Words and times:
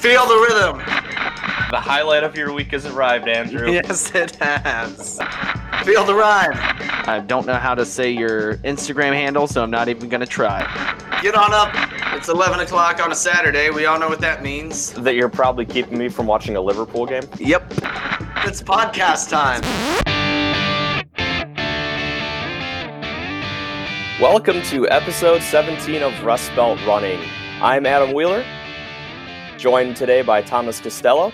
Feel 0.00 0.26
the 0.26 0.46
rhythm. 0.48 0.78
The 1.70 1.80
highlight 1.80 2.22
of 2.22 2.36
your 2.36 2.52
week 2.52 2.70
has 2.70 2.86
arrived, 2.86 3.26
Andrew. 3.28 3.70
Yes, 3.78 4.14
it 4.14 4.36
has. 4.36 5.18
Feel 5.84 6.04
the 6.04 6.14
rhyme. 6.14 6.52
I 7.08 7.22
don't 7.26 7.46
know 7.46 7.54
how 7.56 7.74
to 7.74 7.84
say 7.84 8.10
your 8.10 8.54
Instagram 8.58 9.12
handle, 9.12 9.46
so 9.48 9.62
I'm 9.62 9.70
not 9.70 9.88
even 9.88 10.08
gonna 10.08 10.24
try. 10.24 10.60
Get 11.20 11.34
on 11.34 11.52
up. 11.52 11.72
It's 12.16 12.28
11 12.28 12.60
o'clock 12.60 13.02
on 13.02 13.10
a 13.10 13.14
Saturday. 13.14 13.70
We 13.70 13.86
all 13.86 13.98
know 13.98 14.08
what 14.08 14.20
that 14.20 14.42
means. 14.42 14.92
That 14.92 15.14
you're 15.14 15.28
probably 15.28 15.66
keeping 15.66 15.98
me 15.98 16.08
from 16.08 16.26
watching 16.26 16.54
a 16.56 16.60
Liverpool 16.60 17.04
game. 17.04 17.24
Yep. 17.38 17.72
It's 18.44 18.62
podcast 18.62 19.28
time. 19.30 19.62
Welcome 24.20 24.62
to 24.62 24.88
episode 24.88 25.42
17 25.42 26.02
of 26.02 26.24
Rust 26.24 26.54
Belt 26.54 26.78
Running. 26.86 27.20
I'm 27.60 27.86
Adam 27.86 28.12
Wheeler, 28.12 28.44
joined 29.58 29.96
today 29.96 30.22
by 30.22 30.40
Thomas 30.40 30.80
Costello. 30.80 31.32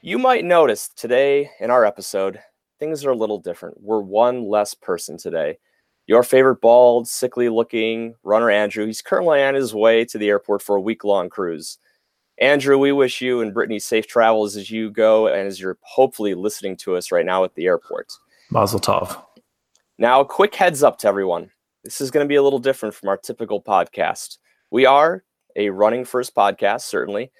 You 0.00 0.18
might 0.18 0.42
notice 0.42 0.88
today 0.88 1.50
in 1.60 1.70
our 1.70 1.84
episode, 1.84 2.40
things 2.78 3.04
are 3.04 3.10
a 3.10 3.16
little 3.16 3.38
different. 3.38 3.76
We're 3.78 4.00
one 4.00 4.48
less 4.48 4.72
person 4.72 5.18
today. 5.18 5.58
Your 6.06 6.22
favorite 6.22 6.62
bald, 6.62 7.06
sickly 7.06 7.50
looking 7.50 8.14
runner, 8.22 8.50
Andrew, 8.50 8.86
he's 8.86 9.02
currently 9.02 9.42
on 9.42 9.54
his 9.54 9.74
way 9.74 10.06
to 10.06 10.16
the 10.16 10.30
airport 10.30 10.62
for 10.62 10.76
a 10.76 10.80
week 10.80 11.04
long 11.04 11.28
cruise. 11.28 11.76
Andrew, 12.38 12.78
we 12.78 12.90
wish 12.90 13.20
you 13.20 13.42
and 13.42 13.52
Brittany 13.52 13.80
safe 13.80 14.06
travels 14.06 14.56
as 14.56 14.70
you 14.70 14.90
go 14.90 15.26
and 15.26 15.46
as 15.46 15.60
you're 15.60 15.76
hopefully 15.82 16.32
listening 16.32 16.74
to 16.78 16.96
us 16.96 17.12
right 17.12 17.26
now 17.26 17.44
at 17.44 17.54
the 17.54 17.66
airport. 17.66 18.14
Mazel 18.50 18.80
tov. 18.80 19.22
Now, 19.98 20.22
a 20.22 20.24
quick 20.24 20.54
heads 20.54 20.82
up 20.82 20.96
to 21.00 21.08
everyone. 21.08 21.50
This 21.84 22.00
is 22.00 22.10
going 22.10 22.24
to 22.24 22.28
be 22.28 22.36
a 22.36 22.42
little 22.42 22.58
different 22.58 22.94
from 22.94 23.10
our 23.10 23.18
typical 23.18 23.62
podcast. 23.62 24.38
We 24.70 24.86
are 24.86 25.22
a 25.56 25.70
running 25.70 26.04
first 26.04 26.34
podcast, 26.34 26.82
certainly, 26.82 27.32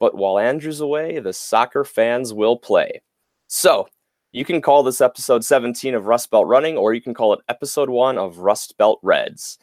but 0.00 0.16
while 0.16 0.38
Andrew's 0.38 0.80
away, 0.80 1.18
the 1.18 1.32
soccer 1.32 1.84
fans 1.84 2.32
will 2.32 2.56
play. 2.56 3.02
So, 3.48 3.88
you 4.32 4.44
can 4.44 4.60
call 4.60 4.82
this 4.82 5.00
episode 5.00 5.44
17 5.44 5.94
of 5.94 6.06
Rust 6.06 6.30
Belt 6.30 6.46
Running, 6.46 6.76
or 6.76 6.92
you 6.92 7.00
can 7.00 7.14
call 7.14 7.32
it 7.34 7.40
episode 7.48 7.88
one 7.88 8.18
of 8.18 8.38
Rust 8.38 8.76
Belt 8.78 8.98
Reds. 9.02 9.58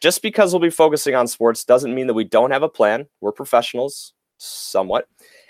Just 0.00 0.20
because 0.20 0.52
we'll 0.52 0.60
be 0.60 0.70
focusing 0.70 1.14
on 1.14 1.28
sports 1.28 1.64
doesn't 1.64 1.94
mean 1.94 2.06
that 2.08 2.14
we 2.14 2.24
don't 2.24 2.50
have 2.50 2.62
a 2.62 2.68
plan. 2.68 3.06
We're 3.20 3.32
professionals, 3.32 4.14
somewhat. 4.38 5.08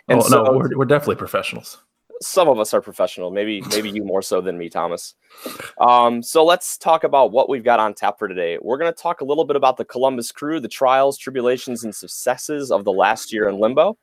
And 0.08 0.20
oh, 0.20 0.28
so, 0.28 0.42
no, 0.42 0.52
we're, 0.52 0.76
we're 0.76 0.84
definitely 0.84 1.16
professionals. 1.16 1.78
Some 2.22 2.48
of 2.48 2.59
us 2.59 2.72
are 2.72 2.81
professional. 2.81 3.31
Maybe, 3.31 3.61
maybe 3.69 3.91
you 3.91 4.05
more 4.05 4.22
so 4.22 4.41
than 4.41 4.56
me, 4.56 4.69
Thomas. 4.69 5.14
Um, 5.78 6.22
so 6.22 6.45
let's 6.45 6.78
talk 6.78 7.05
about 7.05 7.31
what 7.31 7.48
we've 7.48 7.64
got 7.64 7.78
on 7.78 7.95
tap 7.95 8.19
for 8.19 8.27
today. 8.27 8.59
We're 8.61 8.78
going 8.78 8.92
to 8.92 9.03
talk 9.03 9.20
a 9.20 9.25
little 9.25 9.45
bit 9.45 9.56
about 9.56 9.77
the 9.77 9.84
Columbus 9.84 10.33
Crew, 10.33 10.59
the 10.59 10.69
trials, 10.69 11.19
tribulations, 11.19 11.84
and 11.84 11.94
successes 11.94 12.70
of 12.70 12.84
the 12.84 12.92
last 12.92 13.33
year 13.33 13.48
in 13.48 13.59
limbo. 13.59 13.98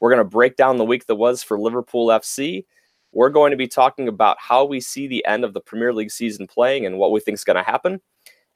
We're 0.00 0.10
going 0.10 0.24
to 0.24 0.28
break 0.28 0.56
down 0.56 0.76
the 0.76 0.84
week 0.84 1.06
that 1.06 1.14
was 1.14 1.42
for 1.42 1.58
Liverpool 1.58 2.08
FC. 2.08 2.66
We're 3.12 3.30
going 3.30 3.50
to 3.50 3.56
be 3.56 3.68
talking 3.68 4.08
about 4.08 4.36
how 4.38 4.64
we 4.64 4.80
see 4.80 5.06
the 5.06 5.24
end 5.24 5.44
of 5.44 5.54
the 5.54 5.60
Premier 5.60 5.92
League 5.92 6.10
season 6.10 6.46
playing 6.46 6.84
and 6.84 6.98
what 6.98 7.12
we 7.12 7.20
think 7.20 7.36
is 7.36 7.44
going 7.44 7.56
to 7.56 7.62
happen. 7.62 8.00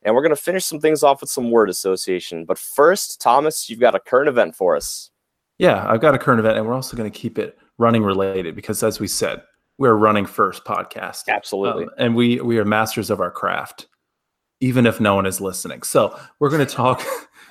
And 0.03 0.15
we're 0.15 0.23
going 0.23 0.34
to 0.34 0.37
finish 0.37 0.65
some 0.65 0.81
things 0.81 1.03
off 1.03 1.21
with 1.21 1.31
some 1.31 1.51
word 1.51 1.71
association. 1.71 2.45
But 2.45 2.59
first, 2.59 3.21
Thomas, 3.21 3.69
you've 3.69 3.81
got 3.81 3.95
a 3.95 4.01
current 4.01 4.28
event 4.28 4.55
for 4.55 4.77
us. 4.77 5.11
Yeah, 5.59 5.87
I've 5.87 6.01
got 6.01 6.15
a 6.15 6.19
current 6.19 6.41
event, 6.41 6.56
and 6.56 6.67
we're 6.67 6.75
also 6.75 6.97
going 6.97 7.11
to 7.11 7.19
keep 7.19 7.39
it 7.39 7.59
running 7.81 8.05
related 8.05 8.55
because, 8.55 8.83
as 8.83 9.00
we 9.00 9.09
said, 9.09 9.42
we're 9.78 9.95
running 9.95 10.27
first 10.27 10.64
podcast. 10.64 11.27
Absolutely. 11.28 11.84
Um, 11.84 11.91
and 11.98 12.14
we 12.14 12.41
we 12.41 12.59
are 12.59 12.64
masters 12.64 13.11
of 13.11 13.20
our 13.20 13.31
craft, 13.31 13.89
even 14.61 14.87
if 14.87 15.00
no 15.00 15.14
one 15.14 15.27
is 15.27 15.41
listening. 15.41 15.83
So 15.83 16.17
we're 16.39 16.50
going 16.50 16.64
to 16.64 16.72
talk 16.72 17.03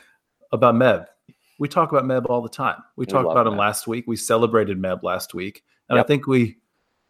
about 0.52 0.76
Meb. 0.76 1.06
We 1.58 1.68
talk 1.68 1.92
about 1.92 2.06
Meb 2.06 2.30
all 2.30 2.42
the 2.42 2.50
time. 2.50 2.78
We, 2.96 3.02
we 3.02 3.06
talked 3.08 3.30
about 3.30 3.48
Meb. 3.48 3.54
him 3.54 3.58
last 3.58 3.88
week. 3.88 4.06
We 4.08 4.16
celebrated 4.16 4.78
Meb 4.78 5.04
last 5.04 5.34
week, 5.34 5.64
and 5.90 5.98
yep. 5.98 6.06
I 6.06 6.08
think 6.08 6.28
we 6.28 6.58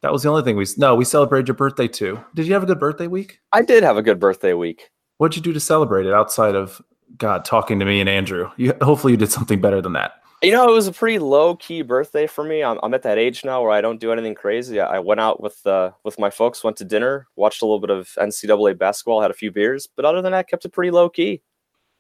that 0.02 0.14
was 0.14 0.24
the 0.24 0.30
only 0.30 0.44
thing 0.44 0.56
we 0.56 0.66
no 0.78 0.96
we 0.96 1.06
celebrated 1.06 1.50
your 1.50 1.56
birthday 1.56 1.88
too. 1.88 2.20
Did 2.34 2.48
you 2.48 2.54
have 2.54 2.64
a 2.64 2.66
good 2.66 2.80
birthday 2.80 3.08
week? 3.08 3.40
I 3.52 3.62
did 3.62 3.84
have 3.84 3.98
a 3.98 4.02
good 4.02 4.20
birthday 4.20 4.54
week. 4.54 4.90
What'd 5.18 5.36
you 5.36 5.42
do 5.42 5.52
to 5.52 5.60
celebrate 5.60 6.06
it 6.06 6.14
outside 6.14 6.56
of 6.56 6.82
God 7.18 7.44
talking 7.44 7.78
to 7.80 7.86
me 7.86 8.00
and 8.00 8.08
Andrew? 8.08 8.50
You 8.56 8.74
hopefully 8.82 9.12
you 9.12 9.18
did 9.18 9.32
something 9.32 9.60
better 9.60 9.82
than 9.82 9.94
that. 9.94 10.14
You 10.42 10.54
know, 10.54 10.70
it 10.70 10.72
was 10.72 10.88
a 10.88 10.94
pretty 10.94 11.20
low 11.20 11.58
key 11.58 11.82
birthday 11.82 12.26
for 12.26 12.46
me. 12.46 12.64
I'm, 12.64 12.80
I'm 12.82 12.94
at 12.94 13.04
that 13.04 13.18
age 13.18 13.44
now 13.44 13.62
where 13.62 13.72
I 13.72 13.82
don't 13.82 14.00
do 14.00 14.14
anything 14.14 14.36
crazy. 14.36 14.80
I 14.80 15.00
went 15.00 15.20
out 15.20 15.42
with 15.42 15.66
uh, 15.68 15.92
with 16.06 16.18
my 16.18 16.30
folks, 16.30 16.64
went 16.64 16.78
to 16.78 16.86
dinner, 16.86 17.28
watched 17.36 17.62
a 17.62 17.66
little 17.66 17.82
bit 17.82 17.90
of 17.90 18.08
NCAA 18.18 18.78
basketball, 18.78 19.22
had 19.22 19.32
a 19.32 19.34
few 19.34 19.52
beers, 19.52 19.88
but 19.94 20.06
other 20.06 20.22
than 20.22 20.32
that, 20.32 20.48
kept 20.48 20.64
it 20.64 20.72
pretty 20.72 20.92
low 20.92 21.10
key. 21.10 21.42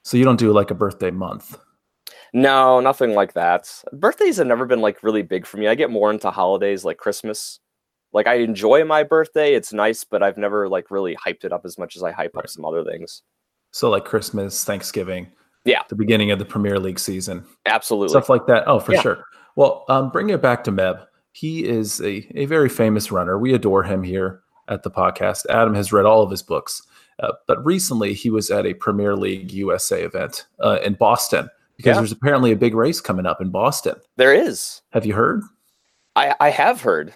So 0.04 0.16
you 0.16 0.24
don't 0.24 0.40
do 0.40 0.54
like 0.54 0.72
a 0.72 0.76
birthday 0.76 1.12
month? 1.12 1.60
No, 2.34 2.80
nothing 2.80 3.14
like 3.14 3.34
that. 3.34 3.70
Birthdays 3.92 4.38
have 4.38 4.48
never 4.48 4.66
been 4.66 4.80
like 4.80 5.04
really 5.04 5.22
big 5.22 5.46
for 5.46 5.58
me. 5.58 5.68
I 5.68 5.76
get 5.76 5.90
more 5.90 6.10
into 6.10 6.32
holidays 6.32 6.86
like 6.86 6.98
Christmas. 6.98 7.60
Like 8.14 8.26
I 8.28 8.36
enjoy 8.36 8.86
my 8.86 9.04
birthday; 9.04 9.54
it's 9.54 9.74
nice, 9.74 10.06
but 10.06 10.24
I've 10.24 10.38
never 10.38 10.70
like 10.70 10.92
really 10.92 11.18
hyped 11.18 11.44
it 11.44 11.52
up 11.52 11.66
as 11.66 11.78
much 11.78 11.98
as 11.98 12.04
I 12.04 12.12
hype 12.12 12.36
right. 12.36 12.46
up 12.46 12.50
some 12.50 12.64
other 12.64 12.86
things. 12.86 13.22
So 13.72 13.90
like 13.90 14.06
Christmas, 14.06 14.64
Thanksgiving 14.64 15.28
yeah. 15.69 15.84
The 15.88 15.96
beginning 15.96 16.31
of 16.31 16.40
the 16.40 16.46
Premier 16.46 16.80
League 16.80 17.00
season. 17.00 17.46
Absolutely. 17.66 18.09
Stuff 18.09 18.30
like 18.30 18.47
that. 18.47 18.63
Oh, 18.68 18.80
for 18.80 18.94
yeah. 18.94 19.02
sure. 19.02 19.25
Well, 19.56 19.85
um, 19.90 20.09
bring 20.09 20.30
it 20.30 20.41
back 20.41 20.63
to 20.66 20.72
Meb. 20.72 21.06
He 21.31 21.66
is 21.66 22.02
a, 22.02 22.28
a 22.35 22.46
very 22.46 22.69
famous 22.69 23.12
runner. 23.12 23.38
We 23.38 23.53
adore 23.53 23.84
him 23.84 24.03
here 24.03 24.41
at 24.68 24.84
the 24.84 24.91
podcast. 24.91 25.46
Adam 25.50 25.75
has 25.75 25.94
read 25.94 26.06
all 26.06 26.22
of 26.22 26.31
his 26.31 26.41
books. 26.41 26.81
Uh, 27.19 27.34
but 27.47 27.63
recently, 27.66 28.13
he 28.13 28.30
was 28.30 28.50
at 28.50 28.66
a 28.66 28.74
Premier 28.74 29.16
League 29.16 29.52
USA 29.52 30.03
event 30.03 30.46
uh, 30.63 30.80
in 30.84 30.94
Boston 30.94 31.50
because 31.75 31.91
yeah. 31.91 31.94
there's 31.96 32.12
apparently 32.12 32.51
a 32.51 32.56
big 32.56 32.74
race 32.74 33.01
coming 33.01 33.25
up 33.25 33.41
in 33.41 33.50
Boston. 33.50 33.96
There 34.16 34.34
is. 34.34 34.81
Have 34.91 35.06
you 35.06 35.13
heard? 35.13 35.44
I, 36.16 36.36
I 36.40 36.50
have 36.50 36.81
heard. 36.81 37.16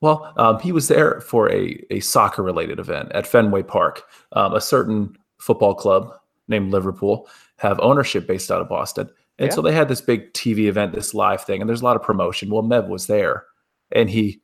Well, 0.00 0.32
um, 0.36 0.60
he 0.60 0.72
was 0.72 0.88
there 0.88 1.20
for 1.20 1.50
a, 1.50 1.82
a 1.90 2.00
soccer 2.00 2.42
related 2.42 2.78
event 2.78 3.10
at 3.12 3.26
Fenway 3.26 3.62
Park. 3.62 4.02
Um, 4.32 4.54
a 4.54 4.60
certain 4.60 5.16
football 5.38 5.74
club 5.74 6.12
named 6.48 6.70
Liverpool 6.70 7.28
have 7.58 7.80
ownership 7.80 8.26
based 8.26 8.50
out 8.50 8.60
of 8.60 8.68
Boston. 8.68 9.08
And 9.38 9.48
yeah. 9.48 9.54
so 9.54 9.62
they 9.62 9.72
had 9.72 9.88
this 9.88 10.00
big 10.00 10.32
TV 10.32 10.66
event, 10.66 10.92
this 10.92 11.14
live 11.14 11.44
thing, 11.44 11.60
and 11.60 11.68
there's 11.68 11.82
a 11.82 11.84
lot 11.84 11.96
of 11.96 12.02
promotion. 12.02 12.50
Well, 12.50 12.62
Meb 12.62 12.88
was 12.88 13.06
there, 13.06 13.44
and 13.92 14.08
he 14.08 14.40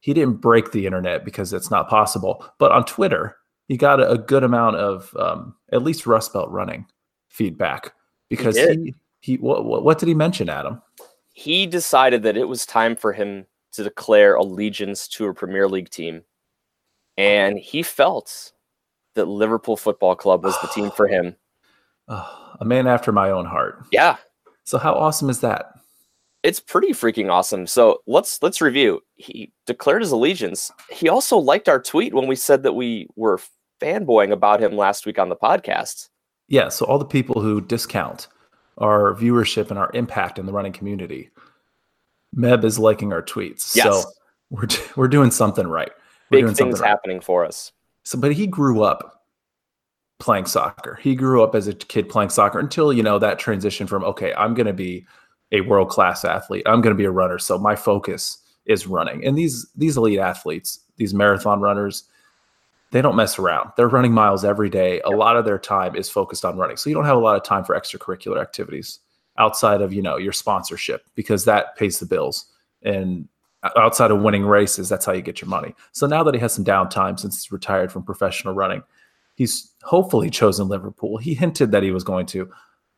he 0.00 0.12
didn't 0.12 0.42
break 0.42 0.72
the 0.72 0.84
internet 0.84 1.24
because 1.24 1.52
it's 1.52 1.70
not 1.70 1.88
possible. 1.88 2.44
But 2.58 2.72
on 2.72 2.84
Twitter, 2.84 3.38
he 3.68 3.78
got 3.78 4.00
a, 4.00 4.10
a 4.10 4.18
good 4.18 4.44
amount 4.44 4.76
of 4.76 5.16
um, 5.16 5.54
at 5.72 5.82
least 5.82 6.06
Rust 6.06 6.34
Belt 6.34 6.50
running 6.50 6.86
feedback 7.28 7.94
because 8.28 8.56
he, 8.56 8.66
he, 8.66 8.94
he 9.20 9.36
what, 9.38 9.64
what 9.82 9.98
did 9.98 10.08
he 10.08 10.14
mention, 10.14 10.50
Adam? 10.50 10.82
He 11.32 11.66
decided 11.66 12.22
that 12.22 12.36
it 12.36 12.48
was 12.48 12.66
time 12.66 12.96
for 12.96 13.12
him 13.14 13.46
to 13.72 13.82
declare 13.82 14.34
allegiance 14.34 15.08
to 15.08 15.24
a 15.26 15.34
Premier 15.34 15.68
League 15.68 15.88
team, 15.88 16.22
and 17.16 17.58
he 17.58 17.82
felt 17.82 18.52
that 19.14 19.26
Liverpool 19.26 19.76
Football 19.76 20.16
Club 20.16 20.44
was 20.44 20.60
the 20.60 20.68
team 20.68 20.90
for 20.90 21.08
him. 21.08 21.34
Oh 22.08 22.44
a 22.60 22.64
man 22.64 22.86
after 22.86 23.12
my 23.12 23.30
own 23.30 23.46
heart. 23.46 23.84
Yeah. 23.92 24.16
So 24.64 24.78
how 24.78 24.94
awesome 24.94 25.30
is 25.30 25.40
that? 25.40 25.74
It's 26.42 26.60
pretty 26.60 26.92
freaking 26.92 27.30
awesome. 27.30 27.66
So 27.66 28.02
let's 28.06 28.42
let's 28.42 28.60
review. 28.60 29.00
He 29.14 29.52
declared 29.66 30.02
his 30.02 30.10
allegiance. 30.10 30.70
He 30.90 31.08
also 31.08 31.38
liked 31.38 31.68
our 31.68 31.80
tweet 31.80 32.12
when 32.12 32.26
we 32.26 32.36
said 32.36 32.62
that 32.64 32.74
we 32.74 33.08
were 33.16 33.40
fanboying 33.80 34.32
about 34.32 34.60
him 34.60 34.76
last 34.76 35.06
week 35.06 35.18
on 35.18 35.30
the 35.30 35.36
podcast. 35.36 36.08
Yeah, 36.48 36.68
so 36.68 36.84
all 36.84 36.98
the 36.98 37.06
people 37.06 37.40
who 37.40 37.62
discount 37.62 38.28
our 38.76 39.14
viewership 39.14 39.70
and 39.70 39.78
our 39.78 39.90
impact 39.94 40.38
in 40.38 40.44
the 40.44 40.52
running 40.52 40.72
community, 40.72 41.30
Meb 42.36 42.64
is 42.64 42.78
liking 42.78 43.12
our 43.12 43.22
tweets. 43.22 43.74
Yes. 43.74 43.84
So 43.84 44.10
we're 44.50 44.68
we're 44.96 45.08
doing 45.08 45.30
something 45.30 45.66
right. 45.66 45.92
We're 46.30 46.46
Big 46.46 46.56
things 46.56 46.80
happening 46.80 47.18
right. 47.18 47.24
for 47.24 47.44
us. 47.44 47.72
So, 48.02 48.18
but 48.18 48.32
he 48.32 48.46
grew 48.46 48.82
up 48.82 49.23
playing 50.24 50.46
soccer. 50.46 50.98
He 51.02 51.14
grew 51.14 51.44
up 51.44 51.54
as 51.54 51.68
a 51.68 51.74
kid 51.74 52.08
playing 52.08 52.30
soccer 52.30 52.58
until, 52.58 52.94
you 52.94 53.02
know, 53.02 53.18
that 53.18 53.38
transition 53.38 53.86
from, 53.86 54.02
okay, 54.04 54.32
I'm 54.34 54.54
going 54.54 54.66
to 54.66 54.72
be 54.72 55.06
a 55.52 55.60
world 55.60 55.90
class 55.90 56.24
athlete. 56.24 56.62
I'm 56.64 56.80
going 56.80 56.94
to 56.94 56.98
be 56.98 57.04
a 57.04 57.10
runner. 57.10 57.38
So 57.38 57.58
my 57.58 57.76
focus 57.76 58.38
is 58.64 58.86
running. 58.86 59.22
And 59.22 59.36
these 59.36 59.66
these 59.76 59.98
elite 59.98 60.18
athletes, 60.18 60.80
these 60.96 61.12
marathon 61.12 61.60
runners, 61.60 62.04
they 62.90 63.02
don't 63.02 63.16
mess 63.16 63.38
around. 63.38 63.70
They're 63.76 63.88
running 63.88 64.12
miles 64.12 64.46
every 64.46 64.70
day. 64.70 65.02
A 65.04 65.10
lot 65.10 65.36
of 65.36 65.44
their 65.44 65.58
time 65.58 65.94
is 65.94 66.08
focused 66.08 66.44
on 66.46 66.56
running. 66.56 66.78
So 66.78 66.88
you 66.88 66.96
don't 66.96 67.04
have 67.04 67.18
a 67.18 67.20
lot 67.20 67.36
of 67.36 67.42
time 67.42 67.62
for 67.62 67.78
extracurricular 67.78 68.40
activities 68.40 69.00
outside 69.36 69.82
of, 69.82 69.92
you 69.92 70.00
know, 70.00 70.16
your 70.16 70.32
sponsorship 70.32 71.04
because 71.14 71.44
that 71.44 71.76
pays 71.76 71.98
the 71.98 72.06
bills. 72.06 72.46
And 72.82 73.28
outside 73.76 74.10
of 74.10 74.22
winning 74.22 74.46
races, 74.46 74.88
that's 74.88 75.04
how 75.04 75.12
you 75.12 75.22
get 75.22 75.42
your 75.42 75.50
money. 75.50 75.74
So 75.92 76.06
now 76.06 76.22
that 76.22 76.34
he 76.34 76.40
has 76.40 76.54
some 76.54 76.64
downtime 76.64 77.20
since 77.20 77.44
he's 77.44 77.52
retired 77.52 77.92
from 77.92 78.04
professional 78.04 78.54
running, 78.54 78.82
he's 79.34 79.72
hopefully 79.82 80.30
chosen 80.30 80.68
Liverpool. 80.68 81.18
He 81.18 81.34
hinted 81.34 81.72
that 81.72 81.82
he 81.82 81.90
was 81.90 82.04
going 82.04 82.26
to. 82.26 82.50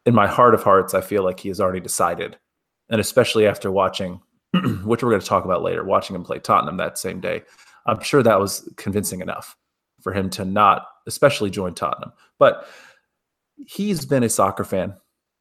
In 0.05 0.15
my 0.15 0.27
heart 0.27 0.55
of 0.55 0.63
hearts, 0.63 0.95
I 0.95 1.01
feel 1.01 1.25
like 1.25 1.41
he 1.41 1.49
has 1.49 1.61
already 1.61 1.81
decided. 1.81 2.39
And 2.89 3.01
especially 3.01 3.47
after 3.47 3.71
watching, 3.73 4.21
which 4.85 5.03
we're 5.03 5.11
going 5.11 5.21
to 5.21 5.27
talk 5.27 5.45
about 5.45 5.63
later, 5.63 5.85
watching 5.85 6.15
him 6.15 6.25
play 6.25 6.39
Tottenham 6.39 6.77
that 6.77 6.99
same 6.99 7.21
day, 7.21 7.43
I'm 7.87 8.01
sure 8.01 8.23
that 8.23 8.41
was 8.41 8.69
convincing 8.77 9.21
enough 9.21 9.57
for 10.03 10.13
him 10.13 10.31
to 10.31 10.45
not, 10.45 10.87
especially 11.07 11.51
join 11.51 11.75
Tottenham. 11.75 12.13
But 12.39 12.69
he's 13.67 14.05
been 14.05 14.23
a 14.23 14.29
soccer 14.29 14.65
fan 14.65 14.95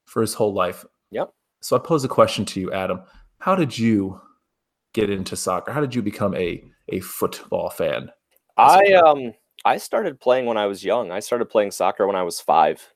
for 0.06 0.22
his 0.22 0.34
whole 0.34 0.54
life. 0.54 0.86
Yep. 1.12 1.32
So 1.62 1.76
I 1.76 1.80
pose 1.80 2.04
a 2.04 2.08
question 2.08 2.46
to 2.46 2.60
you, 2.60 2.72
Adam. 2.72 3.02
how 3.40 3.56
did 3.56 3.78
you 3.78 4.20
get 4.94 5.10
into 5.10 5.36
soccer? 5.36 5.72
How 5.72 5.82
did 5.82 5.94
you 5.94 6.02
become 6.02 6.34
a 6.36 6.64
a 6.90 7.00
football 7.02 7.70
fan? 7.70 8.10
I 8.58 8.94
um 8.94 9.34
I 9.66 9.78
started 9.78 10.20
playing 10.20 10.46
when 10.46 10.58
I 10.58 10.68
was 10.68 10.86
young. 10.86 11.12
I 11.12 11.20
started 11.20 11.46
playing 11.46 11.72
soccer 11.72 12.06
when 12.06 12.16
I 12.16 12.22
was 12.22 12.40
five, 12.40 12.94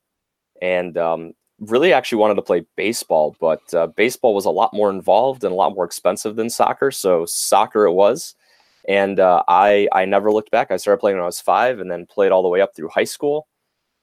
and 0.61 0.97
um, 0.97 1.33
really 1.59 1.91
actually 1.91 2.19
wanted 2.19 2.35
to 2.35 2.43
play 2.43 2.65
baseball, 2.77 3.35
but 3.39 3.73
uh, 3.73 3.87
baseball 3.87 4.35
was 4.35 4.45
a 4.45 4.51
lot 4.51 4.73
more 4.73 4.89
involved 4.91 5.43
and 5.43 5.51
a 5.51 5.55
lot 5.55 5.75
more 5.75 5.85
expensive 5.85 6.35
than 6.35 6.49
soccer. 6.49 6.91
So 6.91 7.25
soccer 7.25 7.85
it 7.85 7.93
was, 7.93 8.35
and 8.87 9.19
uh, 9.19 9.43
I 9.47 9.87
I 9.93 10.05
never 10.05 10.31
looked 10.31 10.51
back. 10.51 10.71
I 10.71 10.77
started 10.77 10.99
playing 10.99 11.17
when 11.17 11.23
I 11.23 11.27
was 11.27 11.41
five, 11.41 11.79
and 11.79 11.89
then 11.91 12.05
played 12.05 12.31
all 12.31 12.43
the 12.43 12.49
way 12.49 12.61
up 12.61 12.75
through 12.75 12.89
high 12.89 13.03
school. 13.03 13.47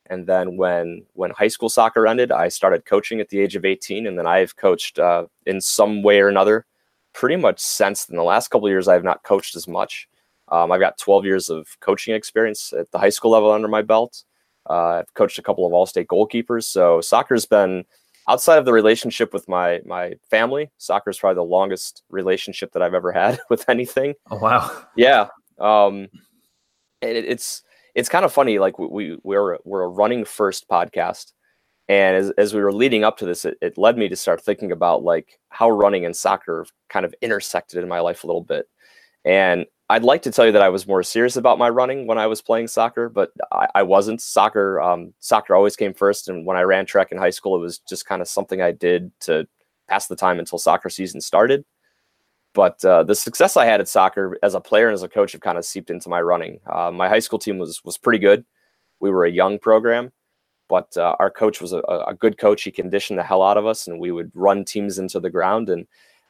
And 0.07 0.27
then 0.27 0.57
when 0.57 1.05
when 1.15 1.31
high 1.31 1.49
school 1.49 1.69
soccer 1.69 2.07
ended, 2.07 2.33
I 2.33 2.49
started 2.49 2.85
coaching 2.85 3.21
at 3.21 3.29
the 3.29 3.41
age 3.41 3.57
of 3.57 3.65
18, 3.65 4.07
and 4.07 4.19
then 4.19 4.27
I've 4.27 4.57
coached 4.57 4.99
uh, 4.99 5.27
in 5.47 5.61
some 5.61 6.03
way 6.03 6.21
or 6.21 6.29
another 6.29 6.67
pretty 7.13 7.37
much 7.37 7.61
since. 7.61 8.09
In 8.09 8.17
the 8.17 8.23
last 8.23 8.49
couple 8.49 8.69
years, 8.69 8.89
I 8.89 8.95
have 8.95 9.05
not 9.05 9.23
coached 9.23 9.57
as 9.57 9.69
much. 9.69 10.09
Um, 10.49 10.71
I've 10.71 10.81
got 10.81 10.99
12 10.99 11.25
years 11.25 11.49
of 11.49 11.69
coaching 11.81 12.15
experience 12.15 12.73
at 12.73 12.91
the 12.93 12.99
high 12.99 13.11
school 13.11 13.33
level 13.33 13.51
under 13.51 13.69
my 13.69 13.83
belt. 13.83 14.25
Uh, 14.69 15.01
I've 15.01 15.15
coached 15.15 15.39
a 15.39 15.43
couple 15.43 15.67
of 15.67 15.73
all-state 15.73 16.09
goalkeepers, 16.09 16.65
so 16.65 17.01
soccer's 17.01 17.47
been 17.47 17.85
outside 18.29 18.59
of 18.59 18.65
the 18.65 18.73
relationship 18.73 19.33
with 19.33 19.49
my 19.49 19.81
my 19.85 20.15
family. 20.31 20.71
Soccer 20.79 21.11
is 21.11 21.19
probably 21.19 21.37
the 21.37 21.45
longest 21.45 22.03
relationship 22.11 22.73
that 22.73 22.83
I've 22.83 22.95
ever 22.95 23.13
had 23.13 23.39
with 23.51 23.69
anything. 23.69 24.15
Oh 24.31 24.39
wow! 24.39 24.85
Yeah, 24.97 25.29
um, 25.59 26.09
it, 27.01 27.17
it's 27.17 27.63
it's 27.95 28.09
kind 28.09 28.25
of 28.25 28.33
funny. 28.33 28.59
Like 28.59 28.79
we 28.79 29.19
we're 29.23 29.59
we're 29.65 29.83
a 29.83 29.89
running 29.89 30.25
first 30.25 30.69
podcast, 30.69 31.33
and 31.89 32.17
as 32.17 32.31
as 32.33 32.55
we 32.55 32.63
were 32.63 32.73
leading 32.73 33.05
up 33.05 33.19
to 33.19 33.25
this, 33.25 33.45
it, 33.45 33.57
it 33.63 33.79
led 33.79 33.97
me 33.97 34.09
to 34.09 34.17
start 34.17 34.43
thinking 34.43 34.73
about 34.73 35.03
like 35.03 35.39
how 35.49 35.71
running 35.71 36.05
and 36.05 36.17
soccer 36.17 36.67
kind 36.89 37.07
of 37.07 37.15
intersected 37.23 37.83
in 37.83 37.89
my 37.89 38.01
life 38.01 38.25
a 38.25 38.27
little 38.27 38.43
bit, 38.43 38.69
and 39.25 39.67
I'd 39.89 40.03
like 40.03 40.23
to 40.23 40.33
tell 40.33 40.47
you 40.47 40.53
that 40.53 40.63
I 40.63 40.69
was 40.69 40.87
more 40.87 41.03
serious 41.03 41.37
about 41.37 41.59
my 41.59 41.69
running 41.69 42.07
when 42.07 42.19
I 42.19 42.27
was 42.27 42.43
playing 42.43 42.67
soccer, 42.67 43.09
but 43.09 43.31
I, 43.53 43.69
I 43.77 43.83
wasn't. 43.85 44.21
Soccer, 44.21 44.81
um, 44.81 45.15
soccer 45.21 45.55
always 45.55 45.77
came 45.77 45.95
first, 45.95 46.29
and 46.29 46.45
when 46.45 46.57
I 46.57 46.63
ran 46.63 46.87
track 46.87 47.13
in 47.13 47.19
high 47.19 47.31
school, 47.31 47.55
it 47.55 47.61
was 47.61 47.79
just 47.79 48.05
kind 48.05 48.21
of 48.21 48.27
something 48.27 48.61
I 48.61 48.73
did 48.73 49.13
to 49.21 49.47
pass 49.89 50.09
the 50.09 50.17
time 50.17 50.41
until 50.41 50.59
soccer 50.59 50.91
season 50.91 51.21
started. 51.21 51.65
But 52.53 52.85
uh, 52.85 53.05
the 53.05 53.15
success 53.15 53.57
I 53.57 53.67
had 53.67 53.81
at 53.81 53.87
soccer 53.87 54.37
as 54.43 54.55
a 54.55 54.61
player 54.61 54.89
and 54.89 54.95
as 54.95 55.03
a 55.03 55.09
coach 55.09 55.33
have 55.33 55.41
kind 55.41 55.59
of 55.59 55.65
seeped 55.65 55.91
into 55.91 56.09
my 56.09 56.21
running. 56.21 56.59
Uh, 56.67 56.91
my 56.91 57.09
high 57.09 57.21
school 57.21 57.39
team 57.39 57.59
was 57.59 57.85
was 57.85 57.99
pretty 57.99 58.19
good. 58.19 58.45
We 58.99 59.11
were 59.11 59.25
a 59.25 59.31
young 59.31 59.59
program, 59.59 60.11
but 60.69 60.97
uh, 60.97 61.15
our 61.21 61.31
coach 61.31 61.61
was 61.61 61.73
a, 61.73 61.79
a 62.09 62.15
good 62.15 62.39
coach. 62.39 62.63
He 62.63 62.73
conditioned 62.73 63.19
the 63.19 63.23
hell 63.23 63.43
out 63.43 63.59
of 63.59 63.67
us, 63.67 63.87
and 63.87 64.01
we 64.01 64.11
would 64.11 64.33
run 64.35 64.65
teams 64.65 64.99
into 64.99 65.21
the 65.21 65.31
ground 65.31 65.69
and 65.69 65.87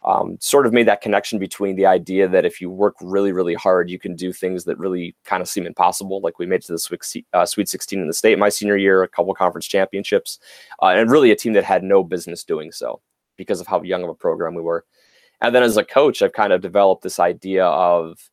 um, 0.07 0.39
sort 0.41 0.67
of 0.67 0.73
made 0.73 0.87
that 0.87 1.01
connection 1.01 1.39
between 1.39 1.75
the 1.75 1.85
idea 1.85 2.29
that 2.29 2.45
if 2.45 2.61
you 2.61 2.71
work 2.71 2.95
really, 3.01 3.33
really 3.33 3.55
hard, 3.55 3.91
you 3.91 3.99
can 3.99 4.15
do 4.15 4.33
things 4.33 4.65
that 4.65 4.79
really 4.79 5.17
kind 5.25 5.43
of 5.43 5.49
seem 5.49 5.67
impossible. 5.67 6.21
Like 6.21 6.39
we 6.39 6.47
made 6.47 6.63
to 6.63 6.73
the 6.73 6.79
Sweet, 6.79 7.27
uh, 7.33 7.45
Sweet 7.45 7.69
16 7.69 8.01
in 8.01 8.07
the 8.07 8.15
state 8.15 8.39
my 8.39 8.49
senior 8.49 8.77
year, 8.77 9.03
a 9.03 9.09
couple 9.09 9.35
conference 9.35 9.67
championships, 9.67 10.39
uh, 10.81 10.87
and 10.87 11.11
really 11.11 11.33
a 11.33 11.37
team 11.37 11.55
that 11.55 11.65
had 11.65 11.83
no 11.83 12.05
business 12.05 12.45
doing 12.45 12.71
so 12.71 13.01
because 13.37 13.61
of 13.61 13.67
how 13.67 13.83
young 13.83 14.05
of 14.05 14.09
a 14.09 14.15
program 14.15 14.55
we 14.55 14.63
were. 14.63 14.85
And 15.41 15.53
then 15.53 15.65
as 15.65 15.77
a 15.77 15.85
coach, 15.85 16.23
I've 16.23 16.33
kind 16.33 16.53
of 16.53 16.61
developed 16.61 17.03
this 17.03 17.19
idea 17.19 17.67
of, 17.67 18.31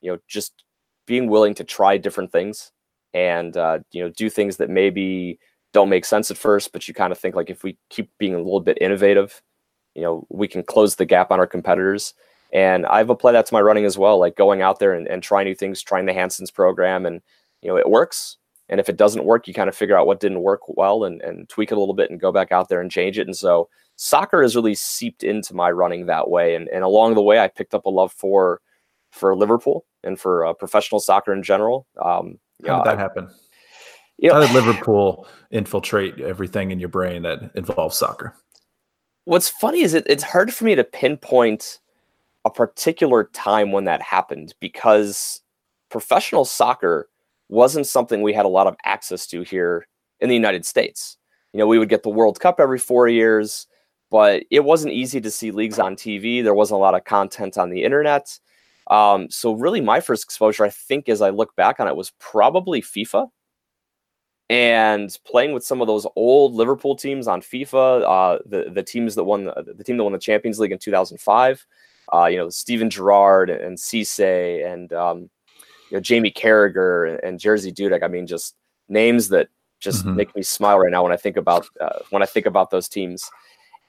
you 0.00 0.10
know, 0.10 0.18
just 0.26 0.64
being 1.06 1.28
willing 1.28 1.54
to 1.54 1.64
try 1.64 1.98
different 1.98 2.32
things 2.32 2.72
and, 3.14 3.56
uh, 3.56 3.78
you 3.92 4.02
know, 4.02 4.10
do 4.10 4.28
things 4.28 4.56
that 4.56 4.70
maybe 4.70 5.38
don't 5.72 5.88
make 5.88 6.04
sense 6.04 6.32
at 6.32 6.36
first, 6.36 6.72
but 6.72 6.88
you 6.88 6.94
kind 6.94 7.12
of 7.12 7.18
think 7.18 7.36
like 7.36 7.48
if 7.48 7.62
we 7.62 7.78
keep 7.90 8.10
being 8.18 8.34
a 8.34 8.38
little 8.38 8.60
bit 8.60 8.78
innovative, 8.80 9.40
you 9.94 10.02
know 10.02 10.26
we 10.30 10.48
can 10.48 10.62
close 10.62 10.96
the 10.96 11.04
gap 11.04 11.30
on 11.30 11.38
our 11.38 11.46
competitors. 11.46 12.14
And 12.54 12.84
i've 12.86 13.08
applied 13.08 13.32
that 13.32 13.46
to 13.46 13.54
my 13.54 13.62
running 13.62 13.86
as 13.86 13.96
well 13.96 14.18
like 14.18 14.36
going 14.36 14.60
out 14.60 14.78
there 14.78 14.92
and, 14.92 15.08
and 15.08 15.22
trying 15.22 15.46
new 15.46 15.54
things 15.54 15.82
trying 15.82 16.06
the 16.06 16.12
hanson's 16.12 16.50
program. 16.50 17.06
And 17.06 17.20
you 17.62 17.68
know 17.68 17.76
it 17.76 17.88
works. 17.88 18.36
And 18.68 18.80
if 18.80 18.88
it 18.88 18.96
doesn't 18.96 19.24
work 19.24 19.48
you 19.48 19.54
kind 19.54 19.68
of 19.68 19.76
figure 19.76 19.98
out 19.98 20.06
what 20.06 20.20
didn't 20.20 20.42
work 20.42 20.60
well 20.68 21.04
and, 21.04 21.20
and 21.22 21.48
tweak 21.48 21.72
it 21.72 21.76
a 21.76 21.80
little 21.80 21.94
bit 21.94 22.10
and 22.10 22.20
go 22.20 22.32
back 22.32 22.52
out 22.52 22.68
there 22.68 22.80
and 22.80 22.90
change 22.90 23.18
it. 23.18 23.26
And 23.26 23.36
so 23.36 23.68
soccer 23.96 24.42
has 24.42 24.56
really 24.56 24.74
seeped 24.74 25.22
into 25.22 25.54
my 25.54 25.70
running 25.70 26.06
that 26.06 26.28
way. 26.28 26.54
And, 26.54 26.68
and 26.68 26.84
along 26.84 27.14
the 27.14 27.22
way 27.22 27.38
i 27.38 27.48
picked 27.48 27.74
up 27.74 27.86
a 27.86 27.90
love 27.90 28.12
for 28.12 28.60
for 29.10 29.36
liverpool 29.36 29.84
and 30.02 30.18
for 30.18 30.46
uh, 30.46 30.52
professional 30.54 31.00
soccer 31.00 31.32
in 31.32 31.42
general. 31.42 31.86
Um, 32.02 32.38
how 32.66 32.78
did 32.78 32.86
that 32.86 32.98
I, 32.98 33.00
happen? 33.00 33.28
You 34.18 34.28
know, 34.28 34.34
how 34.34 34.46
did 34.46 34.52
liverpool 34.52 35.26
infiltrate 35.50 36.20
everything 36.20 36.70
in 36.70 36.78
your 36.78 36.88
brain 36.88 37.22
that 37.22 37.50
involves 37.54 37.98
soccer 37.98 38.34
what's 39.24 39.48
funny 39.48 39.82
is 39.82 39.94
it, 39.94 40.04
it's 40.08 40.22
hard 40.22 40.52
for 40.52 40.64
me 40.64 40.74
to 40.74 40.84
pinpoint 40.84 41.78
a 42.44 42.50
particular 42.50 43.24
time 43.32 43.72
when 43.72 43.84
that 43.84 44.02
happened 44.02 44.54
because 44.60 45.40
professional 45.90 46.44
soccer 46.44 47.08
wasn't 47.48 47.86
something 47.86 48.22
we 48.22 48.32
had 48.32 48.46
a 48.46 48.48
lot 48.48 48.66
of 48.66 48.76
access 48.84 49.26
to 49.28 49.42
here 49.42 49.86
in 50.20 50.28
the 50.28 50.34
United 50.34 50.64
States. 50.64 51.18
You 51.52 51.58
know, 51.58 51.66
we 51.66 51.78
would 51.78 51.88
get 51.88 52.02
the 52.02 52.08
World 52.08 52.40
Cup 52.40 52.58
every 52.58 52.78
four 52.78 53.08
years, 53.08 53.66
but 54.10 54.44
it 54.50 54.64
wasn't 54.64 54.94
easy 54.94 55.20
to 55.20 55.30
see 55.30 55.50
leagues 55.50 55.78
on 55.78 55.94
TV. 55.94 56.42
There 56.42 56.54
wasn't 56.54 56.78
a 56.78 56.80
lot 56.80 56.94
of 56.94 57.04
content 57.04 57.58
on 57.58 57.70
the 57.70 57.84
internet. 57.84 58.38
Um, 58.90 59.30
so, 59.30 59.52
really, 59.52 59.80
my 59.80 60.00
first 60.00 60.24
exposure, 60.24 60.64
I 60.64 60.70
think, 60.70 61.08
as 61.08 61.22
I 61.22 61.30
look 61.30 61.54
back 61.54 61.78
on 61.78 61.86
it, 61.86 61.94
was 61.94 62.10
probably 62.18 62.80
FIFA 62.82 63.28
and 64.52 65.18
playing 65.24 65.54
with 65.54 65.64
some 65.64 65.80
of 65.80 65.86
those 65.86 66.06
old 66.14 66.52
Liverpool 66.52 66.94
teams 66.94 67.26
on 67.26 67.40
FIFA, 67.40 68.02
uh, 68.02 68.38
the 68.44 68.70
the 68.70 68.82
teams 68.82 69.14
that 69.14 69.24
won 69.24 69.44
the, 69.44 69.74
the 69.78 69.82
team 69.82 69.96
that 69.96 70.04
won 70.04 70.12
the 70.12 70.18
Champions 70.18 70.60
League 70.60 70.72
in 70.72 70.78
2005, 70.78 71.66
uh, 72.12 72.26
you 72.26 72.36
know 72.36 72.50
Steven 72.50 72.90
Gerrard 72.90 73.48
and 73.48 73.78
Cisse 73.78 74.70
and 74.70 74.92
um, 74.92 75.30
you 75.88 75.96
know 75.96 76.00
Jamie 76.00 76.30
Carragher 76.30 77.10
and, 77.10 77.24
and, 77.24 77.40
Jerzy 77.40 77.72
Dudek. 77.72 78.02
I 78.02 78.08
mean, 78.08 78.26
just 78.26 78.54
names 78.90 79.30
that 79.30 79.48
just 79.80 80.04
mm-hmm. 80.04 80.16
make 80.16 80.36
me 80.36 80.42
smile 80.42 80.78
right 80.78 80.92
now 80.92 81.02
when 81.02 81.12
I 81.12 81.16
think 81.16 81.38
about 81.38 81.66
uh, 81.80 82.00
when 82.10 82.22
I 82.22 82.26
think 82.26 82.44
about 82.44 82.68
those 82.68 82.90
teams. 82.90 83.30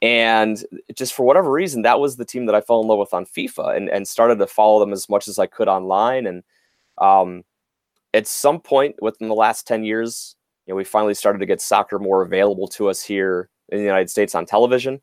And 0.01 0.63
just 0.95 1.13
for 1.13 1.25
whatever 1.25 1.51
reason, 1.51 1.81
that 1.81 1.99
was 1.99 2.15
the 2.15 2.25
team 2.25 2.45
that 2.45 2.55
I 2.55 2.61
fell 2.61 2.79
in 2.79 2.87
love 2.87 2.99
with 2.99 3.13
on 3.13 3.25
FIFA 3.25 3.75
and, 3.75 3.89
and 3.89 4.07
started 4.07 4.37
to 4.39 4.47
follow 4.47 4.79
them 4.79 4.93
as 4.93 5.09
much 5.09 5.27
as 5.27 5.39
I 5.39 5.45
could 5.45 5.67
online. 5.67 6.25
And 6.25 6.43
um, 6.97 7.43
at 8.13 8.27
some 8.27 8.59
point 8.59 8.95
within 9.01 9.29
the 9.29 9.35
last 9.35 9.65
10 9.65 9.85
years, 9.85 10.35
you 10.65 10.73
know, 10.73 10.75
we 10.75 10.83
finally 10.83 11.13
started 11.13 11.39
to 11.39 11.45
get 11.45 11.61
soccer 11.61 11.99
more 11.99 12.21
available 12.21 12.67
to 12.69 12.89
us 12.89 13.01
here 13.01 13.49
in 13.69 13.77
the 13.77 13.83
United 13.83 14.09
States 14.09 14.35
on 14.35 14.45
television. 14.45 15.01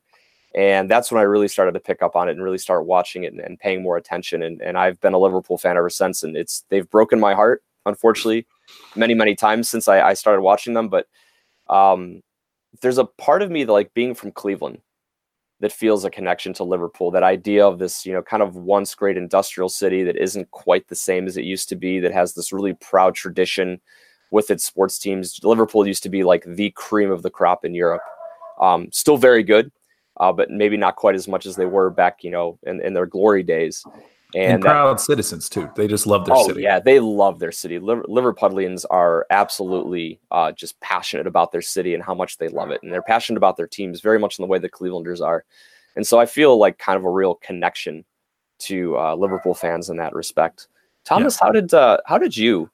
And 0.53 0.89
that's 0.89 1.11
when 1.11 1.19
I 1.19 1.23
really 1.23 1.47
started 1.47 1.73
to 1.73 1.79
pick 1.79 2.01
up 2.01 2.15
on 2.15 2.27
it 2.27 2.33
and 2.33 2.43
really 2.43 2.57
start 2.57 2.85
watching 2.85 3.23
it 3.23 3.31
and, 3.31 3.39
and 3.41 3.59
paying 3.59 3.81
more 3.81 3.97
attention. 3.97 4.43
And, 4.43 4.61
and 4.61 4.77
I've 4.77 4.99
been 4.99 5.13
a 5.13 5.19
Liverpool 5.19 5.57
fan 5.57 5.77
ever 5.77 5.89
since. 5.89 6.23
And 6.23 6.35
it's 6.35 6.65
they've 6.69 6.89
broken 6.89 7.19
my 7.19 7.33
heart, 7.33 7.63
unfortunately, 7.85 8.47
many, 8.95 9.13
many 9.13 9.35
times 9.35 9.69
since 9.69 9.87
I, 9.87 10.01
I 10.01 10.13
started 10.13 10.41
watching 10.41 10.73
them. 10.73 10.89
But 10.89 11.07
um, 11.69 12.21
there's 12.81 12.97
a 12.97 13.05
part 13.05 13.41
of 13.41 13.51
me 13.51 13.63
that 13.63 13.71
like 13.71 13.93
being 13.93 14.13
from 14.13 14.31
Cleveland 14.31 14.79
that 15.61 15.71
feels 15.71 16.03
a 16.03 16.09
connection 16.09 16.53
to 16.53 16.63
Liverpool. 16.63 17.11
That 17.11 17.23
idea 17.23 17.65
of 17.65 17.79
this, 17.79 18.05
you 18.05 18.11
know, 18.11 18.23
kind 18.23 18.43
of 18.43 18.55
once 18.55 18.95
great 18.95 19.15
industrial 19.15 19.69
city 19.69 20.03
that 20.03 20.17
isn't 20.17 20.51
quite 20.51 20.87
the 20.87 20.95
same 20.95 21.27
as 21.27 21.37
it 21.37 21.45
used 21.45 21.69
to 21.69 21.75
be, 21.75 21.99
that 21.99 22.11
has 22.11 22.33
this 22.33 22.51
really 22.51 22.73
proud 22.73 23.15
tradition 23.15 23.79
with 24.31 24.49
its 24.49 24.63
sports 24.63 24.97
teams. 24.97 25.39
Liverpool 25.43 25.85
used 25.85 26.03
to 26.03 26.09
be 26.09 26.23
like 26.23 26.43
the 26.45 26.71
cream 26.71 27.11
of 27.11 27.21
the 27.21 27.29
crop 27.29 27.63
in 27.63 27.75
Europe. 27.75 28.01
Um, 28.59 28.89
still 28.91 29.17
very 29.17 29.43
good, 29.43 29.71
uh, 30.17 30.31
but 30.31 30.49
maybe 30.49 30.77
not 30.77 30.95
quite 30.95 31.15
as 31.15 31.27
much 31.27 31.45
as 31.45 31.55
they 31.55 31.65
were 31.65 31.89
back, 31.89 32.23
you 32.23 32.31
know, 32.31 32.57
in, 32.63 32.81
in 32.81 32.93
their 32.93 33.05
glory 33.05 33.43
days. 33.43 33.83
And, 34.33 34.53
and 34.53 34.61
proud 34.63 34.97
that, 34.97 35.01
citizens 35.01 35.49
too. 35.49 35.69
They 35.75 35.89
just 35.89 36.07
love 36.07 36.25
their 36.25 36.35
oh, 36.35 36.47
city. 36.47 36.61
Yeah, 36.61 36.79
they 36.79 37.01
love 37.01 37.39
their 37.39 37.51
city. 37.51 37.79
Liver, 37.79 38.03
Liverpudlians 38.03 38.85
are 38.89 39.27
absolutely 39.29 40.21
uh, 40.31 40.53
just 40.53 40.79
passionate 40.79 41.27
about 41.27 41.51
their 41.51 41.61
city 41.61 41.93
and 41.93 42.01
how 42.01 42.13
much 42.15 42.37
they 42.37 42.47
love 42.47 42.71
it, 42.71 42.81
and 42.81 42.93
they're 42.93 43.01
passionate 43.01 43.37
about 43.37 43.57
their 43.57 43.67
teams 43.67 43.99
very 43.99 44.19
much 44.19 44.39
in 44.39 44.43
the 44.43 44.47
way 44.47 44.57
the 44.57 44.69
Clevelanders 44.69 45.21
are. 45.21 45.43
And 45.97 46.07
so 46.07 46.17
I 46.17 46.25
feel 46.25 46.57
like 46.57 46.77
kind 46.77 46.97
of 46.97 47.03
a 47.03 47.09
real 47.09 47.35
connection 47.35 48.05
to 48.59 48.97
uh, 48.97 49.15
Liverpool 49.15 49.53
fans 49.53 49.89
in 49.89 49.97
that 49.97 50.13
respect. 50.13 50.69
Thomas, 51.03 51.37
yeah. 51.41 51.45
how 51.45 51.51
did 51.51 51.73
uh, 51.73 51.97
how 52.05 52.17
did 52.17 52.37
you 52.37 52.69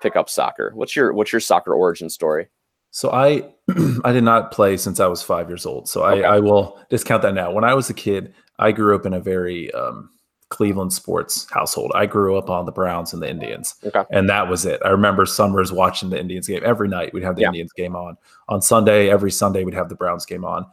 pick 0.00 0.16
up 0.16 0.28
soccer? 0.28 0.72
What's 0.74 0.96
your 0.96 1.12
what's 1.12 1.32
your 1.32 1.40
soccer 1.40 1.74
origin 1.74 2.10
story? 2.10 2.48
So 2.90 3.10
I 3.10 3.44
I 4.04 4.12
did 4.12 4.24
not 4.24 4.50
play 4.50 4.76
since 4.76 5.00
I 5.00 5.06
was 5.06 5.22
five 5.22 5.48
years 5.48 5.66
old. 5.66 5.88
So 5.88 6.04
okay. 6.04 6.24
I, 6.24 6.36
I 6.36 6.38
will 6.40 6.80
discount 6.90 7.22
that 7.22 7.34
now. 7.34 7.52
When 7.52 7.64
I 7.64 7.74
was 7.74 7.90
a 7.90 7.94
kid, 7.94 8.34
I 8.58 8.72
grew 8.72 8.94
up 8.94 9.06
in 9.06 9.14
a 9.14 9.20
very 9.20 9.72
um, 9.72 10.10
Cleveland 10.48 10.92
sports 10.92 11.46
household. 11.50 11.92
I 11.94 12.06
grew 12.06 12.36
up 12.36 12.50
on 12.50 12.66
the 12.66 12.72
Browns 12.72 13.12
and 13.12 13.22
the 13.22 13.30
Indians, 13.30 13.76
okay. 13.84 14.02
and 14.10 14.28
that 14.28 14.48
was 14.48 14.66
it. 14.66 14.80
I 14.84 14.88
remember 14.88 15.24
summers 15.24 15.72
watching 15.72 16.10
the 16.10 16.20
Indians 16.20 16.48
game 16.48 16.62
every 16.64 16.88
night. 16.88 17.14
We'd 17.14 17.22
have 17.22 17.36
the 17.36 17.42
yeah. 17.42 17.48
Indians 17.48 17.72
game 17.72 17.94
on 17.94 18.16
on 18.48 18.60
Sunday. 18.60 19.10
Every 19.10 19.30
Sunday 19.30 19.64
we'd 19.64 19.74
have 19.74 19.88
the 19.88 19.94
Browns 19.94 20.26
game 20.26 20.44
on, 20.44 20.66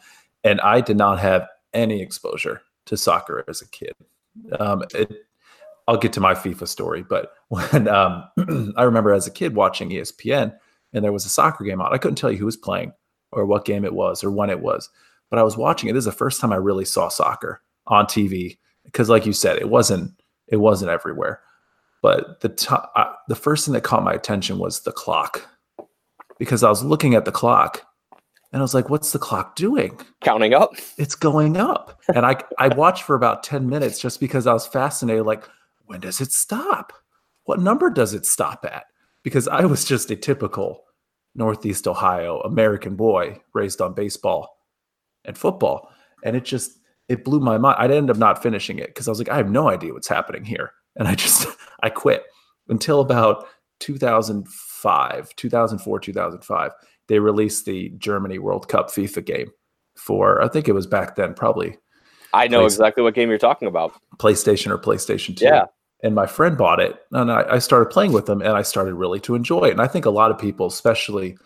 and 0.43 0.59
I 0.61 0.81
did 0.81 0.97
not 0.97 1.19
have 1.19 1.47
any 1.73 2.01
exposure 2.01 2.61
to 2.87 2.97
soccer 2.97 3.45
as 3.47 3.61
a 3.61 3.67
kid. 3.69 3.93
Um, 4.59 4.83
it, 4.93 5.26
I'll 5.87 5.97
get 5.97 6.13
to 6.13 6.19
my 6.19 6.33
FIFA 6.33 6.67
story, 6.67 7.03
but 7.03 7.33
when 7.49 7.87
um, 7.87 8.23
I 8.77 8.83
remember 8.83 9.13
as 9.13 9.27
a 9.27 9.31
kid 9.31 9.55
watching 9.55 9.89
ESPN 9.89 10.55
and 10.93 11.03
there 11.03 11.13
was 11.13 11.25
a 11.25 11.29
soccer 11.29 11.63
game 11.63 11.81
on, 11.81 11.93
I 11.93 11.97
couldn't 11.97 12.17
tell 12.17 12.31
you 12.31 12.37
who 12.37 12.45
was 12.45 12.57
playing 12.57 12.93
or 13.31 13.45
what 13.45 13.65
game 13.65 13.85
it 13.85 13.93
was 13.93 14.23
or 14.23 14.31
when 14.31 14.49
it 14.49 14.59
was, 14.59 14.89
but 15.29 15.39
I 15.39 15.43
was 15.43 15.57
watching 15.57 15.89
it. 15.89 15.93
This 15.93 16.01
is 16.01 16.05
the 16.05 16.11
first 16.11 16.39
time 16.39 16.53
I 16.53 16.57
really 16.57 16.85
saw 16.85 17.09
soccer 17.09 17.61
on 17.87 18.05
TV 18.05 18.57
because, 18.83 19.09
like 19.09 19.25
you 19.25 19.33
said, 19.33 19.57
it 19.57 19.69
wasn't 19.69 20.11
it 20.47 20.57
wasn't 20.57 20.91
everywhere. 20.91 21.41
But 22.01 22.41
the 22.41 22.49
t- 22.49 22.67
uh, 22.69 23.13
the 23.27 23.35
first 23.35 23.65
thing 23.65 23.73
that 23.73 23.83
caught 23.83 24.03
my 24.03 24.13
attention 24.13 24.59
was 24.59 24.81
the 24.81 24.91
clock 24.91 25.47
because 26.39 26.63
I 26.63 26.69
was 26.69 26.83
looking 26.83 27.15
at 27.15 27.25
the 27.25 27.31
clock 27.31 27.83
and 28.53 28.61
I 28.61 28.63
was 28.63 28.73
like, 28.73 28.89
"What's 28.89 29.11
the 29.11 29.19
clock 29.19 29.55
doing? 29.55 29.99
Counting 30.21 30.53
up. 30.53 30.73
It's 30.97 31.15
going 31.15 31.57
up." 31.57 31.99
And 32.13 32.25
I 32.25 32.37
I 32.59 32.69
watched 32.69 33.03
for 33.03 33.15
about 33.15 33.43
ten 33.43 33.67
minutes 33.67 33.99
just 33.99 34.19
because 34.19 34.47
I 34.47 34.53
was 34.53 34.65
fascinated. 34.67 35.25
Like, 35.25 35.43
when 35.87 36.01
does 36.01 36.21
it 36.21 36.31
stop? 36.31 36.93
What 37.45 37.59
number 37.59 37.89
does 37.89 38.13
it 38.13 38.25
stop 38.25 38.65
at? 38.65 38.85
Because 39.23 39.47
I 39.47 39.65
was 39.65 39.83
just 39.85 40.11
a 40.11 40.15
typical 40.15 40.83
Northeast 41.35 41.87
Ohio 41.87 42.39
American 42.41 42.95
boy 42.95 43.39
raised 43.53 43.81
on 43.81 43.93
baseball 43.93 44.57
and 45.25 45.37
football, 45.37 45.89
and 46.23 46.35
it 46.35 46.45
just 46.45 46.79
it 47.09 47.23
blew 47.23 47.39
my 47.39 47.57
mind. 47.57 47.77
I 47.79 47.85
ended 47.85 48.11
up 48.11 48.17
not 48.17 48.43
finishing 48.43 48.79
it 48.79 48.87
because 48.87 49.07
I 49.07 49.11
was 49.11 49.19
like, 49.19 49.29
I 49.29 49.37
have 49.37 49.49
no 49.49 49.69
idea 49.69 49.93
what's 49.93 50.07
happening 50.07 50.43
here, 50.43 50.71
and 50.95 51.07
I 51.07 51.15
just 51.15 51.47
I 51.81 51.89
quit 51.89 52.23
until 52.69 52.99
about 52.99 53.47
2005, 53.79 55.35
2004, 55.35 55.99
2005. 55.99 56.71
They 57.07 57.19
released 57.19 57.65
the 57.65 57.89
Germany 57.97 58.39
World 58.39 58.67
Cup 58.67 58.89
FIFA 58.89 59.25
game 59.25 59.51
for 59.95 60.41
I 60.41 60.47
think 60.47 60.67
it 60.67 60.73
was 60.73 60.85
back 60.85 61.15
then 61.15 61.33
probably 61.33 61.77
I 62.33 62.47
know 62.47 62.65
exactly 62.65 63.03
what 63.03 63.13
game 63.13 63.29
you're 63.29 63.37
talking 63.37 63.67
about. 63.67 63.93
PlayStation 64.17 64.71
or 64.71 64.77
PlayStation 64.77 65.35
2. 65.35 65.45
Yeah. 65.45 65.65
And 66.03 66.13
my 66.13 66.27
friend 66.27 66.57
bought 66.57 66.79
it 66.79 66.95
and 67.11 67.31
I, 67.31 67.43
I 67.53 67.59
started 67.59 67.87
playing 67.87 68.11
with 68.11 68.27
them 68.27 68.41
and 68.41 68.51
I 68.51 68.61
started 68.61 68.93
really 68.93 69.19
to 69.21 69.33
enjoy 69.35 69.65
it. 69.65 69.71
And 69.71 69.81
I 69.81 69.87
think 69.87 70.05
a 70.05 70.11
lot 70.11 70.29
of 70.31 70.37
people, 70.37 70.67
especially 70.67 71.37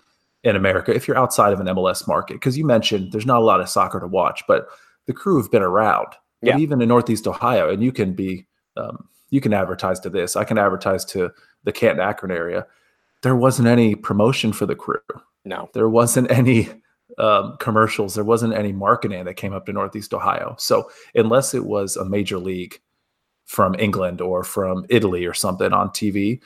in 0.44 0.56
America, 0.56 0.94
if 0.94 1.08
you're 1.08 1.18
outside 1.18 1.54
of 1.54 1.60
an 1.62 1.68
MLS 1.68 2.08
market, 2.08 2.34
because 2.34 2.58
you 2.58 2.66
mentioned 2.66 3.12
there's 3.12 3.26
not 3.26 3.42
a 3.42 3.46
lot 3.46 3.62
of 3.62 3.70
soccer 3.70 4.00
to 4.00 4.08
watch, 4.08 4.44
but 4.48 4.68
the 5.06 5.14
crew 5.14 5.38
have 5.42 5.52
been 5.52 5.62
around. 5.64 6.08
Yeah. 6.44 6.58
even 6.58 6.82
in 6.82 6.88
Northeast 6.88 7.28
Ohio, 7.28 7.70
and 7.70 7.84
you 7.84 7.92
can 7.92 8.14
be, 8.14 8.48
um, 8.76 9.08
you 9.30 9.40
can 9.40 9.54
advertise 9.54 10.00
to 10.00 10.10
this. 10.10 10.36
I 10.36 10.44
can 10.44 10.58
advertise 10.58 11.06
to 11.06 11.30
the 11.66 11.72
Canton 11.72 12.04
Akron 12.04 12.32
area. 12.32 12.66
There 13.22 13.36
wasn't 13.36 13.68
any 13.68 13.94
promotion 13.94 14.52
for 14.52 14.66
the 14.66 14.74
crew 14.76 14.98
No. 15.46 15.70
there 15.76 15.88
wasn't 15.88 16.32
any 16.32 16.68
um, 17.20 17.58
commercials 17.60 18.16
there 18.16 18.24
wasn't 18.24 18.54
any 18.56 18.72
marketing 18.72 19.24
that 19.26 19.36
came 19.36 19.54
up 19.54 19.66
to 19.68 19.74
northeast 19.74 20.14
ohio 20.14 20.56
so 20.58 20.90
unless 21.14 21.54
it 21.54 21.66
was 21.66 21.96
a 21.98 22.06
major 22.06 22.40
league 22.40 22.80
from 23.52 23.76
england 23.80 24.22
or 24.22 24.44
from 24.44 24.86
italy 24.90 25.26
or 25.26 25.34
something 25.34 25.74
on 25.74 25.90
tv 25.90 26.40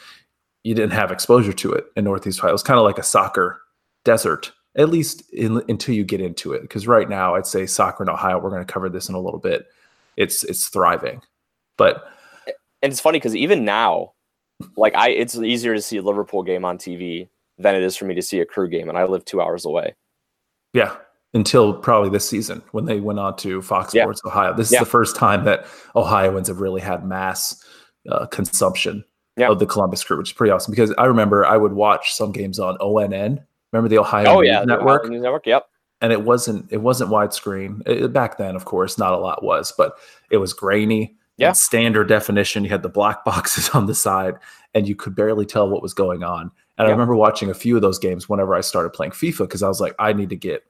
you 0.64 0.74
didn't 0.74 0.94
have 0.94 1.12
exposure 1.12 1.54
to 1.54 1.72
it 1.72 1.86
in 1.96 2.04
northeast 2.04 2.40
ohio. 2.40 2.50
It 2.50 2.54
was 2.54 2.64
kind 2.64 2.80
of 2.80 2.86
like 2.86 2.98
a 2.98 3.04
soccer 3.04 3.62
desert 4.04 4.52
at 4.78 4.90
least 4.90 5.24
in, 5.32 5.62
until 5.70 5.96
you 5.96 6.04
get 6.04 6.20
into 6.20 6.52
it 6.54 6.62
because 6.62 6.88
right 6.88 7.10
now 7.10 7.36
i'd 7.36 7.46
say 7.46 7.66
soccer 7.66 8.04
in 8.04 8.10
ohio 8.10 8.40
we're 8.40 8.50
going 8.50 8.66
to 8.66 8.74
cover 8.74 8.90
this 8.90 9.10
in 9.10 9.16
a 9.16 9.20
little 9.20 9.40
bit 9.40 9.68
it's 10.18 10.44
it's 10.44 10.68
thriving. 10.68 11.22
But 11.78 12.06
And 12.82 12.92
it's 12.92 13.02
funny 13.02 13.20
because 13.20 13.36
even 13.36 13.66
now, 13.66 14.14
like 14.78 14.96
I, 14.96 15.10
it's 15.10 15.36
easier 15.38 15.74
to 15.76 15.82
see 15.82 15.98
a 15.98 16.02
Liverpool 16.02 16.44
game 16.44 16.66
on 16.66 16.78
TV 16.78 17.28
than 17.58 17.76
it 17.76 17.84
is 17.84 17.96
for 17.96 18.06
me 18.06 18.16
to 18.16 18.22
see 18.22 18.40
a 18.40 18.46
crew 18.46 18.70
game, 18.70 18.90
and 18.90 18.98
I 18.98 19.06
live 19.06 19.26
two 19.26 19.42
hours 19.42 19.66
away. 19.66 19.96
Yeah, 20.74 20.96
until 21.36 21.74
probably 21.74 22.10
this 22.10 22.28
season 22.28 22.64
when 22.72 22.86
they 22.86 23.00
went 23.00 23.20
on 23.20 23.36
to 23.38 23.62
Fox 23.62 23.94
Yeah. 23.94 24.04
Sports 24.04 24.22
Ohio. 24.26 24.54
This 24.56 24.72
Yeah. 24.72 24.80
is 24.80 24.86
the 24.86 24.90
first 24.90 25.16
time 25.16 25.44
that 25.46 25.66
Ohioans 25.96 26.48
have 26.48 26.62
really 26.62 26.82
had 26.82 27.06
mass 27.06 27.64
uh, 28.10 28.26
consumption 28.28 29.04
Yeah. 29.38 29.50
of 29.50 29.60
the 29.60 29.66
Columbus 29.66 30.04
Crew, 30.04 30.18
which 30.18 30.30
is 30.30 30.34
pretty 30.34 30.52
awesome. 30.52 30.72
Because 30.72 30.94
I 30.98 31.06
remember 31.06 31.46
I 31.46 31.58
would 31.58 31.74
watch 31.74 32.14
some 32.14 32.32
games 32.32 32.60
on 32.60 32.78
ONN. 32.80 33.44
Remember 33.74 33.90
the 33.90 33.98
Ohio 33.98 34.28
Oh 34.30 34.40
News 34.42 34.48
yeah, 34.48 34.64
Network, 34.64 35.02
Ohio 35.02 35.12
News 35.12 35.22
Network. 35.24 35.46
Yep. 35.46 35.66
and 36.02 36.12
it 36.14 36.22
wasn't 36.24 36.72
it 36.72 36.78
wasn't 36.82 37.10
widescreen 37.10 37.82
It- 37.88 38.14
back 38.14 38.38
then. 38.38 38.56
Of 38.56 38.66
course, 38.66 38.98
not 38.98 39.14
a 39.14 39.18
lot 39.18 39.44
was, 39.44 39.74
but 39.78 39.94
it 40.32 40.38
was 40.38 40.54
grainy. 40.54 41.16
Yeah. 41.38 41.48
and 41.50 41.58
standard 41.58 42.08
definition. 42.08 42.64
You 42.64 42.70
had 42.70 42.82
the 42.82 42.88
black 42.88 43.26
boxes 43.26 43.70
on 43.72 43.88
the 43.88 43.94
side, 43.96 44.36
and 44.74 44.88
you 44.88 44.96
could 44.96 45.16
barely 45.18 45.46
tell 45.46 45.68
what 45.70 45.82
was 45.82 45.94
going 45.94 46.24
on. 46.24 46.50
And 46.78 46.88
I 46.88 46.92
remember 46.92 47.14
watching 47.16 47.50
a 47.50 47.54
few 47.54 47.76
of 47.76 47.82
those 47.82 48.00
games 48.00 48.30
whenever 48.30 48.56
I 48.56 48.62
started 48.62 48.92
playing 48.92 49.12
FIFA 49.12 49.40
because 49.40 49.62
I 49.64 49.68
was 49.68 49.82
like, 49.82 49.96
I 50.00 50.14
need 50.14 50.30
to 50.30 50.38
get 50.38 50.64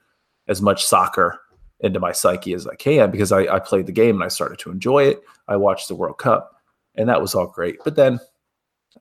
as 0.47 0.61
much 0.61 0.85
soccer 0.85 1.39
into 1.81 1.99
my 1.99 2.11
psyche 2.11 2.53
as 2.53 2.65
I 2.67 2.75
can 2.75 3.11
because 3.11 3.31
I, 3.31 3.41
I 3.53 3.59
played 3.59 3.85
the 3.85 3.91
game 3.91 4.15
and 4.15 4.23
I 4.23 4.29
started 4.29 4.59
to 4.59 4.71
enjoy 4.71 5.03
it. 5.03 5.21
I 5.47 5.57
watched 5.57 5.87
the 5.87 5.95
World 5.95 6.17
Cup, 6.17 6.61
and 6.95 7.07
that 7.09 7.21
was 7.21 7.35
all 7.35 7.47
great. 7.47 7.77
But 7.83 7.95
then 7.95 8.19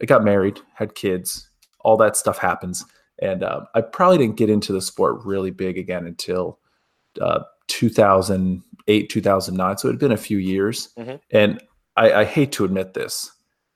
I 0.03 0.07
got 0.07 0.25
married, 0.25 0.61
had 0.75 0.95
kids, 0.95 1.49
all 1.81 1.97
that 1.99 2.17
stuff 2.17 2.39
happens, 2.39 2.85
and 3.21 3.45
um, 3.45 3.67
I 3.75 3.81
probably 3.81 4.19
didn't 4.19 4.37
get 4.37 4.51
into 4.51 4.73
the 4.73 4.81
sport 4.83 5.25
really 5.25 5.51
big 5.53 5.79
again 5.79 6.07
until 6.07 6.59
uh, 7.21 7.41
2008, 7.69 9.09
2009. 9.09 9.79
So 9.79 9.89
it 9.89 9.93
had 9.93 9.99
been 10.01 10.13
a 10.13 10.17
few 10.17 10.39
years, 10.39 10.89
Mhm. 10.99 11.21
and 11.31 11.63
I, 11.97 12.13
I 12.13 12.25
hate 12.25 12.53
to 12.53 12.65
admit 12.65 12.95
this, 12.95 13.31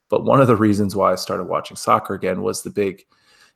but 0.08 0.24
one 0.24 0.40
of 0.40 0.48
the 0.48 0.56
reasons 0.56 0.96
why 0.96 1.12
I 1.12 1.16
started 1.16 1.44
watching 1.44 1.76
soccer 1.76 2.14
again 2.14 2.42
was 2.42 2.62
the 2.62 2.70
big 2.70 3.04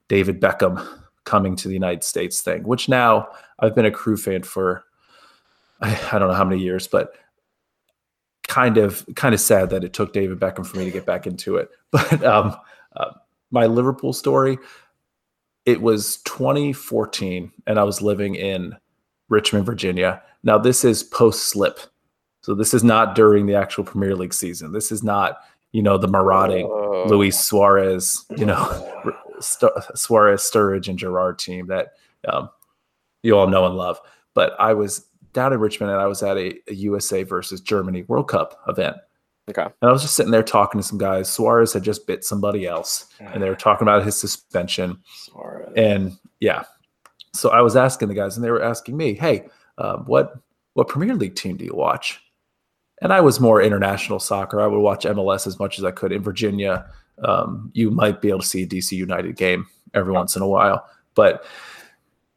David 0.08 0.40
Beckham 0.40 0.86
coming 1.24 1.56
to 1.56 1.68
the 1.68 1.74
United 1.74 2.04
States 2.04 2.40
thing, 2.42 2.62
which 2.62 2.88
now 2.88 3.28
I've 3.62 3.74
been 3.74 3.86
a 3.86 3.90
crew 3.90 4.16
fan 4.16 4.42
for 4.42 4.84
I, 5.80 5.96
don't 6.12 6.28
know 6.28 6.34
how 6.34 6.44
many 6.44 6.60
years, 6.60 6.86
but 6.86 7.14
kind 8.46 8.76
of 8.76 9.04
kind 9.16 9.34
of 9.34 9.40
sad 9.40 9.70
that 9.70 9.84
it 9.84 9.92
took 9.92 10.12
David 10.12 10.38
Beckham 10.38 10.66
for 10.66 10.76
me 10.76 10.84
to 10.84 10.90
get 10.90 11.06
back 11.06 11.26
into 11.26 11.56
it. 11.56 11.70
But 11.90 12.22
um, 12.24 12.56
uh, 12.96 13.12
my 13.50 13.66
Liverpool 13.66 14.12
story, 14.12 14.58
it 15.64 15.80
was 15.80 16.18
2014, 16.24 17.52
and 17.66 17.78
I 17.78 17.84
was 17.84 18.02
living 18.02 18.34
in 18.34 18.76
Richmond, 19.28 19.66
Virginia. 19.66 20.22
Now 20.42 20.58
this 20.58 20.84
is 20.84 21.02
post 21.02 21.44
slip, 21.44 21.80
so 22.42 22.54
this 22.54 22.74
is 22.74 22.84
not 22.84 23.14
during 23.14 23.46
the 23.46 23.54
actual 23.54 23.84
Premier 23.84 24.14
League 24.14 24.34
season. 24.34 24.72
This 24.72 24.92
is 24.92 25.02
not 25.02 25.38
you 25.72 25.82
know 25.82 25.96
the 25.98 26.08
marauding 26.08 26.68
Oh. 27.02 27.06
Luis 27.08 27.38
Suarez, 27.38 28.24
you 28.36 28.46
know, 28.46 29.12
St- 29.40 29.72
Suarez, 29.94 30.42
Sturridge, 30.42 30.88
and 30.88 30.98
Gerrard 30.98 31.38
team 31.38 31.66
that 31.66 31.92
um, 32.28 32.48
you 33.22 33.36
all 33.36 33.46
know 33.46 33.66
and 33.66 33.76
love. 33.76 33.98
But 34.34 34.54
I 34.58 34.74
was 34.74 35.06
down 35.32 35.52
in 35.52 35.60
Richmond 35.60 35.92
and 35.92 36.00
I 36.00 36.06
was 36.06 36.22
at 36.22 36.36
a, 36.36 36.54
a 36.68 36.74
USA 36.74 37.22
versus 37.22 37.60
Germany 37.60 38.02
World 38.04 38.28
Cup 38.28 38.60
event. 38.68 38.96
Okay. 39.50 39.62
And 39.62 39.88
I 39.88 39.92
was 39.92 40.02
just 40.02 40.14
sitting 40.14 40.30
there 40.30 40.42
talking 40.42 40.80
to 40.80 40.86
some 40.86 40.98
guys. 40.98 41.30
Suarez 41.30 41.72
had 41.72 41.82
just 41.82 42.06
bit 42.06 42.24
somebody 42.24 42.66
else, 42.66 43.06
and 43.18 43.42
they 43.42 43.48
were 43.48 43.56
talking 43.56 43.86
about 43.86 44.04
his 44.04 44.18
suspension. 44.18 44.98
Sorry. 45.32 45.66
And 45.76 46.16
yeah, 46.40 46.64
so 47.34 47.50
I 47.50 47.60
was 47.60 47.76
asking 47.76 48.08
the 48.08 48.14
guys, 48.14 48.36
and 48.36 48.44
they 48.44 48.50
were 48.50 48.62
asking 48.62 48.96
me, 48.96 49.14
"Hey, 49.14 49.46
um, 49.78 50.04
what 50.06 50.34
what 50.74 50.88
Premier 50.88 51.14
League 51.14 51.34
team 51.34 51.56
do 51.56 51.64
you 51.64 51.74
watch?" 51.74 52.20
And 53.00 53.12
I 53.12 53.20
was 53.20 53.40
more 53.40 53.60
international 53.60 54.20
soccer. 54.20 54.60
I 54.60 54.68
would 54.68 54.78
watch 54.78 55.04
MLS 55.04 55.46
as 55.48 55.58
much 55.58 55.78
as 55.78 55.84
I 55.84 55.90
could. 55.90 56.12
In 56.12 56.22
Virginia, 56.22 56.86
um, 57.24 57.72
you 57.74 57.90
might 57.90 58.20
be 58.20 58.28
able 58.28 58.40
to 58.40 58.46
see 58.46 58.62
a 58.62 58.66
DC 58.66 58.92
United 58.92 59.34
game 59.34 59.66
every 59.92 60.12
once 60.12 60.36
in 60.36 60.42
a 60.42 60.48
while, 60.48 60.86
but 61.14 61.44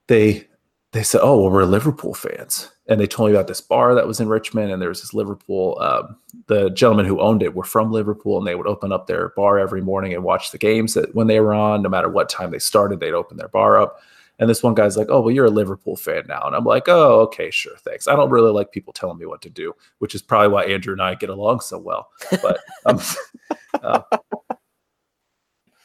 they 0.08 0.48
they 0.96 1.04
said, 1.04 1.20
"Oh, 1.22 1.42
well, 1.42 1.52
we're 1.52 1.66
Liverpool 1.66 2.14
fans," 2.14 2.72
and 2.88 3.02
they 3.02 3.06
told 3.06 3.30
me 3.30 3.36
about 3.36 3.48
this 3.48 3.60
bar 3.60 3.94
that 3.94 4.08
was 4.08 4.22
in 4.22 4.30
Richmond, 4.30 4.72
and 4.72 4.82
there 4.82 4.88
was 4.88 5.02
this 5.02 5.14
Liverpool. 5.14 5.78
Um, 5.82 6.16
the 6.48 6.70
gentlemen 6.70 7.06
who 7.06 7.20
owned 7.20 7.44
it 7.44 7.54
were 7.54 7.66
from 7.66 7.92
Liverpool, 7.92 8.38
and 8.38 8.48
they 8.48 8.56
would 8.56 8.66
open 8.66 8.94
up 8.94 9.06
their 9.06 9.34
bar 9.36 9.60
every 9.60 9.82
morning 9.82 10.14
and 10.14 10.24
watch 10.24 10.52
the 10.52 10.58
games 10.58 10.94
that 10.94 11.14
when 11.14 11.28
they 11.28 11.42
were 11.42 11.54
on. 11.54 11.82
No 11.82 11.90
matter 11.90 12.08
what 12.08 12.30
time 12.30 12.52
they 12.52 12.60
started, 12.60 13.02
they'd 13.02 13.12
open 13.14 13.36
their 13.36 13.50
bar 13.50 13.78
up. 13.78 14.00
And 14.40 14.50
this 14.50 14.64
one 14.64 14.74
guy's 14.74 14.96
like, 14.96 15.08
"Oh, 15.10 15.20
well, 15.20 15.32
you're 15.32 15.48
a 15.48 15.50
Liverpool 15.50 15.98
fan 15.98 16.24
now," 16.30 16.44
and 16.48 16.56
I'm 16.56 16.64
like, 16.64 16.88
"Oh, 16.88 17.20
okay, 17.24 17.52
sure, 17.52 17.76
thanks." 17.80 18.08
I 18.08 18.16
don't 18.16 18.30
really 18.30 18.54
like 18.54 18.72
people 18.72 18.94
telling 18.94 19.18
me 19.18 19.26
what 19.26 19.42
to 19.42 19.50
do, 19.50 19.74
which 20.00 20.16
is 20.16 20.22
probably 20.22 20.48
why 20.48 20.64
Andrew 20.64 20.94
and 20.94 21.02
I 21.02 21.16
get 21.16 21.30
along 21.30 21.60
so 21.60 21.78
well. 21.78 22.10
But 22.42 22.60
um, 22.86 23.02
uh, 23.84 24.02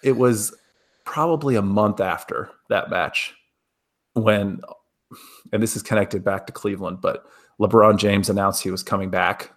it 0.04 0.16
was 0.16 0.54
probably 1.04 1.56
a 1.56 1.62
month 1.62 2.00
after 2.00 2.50
that 2.68 2.90
match 2.90 3.34
when, 4.14 4.60
and 5.52 5.62
this 5.62 5.76
is 5.76 5.82
connected 5.82 6.24
back 6.24 6.46
to 6.46 6.52
Cleveland, 6.52 7.00
but 7.00 7.24
LeBron 7.60 7.98
James 7.98 8.30
announced 8.30 8.62
he 8.62 8.70
was 8.70 8.82
coming 8.82 9.10
back. 9.10 9.52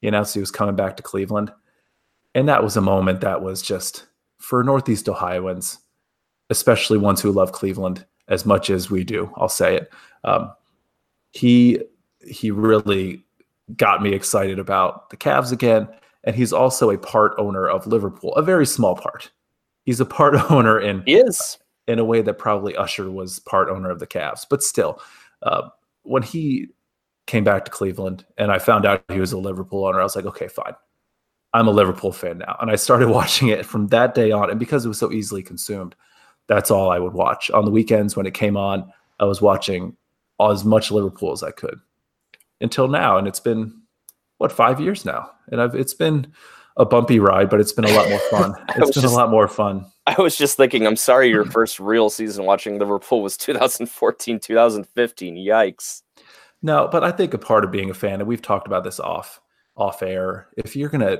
He 0.00 0.08
announced 0.08 0.34
he 0.34 0.40
was 0.40 0.50
coming 0.50 0.76
back 0.76 0.96
to 0.96 1.02
Cleveland, 1.02 1.52
and 2.34 2.48
that 2.48 2.62
was 2.62 2.76
a 2.76 2.80
moment 2.80 3.20
that 3.20 3.42
was 3.42 3.62
just 3.62 4.06
for 4.38 4.64
Northeast 4.64 5.08
Ohioans 5.08 5.78
especially 6.50 6.98
ones 6.98 7.22
who 7.22 7.32
love 7.32 7.52
Cleveland 7.52 8.04
as 8.28 8.44
much 8.44 8.68
as 8.68 8.90
we 8.90 9.04
do. 9.04 9.32
I'll 9.36 9.48
say 9.48 9.76
it. 9.76 9.90
Um, 10.24 10.52
he 11.30 11.80
he 12.26 12.50
really 12.50 13.24
got 13.76 14.02
me 14.02 14.12
excited 14.12 14.58
about 14.58 15.08
the 15.10 15.16
Cavs 15.16 15.52
again, 15.52 15.88
and 16.24 16.36
he's 16.36 16.52
also 16.52 16.90
a 16.90 16.98
part 16.98 17.32
owner 17.38 17.66
of 17.66 17.86
Liverpool, 17.86 18.34
a 18.34 18.42
very 18.42 18.66
small 18.66 18.96
part. 18.96 19.30
He's 19.84 20.00
a 20.00 20.04
part 20.04 20.34
owner 20.50 20.78
in 20.78 21.02
He 21.06 21.14
is. 21.14 21.58
In 21.90 21.98
a 21.98 22.04
way 22.04 22.22
that 22.22 22.38
probably 22.38 22.76
Usher 22.76 23.10
was 23.10 23.38
part 23.40 23.68
owner 23.68 23.90
of 23.90 23.98
the 23.98 24.06
Cavs, 24.06 24.46
but 24.48 24.62
still, 24.62 25.00
uh, 25.42 25.68
when 26.02 26.22
he 26.22 26.68
came 27.26 27.44
back 27.44 27.64
to 27.64 27.70
Cleveland 27.70 28.24
and 28.38 28.50
I 28.50 28.58
found 28.58 28.86
out 28.86 29.04
he 29.08 29.20
was 29.20 29.32
a 29.32 29.38
Liverpool 29.38 29.84
owner, 29.84 30.00
I 30.00 30.04
was 30.04 30.16
like, 30.16 30.26
okay, 30.26 30.48
fine. 30.48 30.74
I'm 31.52 31.68
a 31.68 31.72
Liverpool 31.72 32.12
fan 32.12 32.38
now. 32.38 32.56
And 32.60 32.70
I 32.70 32.76
started 32.76 33.08
watching 33.18 33.48
it 33.48 33.66
from 33.66 33.88
that 33.88 34.14
day 34.14 34.30
on. 34.30 34.50
And 34.50 34.58
because 34.58 34.84
it 34.84 34.88
was 34.88 34.98
so 34.98 35.12
easily 35.12 35.42
consumed, 35.42 35.94
that's 36.46 36.70
all 36.70 36.90
I 36.90 36.98
would 36.98 37.12
watch. 37.12 37.50
On 37.50 37.64
the 37.64 37.70
weekends 37.70 38.16
when 38.16 38.26
it 38.26 38.34
came 38.34 38.56
on, 38.56 38.92
I 39.20 39.24
was 39.24 39.40
watching 39.42 39.96
as 40.40 40.64
much 40.64 40.90
Liverpool 40.90 41.32
as 41.32 41.42
I 41.42 41.50
could 41.50 41.78
until 42.60 42.88
now. 42.88 43.18
And 43.18 43.28
it's 43.28 43.40
been 43.40 43.80
what 44.38 44.50
five 44.50 44.80
years 44.80 45.04
now, 45.04 45.30
and 45.52 45.60
I've 45.60 45.74
it's 45.74 45.92
been 45.94 46.32
a 46.76 46.86
bumpy 46.86 47.20
ride, 47.20 47.50
but 47.50 47.60
it's 47.60 47.72
been 47.72 47.84
a 47.84 47.92
lot 47.92 48.08
more 48.08 48.18
fun. 48.30 48.54
It's 48.70 48.96
been 48.96 49.02
just- 49.02 49.04
a 49.04 49.16
lot 49.16 49.30
more 49.30 49.46
fun. 49.48 49.84
I 50.16 50.20
was 50.20 50.36
just 50.36 50.56
thinking, 50.56 50.86
I'm 50.86 50.96
sorry, 50.96 51.28
your 51.28 51.44
first 51.50 51.78
real 51.78 52.10
season 52.10 52.44
watching 52.44 52.78
Liverpool 52.78 53.22
was 53.22 53.36
2014, 53.36 54.40
2015. 54.40 55.36
Yikes. 55.36 56.02
No, 56.62 56.88
but 56.90 57.04
I 57.04 57.10
think 57.10 57.32
a 57.32 57.38
part 57.38 57.64
of 57.64 57.70
being 57.70 57.90
a 57.90 57.94
fan, 57.94 58.20
and 58.20 58.26
we've 58.28 58.42
talked 58.42 58.66
about 58.66 58.84
this 58.84 59.00
off 59.00 59.40
off 59.76 60.02
air. 60.02 60.48
If 60.56 60.76
you're 60.76 60.88
gonna 60.90 61.18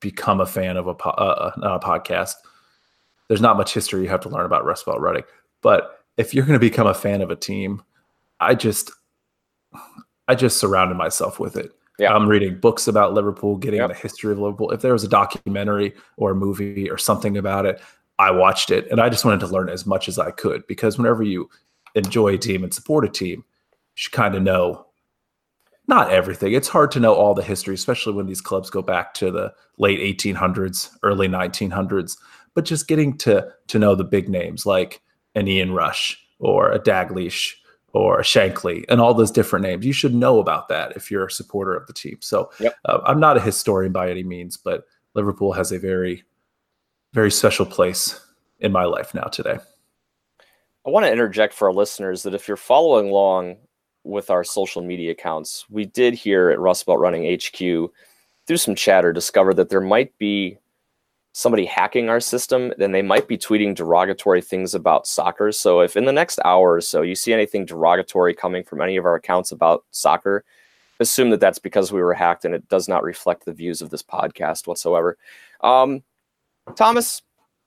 become 0.00 0.40
a 0.40 0.46
fan 0.46 0.76
of 0.76 0.86
a, 0.86 0.94
po- 0.94 1.10
uh, 1.10 1.52
uh, 1.56 1.60
not 1.60 1.82
a 1.82 1.86
podcast, 1.86 2.34
there's 3.28 3.40
not 3.40 3.56
much 3.56 3.74
history 3.74 4.02
you 4.02 4.08
have 4.08 4.20
to 4.20 4.28
learn 4.28 4.46
about 4.46 4.64
Rust 4.64 4.86
Belt 4.86 5.00
running. 5.00 5.24
But 5.62 6.00
if 6.16 6.32
you're 6.32 6.44
gonna 6.44 6.58
become 6.60 6.86
a 6.86 6.94
fan 6.94 7.22
of 7.22 7.30
a 7.30 7.36
team, 7.36 7.82
I 8.40 8.54
just 8.54 8.92
I 10.28 10.34
just 10.34 10.58
surrounded 10.58 10.96
myself 10.96 11.40
with 11.40 11.56
it. 11.56 11.72
Yeah. 11.98 12.14
I'm 12.14 12.28
reading 12.28 12.60
books 12.60 12.86
about 12.86 13.14
Liverpool, 13.14 13.56
getting 13.56 13.80
Yep. 13.80 13.88
the 13.88 13.94
history 13.96 14.32
of 14.32 14.38
Liverpool. 14.38 14.70
If 14.70 14.82
there 14.82 14.92
was 14.92 15.02
a 15.02 15.08
documentary 15.08 15.94
or 16.16 16.30
a 16.30 16.34
movie 16.36 16.88
or 16.88 16.96
something 16.98 17.36
about 17.36 17.66
it, 17.66 17.80
I 18.18 18.30
watched 18.30 18.70
it, 18.70 18.90
and 18.90 19.00
I 19.00 19.08
just 19.08 19.24
wanted 19.24 19.40
to 19.40 19.46
learn 19.46 19.68
as 19.68 19.86
much 19.86 20.08
as 20.08 20.18
I 20.18 20.30
could 20.30 20.66
because 20.66 20.98
whenever 20.98 21.22
you 21.22 21.48
enjoy 21.94 22.34
a 22.34 22.38
team 22.38 22.64
and 22.64 22.74
support 22.74 23.04
a 23.04 23.08
team, 23.08 23.38
you 23.38 23.94
should 23.94 24.12
kind 24.12 24.34
of 24.34 24.42
know 24.42 24.86
not 25.86 26.10
everything. 26.10 26.52
It's 26.52 26.68
hard 26.68 26.90
to 26.92 27.00
know 27.00 27.14
all 27.14 27.34
the 27.34 27.42
history, 27.42 27.74
especially 27.74 28.12
when 28.12 28.26
these 28.26 28.42
clubs 28.42 28.68
go 28.70 28.82
back 28.82 29.14
to 29.14 29.30
the 29.30 29.54
late 29.78 30.00
1800s, 30.18 30.94
early 31.02 31.28
1900s. 31.28 32.18
But 32.54 32.64
just 32.64 32.88
getting 32.88 33.16
to 33.18 33.48
to 33.68 33.78
know 33.78 33.94
the 33.94 34.04
big 34.04 34.28
names 34.28 34.66
like 34.66 35.00
an 35.34 35.48
Ian 35.48 35.72
Rush 35.72 36.18
or 36.38 36.70
a 36.70 36.78
Dalglish 36.78 37.54
or 37.92 38.20
a 38.20 38.22
Shankly 38.22 38.84
and 38.88 39.00
all 39.00 39.14
those 39.14 39.30
different 39.30 39.64
names, 39.64 39.86
you 39.86 39.92
should 39.92 40.14
know 40.14 40.40
about 40.40 40.68
that 40.68 40.94
if 40.96 41.10
you're 41.10 41.26
a 41.26 41.30
supporter 41.30 41.74
of 41.74 41.86
the 41.86 41.92
team. 41.92 42.18
So 42.20 42.50
Yep. 42.60 42.74
uh, 42.84 42.98
I'm 43.06 43.20
not 43.20 43.36
a 43.36 43.40
historian 43.40 43.92
by 43.92 44.10
any 44.10 44.22
means, 44.24 44.56
but 44.56 44.84
Liverpool 45.14 45.52
has 45.52 45.72
a 45.72 45.78
very, 45.78 46.24
very 47.12 47.30
special 47.30 47.66
place 47.66 48.20
in 48.60 48.72
my 48.72 48.84
life 48.84 49.14
now 49.14 49.24
today. 49.24 49.58
I 50.86 50.90
want 50.90 51.04
to 51.06 51.12
interject 51.12 51.54
for 51.54 51.68
our 51.68 51.74
listeners 51.74 52.22
that 52.22 52.34
if 52.34 52.48
you're 52.48 52.56
following 52.56 53.08
along 53.08 53.56
with 54.04 54.30
our 54.30 54.44
social 54.44 54.82
media 54.82 55.12
accounts, 55.12 55.66
we 55.68 55.84
did 55.84 56.14
here 56.14 56.50
at 56.50 56.60
Rust 56.60 56.86
Belt 56.86 56.98
Running 56.98 57.38
HQ, 57.38 57.90
through 58.46 58.56
some 58.56 58.74
chatter, 58.74 59.12
discover 59.12 59.52
that 59.54 59.68
there 59.68 59.80
might 59.80 60.16
be 60.18 60.56
somebody 61.32 61.66
hacking 61.66 62.08
our 62.08 62.20
system, 62.20 62.72
then 62.78 62.92
they 62.92 63.02
might 63.02 63.28
be 63.28 63.36
tweeting 63.36 63.74
derogatory 63.74 64.40
things 64.40 64.74
about 64.74 65.06
soccer. 65.06 65.52
So 65.52 65.80
if 65.80 65.96
in 65.96 66.06
the 66.06 66.12
next 66.12 66.40
hour 66.44 66.72
or 66.72 66.80
so 66.80 67.02
you 67.02 67.14
see 67.14 67.32
anything 67.32 67.66
derogatory 67.66 68.34
coming 68.34 68.64
from 68.64 68.80
any 68.80 68.96
of 68.96 69.04
our 69.04 69.14
accounts 69.14 69.52
about 69.52 69.84
soccer, 69.90 70.44
assume 70.98 71.30
that 71.30 71.40
that's 71.40 71.58
because 71.58 71.92
we 71.92 72.02
were 72.02 72.14
hacked 72.14 72.44
and 72.44 72.54
it 72.54 72.68
does 72.68 72.88
not 72.88 73.04
reflect 73.04 73.44
the 73.44 73.52
views 73.52 73.82
of 73.82 73.90
this 73.90 74.02
podcast 74.02 74.66
whatsoever. 74.66 75.16
Um, 75.60 76.02
Thomas, 76.76 77.22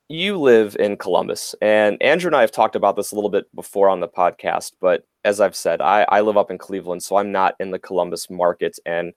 you 0.10 0.38
live 0.38 0.76
in 0.80 0.98
Columbus, 0.98 1.56
and 1.62 2.02
Andrew 2.02 2.28
and 2.28 2.36
I 2.36 2.42
have 2.42 2.52
talked 2.52 2.76
about 2.76 2.96
this 2.96 3.12
a 3.12 3.16
little 3.16 3.30
bit 3.30 3.54
before 3.56 3.90
on 3.90 4.00
the 4.00 4.08
podcast. 4.08 4.74
But 4.82 5.06
as 5.24 5.40
I've 5.40 5.56
said, 5.56 5.82
I, 5.82 6.06
I 6.10 6.22
live 6.22 6.38
up 6.38 6.52
in 6.52 6.58
Cleveland, 6.58 7.04
so 7.04 7.16
I'm 7.16 7.32
not 7.32 7.56
in 7.60 7.72
the 7.72 7.80
Columbus 7.80 8.30
market, 8.30 8.78
and 8.86 9.14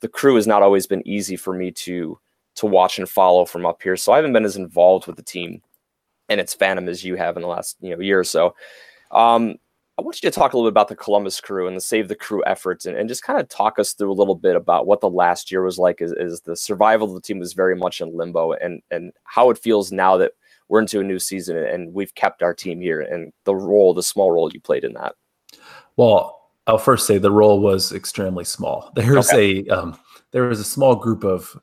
the 0.00 0.08
crew 0.08 0.36
has 0.36 0.46
not 0.46 0.62
always 0.62 0.86
been 0.86 1.06
easy 1.06 1.36
for 1.36 1.54
me 1.54 1.70
to 1.72 2.18
to 2.56 2.66
watch 2.66 2.98
and 2.98 3.08
follow 3.08 3.44
from 3.44 3.66
up 3.66 3.82
here. 3.82 3.96
So 3.96 4.12
I 4.12 4.16
haven't 4.16 4.32
been 4.32 4.44
as 4.44 4.56
involved 4.56 5.06
with 5.06 5.16
the 5.16 5.22
team 5.22 5.62
and 6.28 6.40
its 6.40 6.56
fandom 6.56 6.88
as 6.88 7.04
you 7.04 7.16
have 7.16 7.36
in 7.36 7.42
the 7.42 7.48
last 7.48 7.76
you 7.80 7.90
know 7.90 8.00
year 8.00 8.18
or 8.18 8.24
so. 8.24 8.54
Um, 9.10 9.56
I 9.98 10.02
want 10.02 10.22
you 10.22 10.30
to 10.30 10.34
talk 10.34 10.52
a 10.52 10.56
little 10.56 10.70
bit 10.70 10.74
about 10.74 10.88
the 10.88 10.96
Columbus 10.96 11.40
crew 11.40 11.66
and 11.66 11.74
the 11.74 11.80
Save 11.80 12.08
the 12.08 12.14
Crew 12.14 12.42
efforts, 12.46 12.84
and, 12.84 12.96
and 12.96 13.08
just 13.08 13.22
kind 13.22 13.40
of 13.40 13.48
talk 13.48 13.78
us 13.78 13.94
through 13.94 14.12
a 14.12 14.14
little 14.14 14.34
bit 14.34 14.54
about 14.54 14.86
what 14.86 15.00
the 15.00 15.08
last 15.08 15.50
year 15.50 15.62
was 15.62 15.78
like. 15.78 16.02
Is, 16.02 16.12
is 16.12 16.42
the 16.42 16.54
survival 16.54 17.08
of 17.08 17.14
the 17.14 17.20
team 17.20 17.38
was 17.38 17.54
very 17.54 17.74
much 17.74 18.02
in 18.02 18.14
limbo, 18.14 18.52
and 18.52 18.82
and 18.90 19.12
how 19.24 19.48
it 19.48 19.58
feels 19.58 19.92
now 19.92 20.18
that 20.18 20.32
we're 20.68 20.80
into 20.80 21.00
a 21.00 21.04
new 21.04 21.18
season 21.18 21.56
and 21.56 21.94
we've 21.94 22.14
kept 22.14 22.42
our 22.42 22.52
team 22.52 22.80
here, 22.80 23.00
and 23.00 23.32
the 23.44 23.56
role, 23.56 23.94
the 23.94 24.02
small 24.02 24.30
role 24.30 24.52
you 24.52 24.60
played 24.60 24.84
in 24.84 24.92
that. 24.94 25.14
Well, 25.96 26.50
I'll 26.66 26.76
first 26.76 27.06
say 27.06 27.16
the 27.16 27.30
role 27.30 27.60
was 27.60 27.92
extremely 27.92 28.44
small. 28.44 28.92
There's 28.94 29.32
a 29.32 29.66
um, 29.68 29.98
there 30.32 30.42
was 30.42 30.60
a 30.60 30.64
small 30.64 30.94
group 30.94 31.24
of 31.24 31.58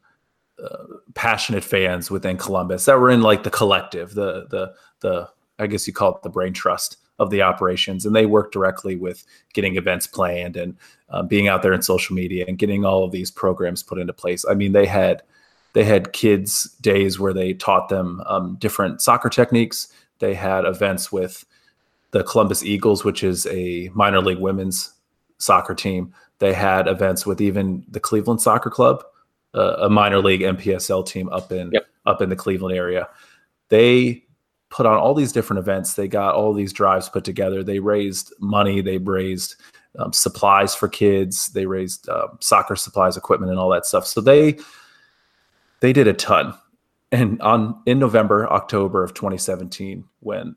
uh, 0.64 0.86
passionate 1.14 1.64
fans 1.64 2.10
within 2.10 2.38
Columbus 2.38 2.86
that 2.86 3.00
were 3.00 3.12
in 3.12 3.22
like 3.22 3.44
the 3.44 3.52
collective, 3.52 4.16
the 4.16 4.48
the 4.50 4.74
the 5.02 5.30
I 5.60 5.68
guess 5.68 5.86
you 5.86 5.94
call 5.94 6.16
it 6.16 6.24
the 6.24 6.30
brain 6.30 6.54
trust 6.54 6.98
of 7.20 7.30
the 7.30 7.42
operations, 7.42 8.06
and 8.06 8.16
they 8.16 8.26
work 8.26 8.52
directly 8.52 8.96
with 8.96 9.24
getting 9.54 9.76
events 9.76 10.08
planned 10.08 10.58
and 10.58 10.76
um, 11.10 11.28
being 11.28 11.48
out 11.48 11.62
there 11.62 11.74
in 11.74 11.82
social 11.82 12.16
media 12.16 12.44
and 12.48 12.58
getting 12.58 12.86
all 12.86 13.04
of 13.04 13.12
these 13.12 13.30
programs 13.30 13.84
put 13.84 14.00
into 14.00 14.14
place. 14.14 14.46
I 14.50 14.54
mean, 14.56 14.72
they 14.72 14.86
had 14.86 15.22
they 15.74 15.84
had 15.84 16.14
kids 16.14 16.66
days 16.82 17.20
where 17.20 17.34
they 17.34 17.54
taught 17.54 17.90
them 17.90 18.22
um, 18.28 18.58
different 18.60 19.02
soccer 19.02 19.30
techniques. 19.30 19.88
They 20.20 20.34
had 20.34 20.66
events 20.66 21.12
with 21.12 21.46
the 22.12 22.24
Columbus 22.24 22.64
Eagles, 22.64 23.04
which 23.04 23.24
is 23.24 23.46
a 23.48 23.90
minor 23.94 24.22
league 24.22 24.38
women's 24.40 24.94
soccer 25.40 25.74
team. 25.74 26.14
They 26.40 26.54
had 26.54 26.88
events 26.88 27.26
with 27.26 27.42
even 27.42 27.86
the 27.90 28.00
Cleveland 28.00 28.42
Soccer 28.42 28.70
Club, 28.70 29.04
uh, 29.56 29.78
a 29.80 29.90
minor 29.90 30.20
league 30.20 30.42
MPSL 30.42 31.06
team 31.06 31.30
up 31.30 31.52
in 31.52 31.72
Yep. 31.72 31.86
up 32.06 32.22
in 32.22 32.30
the 32.30 32.36
Cleveland 32.36 32.76
area. 32.76 33.08
They 33.70 34.23
put 34.74 34.88
on 34.88 34.98
all 34.98 35.14
these 35.14 35.32
different 35.32 35.60
events. 35.60 35.94
They 35.94 36.08
got 36.08 36.34
all 36.34 36.52
these 36.52 36.74
drives 36.74 37.08
put 37.08 37.24
together. 37.24 37.64
They 37.64 37.78
raised 37.78 38.34
money. 38.40 38.82
They 38.82 38.98
raised 38.98 39.56
um, 40.00 40.12
supplies 40.12 40.74
for 40.74 40.88
kids. 40.88 41.50
They 41.50 41.68
raised 41.68 42.10
um, 42.10 42.40
soccer 42.42 42.76
supplies, 42.76 43.16
equipment, 43.16 43.52
and 43.52 43.60
all 43.60 43.70
that 43.70 43.86
stuff. 43.86 44.08
So 44.08 44.20
they 44.20 44.58
they 45.82 45.94
did 45.94 46.08
a 46.08 46.14
ton. 46.14 46.56
And 47.12 47.40
on 47.44 47.80
in 47.86 48.00
November, 48.00 48.52
October 48.52 49.04
of 49.04 49.14
2017, 49.14 50.06
when 50.22 50.56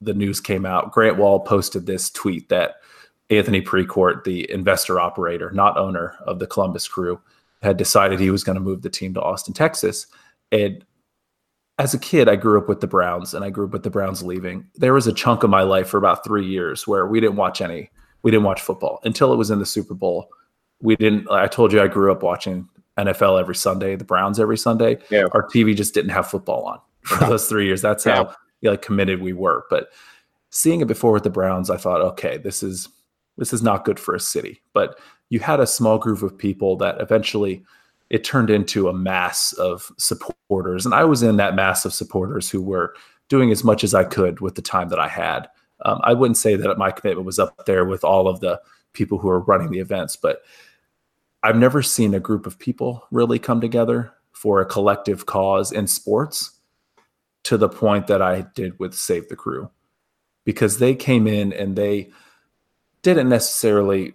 the 0.00 0.14
news 0.14 0.40
came 0.40 0.64
out, 0.64 0.92
Grant 0.92 1.16
Wahl 1.16 1.40
posted 1.40 1.86
this 1.86 2.08
tweet 2.08 2.48
that 2.50 2.76
Anthony 3.30 3.60
Precourt, 3.60 4.22
the 4.22 4.48
investor 4.48 5.00
operator, 5.00 5.50
not 5.50 5.76
owner 5.76 6.14
of 6.24 6.38
the 6.38 6.46
Columbus 6.46 6.86
crew, 6.86 7.20
had 7.62 7.76
decided 7.76 8.20
he 8.20 8.30
was 8.30 8.44
going 8.44 8.54
to 8.54 8.62
move 8.62 8.82
the 8.82 8.90
team 8.90 9.12
to 9.14 9.20
Austin, 9.20 9.54
Texas. 9.54 10.06
And 10.52 10.84
as 11.80 11.94
a 11.94 11.98
kid, 11.98 12.28
I 12.28 12.36
grew 12.36 12.60
up 12.60 12.68
with 12.68 12.82
the 12.82 12.86
Browns 12.86 13.32
and 13.32 13.42
I 13.42 13.48
grew 13.48 13.64
up 13.64 13.72
with 13.72 13.84
the 13.84 13.90
Browns 13.90 14.22
leaving. 14.22 14.68
There 14.76 14.92
was 14.92 15.06
a 15.06 15.14
chunk 15.14 15.42
of 15.42 15.48
my 15.48 15.62
life 15.62 15.88
for 15.88 15.96
about 15.96 16.22
three 16.22 16.46
years 16.46 16.86
where 16.86 17.06
we 17.06 17.20
didn't 17.20 17.36
watch 17.36 17.62
any, 17.62 17.90
we 18.22 18.30
didn't 18.30 18.44
watch 18.44 18.60
football 18.60 19.00
until 19.04 19.32
it 19.32 19.36
was 19.36 19.50
in 19.50 19.60
the 19.60 19.66
Super 19.66 19.94
Bowl. 19.94 20.28
We 20.82 20.94
didn't, 20.96 21.30
I 21.30 21.46
told 21.46 21.72
you 21.72 21.80
I 21.80 21.88
grew 21.88 22.12
up 22.12 22.22
watching 22.22 22.68
NFL 22.98 23.40
every 23.40 23.54
Sunday, 23.54 23.96
the 23.96 24.04
Browns 24.04 24.38
every 24.38 24.58
Sunday. 24.58 24.98
Yeah. 25.10 25.24
Our 25.32 25.48
TV 25.48 25.74
just 25.74 25.94
didn't 25.94 26.10
have 26.10 26.26
football 26.26 26.64
on 26.64 26.80
for 27.00 27.24
those 27.30 27.48
three 27.48 27.64
years. 27.64 27.80
That's 27.80 28.04
how 28.04 28.34
like 28.62 28.82
committed 28.82 29.22
we 29.22 29.32
were. 29.32 29.64
But 29.70 29.88
seeing 30.50 30.82
it 30.82 30.86
before 30.86 31.12
with 31.12 31.22
the 31.22 31.30
Browns, 31.30 31.70
I 31.70 31.78
thought, 31.78 32.02
okay, 32.02 32.36
this 32.36 32.62
is 32.62 32.90
this 33.38 33.54
is 33.54 33.62
not 33.62 33.86
good 33.86 33.98
for 33.98 34.14
a 34.14 34.20
city. 34.20 34.60
But 34.74 34.98
you 35.30 35.40
had 35.40 35.60
a 35.60 35.66
small 35.66 35.96
group 35.96 36.20
of 36.20 36.36
people 36.36 36.76
that 36.76 37.00
eventually 37.00 37.64
it 38.10 38.24
turned 38.24 38.50
into 38.50 38.88
a 38.88 38.92
mass 38.92 39.52
of 39.54 39.92
supporters. 39.96 40.84
And 40.84 40.94
I 40.94 41.04
was 41.04 41.22
in 41.22 41.36
that 41.36 41.54
mass 41.54 41.84
of 41.84 41.94
supporters 41.94 42.50
who 42.50 42.60
were 42.60 42.94
doing 43.28 43.52
as 43.52 43.62
much 43.62 43.84
as 43.84 43.94
I 43.94 44.04
could 44.04 44.40
with 44.40 44.56
the 44.56 44.62
time 44.62 44.88
that 44.88 44.98
I 44.98 45.08
had. 45.08 45.48
Um, 45.84 46.00
I 46.02 46.12
wouldn't 46.12 46.36
say 46.36 46.56
that 46.56 46.76
my 46.76 46.90
commitment 46.90 47.24
was 47.24 47.38
up 47.38 47.64
there 47.66 47.84
with 47.84 48.04
all 48.04 48.28
of 48.28 48.40
the 48.40 48.60
people 48.92 49.18
who 49.18 49.28
are 49.28 49.40
running 49.40 49.70
the 49.70 49.78
events, 49.78 50.16
but 50.16 50.42
I've 51.42 51.56
never 51.56 51.82
seen 51.82 52.12
a 52.12 52.20
group 52.20 52.46
of 52.46 52.58
people 52.58 53.06
really 53.10 53.38
come 53.38 53.60
together 53.60 54.12
for 54.32 54.60
a 54.60 54.66
collective 54.66 55.26
cause 55.26 55.72
in 55.72 55.86
sports 55.86 56.58
to 57.44 57.56
the 57.56 57.68
point 57.68 58.08
that 58.08 58.20
I 58.20 58.42
did 58.54 58.78
with 58.78 58.94
Save 58.94 59.28
the 59.28 59.36
Crew 59.36 59.70
because 60.44 60.78
they 60.78 60.94
came 60.94 61.26
in 61.26 61.52
and 61.52 61.76
they 61.76 62.10
didn't 63.02 63.28
necessarily 63.28 64.14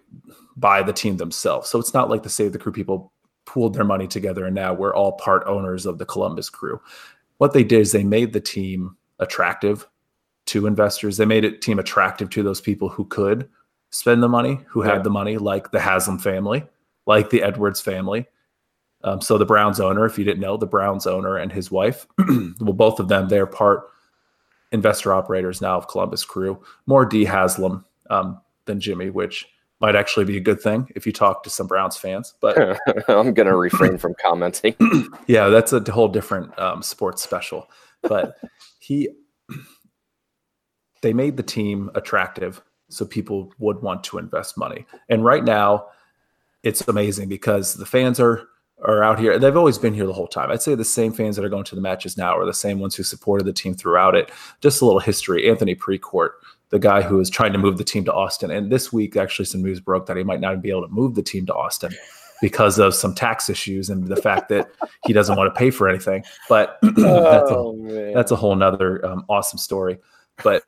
buy 0.56 0.84
the 0.84 0.94
team 0.94 1.18
themselves. 1.18 1.70
So 1.70 1.80
it's 1.80 1.94
not 1.94 2.10
like 2.10 2.24
the 2.24 2.30
Save 2.30 2.52
the 2.52 2.60
Crew 2.60 2.72
people 2.72 3.12
pooled 3.46 3.74
their 3.74 3.84
money 3.84 4.08
together 4.08 4.46
and 4.46 4.56
now 4.56 4.74
we're 4.74 4.96
all 4.96 5.14
part 5.14 5.44
owners 5.46 5.86
of 5.86 5.98
the 5.98 6.06
Columbus 6.06 6.50
crew. 6.50 6.82
What 7.38 7.54
they 7.54 7.64
did 7.64 7.82
is 7.82 7.92
they 7.92 8.04
made 8.04 8.34
the 8.34 8.40
team 8.40 8.96
attractive 9.20 9.88
to 10.48 10.68
investors. 10.68 11.18
They 11.18 11.26
made 11.26 11.44
it 11.46 11.62
team 11.62 11.80
attractive 11.80 12.30
to 12.32 12.44
those 12.44 12.62
people 12.62 12.90
who 12.90 13.06
could 13.06 13.48
spend 13.90 14.22
the 14.24 14.30
money, 14.30 14.60
who 14.68 14.84
Yeah. 14.86 14.94
had 14.94 15.04
the 15.04 15.10
money, 15.10 15.38
like 15.38 15.72
the 15.72 15.80
Haslam 15.80 16.20
family, 16.20 16.66
like 17.06 17.30
the 17.30 17.44
Edwards 17.44 17.82
family. 17.82 18.26
Um, 19.04 19.22
so 19.22 19.38
the 19.38 19.46
Browns 19.46 19.80
owner, 19.80 20.06
if 20.06 20.18
you 20.18 20.26
didn't 20.26 20.40
know, 20.42 20.58
the 20.58 20.66
Browns 20.66 21.06
owner 21.06 21.38
and 21.38 21.52
his 21.52 21.70
wife, 21.70 22.08
well, 22.60 22.74
both 22.74 23.00
of 23.00 23.08
them, 23.08 23.28
they're 23.28 23.46
part 23.46 23.84
investor 24.72 25.14
operators 25.14 25.62
now 25.62 25.78
of 25.78 25.88
Columbus 25.88 26.26
Crew. 26.26 26.62
More 26.88 27.06
Dee 27.06 27.26
Haslam 27.26 27.86
um, 28.10 28.42
than 28.66 28.80
Jimmy, 28.80 29.10
which 29.12 29.48
might 29.82 29.96
actually 29.96 30.26
be 30.26 30.38
a 30.38 30.42
good 30.42 30.62
thing 30.62 30.90
if 30.96 31.06
you 31.06 31.12
talk 31.12 31.44
to 31.44 31.50
some 31.50 31.68
Browns 31.68 31.98
fans. 31.98 32.34
But 32.40 32.58
I'm 33.08 33.34
going 33.34 33.48
to 33.48 33.56
refrain 33.56 33.98
from 33.98 34.16
commenting. 34.22 34.76
yeah, 35.28 35.50
that's 35.50 35.74
a 35.74 35.80
whole 35.92 36.08
different 36.08 36.58
um, 36.60 36.82
sports 36.82 37.24
special. 37.24 37.70
But 38.02 38.38
he, 38.80 39.10
they 41.02 41.14
made 41.14 41.38
the 41.38 41.44
team 41.44 41.92
attractive 41.96 42.62
so 42.90 43.06
people 43.06 43.52
would 43.60 43.82
want 43.82 44.04
to 44.06 44.18
invest 44.18 44.58
money. 44.58 44.86
And 45.10 45.26
right 45.26 45.44
now, 45.44 45.88
it's 46.64 46.88
amazing 46.88 47.30
because 47.30 47.76
the 47.76 47.86
fans 47.86 48.20
are 48.20 48.48
are 48.84 49.04
out 49.04 49.20
here. 49.20 49.40
They've 49.40 49.56
always 49.56 49.78
been 49.78 49.94
here 49.94 50.06
the 50.06 50.14
whole 50.14 50.28
time. 50.28 50.52
I'd 50.52 50.62
say 50.62 50.76
the 50.76 50.84
same 50.84 51.14
fans 51.14 51.36
that 51.36 51.46
are 51.46 51.50
going 51.50 51.64
to 51.64 51.76
the 51.76 51.82
matches 51.82 52.18
now 52.18 52.38
are 52.38 52.46
the 52.46 52.54
same 52.54 52.80
ones 52.80 52.96
who 52.96 53.04
supported 53.04 53.46
the 53.46 53.54
team 53.54 53.74
throughout 53.74 54.16
it. 54.16 54.32
Just 54.62 54.82
a 54.82 54.86
little 54.86 55.00
history. 55.00 55.50
Anthony 55.50 55.76
Precourt, 55.76 56.32
the 56.70 56.80
guy 56.80 57.02
who 57.02 57.20
is 57.20 57.30
trying 57.30 57.54
to 57.54 57.60
move 57.60 57.78
the 57.78 57.84
team 57.84 58.06
to 58.06 58.14
Austin, 58.14 58.52
and 58.52 58.72
this 58.72 58.92
week 58.92 59.16
actually 59.16 59.46
some 59.46 59.64
news 59.64 59.80
broke 59.80 60.06
that 60.08 60.18
he 60.18 60.24
might 60.24 60.40
not 60.40 60.62
be 60.62 60.70
able 60.70 60.82
to 60.82 60.94
move 60.94 61.16
the 61.16 61.24
team 61.24 61.46
to 61.46 61.54
Austin 61.54 61.94
because 62.42 62.80
of 62.80 62.94
some 62.94 63.14
tax 63.14 63.50
issues 63.50 63.90
and 63.90 64.08
the 64.08 64.16
fact 64.16 64.50
that 64.50 64.70
he 65.06 65.14
doesn't 65.14 65.38
want 65.38 65.54
to 65.54 65.58
pay 65.58 65.72
for 65.72 65.88
anything. 65.88 66.24
But 66.50 66.78
that's 66.82 66.98
a, 66.98 67.56
oh, 67.56 68.12
that's 68.14 68.32
a 68.32 68.36
whole 68.36 68.56
nother 68.56 69.06
um, 69.06 69.26
awesome 69.30 69.58
story. 69.58 70.00
But 70.44 70.64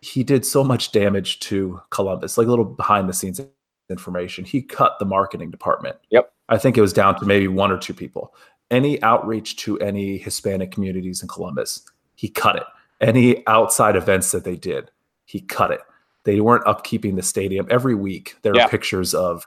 he 0.00 0.24
did 0.24 0.44
so 0.44 0.64
much 0.64 0.92
damage 0.92 1.40
to 1.40 1.80
Columbus, 1.90 2.36
like 2.36 2.46
a 2.46 2.50
little 2.50 2.64
behind 2.64 3.08
the 3.08 3.12
scenes 3.12 3.40
information. 3.88 4.44
He 4.44 4.62
cut 4.62 4.98
the 4.98 5.04
marketing 5.04 5.50
department. 5.50 5.96
Yep. 6.10 6.32
I 6.48 6.58
think 6.58 6.76
it 6.76 6.80
was 6.80 6.92
down 6.92 7.18
to 7.20 7.24
maybe 7.24 7.48
one 7.48 7.70
or 7.70 7.78
two 7.78 7.94
people. 7.94 8.34
Any 8.70 9.02
outreach 9.02 9.56
to 9.58 9.78
any 9.80 10.18
Hispanic 10.18 10.70
communities 10.70 11.22
in 11.22 11.28
Columbus, 11.28 11.82
he 12.16 12.28
cut 12.28 12.56
it. 12.56 12.64
Any 13.00 13.46
outside 13.46 13.96
events 13.96 14.30
that 14.32 14.44
they 14.44 14.56
did, 14.56 14.90
he 15.24 15.40
cut 15.40 15.70
it. 15.70 15.80
They 16.24 16.40
weren't 16.40 16.64
upkeeping 16.64 17.16
the 17.16 17.22
stadium. 17.22 17.66
Every 17.70 17.94
week, 17.94 18.36
there 18.42 18.54
Yeah. 18.54 18.64
are 18.64 18.68
pictures 18.68 19.14
of 19.14 19.46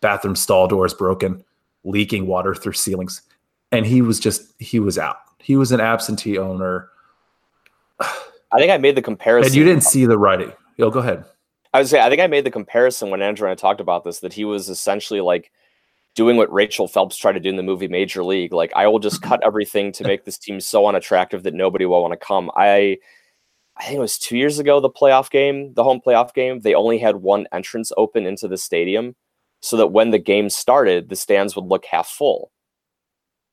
bathroom 0.00 0.36
stall 0.36 0.66
doors 0.68 0.92
broken, 0.94 1.44
leaking 1.84 2.26
water 2.26 2.54
through 2.54 2.72
ceilings. 2.74 3.22
And 3.72 3.86
he 3.86 4.02
was 4.02 4.18
just, 4.20 4.52
he 4.58 4.80
was 4.80 4.98
out. 4.98 5.16
He 5.38 5.56
was 5.56 5.72
an 5.72 5.80
absentee 5.80 6.38
owner. 6.38 6.88
I 8.00 8.58
think 8.58 8.70
I 8.72 8.78
made 8.78 8.96
the 8.96 9.02
comparison. 9.02 9.48
And 9.48 9.54
you 9.54 9.64
didn't 9.64 9.84
see 9.84 10.06
the 10.06 10.18
writing. 10.18 10.52
Yo, 10.76 10.90
go 10.90 10.98
ahead. 11.00 11.24
I 11.72 11.78
would 11.78 11.88
say 11.88 12.00
I 12.00 12.08
think 12.08 12.20
I 12.20 12.26
made 12.26 12.44
the 12.44 12.50
comparison 12.50 13.10
when 13.10 13.22
Andrew 13.22 13.46
and 13.46 13.52
I 13.52 13.54
talked 13.54 13.80
about 13.80 14.02
this 14.02 14.20
that 14.20 14.32
he 14.32 14.44
was 14.44 14.68
essentially 14.68 15.20
like 15.20 15.52
doing 16.16 16.36
what 16.36 16.52
Rachel 16.52 16.88
Phelps 16.88 17.16
tried 17.16 17.32
to 17.32 17.40
do 17.40 17.48
in 17.48 17.56
the 17.56 17.62
movie 17.62 17.86
Major 17.86 18.24
League. 18.24 18.52
Like 18.52 18.72
I 18.74 18.88
will 18.88 18.98
just 18.98 19.22
cut 19.22 19.40
everything 19.44 19.92
to 19.92 20.04
make 20.06 20.24
this 20.24 20.36
team 20.38 20.60
so 20.60 20.86
unattractive 20.86 21.44
that 21.44 21.54
nobody 21.54 21.86
will 21.86 22.02
want 22.02 22.12
to 22.12 22.16
come. 22.16 22.50
I 22.56 22.98
I 23.80 23.84
think 23.84 23.96
it 23.96 24.00
was 24.00 24.18
two 24.18 24.36
years 24.36 24.58
ago 24.58 24.78
the 24.78 24.90
playoff 24.90 25.30
game, 25.30 25.72
the 25.72 25.82
home 25.82 26.00
playoff 26.06 26.34
game. 26.34 26.60
They 26.60 26.74
only 26.74 26.98
had 26.98 27.16
one 27.16 27.46
entrance 27.50 27.92
open 27.96 28.26
into 28.26 28.46
the 28.46 28.58
stadium, 28.58 29.16
so 29.60 29.76
that 29.78 29.88
when 29.88 30.10
the 30.10 30.18
game 30.18 30.50
started, 30.50 31.08
the 31.08 31.16
stands 31.16 31.56
would 31.56 31.64
look 31.64 31.86
half 31.86 32.06
full. 32.06 32.50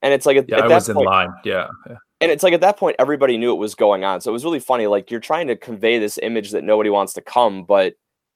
And 0.02 0.14
it's 0.14 0.26
like 0.26 0.38
at, 0.38 0.50
Yeah, 0.50 0.58
at 0.58 0.66
I 0.66 0.68
that 0.68 0.76
was 0.76 0.90
in 0.90 0.98
line. 0.98 1.34
Yeah. 1.46 1.68
yeah. 1.90 1.96
and 2.20 2.30
it's 2.30 2.44
like 2.44 2.54
at 2.54 2.62
that 2.62 2.78
point 2.78 2.98
everybody 3.00 3.38
knew 3.38 3.52
it 3.54 3.60
was 3.60 3.74
going 3.74 4.04
on 4.04 4.22
so 4.22 4.30
it 4.30 4.34
was 4.34 4.44
really 4.44 4.60
funny 4.60 4.86
like 4.88 5.10
you're 5.10 5.20
trying 5.20 5.48
to 5.48 5.56
convey 5.56 5.98
this 5.98 6.20
image 6.22 6.52
that 6.52 6.64
nobody 6.64 6.90
wants 6.90 7.14
to 7.14 7.22
come 7.22 7.64
but 7.64 7.94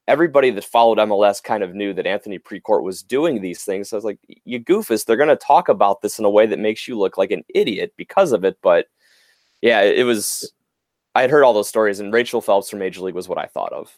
everybody 0.08 0.50
that 0.50 0.64
followed 0.64 0.98
mls 0.98 1.44
kind 1.44 1.62
of 1.62 1.76
knew 1.76 1.94
that 1.94 2.08
anthony 2.08 2.40
precourt 2.40 2.84
was 2.84 3.04
doing 3.04 3.42
these 3.42 3.64
things 3.64 3.90
so 3.90 3.96
i 3.96 4.00
was 4.00 4.06
like 4.06 4.20
you 4.46 4.60
goofus 4.60 5.06
they're 5.06 5.18
going 5.18 5.30
to 5.30 5.36
talk 5.36 5.70
about 5.70 6.02
this 6.02 6.18
in 6.18 6.26
a 6.26 6.30
way 6.30 6.46
that 6.46 6.60
makes 6.60 6.88
you 6.88 6.98
look 6.98 7.18
like 7.18 7.32
an 7.32 7.44
idiot 7.54 7.94
because 7.96 8.32
of 8.32 8.44
it 8.44 8.58
but 8.64 8.88
yeah 9.62 9.82
it 9.82 10.04
was 10.04 10.52
i 11.16 11.22
had 11.22 11.30
heard 11.32 11.44
all 11.44 11.54
those 11.54 11.68
stories 11.70 12.00
and 12.00 12.14
rachel 12.14 12.42
phelps 12.42 12.70
from 12.70 12.80
major 12.80 13.02
league 13.02 13.16
was 13.16 13.28
what 13.30 13.38
i 13.38 13.46
thought 13.46 13.74
of 13.74 13.98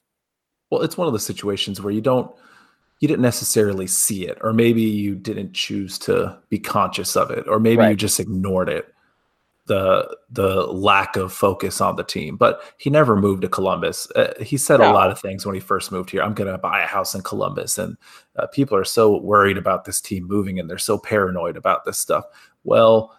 Well, 0.71 0.81
it's 0.81 0.97
one 0.97 1.07
of 1.07 1.13
those 1.13 1.25
situations 1.25 1.81
where 1.81 1.93
you 1.93 2.01
don't 2.01 2.31
you 2.99 3.07
didn't 3.07 3.21
necessarily 3.21 3.85
see 3.85 4.25
it, 4.25 4.37
or 4.41 4.53
maybe 4.53 4.81
you 4.81 5.13
didn't 5.13 5.53
choose 5.53 5.99
to 5.99 6.37
be 6.49 6.57
conscious 6.57 7.15
of 7.17 7.29
it, 7.31 7.47
or 7.47 7.59
maybe 7.59 7.77
you 7.91 7.95
just 7.97 8.19
ignored 8.19 8.69
it. 8.69 8.93
The 9.65 10.17
the 10.29 10.65
lack 10.67 11.15
of 11.15 11.31
focus 11.31 11.79
on 11.81 11.95
the 11.95 12.03
team, 12.03 12.37
but 12.37 12.61
he 12.77 12.89
never 12.89 13.15
moved 13.15 13.41
to 13.43 13.49
Columbus. 13.49 14.09
Uh, 14.15 14.33
he 14.41 14.57
said 14.57 14.79
a 14.79 14.93
lot 14.93 15.11
of 15.11 15.19
things 15.19 15.45
when 15.45 15.53
he 15.55 15.61
first 15.61 15.91
moved 15.91 16.09
here. 16.09 16.21
I'm 16.23 16.33
going 16.33 16.51
to 16.51 16.57
buy 16.57 16.81
a 16.81 16.87
house 16.87 17.13
in 17.13 17.21
Columbus, 17.21 17.77
and 17.77 17.95
uh, 18.37 18.47
people 18.47 18.75
are 18.77 18.83
so 18.85 19.19
worried 19.19 19.57
about 19.57 19.85
this 19.85 20.01
team 20.01 20.25
moving, 20.27 20.59
and 20.59 20.69
they're 20.69 20.77
so 20.77 20.97
paranoid 20.97 21.55
about 21.55 21.85
this 21.85 21.97
stuff. 21.97 22.25
Well, 22.63 23.15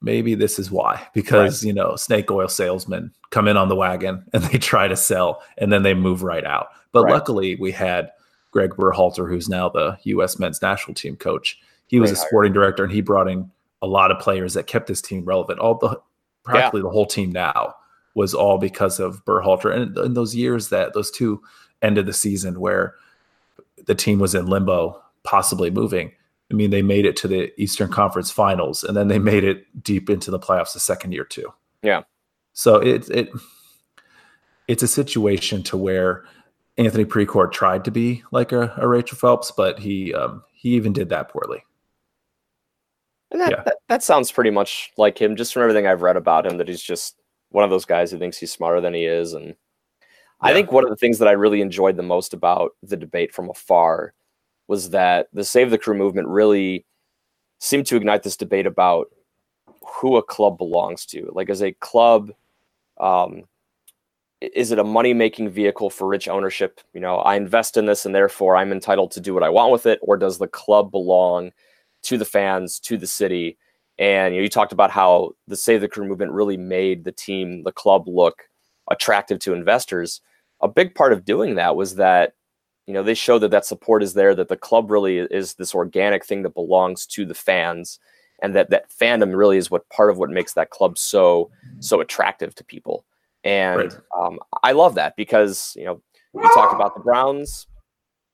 maybe 0.00 0.34
this 0.34 0.58
is 0.58 0.70
why, 0.70 1.06
because 1.14 1.64
you 1.64 1.72
know, 1.72 1.96
snake 1.96 2.30
oil 2.30 2.48
salesmen 2.48 3.10
come 3.30 3.48
in 3.48 3.56
on 3.56 3.68
the 3.68 3.76
wagon 3.76 4.24
and 4.32 4.42
they 4.44 4.58
try 4.58 4.88
to 4.88 4.96
sell, 4.96 5.42
and 5.58 5.72
then 5.72 5.82
they 5.82 5.94
move 5.94 6.22
right 6.22 6.44
out. 6.44 6.68
But 6.92 7.04
Right. 7.04 7.12
luckily, 7.12 7.56
we 7.56 7.72
had 7.72 8.10
Greg 8.52 8.70
Berhalter, 8.70 9.28
who's 9.28 9.48
now 9.48 9.68
the 9.68 9.98
U.S. 10.04 10.38
men's 10.38 10.62
national 10.62 10.94
team 10.94 11.16
coach. 11.16 11.58
He 11.88 12.00
was 12.00 12.10
Great 12.10 12.16
a 12.16 12.20
hire. 12.20 12.28
sporting 12.28 12.52
director, 12.52 12.84
and 12.84 12.92
he 12.92 13.00
brought 13.00 13.28
in 13.28 13.50
a 13.82 13.86
lot 13.86 14.10
of 14.10 14.18
players 14.18 14.54
that 14.54 14.66
kept 14.66 14.86
this 14.86 15.02
team 15.02 15.24
relevant. 15.24 15.58
All 15.58 15.74
the 15.78 16.00
practically 16.42 16.80
the 16.80 16.88
whole 16.90 17.06
team 17.06 17.30
now 17.32 17.74
was 18.14 18.32
all 18.34 18.56
because 18.56 18.98
of 18.98 19.22
Berhalter, 19.24 19.74
and 19.74 19.96
in 19.98 20.14
those 20.14 20.34
years 20.34 20.70
that 20.70 20.94
those 20.94 21.10
two 21.10 21.42
ended 21.82 22.06
the 22.06 22.12
season 22.14 22.58
where 22.60 22.94
the 23.84 23.94
team 23.94 24.18
was 24.18 24.34
in 24.34 24.46
limbo, 24.46 25.00
possibly 25.22 25.70
moving. 25.70 26.10
I 26.50 26.54
mean, 26.54 26.70
they 26.70 26.82
made 26.82 27.06
it 27.06 27.16
to 27.16 27.28
the 27.28 27.52
Eastern 27.60 27.90
Conference 27.90 28.30
Finals, 28.30 28.84
and 28.84 28.96
then 28.96 29.08
they 29.08 29.18
made 29.18 29.42
it 29.44 29.64
deep 29.82 30.08
into 30.08 30.30
the 30.30 30.38
playoffs 30.38 30.72
the 30.74 30.80
second 30.80 31.12
year 31.12 31.24
too. 31.24 31.52
Yeah. 31.82 32.02
So 32.52 32.76
it 32.76 33.08
it 33.10 33.28
it's 34.68 34.82
a 34.82 34.88
situation 34.88 35.62
to 35.64 35.76
where 35.76 36.24
Anthony 36.78 37.04
Precourt 37.04 37.52
tried 37.52 37.84
to 37.84 37.90
be 37.90 38.22
like 38.32 38.52
a, 38.52 38.72
a 38.78 38.86
Rachel 38.88 39.18
Phelps, 39.18 39.50
but 39.50 39.78
he 39.78 40.14
um, 40.14 40.42
he 40.54 40.70
even 40.70 40.92
did 40.92 41.08
that 41.10 41.28
poorly. 41.30 41.62
and 43.30 43.40
that, 43.40 43.50
Yeah. 43.50 43.62
that, 43.64 43.76
that 43.88 44.02
sounds 44.02 44.30
pretty 44.32 44.50
much 44.50 44.92
like 44.96 45.20
him 45.20 45.36
just 45.36 45.52
from 45.52 45.62
everything 45.62 45.86
i've 45.86 46.02
read 46.02 46.16
about 46.16 46.46
him 46.46 46.58
that 46.58 46.68
he's 46.68 46.82
just 46.82 47.16
one 47.50 47.64
of 47.64 47.70
those 47.70 47.84
guys 47.84 48.10
who 48.10 48.18
thinks 48.18 48.38
he's 48.38 48.52
smarter 48.52 48.80
than 48.80 48.94
he 48.94 49.04
is 49.04 49.32
and 49.32 49.54
I 50.40 50.52
think 50.52 50.70
one 50.70 50.84
of 50.84 50.90
the 50.90 50.96
things 50.96 51.18
that 51.18 51.28
I 51.28 51.32
really 51.32 51.62
enjoyed 51.62 51.96
the 51.96 52.02
most 52.02 52.34
about 52.34 52.72
the 52.82 52.96
debate 52.96 53.32
from 53.32 53.48
afar 53.48 54.12
was 54.68 54.90
that 54.90 55.28
the 55.32 55.44
Save 55.44 55.70
the 55.70 55.78
Crew 55.78 55.94
movement 55.94 56.28
really 56.28 56.84
seemed 57.58 57.86
to 57.86 57.96
ignite 57.96 58.22
this 58.22 58.36
debate 58.36 58.66
about 58.66 59.08
who 59.86 60.16
a 60.16 60.22
club 60.22 60.58
belongs 60.58 61.06
to. 61.06 61.30
Like, 61.32 61.48
as 61.48 61.62
a 61.62 61.72
club, 61.72 62.32
um, 62.98 63.44
is 64.40 64.70
it 64.70 64.78
a 64.78 64.84
money 64.84 65.14
making 65.14 65.50
vehicle 65.50 65.90
for 65.90 66.06
rich 66.06 66.28
ownership? 66.28 66.80
You 66.92 67.00
know, 67.00 67.16
I 67.18 67.36
invest 67.36 67.76
in 67.76 67.86
this 67.86 68.04
and 68.04 68.14
therefore 68.14 68.56
I'm 68.56 68.72
entitled 68.72 69.10
to 69.12 69.20
do 69.20 69.32
what 69.34 69.42
I 69.42 69.48
want 69.48 69.72
with 69.72 69.86
it, 69.86 69.98
or 70.02 70.16
does 70.16 70.38
the 70.38 70.48
club 70.48 70.90
belong 70.90 71.52
to 72.02 72.18
the 72.18 72.24
fans, 72.24 72.78
to 72.80 72.96
the 72.96 73.06
city? 73.06 73.56
And 73.98 74.34
you, 74.34 74.40
know, 74.40 74.42
you 74.42 74.50
talked 74.50 74.72
about 74.72 74.90
how 74.90 75.32
the 75.48 75.56
Save 75.56 75.80
the 75.80 75.88
Crew 75.88 76.06
movement 76.06 76.32
really 76.32 76.56
made 76.56 77.04
the 77.04 77.12
team, 77.12 77.62
the 77.62 77.72
club 77.72 78.06
look 78.06 78.48
attractive 78.90 79.38
to 79.40 79.54
investors. 79.54 80.20
A 80.60 80.68
big 80.68 80.94
part 80.94 81.12
of 81.12 81.24
doing 81.24 81.54
that 81.54 81.76
was 81.76 81.96
that 81.96 82.34
you 82.86 82.94
know 82.94 83.02
they 83.02 83.14
show 83.14 83.38
that 83.38 83.50
that 83.50 83.64
support 83.66 84.02
is 84.02 84.14
there, 84.14 84.34
that 84.34 84.48
the 84.48 84.56
club 84.56 84.90
really 84.90 85.18
is 85.18 85.54
this 85.54 85.74
organic 85.74 86.24
thing 86.24 86.42
that 86.42 86.54
belongs 86.54 87.06
to 87.06 87.24
the 87.24 87.34
fans, 87.34 87.98
and 88.42 88.54
that 88.54 88.70
that 88.70 88.90
fandom 88.90 89.36
really 89.36 89.56
is 89.58 89.70
what 89.70 89.88
part 89.88 90.10
of 90.10 90.18
what 90.18 90.30
makes 90.30 90.52
that 90.54 90.70
club 90.70 90.96
so 90.98 91.50
so 91.80 92.00
attractive 92.00 92.54
to 92.54 92.64
people. 92.64 93.04
And 93.44 93.78
Right. 93.78 93.94
um, 94.18 94.38
I 94.62 94.72
love 94.72 94.94
that 94.96 95.14
because 95.16 95.74
you 95.76 95.84
know 95.84 96.00
we 96.32 96.42
talked 96.42 96.74
about 96.74 96.94
the 96.94 97.00
Browns. 97.02 97.66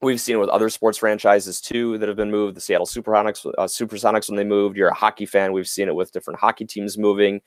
We've 0.01 0.21
seen 0.21 0.35
it 0.35 0.41
with 0.41 0.49
other 0.49 0.69
sports 0.69 0.99
franchises 0.99 1.61
too 1.61 1.97
that 1.99 2.09
have 2.09 2.17
been 2.17 2.31
moved. 2.31 2.57
The 2.57 2.61
Seattle 2.61 2.87
Supersonics, 2.87 3.47
uh, 3.57 3.67
Supersonics 3.67 4.29
when 4.29 4.37
they 4.37 4.43
moved. 4.43 4.77
You're 4.77 4.89
a 4.89 4.95
hockey 4.95 5.27
fan. 5.27 5.53
We've 5.53 5.69
seen 5.69 5.87
it 5.87 5.95
with 5.95 6.11
different 6.11 6.41
hockey 6.41 6.65
teams 6.65 6.99
moving. 6.99 7.41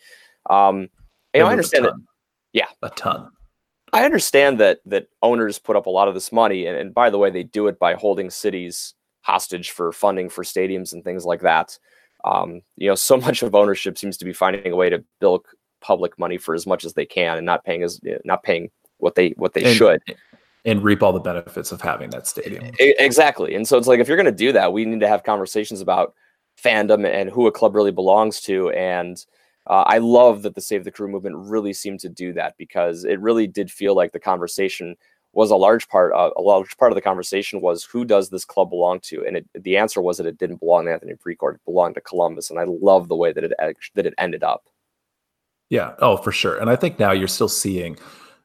Um, 0.49 0.87
They 1.33 1.39
you 1.39 1.43
know, 1.43 1.49
I 1.49 1.51
understand 1.51 1.83
that. 1.85 1.93
Yeah. 2.53 2.67
a 2.81 2.89
ton. 2.91 3.29
I 3.95 4.03
understand 4.03 4.59
that 4.59 4.79
that 4.87 5.07
owners 5.21 5.57
put 5.57 5.77
up 5.77 5.85
a 5.85 5.89
lot 5.89 6.09
of 6.09 6.13
this 6.13 6.33
money, 6.33 6.65
and, 6.65 6.77
and 6.77 6.93
by 6.93 7.09
the 7.09 7.17
way, 7.17 7.29
they 7.29 7.43
do 7.43 7.67
it 7.67 7.79
by 7.79 7.93
holding 7.93 8.29
cities 8.29 8.93
hostage 9.21 9.71
for 9.71 9.93
funding 9.93 10.27
for 10.27 10.43
stadiums 10.43 10.91
and 10.91 11.01
things 11.01 11.23
like 11.23 11.39
that. 11.41 11.79
Um, 12.25 12.61
you 12.75 12.89
know, 12.89 12.95
so 13.09 13.15
much 13.15 13.41
of 13.41 13.55
ownership 13.55 13.97
seems 13.97 14.17
to 14.17 14.25
be 14.25 14.33
finding 14.33 14.69
a 14.71 14.75
way 14.75 14.89
to 14.89 15.01
bilk 15.21 15.47
public 15.79 16.19
money 16.19 16.37
for 16.37 16.53
as 16.53 16.67
much 16.67 16.83
as 16.83 16.93
they 16.93 17.05
can, 17.05 17.37
and 17.37 17.45
not 17.45 17.63
paying 17.63 17.83
as 17.83 18.01
not 18.25 18.43
paying 18.43 18.69
what 18.97 19.15
they 19.15 19.29
what 19.37 19.53
they 19.53 19.63
And- 19.63 19.75
should. 19.77 20.01
and 20.65 20.83
reap 20.83 21.01
all 21.01 21.13
the 21.13 21.19
benefits 21.21 21.71
of 21.71 21.79
having 21.79 22.09
that 22.09 22.27
stadium. 22.27 22.71
Exactly. 22.79 23.55
And 23.55 23.65
so 23.65 23.77
it's 23.77 23.87
like 23.87 24.01
if 24.01 24.09
you're 24.09 24.17
going 24.17 24.25
to 24.25 24.31
do 24.45 24.51
that, 24.51 24.73
we 24.73 24.83
need 24.83 24.99
to 24.99 25.07
have 25.07 25.23
conversations 25.23 25.79
about 25.79 26.13
fandom 26.61 27.05
and 27.09 27.29
who 27.29 27.47
a 27.47 27.51
club 27.51 27.75
really 27.75 27.91
belongs 27.91 28.41
to. 28.41 28.71
And 28.71 29.23
uh, 29.67 29.83
I 29.85 29.97
love 29.97 30.43
that 30.43 30.55
the 30.55 30.61
Save 30.61 30.83
the 30.83 30.91
Crew 30.91 31.07
movement 31.07 31.35
really 31.37 31.73
seemed 31.73 31.99
to 32.01 32.09
do 32.09 32.33
that 32.33 32.55
because 32.57 33.03
it 33.03 33.19
really 33.19 33.47
did 33.47 33.71
feel 33.71 33.95
like 33.95 34.11
the 34.11 34.19
conversation 34.19 34.95
was 35.33 35.51
a 35.51 35.55
large 35.55 35.87
part. 35.89 36.13
Uh, 36.13 36.31
a 36.37 36.41
large 36.41 36.77
part 36.77 36.91
of 36.91 36.95
the 36.95 37.01
conversation 37.01 37.61
was 37.61 37.83
who 37.83 38.05
does 38.05 38.29
this 38.29 38.45
club 38.45 38.69
belong 38.69 38.99
to, 39.01 39.25
and 39.25 39.37
it, 39.37 39.47
the 39.53 39.77
answer 39.77 40.01
was 40.01 40.17
that 40.17 40.27
it 40.27 40.37
didn't 40.37 40.59
belong 40.59 40.85
to 40.85 40.91
Anthony 40.91 41.13
Precourt; 41.13 41.55
it 41.55 41.65
belonged 41.65 41.95
to 41.95 42.01
Columbus. 42.01 42.49
And 42.49 42.59
I 42.59 42.65
love 42.67 43.07
the 43.07 43.15
way 43.15 43.33
that 43.33 43.43
it 43.43 43.53
that 43.95 44.05
it 44.05 44.13
ended 44.17 44.43
up. 44.43 44.69
Yeah. 45.69 45.95
Oh, 45.99 46.17
for 46.17 46.31
sure. 46.31 46.57
And 46.57 46.69
I 46.69 46.75
think 46.75 46.99
now 46.99 47.11
you're 47.11 47.27
still 47.27 47.49
seeing 47.49 47.97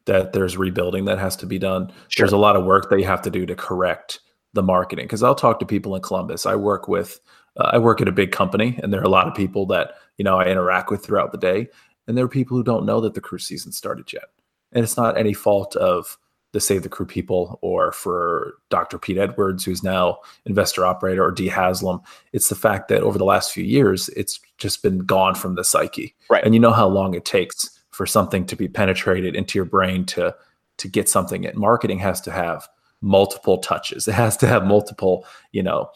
that 0.07 0.33
there's 0.33 0.57
rebuilding 0.57 1.05
that 1.05 1.19
has 1.19 1.37
to 1.37 1.47
be 1.47 1.59
done. 1.59 1.93
Sure. 2.09 2.25
There's 2.25 2.33
a 2.33 2.39
lot 2.39 2.57
of 2.57 2.65
work 2.65 2.89
that 2.91 2.99
you 2.99 3.07
have 3.07 3.23
to 3.23 3.31
do 3.31 3.47
to 3.47 3.55
correct 3.55 4.21
the 4.55 4.63
marketing. 4.63 5.05
Because 5.05 5.23
I'll 5.23 5.35
talk 5.35 5.61
to 5.61 5.67
people 5.67 5.95
in 5.95 6.03
Columbus. 6.03 6.47
I 6.47 6.57
work 6.57 6.89
with, 6.89 7.21
uh, 7.61 7.71
I 7.73 7.79
work 7.79 8.01
at 8.01 8.09
a 8.09 8.13
big 8.13 8.33
company, 8.33 8.79
and 8.83 8.93
there 8.93 9.01
are 9.01 9.05
a 9.05 9.11
lot 9.11 9.29
of 9.29 9.35
people 9.35 9.67
that 9.67 9.95
you 10.17 10.25
know 10.25 10.39
I 10.39 10.47
interact 10.47 10.91
with 10.91 11.05
throughout 11.05 11.33
the 11.33 11.39
day, 11.39 11.69
and 12.07 12.17
there 12.17 12.25
are 12.25 12.29
people 12.29 12.57
who 12.57 12.65
don't 12.65 12.87
know 12.87 13.01
that 13.01 13.15
the 13.15 13.21
crew's 13.21 13.47
season 13.47 13.73
started 13.73 14.13
yet. 14.13 14.25
And 14.73 14.85
it's 14.85 14.97
not 14.97 15.19
any 15.19 15.33
fault 15.33 15.77
of 15.77 16.17
the 16.53 16.61
Save 16.61 16.83
the 16.83 16.89
Crew 16.89 17.07
people 17.07 17.59
or 17.63 17.93
for 17.93 18.55
Dr. 18.71 18.99
Pete 18.99 19.19
Edwards, 19.19 19.65
who's 19.65 19.83
now 19.83 20.19
investor 20.47 20.85
operator, 20.85 21.25
or 21.25 21.31
Dee 21.31 21.49
Haslam. 21.49 22.01
It's 22.33 22.49
the 22.49 22.57
fact 22.57 22.89
that 22.89 23.03
over 23.03 23.19
the 23.19 23.25
last 23.25 23.53
few 23.53 23.65
years, 23.65 24.09
it's 24.11 24.41
just 24.59 24.83
been 24.83 24.99
gone 25.01 25.35
from 25.35 25.55
the 25.55 25.65
psyche. 25.65 26.15
Right. 26.29 26.45
And 26.45 26.55
you 26.55 26.61
know 26.61 26.73
how 26.73 26.89
long 26.89 27.15
it 27.15 27.25
takes 27.25 27.79
for 27.91 28.07
something 28.07 28.47
to 28.47 28.57
be 28.57 28.69
penetrated 28.69 29.37
into 29.37 29.59
your 29.59 29.67
brain 29.67 30.05
to 30.07 30.35
to 30.79 30.89
get 30.89 31.09
something 31.09 31.45
in. 31.45 31.59
Marketing 31.59 31.99
has 31.99 32.21
to 32.23 32.33
have 32.33 32.67
multiple 33.03 33.59
touches. 33.59 34.09
It 34.09 34.15
has 34.15 34.37
to 34.39 34.47
have 34.47 34.65
multiple, 34.65 35.27
you 35.53 35.63
know, 35.63 35.91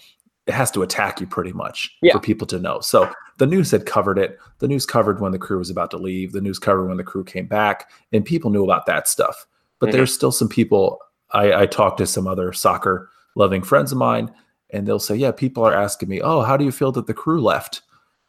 it 0.47 0.55
has 0.55 0.71
to 0.73 0.83
attack 0.83 1.21
you 1.21 1.27
pretty 1.27 1.53
much 1.53 1.97
Yeah. 2.03 2.13
for 2.13 2.21
people 2.21 2.47
to 2.49 2.59
know. 2.59 2.81
So 2.81 3.11
the 3.39 3.47
news 3.47 3.71
had 3.71 3.87
covered 3.87 4.19
it. 4.19 4.39
The 4.59 4.69
news 4.69 4.85
covered 4.87 5.21
when 5.21 5.33
the 5.33 5.39
crew 5.39 5.59
was 5.59 5.71
about 5.71 5.91
to 5.93 5.97
leave. 5.99 6.33
The 6.33 6.41
news 6.41 6.59
covered 6.59 6.87
when 6.87 6.99
the 6.99 7.05
crew 7.05 7.25
came 7.25 7.47
back, 7.47 7.91
and 8.13 8.25
people 8.25 8.51
knew 8.51 8.63
about 8.65 8.87
that 8.87 9.09
stuff. 9.09 9.47
But 9.79 9.89
Mhm. 9.89 9.93
there's 9.93 10.15
still 10.15 10.33
some 10.33 10.49
people. 10.49 11.01
I, 11.33 11.63
I 11.63 11.67
talked 11.67 11.99
to 11.99 12.07
some 12.07 12.27
other 12.27 12.53
soccer 12.53 13.09
loving 13.37 13.63
friends 13.63 13.91
of 13.91 13.99
mine, 13.99 14.33
and 14.71 14.87
they'll 14.87 14.99
say, 15.01 15.17
"Yeah, 15.17 15.33
people 15.33 15.65
are 15.65 15.75
asking 15.75 16.09
me, 16.09 16.21
oh, 16.21 16.43
how 16.43 16.57
do 16.57 16.65
you 16.65 16.71
feel 16.73 16.93
that 16.93 17.07
the 17.07 17.15
crew 17.15 17.41
left?" 17.41 17.83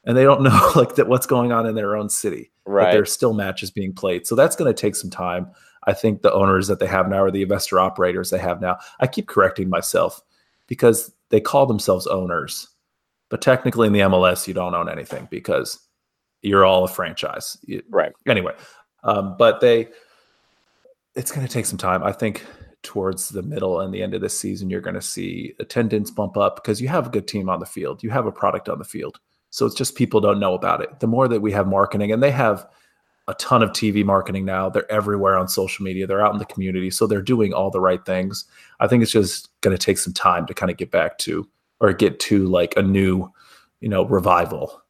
And 0.06 0.16
they 0.16 0.24
don't 0.24 0.42
know 0.44 0.72
like 0.76 0.96
that 0.96 1.08
what's 1.08 1.26
going 1.28 1.52
on 1.52 1.66
in 1.66 1.76
their 1.76 1.96
own 1.96 2.10
city. 2.10 2.52
But 2.66 2.72
Right. 2.72 2.92
there's 2.94 3.12
still 3.12 3.34
matches 3.34 3.70
being 3.72 3.94
played, 3.94 4.26
so 4.26 4.36
that's 4.36 4.56
going 4.56 4.74
to 4.74 4.80
take 4.82 4.96
some 4.96 5.10
time. 5.12 5.48
I 5.88 5.94
think 5.94 6.22
the 6.24 6.34
owners 6.34 6.68
that 6.68 6.80
they 6.80 6.88
have 6.88 7.08
now, 7.10 7.22
or 7.24 7.30
the 7.30 7.44
investor 7.44 7.80
operators 7.80 8.30
they 8.32 8.40
have 8.40 8.60
now, 8.62 8.78
I 9.00 9.06
keep 9.08 9.28
correcting 9.28 9.70
myself 9.70 10.22
because 10.68 11.12
they 11.30 11.42
call 11.42 11.66
themselves 11.66 12.08
owners, 12.08 12.68
but 13.30 13.42
technically 13.42 13.88
in 13.88 13.94
the 13.94 14.02
MLS 14.02 14.48
you 14.48 14.54
don't 14.54 14.76
own 14.76 14.90
anything 14.90 15.28
because 15.32 15.80
you're 16.42 16.66
all 16.66 16.84
a 16.84 16.88
franchise. 16.88 17.58
Right. 17.90 18.14
Anyway, 18.28 18.54
um, 19.04 19.36
but 19.38 19.62
they, 19.62 19.88
it's 21.16 21.32
going 21.32 21.46
to 21.46 21.52
take 21.52 21.66
some 21.66 21.78
time. 21.78 22.04
I 22.04 22.12
think 22.12 22.46
towards 22.84 23.30
the 23.30 23.42
middle 23.42 23.80
and 23.80 23.94
the 23.94 24.04
end 24.04 24.14
of 24.14 24.22
this 24.22 24.38
season, 24.38 24.70
you're 24.70 24.82
going 24.82 24.96
to 24.96 25.02
see 25.02 25.54
attendance 25.60 26.12
bump 26.12 26.38
up 26.38 26.58
because 26.58 26.80
you 26.80 26.88
have 26.88 27.08
a 27.08 27.10
good 27.10 27.28
team 27.28 27.50
on 27.50 27.60
the 27.60 27.66
field, 27.66 28.04
you 28.04 28.12
have 28.12 28.28
a 28.28 28.32
product 28.32 28.70
on 28.70 28.78
the 28.78 28.86
field. 28.86 29.20
So 29.50 29.66
it's 29.66 29.76
just 29.76 29.96
people 29.96 30.20
don't 30.20 30.40
know 30.40 30.54
about 30.54 30.82
it. 30.82 31.00
The 31.00 31.08
more 31.08 31.28
that 31.28 31.42
we 31.42 31.52
have 31.54 31.68
marketing, 31.68 32.12
and 32.12 32.22
they 32.22 32.32
have 32.32 32.68
a 33.28 33.34
ton 33.36 33.64
of 33.64 33.72
TV 33.72 34.06
marketing 34.06 34.46
now. 34.46 34.70
They're 34.70 34.92
everywhere 34.92 35.38
on 35.38 35.48
social 35.48 35.84
media. 35.84 36.06
They're 36.06 36.24
out 36.24 36.34
in 36.34 36.40
the 36.40 36.46
community. 36.46 36.92
So 36.92 37.08
they're 37.08 37.22
doing 37.22 37.54
all 37.54 37.72
the 37.72 37.80
right 37.80 38.06
things. 38.06 38.46
I 38.80 38.88
think 38.88 39.04
it's 39.04 39.12
just 39.12 39.50
going 39.62 39.76
to 39.76 39.84
take 39.84 39.98
some 39.98 40.14
time 40.14 40.46
to 40.48 40.54
kind 40.54 40.72
of 40.72 40.78
get 40.78 40.92
back 40.92 41.18
to 41.20 41.48
or 41.80 41.94
get 41.94 42.20
to 42.22 42.46
like 42.48 42.74
a 42.78 42.82
new, 42.82 43.32
you 43.80 43.90
know, 43.90 44.06
revival 44.06 44.82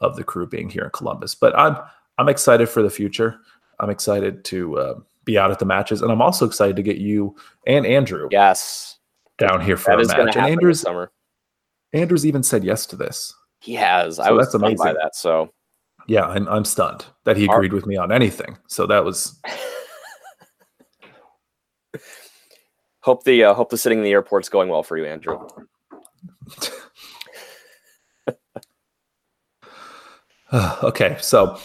of 0.00 0.16
the 0.16 0.24
crew 0.24 0.46
being 0.46 0.68
here 0.68 0.84
in 0.84 0.90
Columbus. 0.90 1.34
But 1.34 1.56
I'm 1.58 1.76
I'm 2.18 2.28
excited 2.28 2.68
for 2.68 2.82
the 2.82 2.90
future. 2.90 3.38
I'm 3.80 3.90
excited 3.90 4.44
to 4.46 4.78
uh, 4.78 4.94
be 5.24 5.36
out 5.38 5.50
at 5.50 5.58
the 5.58 5.64
matches, 5.64 6.02
and 6.02 6.12
I'm 6.12 6.22
also 6.22 6.46
excited 6.46 6.76
to 6.76 6.82
get 6.82 6.98
you 6.98 7.34
and 7.66 7.86
Andrew 7.86 8.28
Yes. 8.30 8.98
down 9.38 9.60
here 9.60 9.76
for 9.76 9.96
That 9.96 10.14
a 10.14 10.24
match. 10.24 10.36
And 10.36 10.46
Andrew's 10.46 10.80
summer. 10.80 11.10
Andrew's 11.92 12.26
even 12.26 12.42
said 12.42 12.64
yes 12.64 12.86
to 12.86 12.96
this. 12.96 13.34
He 13.60 13.74
has. 13.74 14.18
I 14.18 14.30
was 14.30 14.46
that's 14.46 14.58
stunned 14.58 14.76
by 14.76 14.92
that. 14.92 15.16
So 15.16 15.50
Yeah, 16.06 16.26
I'm 16.26 16.46
I'm 16.48 16.64
stunned 16.64 17.04
that 17.24 17.36
he 17.36 17.44
agreed 17.44 17.72
with 17.72 17.86
me 17.86 17.96
on 17.96 18.12
anything. 18.12 18.58
So 18.66 18.86
that 18.86 19.04
was 19.04 19.40
hope 23.04 23.24
the 23.24 23.44
uh, 23.44 23.54
hope 23.54 23.68
the 23.70 23.76
sitting 23.76 23.98
in 23.98 24.04
the 24.04 24.12
airport's 24.12 24.48
going 24.48 24.70
well 24.70 24.82
for 24.82 24.96
you, 24.96 25.04
Andrew. 25.04 25.46
okay. 30.82 31.16
So 31.20 31.58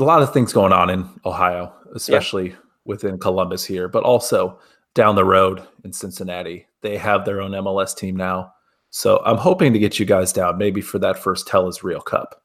a 0.00 0.04
lot 0.04 0.22
of 0.22 0.32
things 0.32 0.52
going 0.52 0.72
on 0.72 0.90
in 0.90 1.08
Ohio, 1.24 1.72
especially 1.94 2.56
within 2.84 3.16
Columbus 3.18 3.64
here, 3.64 3.88
but 3.88 4.02
also 4.02 4.58
down 4.94 5.14
the 5.14 5.24
road 5.24 5.62
in 5.84 5.92
Cincinnati. 5.92 6.66
They 6.82 6.96
have 6.98 7.24
their 7.24 7.40
own 7.40 7.52
MLS 7.52 7.96
team 7.96 8.16
now. 8.16 8.52
So 8.90 9.22
I'm 9.24 9.36
hoping 9.38 9.72
to 9.72 9.78
get 9.78 10.00
you 10.00 10.06
guys 10.06 10.32
down 10.32 10.58
maybe 10.58 10.80
for 10.80 10.98
that 10.98 11.18
first 11.18 11.48
Hell 11.48 11.68
is 11.68 11.84
Real 11.84 12.00
Cup. 12.00 12.42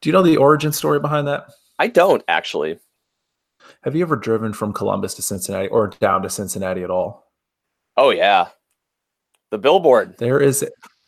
Do 0.00 0.08
you 0.08 0.12
know 0.12 0.22
the 0.22 0.36
origin 0.36 0.72
story 0.72 0.98
behind 0.98 1.28
that? 1.28 1.50
I 1.78 1.86
don't 1.86 2.22
actually. 2.28 2.78
Have 3.82 3.96
you 3.96 4.02
ever 4.02 4.16
driven 4.16 4.52
from 4.52 4.72
Columbus 4.72 5.14
to 5.14 5.22
Cincinnati 5.22 5.68
or 5.68 5.88
down 5.88 6.22
to 6.22 6.30
Cincinnati 6.30 6.82
at 6.82 6.90
all? 6.90 7.30
Oh 7.96 8.10
yeah, 8.10 8.48
the 9.50 9.58
billboard. 9.58 10.16
There 10.18 10.38
is, 10.40 10.64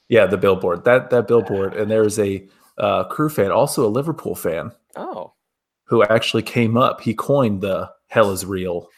yeah, 0.08 0.26
the 0.26 0.38
billboard 0.38 0.85
that 0.85 1.11
that 1.11 1.28
billboard, 1.28 1.74
and 1.74 1.90
there 1.90 2.04
is 2.04 2.18
a 2.18 2.46
uh, 2.78 3.04
crew 3.04 3.28
fan, 3.28 3.50
also 3.50 3.87
a 3.87 3.88
Liverpool 3.90 4.35
fan, 4.35 4.72
Oh, 4.96 5.32
who 5.85 6.02
actually 6.02 6.42
came 6.42 6.76
up. 6.76 7.00
He 7.02 7.14
coined 7.14 7.61
the 7.61 7.90
"Hell 8.08 8.30
is 8.30 8.46
Real," 8.46 8.88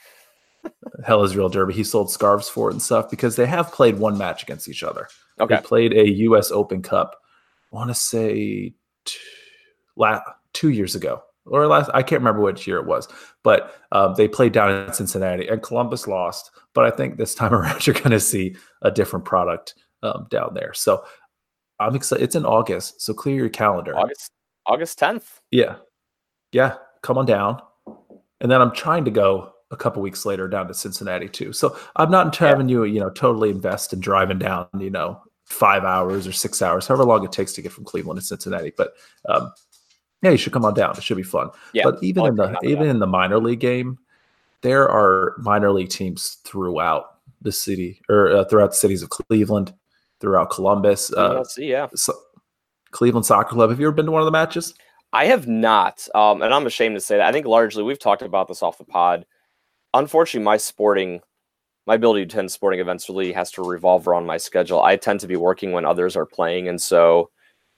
"Hell 1.04 1.24
is 1.24 1.36
Real" 1.36 1.48
derby. 1.48 1.74
He 1.74 1.84
sold 1.84 2.10
scarves 2.10 2.48
for 2.48 2.70
it 2.70 2.74
and 2.74 2.82
stuff 2.82 3.10
because 3.10 3.34
they 3.36 3.46
have 3.46 3.72
played 3.72 3.98
one 3.98 4.16
match 4.16 4.42
against 4.44 4.68
each 4.68 4.82
other. 4.84 5.08
okay. 5.40 5.56
They 5.56 5.62
played 5.62 5.92
a 5.92 6.08
U.S. 6.10 6.50
Open 6.52 6.80
Cup. 6.80 7.16
I 7.72 7.76
want 7.76 7.90
to 7.90 7.94
say 7.94 8.72
two, 9.04 9.18
la- 9.96 10.22
two 10.52 10.70
years 10.70 10.94
ago 10.94 11.22
or 11.46 11.66
last. 11.66 11.90
I 11.94 12.02
can't 12.02 12.20
remember 12.20 12.40
which 12.40 12.66
year 12.66 12.78
it 12.78 12.86
was, 12.86 13.08
but 13.42 13.74
um, 13.92 14.14
they 14.16 14.28
played 14.28 14.52
down 14.52 14.70
in 14.70 14.92
Cincinnati 14.92 15.46
and 15.48 15.62
Columbus 15.62 16.06
lost. 16.06 16.50
But 16.74 16.84
I 16.86 16.90
think 16.90 17.16
this 17.16 17.34
time 17.34 17.54
around 17.54 17.86
you're 17.86 17.94
going 17.94 18.10
to 18.10 18.20
see 18.20 18.56
a 18.82 18.90
different 18.90 19.24
product 19.24 19.74
um, 20.02 20.26
down 20.30 20.54
there. 20.54 20.72
So 20.74 21.04
I'm 21.80 21.94
excited. 21.94 22.22
It's 22.22 22.36
in 22.36 22.44
August, 22.46 23.00
so 23.02 23.14
clear 23.14 23.36
your 23.36 23.48
calendar. 23.48 23.96
August 23.96 24.30
August 24.66 24.98
tenth. 24.98 25.40
Yeah, 25.50 25.76
yeah. 26.52 26.76
Come 27.02 27.18
on 27.18 27.26
down, 27.26 27.60
and 28.40 28.50
then 28.50 28.60
I'm 28.62 28.72
trying 28.74 29.04
to 29.04 29.10
go 29.10 29.52
a 29.70 29.76
couple 29.76 30.00
weeks 30.02 30.24
later 30.24 30.46
down 30.48 30.68
to 30.68 30.74
Cincinnati 30.74 31.28
too. 31.28 31.52
So 31.52 31.76
I'm 31.96 32.10
not 32.10 32.38
Yeah. 32.40 32.48
having 32.48 32.68
you, 32.68 32.84
you 32.84 33.00
know, 33.00 33.10
totally 33.10 33.50
invest 33.50 33.92
in 33.92 34.00
driving 34.00 34.38
down, 34.38 34.68
you 34.78 34.90
know, 34.90 35.20
five 35.46 35.84
hours 35.84 36.26
or 36.26 36.32
six 36.32 36.62
hours, 36.62 36.86
however 36.86 37.04
long 37.04 37.24
it 37.24 37.32
takes 37.32 37.52
to 37.54 37.62
get 37.62 37.72
from 37.72 37.84
Cleveland 37.84 38.20
to 38.20 38.24
Cincinnati. 38.24 38.72
But 38.76 38.92
um, 39.28 39.52
yeah, 40.24 40.30
you 40.30 40.36
should 40.38 40.52
come 40.52 40.64
on 40.64 40.74
down. 40.74 40.96
It 40.96 41.02
should 41.02 41.16
be 41.16 41.22
fun. 41.22 41.50
Yeah. 41.72 41.84
but 41.84 42.02
even 42.02 42.26
in 42.26 42.36
the 42.36 42.58
even 42.64 42.88
in 42.88 42.98
the 42.98 43.06
minor 43.06 43.38
league 43.38 43.60
game, 43.60 43.98
there 44.62 44.88
are 44.88 45.34
minor 45.38 45.70
league 45.70 45.90
teams 45.90 46.38
throughout 46.44 47.18
the 47.42 47.52
city 47.52 48.00
or 48.08 48.30
uh, 48.30 48.44
throughout 48.44 48.70
the 48.70 48.76
cities 48.76 49.02
of 49.02 49.10
Cleveland, 49.10 49.74
throughout 50.20 50.50
Columbus, 50.50 51.12
uh, 51.12 51.44
see. 51.44 51.66
Yeah, 51.66 51.88
so, 51.94 52.14
Cleveland 52.90 53.26
Soccer 53.26 53.50
Club. 53.50 53.68
Have 53.70 53.78
you 53.78 53.86
ever 53.86 53.94
been 53.94 54.06
to 54.06 54.12
one 54.12 54.22
of 54.22 54.26
the 54.26 54.32
matches? 54.32 54.74
I 55.12 55.26
have 55.26 55.46
not, 55.46 56.08
um, 56.14 56.42
and 56.42 56.52
I'm 56.52 56.66
ashamed 56.66 56.96
to 56.96 57.00
say 57.00 57.18
that. 57.18 57.28
I 57.28 57.32
think 57.32 57.46
largely 57.46 57.82
we've 57.82 57.98
talked 57.98 58.22
about 58.22 58.48
this 58.48 58.62
off 58.62 58.78
the 58.78 58.84
pod. 58.84 59.26
Unfortunately, 59.92 60.44
my 60.44 60.56
sporting, 60.56 61.20
my 61.86 61.94
ability 61.94 62.26
to 62.26 62.32
attend 62.32 62.50
sporting 62.50 62.80
events 62.80 63.08
really 63.08 63.32
has 63.32 63.50
to 63.52 63.62
revolve 63.62 64.08
around 64.08 64.26
my 64.26 64.38
schedule. 64.38 64.82
I 64.82 64.96
tend 64.96 65.20
to 65.20 65.28
be 65.28 65.36
working 65.36 65.72
when 65.72 65.84
others 65.84 66.16
are 66.16 66.26
playing, 66.26 66.66
and 66.66 66.80
so 66.80 67.30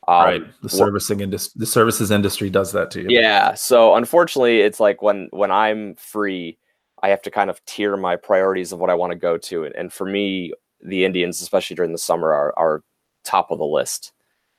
um, 0.09 0.25
right. 0.25 0.63
The 0.63 0.69
servicing 0.69 1.21
industry, 1.21 1.59
the 1.59 1.67
services 1.67 2.11
industry 2.11 2.49
does 2.49 2.73
that 2.73 2.91
to 2.93 3.03
you. 3.03 3.09
Yeah. 3.11 3.55
So 3.55 3.97
unfortunately, 3.97 4.61
it's 4.61 4.79
like 4.79 5.03
when 5.03 5.29
when 5.33 5.51
I'm 5.51 5.95
free, 5.97 6.59
I 7.03 7.09
have 7.09 7.23
to 7.23 7.31
kind 7.31 7.51
of 7.51 7.65
tier 7.67 7.97
my 7.97 8.17
priorities 8.17 8.73
of 8.73 8.79
what 8.79 8.91
I 8.91 8.95
want 8.95 9.13
to 9.13 9.19
go 9.19 9.37
to, 9.37 9.65
and, 9.65 9.75
and 9.75 9.93
for 9.93 10.07
me, 10.07 10.53
the 10.81 11.05
Indians, 11.05 11.41
especially 11.41 11.77
during 11.77 11.93
the 11.93 11.99
summer, 11.99 12.33
are 12.33 12.55
are 12.57 12.85
top 13.25 13.51
of 13.51 13.59
the 13.59 13.65
list. 13.65 14.13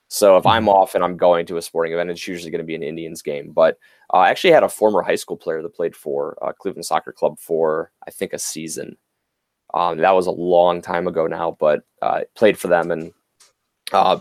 So 0.10 0.38
if 0.38 0.45
I'm 0.45 0.69
off 0.69 0.95
and 0.95 1.03
I'm 1.03 1.17
going 1.17 1.45
to 1.47 1.57
a 1.57 1.62
sporting 1.62 1.93
event, 1.93 2.10
it's 2.10 2.27
usually 2.27 2.49
going 2.51 2.60
to 2.60 2.65
be 2.65 2.75
an 2.75 2.83
Indians 2.83 3.21
game. 3.21 3.51
But 3.51 3.77
uh, 4.13 4.17
I 4.17 4.29
actually 4.29 4.51
had 4.51 4.63
a 4.63 4.69
former 4.69 5.01
high 5.01 5.15
school 5.15 5.36
player 5.36 5.62
that 5.62 5.75
played 5.75 5.97
for 5.97 6.38
uh, 6.41 6.53
Cleveland 6.53 6.86
Soccer 6.86 7.12
Club 7.12 7.38
for 7.39 7.91
I 8.05 8.12
think 8.12 8.33
a 8.33 8.39
season. 8.39 8.97
Um, 9.73 9.97
that 9.97 10.15
was 10.15 10.27
a 10.27 10.31
long 10.31 10.81
time 10.81 11.07
ago 11.07 11.27
now, 11.27 11.57
but 11.60 11.83
uh, 12.01 12.21
played 12.36 12.57
for 12.57 12.69
them 12.69 12.89
and 12.91 13.12
uh, 13.91 14.19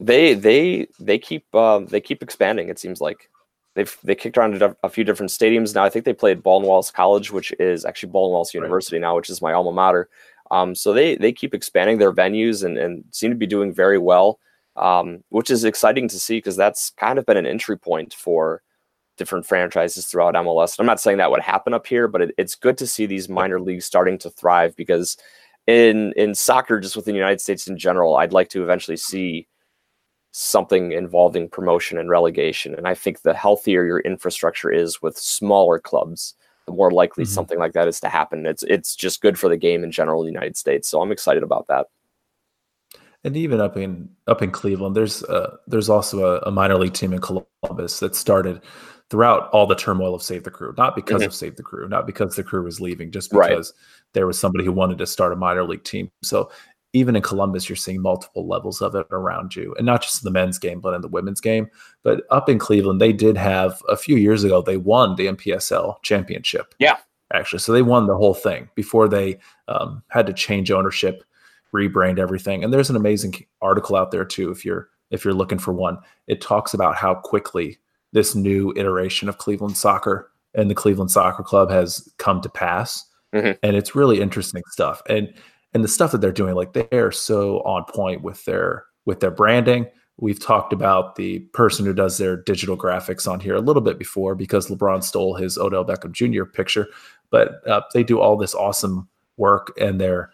they 0.00 0.34
they 0.34 0.86
they 1.00 1.18
keep 1.18 1.44
uh, 1.54 1.80
they 1.80 2.00
keep 2.00 2.22
expanding. 2.22 2.68
It 2.68 2.78
seems 2.78 3.00
like 3.00 3.30
they've 3.74 3.96
they 4.04 4.14
kicked 4.14 4.38
around 4.38 4.60
a, 4.62 4.76
a 4.82 4.88
few 4.88 5.04
different 5.04 5.30
stadiums 5.30 5.74
now. 5.74 5.84
I 5.84 5.90
think 5.90 6.04
they 6.04 6.12
played 6.12 6.42
Baldwin 6.42 6.68
Wallace 6.68 6.90
College, 6.90 7.32
which 7.32 7.52
is 7.58 7.84
actually 7.84 8.10
Baldwin 8.10 8.32
Wallace 8.32 8.54
Right. 8.54 8.62
University 8.62 8.98
now, 8.98 9.16
which 9.16 9.30
is 9.30 9.42
my 9.42 9.52
alma 9.52 9.72
mater. 9.72 10.08
Um, 10.50 10.74
so 10.74 10.92
they 10.92 11.16
they 11.16 11.32
keep 11.32 11.54
expanding 11.54 11.98
their 11.98 12.12
venues 12.12 12.64
and, 12.64 12.78
and 12.78 13.04
seem 13.10 13.30
to 13.30 13.36
be 13.36 13.46
doing 13.46 13.72
very 13.72 13.98
well, 13.98 14.38
um, 14.76 15.22
which 15.30 15.50
is 15.50 15.64
exciting 15.64 16.08
to 16.08 16.18
see 16.20 16.38
because 16.38 16.56
that's 16.56 16.90
kind 16.90 17.18
of 17.18 17.26
been 17.26 17.36
an 17.36 17.46
entry 17.46 17.76
point 17.76 18.14
for 18.14 18.62
different 19.16 19.44
franchises 19.44 20.06
throughout 20.06 20.34
MLS. 20.34 20.78
I'm 20.78 20.86
not 20.86 21.00
saying 21.00 21.18
that 21.18 21.30
would 21.30 21.40
happen 21.40 21.74
up 21.74 21.86
here, 21.86 22.06
but 22.06 22.22
it, 22.22 22.34
it's 22.38 22.54
good 22.54 22.78
to 22.78 22.86
see 22.86 23.04
these 23.04 23.28
minor 23.28 23.60
leagues 23.60 23.84
starting 23.84 24.16
to 24.18 24.30
thrive 24.30 24.76
because 24.76 25.16
in 25.66 26.12
in 26.12 26.34
soccer, 26.34 26.80
just 26.80 26.96
within 26.96 27.14
the 27.14 27.18
United 27.18 27.40
States 27.40 27.66
in 27.66 27.76
general, 27.76 28.16
I'd 28.16 28.32
like 28.32 28.48
to 28.50 28.62
eventually 28.62 28.96
see 28.96 29.48
something 30.38 30.92
involving 30.92 31.48
promotion 31.48 31.98
and 31.98 32.08
relegation. 32.08 32.72
And 32.72 32.86
I 32.86 32.94
think 32.94 33.22
the 33.22 33.34
healthier 33.34 33.84
your 33.84 33.98
infrastructure 34.00 34.70
is 34.70 35.02
with 35.02 35.18
smaller 35.18 35.80
clubs, 35.80 36.34
the 36.66 36.72
more 36.72 36.92
likely 36.92 37.24
Mhm. 37.24 37.28
something 37.28 37.58
like 37.58 37.72
that 37.72 37.88
is 37.88 37.98
to 38.00 38.08
happen. 38.08 38.46
It's 38.46 38.62
it's 38.62 38.94
just 38.94 39.20
good 39.20 39.36
for 39.36 39.48
the 39.48 39.56
game 39.56 39.82
in 39.82 39.90
general 39.90 40.22
in 40.22 40.26
the 40.26 40.32
United 40.32 40.56
States. 40.56 40.88
So 40.88 41.02
I'm 41.02 41.10
excited 41.10 41.42
about 41.42 41.66
that. 41.66 41.88
and 43.24 43.36
even 43.36 43.60
up 43.60 43.76
in 43.76 44.08
up 44.28 44.42
in 44.42 44.52
Cleveland, 44.52 44.94
there's 44.94 45.24
uh, 45.24 45.56
there's 45.66 45.88
also 45.88 46.24
a, 46.24 46.38
a, 46.46 46.52
minor 46.52 46.76
league 46.76 46.92
team 46.92 47.12
in 47.12 47.20
Columbus 47.20 47.98
that 47.98 48.14
started 48.14 48.62
throughout 49.10 49.50
all 49.50 49.66
the 49.66 49.74
turmoil 49.74 50.14
of 50.14 50.22
Save 50.22 50.44
the 50.44 50.52
Crew, 50.52 50.72
not 50.78 50.94
because 50.94 51.20
mm-hmm. 51.20 51.26
of 51.26 51.34
Save 51.34 51.56
the 51.56 51.64
Crew, 51.64 51.88
not 51.88 52.06
because 52.06 52.36
the 52.36 52.44
crew 52.44 52.62
was 52.62 52.80
leaving, 52.80 53.10
just 53.10 53.32
because 53.32 53.72
right. 53.72 54.12
there 54.12 54.26
was 54.28 54.38
somebody 54.38 54.64
who 54.64 54.70
wanted 54.70 54.98
to 54.98 55.06
start 55.06 55.32
a 55.32 55.36
minor 55.36 55.64
league 55.64 55.82
team. 55.82 56.12
So 56.22 56.48
even 56.92 57.16
in 57.16 57.22
Columbus, 57.22 57.68
you're 57.68 57.76
seeing 57.76 58.00
multiple 58.00 58.46
levels 58.46 58.80
of 58.80 58.94
it 58.94 59.06
around 59.10 59.54
you, 59.54 59.74
and 59.76 59.86
not 59.86 60.02
just 60.02 60.22
in 60.22 60.24
the 60.24 60.38
men's 60.38 60.58
game, 60.58 60.80
but 60.80 60.94
in 60.94 61.00
the 61.00 61.08
women's 61.08 61.40
game. 61.40 61.68
But 62.02 62.24
up 62.30 62.48
in 62.48 62.58
Cleveland, 62.58 63.00
they 63.00 63.12
did 63.12 63.36
have 63.36 63.82
a 63.88 63.96
few 63.96 64.16
years 64.16 64.44
ago, 64.44 64.62
they 64.62 64.78
won 64.78 65.16
the 65.16 65.26
MPSL 65.26 66.02
championship. 66.02 66.74
Yeah. 66.78 66.96
Actually, 67.34 67.58
so 67.58 67.72
they 67.72 67.82
won 67.82 68.06
the 68.06 68.16
whole 68.16 68.32
thing 68.32 68.70
before 68.74 69.06
they 69.06 69.38
um, 69.68 70.02
had 70.08 70.26
to 70.26 70.32
change 70.32 70.70
ownership, 70.70 71.22
rebrand 71.74 72.18
everything. 72.18 72.64
And 72.64 72.72
there's 72.72 72.88
an 72.88 72.96
amazing 72.96 73.34
article 73.60 73.96
out 73.96 74.10
there 74.10 74.24
too, 74.24 74.50
if 74.50 74.64
you're 74.64 74.88
if 75.10 75.24
you're 75.24 75.34
looking 75.34 75.58
for 75.58 75.72
one. 75.72 75.98
It 76.26 76.40
talks 76.40 76.74
about 76.74 76.96
how 76.96 77.14
quickly 77.14 77.78
this 78.12 78.34
new 78.34 78.72
iteration 78.76 79.28
of 79.28 79.38
Cleveland 79.38 79.76
soccer 79.76 80.30
and 80.54 80.70
the 80.70 80.74
Cleveland 80.74 81.10
Soccer 81.10 81.42
Club 81.42 81.70
has 81.70 82.08
come 82.18 82.40
to 82.40 82.48
pass, 82.48 83.04
mm-hmm. 83.34 83.52
and 83.62 83.76
it's 83.76 83.94
really 83.94 84.20
interesting 84.20 84.62
stuff. 84.70 85.02
And 85.08 85.32
and 85.74 85.84
the 85.84 85.88
stuff 85.88 86.12
that 86.12 86.20
they're 86.20 86.32
doing 86.32 86.54
like 86.54 86.72
they're 86.72 87.12
so 87.12 87.60
on 87.60 87.84
point 87.84 88.22
with 88.22 88.44
their 88.44 88.84
with 89.06 89.20
their 89.20 89.30
branding 89.30 89.86
we've 90.18 90.40
talked 90.40 90.72
about 90.72 91.14
the 91.16 91.38
person 91.52 91.86
who 91.86 91.94
does 91.94 92.18
their 92.18 92.36
digital 92.36 92.76
graphics 92.76 93.30
on 93.30 93.40
here 93.40 93.54
a 93.54 93.60
little 93.60 93.82
bit 93.82 93.98
before 93.98 94.34
because 94.34 94.68
lebron 94.68 95.02
stole 95.02 95.34
his 95.34 95.58
odell 95.58 95.84
beckham 95.84 96.12
jr 96.12 96.44
picture 96.44 96.88
but 97.30 97.66
uh, 97.68 97.80
they 97.94 98.02
do 98.02 98.20
all 98.20 98.36
this 98.36 98.54
awesome 98.54 99.08
work 99.36 99.72
and 99.80 100.00
they're 100.00 100.30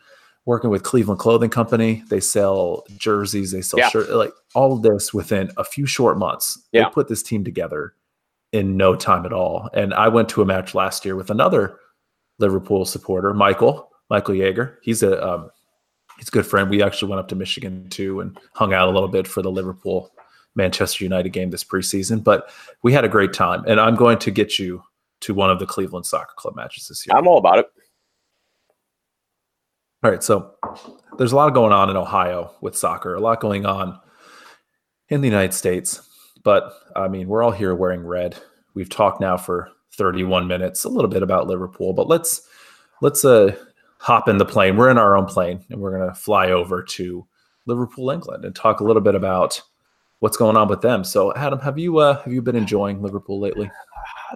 working 0.46 0.70
with 0.70 0.82
cleveland 0.82 1.20
clothing 1.20 1.50
company 1.50 2.02
they 2.08 2.20
sell 2.20 2.84
jerseys 2.96 3.52
they 3.52 3.62
sell 3.62 3.78
yeah. 3.78 3.88
shirts 3.88 4.10
like 4.10 4.32
all 4.54 4.72
of 4.72 4.82
this 4.82 5.12
within 5.12 5.50
a 5.56 5.64
few 5.64 5.86
short 5.86 6.18
months 6.18 6.58
yeah. 6.72 6.84
they 6.84 6.90
put 6.90 7.08
this 7.08 7.22
team 7.22 7.44
together 7.44 7.94
in 8.52 8.76
no 8.76 8.94
time 8.94 9.26
at 9.26 9.32
all 9.32 9.68
and 9.74 9.92
i 9.94 10.08
went 10.08 10.28
to 10.28 10.42
a 10.42 10.46
match 10.46 10.74
last 10.74 11.04
year 11.04 11.16
with 11.16 11.30
another 11.30 11.78
liverpool 12.38 12.84
supporter 12.84 13.34
michael 13.34 13.90
Michael 14.14 14.36
Yeager. 14.36 14.76
He's 14.80 15.02
a 15.02 15.20
um, 15.26 15.50
he's 16.18 16.28
a 16.28 16.30
good 16.30 16.46
friend. 16.46 16.70
We 16.70 16.84
actually 16.84 17.10
went 17.10 17.18
up 17.18 17.26
to 17.28 17.34
Michigan 17.34 17.88
too 17.90 18.20
and 18.20 18.38
hung 18.52 18.72
out 18.72 18.86
a 18.86 18.92
little 18.92 19.08
bit 19.08 19.26
for 19.26 19.42
the 19.42 19.50
Liverpool 19.50 20.12
Manchester 20.54 21.02
United 21.02 21.30
game 21.30 21.50
this 21.50 21.64
preseason. 21.64 22.22
But 22.22 22.48
we 22.84 22.92
had 22.92 23.04
a 23.04 23.08
great 23.08 23.32
time, 23.32 23.64
and 23.66 23.80
I'm 23.80 23.96
going 23.96 24.18
to 24.18 24.30
get 24.30 24.56
you 24.56 24.84
to 25.22 25.34
one 25.34 25.50
of 25.50 25.58
the 25.58 25.66
Cleveland 25.66 26.06
Soccer 26.06 26.34
Club 26.36 26.54
matches 26.54 26.86
this 26.86 27.04
year. 27.04 27.16
I'm 27.16 27.26
all 27.26 27.38
about 27.38 27.58
it. 27.58 27.66
All 30.04 30.12
right, 30.12 30.22
so 30.22 30.52
there's 31.18 31.32
a 31.32 31.36
lot 31.36 31.52
going 31.52 31.72
on 31.72 31.90
in 31.90 31.96
Ohio 31.96 32.54
with 32.60 32.76
soccer, 32.76 33.16
a 33.16 33.20
lot 33.20 33.40
going 33.40 33.66
on 33.66 33.98
in 35.08 35.22
the 35.22 35.28
United 35.28 35.54
States. 35.54 36.08
But 36.44 36.72
I 36.94 37.08
mean, 37.08 37.26
we're 37.26 37.42
all 37.42 37.50
here 37.50 37.74
wearing 37.74 38.06
red. 38.06 38.36
We've 38.74 38.88
talked 38.88 39.20
now 39.20 39.36
for 39.36 39.70
31 39.96 40.46
minutes, 40.46 40.84
a 40.84 40.88
little 40.88 41.10
bit 41.10 41.24
about 41.24 41.48
Liverpool, 41.48 41.94
but 41.94 42.06
let's 42.06 42.42
let's 43.02 43.24
uh 43.24 43.56
hop 44.04 44.28
in 44.28 44.36
the 44.36 44.44
plane. 44.44 44.76
We're 44.76 44.90
in 44.90 44.98
our 44.98 45.16
own 45.16 45.24
plane 45.24 45.64
and 45.70 45.80
we're 45.80 45.96
going 45.96 46.06
to 46.06 46.14
fly 46.14 46.50
over 46.50 46.82
to 46.82 47.26
Liverpool, 47.64 48.10
England, 48.10 48.44
and 48.44 48.54
talk 48.54 48.80
a 48.80 48.84
little 48.84 49.00
bit 49.00 49.14
about 49.14 49.62
what's 50.18 50.36
going 50.36 50.58
on 50.58 50.68
with 50.68 50.82
them. 50.82 51.04
So, 51.04 51.32
Adam, 51.34 51.58
have 51.60 51.78
you 51.78 51.96
uh, 51.98 52.22
have 52.22 52.30
you 52.30 52.42
been 52.42 52.54
enjoying 52.54 53.02
Liverpool 53.02 53.40
lately? 53.40 53.70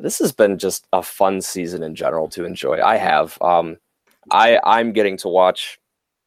This 0.00 0.18
has 0.20 0.32
been 0.32 0.58
just 0.58 0.86
a 0.92 1.02
fun 1.02 1.40
season 1.40 1.82
in 1.82 1.94
general 1.94 2.28
to 2.28 2.44
enjoy. 2.44 2.80
I 2.80 2.96
have. 2.96 3.36
Um, 3.42 3.78
I 4.30 4.60
I'm 4.64 4.92
getting 4.92 5.16
to 5.18 5.28
watch 5.28 5.78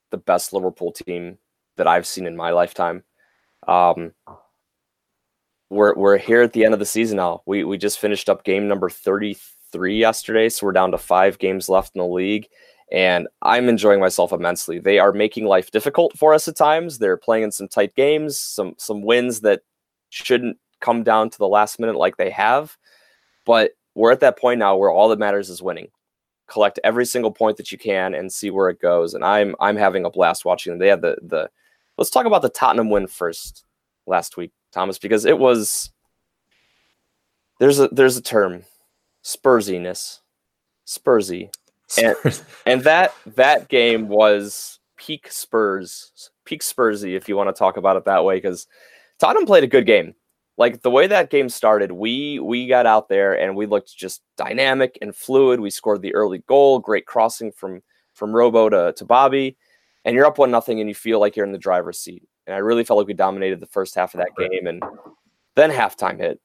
the 0.09 0.17
best 0.17 0.51
Liverpool 0.51 0.91
team 0.91 1.37
that 1.77 1.87
I've 1.87 2.05
seen 2.05 2.25
in 2.25 2.35
my 2.35 2.51
lifetime. 2.51 3.03
Um, 3.67 4.13
we're 5.69 5.95
we're 5.95 6.17
here 6.17 6.41
at 6.41 6.53
the 6.53 6.65
end 6.65 6.73
of 6.73 6.79
the 6.79 6.85
season 6.85 7.17
now. 7.17 7.43
We 7.45 7.63
we 7.63 7.77
just 7.77 7.99
finished 7.99 8.29
up 8.29 8.43
game 8.43 8.67
number 8.67 8.89
33 8.89 9.97
yesterday, 9.97 10.49
so 10.49 10.65
we're 10.65 10.73
down 10.73 10.91
to 10.91 10.97
5 10.97 11.39
games 11.39 11.69
left 11.69 11.95
in 11.95 11.99
the 11.99 12.05
league 12.05 12.47
and 12.91 13.27
I'm 13.41 13.69
enjoying 13.69 14.01
myself 14.01 14.33
immensely. 14.33 14.79
They 14.79 14.99
are 14.99 15.13
making 15.13 15.45
life 15.45 15.71
difficult 15.71 16.17
for 16.17 16.33
us 16.33 16.47
at 16.47 16.57
times. 16.57 16.97
They're 16.97 17.17
playing 17.17 17.45
in 17.45 17.51
some 17.51 17.67
tight 17.67 17.95
games, 17.95 18.37
some 18.37 18.75
some 18.77 19.01
wins 19.01 19.41
that 19.41 19.61
shouldn't 20.09 20.57
come 20.81 21.03
down 21.03 21.29
to 21.29 21.37
the 21.37 21.47
last 21.47 21.79
minute 21.79 21.95
like 21.95 22.17
they 22.17 22.29
have. 22.31 22.77
But 23.45 23.71
we're 23.95 24.11
at 24.11 24.19
that 24.19 24.37
point 24.37 24.59
now 24.59 24.75
where 24.75 24.91
all 24.91 25.09
that 25.09 25.19
matters 25.19 25.49
is 25.49 25.61
winning. 25.61 25.87
Collect 26.47 26.79
every 26.83 27.05
single 27.05 27.31
point 27.31 27.55
that 27.57 27.71
you 27.71 27.77
can 27.77 28.13
and 28.13 28.31
see 28.31 28.49
where 28.49 28.69
it 28.69 28.81
goes. 28.81 29.13
And 29.13 29.23
I'm 29.23 29.55
I'm 29.61 29.77
having 29.77 30.03
a 30.03 30.09
blast 30.09 30.43
watching 30.43 30.73
them. 30.73 30.79
They 30.79 30.89
had 30.89 31.01
the 31.01 31.17
the 31.21 31.49
let's 31.97 32.11
talk 32.11 32.25
about 32.25 32.41
the 32.41 32.49
Tottenham 32.49 32.89
win 32.89 33.07
first 33.07 33.63
last 34.05 34.35
week, 34.35 34.51
Thomas, 34.73 34.99
because 34.99 35.23
it 35.23 35.39
was 35.39 35.91
there's 37.59 37.79
a 37.79 37.87
there's 37.87 38.17
a 38.17 38.21
term, 38.21 38.63
Spursiness. 39.23 40.19
Spursy 40.85 41.49
and, 41.97 42.15
and 42.65 42.83
that 42.83 43.13
that 43.35 43.67
game 43.67 44.07
was 44.07 44.79
peak 44.97 45.31
Spurs, 45.31 46.31
peak 46.45 46.61
Spursy, 46.61 47.15
if 47.15 47.27
you 47.27 47.35
want 47.35 47.49
to 47.49 47.57
talk 47.57 47.77
about 47.77 47.97
it 47.97 48.05
that 48.05 48.23
way, 48.23 48.37
because 48.37 48.67
Tottenham 49.19 49.45
played 49.45 49.63
a 49.63 49.67
good 49.67 49.85
game. 49.85 50.13
Like 50.57 50.81
the 50.81 50.91
way 50.91 51.07
that 51.07 51.31
game 51.31 51.49
started, 51.49 51.91
we 51.91 52.39
we 52.39 52.67
got 52.67 52.85
out 52.85 53.09
there 53.09 53.39
and 53.39 53.55
we 53.55 53.65
looked 53.65 53.95
just 53.95 54.21
dynamic 54.37 54.97
and 55.01 55.15
fluid. 55.15 55.59
We 55.59 55.71
scored 55.71 56.01
the 56.01 56.13
early 56.13 56.39
goal, 56.47 56.79
great 56.79 57.05
crossing 57.05 57.51
from 57.51 57.81
from 58.13 58.31
Robbo 58.31 58.69
to, 58.69 58.93
to 58.93 59.05
Bobby, 59.05 59.57
and 60.05 60.15
you're 60.15 60.25
up 60.25 60.37
one 60.37 60.51
nothing 60.51 60.79
and 60.79 60.89
you 60.89 60.93
feel 60.93 61.19
like 61.19 61.35
you're 61.35 61.45
in 61.45 61.51
the 61.51 61.57
driver's 61.57 61.99
seat. 61.99 62.23
And 62.45 62.55
I 62.55 62.59
really 62.59 62.83
felt 62.83 62.97
like 62.97 63.07
we 63.07 63.13
dominated 63.13 63.59
the 63.59 63.67
first 63.67 63.95
half 63.95 64.13
of 64.13 64.19
that 64.19 64.35
game, 64.37 64.67
and 64.67 64.83
then 65.55 65.71
halftime 65.71 66.19
hit, 66.19 66.39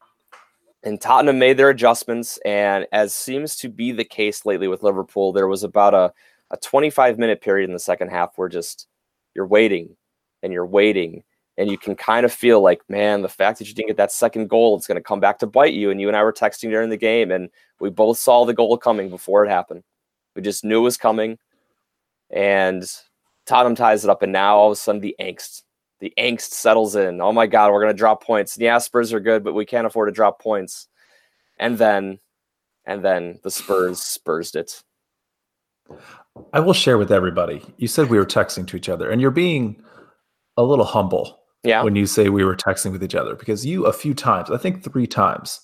and 0.83 1.01
Tottenham 1.01 1.39
made 1.39 1.57
their 1.57 1.69
adjustments. 1.69 2.37
And 2.45 2.87
as 2.91 3.13
seems 3.13 3.55
to 3.57 3.69
be 3.69 3.91
the 3.91 4.03
case 4.03 4.45
lately 4.45 4.67
with 4.67 4.83
Liverpool, 4.83 5.33
there 5.33 5.47
was 5.47 5.63
about 5.63 5.93
a, 5.93 6.13
a 6.51 6.57
25 6.57 7.17
minute 7.17 7.41
period 7.41 7.69
in 7.69 7.73
the 7.73 7.79
second 7.79 8.09
half 8.09 8.37
where 8.37 8.49
just 8.49 8.87
you're 9.33 9.47
waiting 9.47 9.95
and 10.43 10.53
you're 10.53 10.65
waiting. 10.65 11.23
And 11.59 11.71
you 11.71 11.77
can 11.77 11.95
kind 11.95 12.23
of 12.23 12.31
feel 12.31 12.61
like, 12.61 12.81
man, 12.87 13.23
the 13.23 13.29
fact 13.29 13.57
that 13.57 13.67
you 13.67 13.73
didn't 13.73 13.87
get 13.87 13.97
that 13.97 14.11
second 14.11 14.47
goal, 14.47 14.77
it's 14.77 14.85
going 14.85 14.97
to 14.97 15.01
come 15.01 15.19
back 15.19 15.39
to 15.39 15.47
bite 15.47 15.73
you. 15.73 15.89
And 15.89 15.99
you 15.99 16.07
and 16.07 16.15
I 16.15 16.21
were 16.21 16.31
texting 16.31 16.69
during 16.69 16.91
the 16.91 16.97
game, 16.97 17.31
and 17.31 17.49
we 17.79 17.89
both 17.89 18.19
saw 18.19 18.45
the 18.45 18.53
goal 18.53 18.77
coming 18.77 19.09
before 19.09 19.43
it 19.43 19.49
happened. 19.49 19.83
We 20.35 20.43
just 20.43 20.63
knew 20.63 20.81
it 20.81 20.83
was 20.83 20.97
coming. 20.97 21.39
And 22.29 22.83
Tottenham 23.47 23.73
ties 23.73 24.03
it 24.03 24.09
up. 24.11 24.21
And 24.21 24.31
now 24.31 24.55
all 24.55 24.67
of 24.67 24.73
a 24.73 24.75
sudden, 24.75 25.01
the 25.01 25.15
angst 25.19 25.63
the 25.99 26.13
angst 26.17 26.51
settles 26.51 26.95
in. 26.95 27.21
Oh 27.21 27.31
my 27.31 27.47
God, 27.47 27.71
we're 27.71 27.81
going 27.81 27.93
to 27.93 27.97
drop 27.97 28.23
points. 28.23 28.57
Yeah, 28.57 28.77
Spurs 28.77 29.13
are 29.13 29.19
good, 29.19 29.43
but 29.43 29.53
we 29.53 29.65
can't 29.65 29.87
afford 29.87 30.09
to 30.09 30.13
drop 30.13 30.41
points. 30.41 30.87
And 31.59 31.77
then, 31.77 32.19
and 32.85 33.03
then 33.03 33.39
the 33.43 33.51
Spurs 33.51 33.99
Spursed 33.99 34.55
it. 34.55 34.83
I 36.53 36.59
will 36.59 36.73
share 36.73 36.97
with 36.97 37.11
everybody. 37.11 37.61
You 37.77 37.87
said 37.87 38.09
we 38.09 38.17
were 38.17 38.25
texting 38.25 38.67
to 38.67 38.77
each 38.77 38.89
other, 38.89 39.09
and 39.09 39.21
you're 39.21 39.31
being 39.31 39.81
a 40.55 40.63
little 40.63 40.85
humble. 40.85 41.39
Yeah. 41.63 41.81
When 41.83 41.95
you 41.95 42.05
say 42.05 42.29
we 42.29 42.45
were 42.45 42.55
texting 42.55 42.91
with 42.91 43.03
each 43.03 43.15
other, 43.15 43.35
because 43.35 43.65
you 43.65 43.85
a 43.85 43.93
few 43.93 44.13
times, 44.13 44.51
I 44.51 44.57
think 44.57 44.83
three 44.83 45.07
times, 45.07 45.59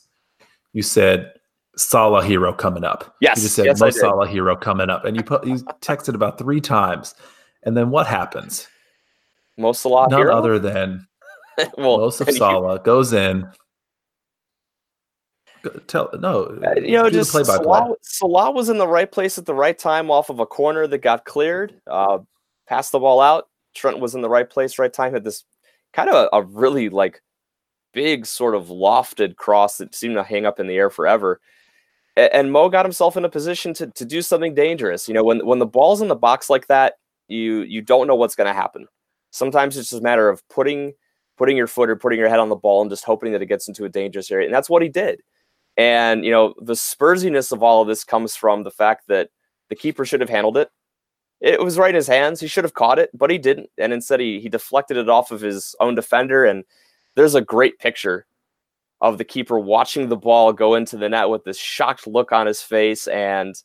you 0.74 0.82
said 0.82 1.32
Salah 1.78 2.26
hero 2.26 2.52
coming 2.52 2.84
up. 2.84 3.16
Yes. 3.22 3.38
You 3.38 3.44
just 3.44 3.56
said 3.56 3.66
yes, 3.66 3.80
Mo 3.80 3.90
Salah 3.92 4.28
hero 4.28 4.56
coming 4.56 4.90
up, 4.90 5.06
and 5.06 5.16
you 5.16 5.24
put 5.24 5.46
you 5.46 5.56
texted 5.82 6.16
about 6.16 6.40
three 6.40 6.60
times, 6.60 7.14
and 7.64 7.78
then 7.78 7.92
what 7.92 8.08
happens? 8.08 8.68
Mo 9.58 9.74
Salah 9.74 10.08
None 10.10 10.20
hero? 10.20 10.36
other 10.36 10.60
than 10.60 11.08
well, 11.78 12.00
Mo 12.00 12.10
Salah 12.10 12.74
you... 12.78 12.84
goes 12.84 13.14
in. 13.14 13.48
Tell 15.88 16.10
no, 16.20 16.60
uh, 16.66 16.80
you 16.82 16.92
know, 16.92 17.10
just 17.10 17.32
play 17.32 17.44
by 17.44 17.56
Salah, 17.56 17.96
Salah 18.02 18.52
was 18.52 18.68
in 18.68 18.78
the 18.78 18.88
right 18.88 19.10
place 19.10 19.38
at 19.38 19.46
the 19.46 19.54
right 19.54 19.78
time 19.78 20.12
off 20.12 20.30
of 20.30 20.40
a 20.40 20.46
corner 20.46 20.88
that 20.88 20.98
got 20.98 21.24
cleared. 21.24 21.80
Uh, 21.90 22.20
passed 22.68 22.92
the 22.92 23.00
ball 23.00 23.22
out. 23.22 23.48
Trent 23.74 24.00
was 24.00 24.14
in 24.14 24.22
the 24.22 24.30
right 24.30 24.50
place, 24.50 24.78
right 24.78 24.92
time. 24.92 25.14
Had 25.14 25.24
this 25.24 25.46
kind 25.94 26.10
of 26.10 26.16
a, 26.16 26.38
a 26.38 26.42
really 26.42 26.90
like 26.90 27.22
big 27.94 28.26
sort 28.26 28.56
of 28.56 28.68
lofted 28.68 29.38
cross 29.38 29.78
that 29.78 29.96
seemed 29.96 30.16
to 30.16 30.24
hang 30.24 30.46
up 30.46 30.60
in 30.60 30.68
the 30.68 30.76
air 30.76 30.90
forever. 30.90 31.40
And, 32.18 32.34
and 32.34 32.52
Mo 32.52 32.68
got 32.68 32.84
himself 32.84 33.16
in 33.16 33.24
a 33.24 33.30
position 33.30 33.74
to 33.76 33.88
to 33.88 34.04
do 34.04 34.22
something 34.22 34.54
dangerous. 34.54 35.08
You 35.08 35.14
know, 35.14 35.24
when 35.24 35.46
when 35.46 35.60
the 35.60 35.66
ball's 35.66 36.02
in 36.02 36.10
the 36.10 36.16
box 36.16 36.50
like 36.50 36.68
that, 36.68 36.96
you 37.30 37.62
you 37.62 37.82
don't 37.82 38.08
know 38.08 38.16
what's 38.16 38.36
going 38.36 38.48
to 38.48 38.54
happen. 38.54 38.88
Sometimes 39.34 39.78
it's 39.78 39.90
just 39.90 40.00
a 40.00 40.04
matter 40.04 40.30
of 40.30 40.48
putting 40.48 40.94
putting 41.38 41.58
your 41.58 41.68
foot 41.68 41.90
or 41.90 41.96
putting 41.96 42.20
your 42.20 42.30
head 42.30 42.40
on 42.40 42.50
the 42.50 42.56
ball 42.56 42.82
and 42.82 42.92
just 42.92 43.04
hoping 43.04 43.32
that 43.32 43.42
it 43.42 43.48
gets 43.48 43.68
into 43.68 43.84
a 43.84 43.90
dangerous 43.90 44.30
area. 44.30 44.46
And 44.46 44.54
that's 44.54 44.70
what 44.70 44.84
he 44.84 44.90
did. 44.90 45.22
And 45.76 46.24
you 46.24 46.30
know, 46.30 46.54
the 46.62 46.74
spursiness 46.74 47.52
of 47.52 47.64
all 47.64 47.82
of 47.82 47.88
this 47.88 48.04
comes 48.04 48.36
from 48.36 48.64
the 48.64 48.72
fact 48.72 49.08
that 49.08 49.30
the 49.70 49.76
keeper 49.76 50.06
should 50.06 50.22
have 50.22 50.30
handled 50.30 50.56
it. 50.56 50.70
It 51.42 51.60
was 51.60 51.80
right 51.80 51.90
in 51.90 51.96
his 51.96 52.08
hands. 52.08 52.40
He 52.40 52.48
should 52.48 52.64
have 52.64 52.76
caught 52.76 53.00
it, 53.00 53.10
but 53.12 53.32
he 53.32 53.40
didn't. 53.40 53.72
And 53.80 53.92
instead 53.92 54.20
he 54.20 54.40
he 54.40 54.50
deflected 54.50 54.98
it 54.98 55.10
off 55.10 55.32
of 55.32 55.42
his 55.42 55.76
own 55.80 55.96
defender. 55.96 56.46
And 56.46 56.64
there's 57.16 57.36
a 57.36 57.42
great 57.42 57.80
picture 57.80 58.28
of 59.02 59.18
the 59.18 59.26
keeper 59.26 59.60
watching 59.60 60.10
the 60.10 60.16
ball 60.16 60.54
go 60.54 60.76
into 60.76 60.96
the 60.96 61.10
net 61.10 61.28
with 61.28 61.44
this 61.44 61.58
shocked 61.58 62.06
look 62.06 62.32
on 62.32 62.46
his 62.46 62.62
face 62.62 63.08
and 63.08 63.56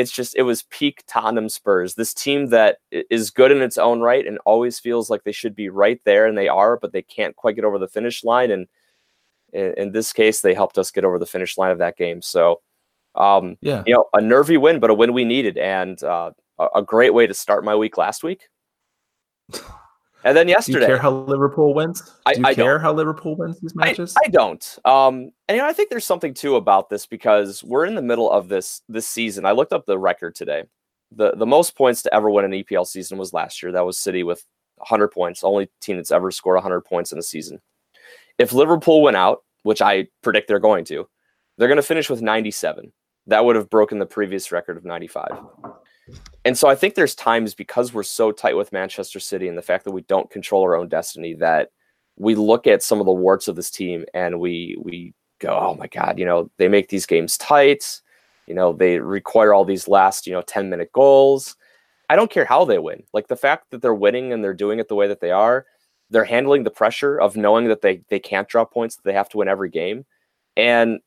it's 0.00 0.10
just 0.10 0.34
it 0.36 0.42
was 0.42 0.62
peak 0.70 1.02
Tottenham 1.06 1.48
Spurs. 1.48 1.94
This 1.94 2.14
team 2.14 2.46
that 2.48 2.78
is 2.90 3.30
good 3.30 3.52
in 3.52 3.60
its 3.62 3.78
own 3.78 4.00
right 4.00 4.26
and 4.26 4.38
always 4.46 4.78
feels 4.78 5.10
like 5.10 5.24
they 5.24 5.32
should 5.32 5.54
be 5.54 5.68
right 5.68 6.00
there, 6.04 6.26
and 6.26 6.36
they 6.36 6.48
are, 6.48 6.78
but 6.78 6.92
they 6.92 7.02
can't 7.02 7.36
quite 7.36 7.56
get 7.56 7.64
over 7.64 7.78
the 7.78 7.88
finish 7.88 8.24
line. 8.24 8.50
And 8.50 8.66
in, 9.52 9.74
in 9.76 9.92
this 9.92 10.12
case, 10.12 10.40
they 10.40 10.54
helped 10.54 10.78
us 10.78 10.90
get 10.90 11.04
over 11.04 11.18
the 11.18 11.26
finish 11.26 11.58
line 11.58 11.70
of 11.70 11.78
that 11.78 11.96
game. 11.96 12.22
So, 12.22 12.60
um, 13.14 13.56
Yeah. 13.60 13.82
you 13.86 13.94
know, 13.94 14.06
a 14.14 14.20
nervy 14.20 14.56
win, 14.56 14.80
but 14.80 14.90
a 14.90 14.94
win 14.94 15.12
we 15.12 15.24
needed, 15.24 15.58
and 15.58 16.02
uh, 16.02 16.30
a, 16.58 16.68
a 16.76 16.82
great 16.82 17.12
way 17.14 17.26
to 17.26 17.34
start 17.34 17.64
my 17.64 17.76
week 17.76 17.98
last 17.98 18.22
week. 18.24 18.48
And 20.24 20.36
then 20.36 20.48
yesterday, 20.48 20.78
Do 20.80 20.82
you 20.82 20.86
care 20.88 20.98
how 20.98 21.10
Liverpool 21.12 21.72
wins? 21.74 22.02
Do 22.02 22.10
I- 22.26 22.32
you 22.32 22.42
I 22.44 22.54
don't. 22.54 22.66
care 22.66 22.78
how 22.78 22.92
Liverpool 22.92 23.36
wins 23.36 23.58
these 23.60 23.72
I, 23.80 23.86
matches? 23.86 24.14
I 24.24 24.28
don't. 24.28 24.78
Um, 24.84 25.30
and 25.48 25.56
you 25.56 25.58
know, 25.58 25.66
I 25.66 25.72
think 25.72 25.88
there's 25.90 26.04
something 26.04 26.34
too 26.34 26.56
about 26.56 26.90
this 26.90 27.06
because 27.06 27.64
we're 27.64 27.86
in 27.86 27.94
the 27.94 28.02
middle 28.02 28.30
of 28.30 28.48
this 28.48 28.82
this 28.88 29.06
season. 29.06 29.46
I 29.46 29.52
looked 29.52 29.72
up 29.72 29.86
the 29.86 29.98
record 29.98 30.34
today. 30.34 30.64
the 31.10 31.32
The 31.32 31.46
most 31.46 31.76
points 31.76 32.02
to 32.02 32.14
ever 32.14 32.30
win 32.30 32.44
an 32.44 32.52
EPL 32.52 32.86
season 32.86 33.16
was 33.18 33.32
last 33.32 33.62
year. 33.62 33.72
That 33.72 33.86
was 33.86 33.98
City 33.98 34.22
with 34.22 34.44
100 34.76 35.08
points. 35.08 35.42
Only 35.42 35.70
team 35.80 35.96
that's 35.96 36.10
ever 36.12 36.30
scored 36.30 36.56
100 36.56 36.82
points 36.82 37.12
in 37.12 37.18
a 37.18 37.22
season. 37.22 37.60
If 38.38 38.52
Liverpool 38.52 39.02
went 39.02 39.16
out, 39.16 39.42
which 39.62 39.82
I 39.82 40.08
predict 40.22 40.48
they're 40.48 40.58
going 40.58 40.84
to, 40.86 41.08
they're 41.58 41.68
going 41.68 41.76
to 41.76 41.82
finish 41.82 42.08
with 42.08 42.22
97. 42.22 42.92
That 43.26 43.44
would 43.44 43.56
have 43.56 43.68
broken 43.70 43.98
the 43.98 44.06
previous 44.06 44.50
record 44.52 44.76
of 44.78 44.84
95. 44.84 45.28
And 46.44 46.56
so 46.56 46.68
I 46.68 46.74
think 46.74 46.94
there's 46.94 47.14
times 47.14 47.54
because 47.54 47.92
we're 47.92 48.02
so 48.02 48.32
tight 48.32 48.56
with 48.56 48.72
Manchester 48.72 49.20
City 49.20 49.48
and 49.48 49.58
the 49.58 49.62
fact 49.62 49.84
that 49.84 49.92
we 49.92 50.02
don't 50.02 50.30
control 50.30 50.62
our 50.62 50.74
own 50.74 50.88
destiny 50.88 51.34
that 51.34 51.70
we 52.16 52.34
look 52.34 52.66
at 52.66 52.82
some 52.82 53.00
of 53.00 53.06
the 53.06 53.12
warts 53.12 53.48
of 53.48 53.56
this 53.56 53.70
team 53.70 54.04
and 54.14 54.40
we 54.40 54.76
we 54.82 55.14
go, 55.38 55.58
oh 55.58 55.74
my 55.74 55.86
god, 55.86 56.18
you 56.18 56.24
know, 56.24 56.50
they 56.58 56.68
make 56.68 56.88
these 56.88 57.06
games 57.06 57.36
tight. 57.38 58.00
You 58.46 58.54
know, 58.54 58.72
they 58.72 58.98
require 58.98 59.54
all 59.54 59.64
these 59.64 59.88
last, 59.88 60.26
you 60.26 60.32
know, 60.32 60.42
10 60.42 60.70
minute 60.70 60.92
goals. 60.92 61.56
I 62.08 62.16
don't 62.16 62.30
care 62.30 62.44
how 62.44 62.64
they 62.64 62.78
win. 62.78 63.04
Like 63.12 63.28
the 63.28 63.36
fact 63.36 63.70
that 63.70 63.82
they're 63.82 63.94
winning 63.94 64.32
and 64.32 64.42
they're 64.42 64.54
doing 64.54 64.80
it 64.80 64.88
the 64.88 64.96
way 64.96 65.08
that 65.08 65.20
they 65.20 65.30
are, 65.30 65.66
they're 66.10 66.24
handling 66.24 66.64
the 66.64 66.70
pressure 66.70 67.18
of 67.20 67.36
knowing 67.36 67.68
that 67.68 67.82
they 67.82 68.02
they 68.08 68.18
can't 68.18 68.48
drop 68.48 68.72
points, 68.72 68.96
that 68.96 69.04
they 69.04 69.12
have 69.12 69.28
to 69.30 69.38
win 69.38 69.48
every 69.48 69.70
game. 69.70 70.04
And 70.56 71.00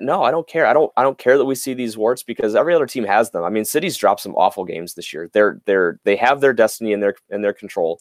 no, 0.00 0.22
I 0.22 0.30
don't 0.30 0.46
care. 0.48 0.66
I 0.66 0.72
don't 0.72 0.92
I 0.96 1.02
don't 1.02 1.18
care 1.18 1.38
that 1.38 1.44
we 1.44 1.54
see 1.54 1.74
these 1.74 1.96
warts 1.96 2.22
because 2.22 2.54
every 2.54 2.74
other 2.74 2.86
team 2.86 3.04
has 3.04 3.30
them. 3.30 3.44
I 3.44 3.50
mean, 3.50 3.64
City's 3.64 3.96
dropped 3.96 4.20
some 4.20 4.34
awful 4.34 4.64
games 4.64 4.94
this 4.94 5.12
year. 5.12 5.30
They're 5.32 5.60
they're 5.66 6.00
they 6.04 6.16
have 6.16 6.40
their 6.40 6.52
destiny 6.52 6.92
in 6.92 7.00
their 7.00 7.14
in 7.30 7.42
their 7.42 7.52
control, 7.52 8.00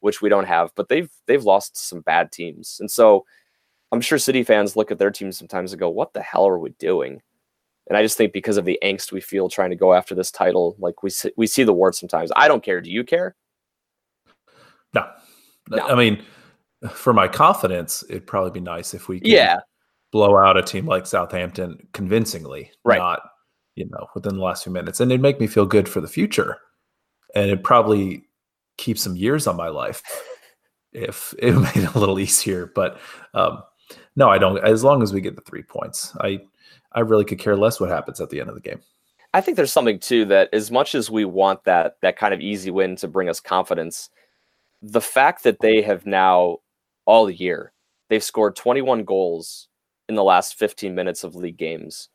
which 0.00 0.22
we 0.22 0.28
don't 0.28 0.46
have, 0.46 0.70
but 0.74 0.88
they've 0.88 1.10
they've 1.26 1.44
lost 1.44 1.76
some 1.76 2.00
bad 2.00 2.32
teams. 2.32 2.78
And 2.80 2.90
so 2.90 3.26
I'm 3.92 4.00
sure 4.00 4.18
City 4.18 4.42
fans 4.44 4.76
look 4.76 4.90
at 4.90 4.98
their 4.98 5.10
team 5.10 5.30
sometimes 5.30 5.72
and 5.72 5.80
go, 5.80 5.90
"What 5.90 6.14
the 6.14 6.22
hell 6.22 6.48
are 6.48 6.58
we 6.58 6.70
doing?" 6.78 7.20
And 7.88 7.96
I 7.96 8.02
just 8.02 8.16
think 8.16 8.32
because 8.32 8.56
of 8.56 8.64
the 8.64 8.78
angst 8.82 9.12
we 9.12 9.20
feel 9.20 9.48
trying 9.48 9.70
to 9.70 9.76
go 9.76 9.92
after 9.92 10.14
this 10.14 10.30
title, 10.30 10.74
like 10.78 11.02
we 11.02 11.10
see, 11.10 11.30
we 11.36 11.46
see 11.46 11.62
the 11.62 11.72
warts 11.72 12.00
sometimes. 12.00 12.32
I 12.34 12.48
don't 12.48 12.64
care. 12.64 12.80
Do 12.80 12.90
you 12.90 13.04
care? 13.04 13.36
no. 14.94 15.06
No. 15.68 15.86
I 15.86 15.94
mean, 15.94 16.22
for 16.90 17.12
my 17.12 17.28
confidence, 17.28 18.04
it'd 18.08 18.26
probably 18.26 18.52
be 18.52 18.60
nice 18.60 18.94
if 18.94 19.08
we 19.08 19.20
could 19.20 19.28
Yeah, 19.28 19.60
blow 20.12 20.36
out 20.36 20.56
a 20.56 20.62
team 20.62 20.86
like 20.86 21.06
Southampton 21.06 21.86
convincingly, 21.92 22.70
Right. 22.84 22.98
not 22.98 23.20
you 23.74 23.86
know 23.90 24.06
within 24.14 24.36
the 24.36 24.42
last 24.42 24.64
few 24.64 24.72
minutes, 24.72 25.00
and 25.00 25.10
it'd 25.10 25.20
make 25.22 25.40
me 25.40 25.46
feel 25.46 25.66
good 25.66 25.88
for 25.88 26.00
the 26.00 26.08
future, 26.08 26.58
and 27.34 27.50
it 27.50 27.62
probably 27.64 28.24
keep 28.78 28.98
some 28.98 29.16
years 29.16 29.46
on 29.46 29.56
my 29.56 29.68
life 29.68 30.02
if 30.92 31.34
it 31.38 31.52
made 31.56 31.76
it 31.84 31.94
a 31.94 31.98
little 31.98 32.18
easier. 32.18 32.70
But 32.74 32.98
um, 33.34 33.62
no, 34.16 34.28
I 34.28 34.38
don't. 34.38 34.58
As 34.64 34.84
long 34.84 35.02
as 35.02 35.12
we 35.12 35.20
get 35.20 35.36
the 35.36 35.42
three 35.42 35.62
points, 35.62 36.14
I 36.20 36.40
I 36.92 37.00
really 37.00 37.24
could 37.24 37.38
care 37.38 37.56
less 37.56 37.80
what 37.80 37.90
happens 37.90 38.20
at 38.20 38.30
the 38.30 38.40
end 38.40 38.48
of 38.48 38.54
the 38.54 38.60
game. 38.60 38.80
I 39.34 39.40
think 39.42 39.56
there's 39.56 39.72
something 39.72 39.98
too 39.98 40.24
that 40.26 40.48
as 40.54 40.70
much 40.70 40.94
as 40.94 41.10
we 41.10 41.24
want 41.26 41.64
that 41.64 41.96
that 42.00 42.16
kind 42.16 42.32
of 42.32 42.40
easy 42.40 42.70
win 42.70 42.96
to 42.96 43.08
bring 43.08 43.28
us 43.28 43.40
confidence, 43.40 44.08
the 44.80 45.00
fact 45.00 45.42
that 45.44 45.60
they 45.60 45.82
have 45.82 46.06
now 46.06 46.58
all 47.04 47.30
year 47.30 47.72
they've 48.08 48.22
scored 48.24 48.56
21 48.56 49.04
goals 49.04 49.68
in 50.08 50.14
the 50.14 50.24
last 50.24 50.58
15 50.58 50.94
minutes 50.94 51.24
of 51.24 51.34
league 51.34 51.56
games. 51.56 52.08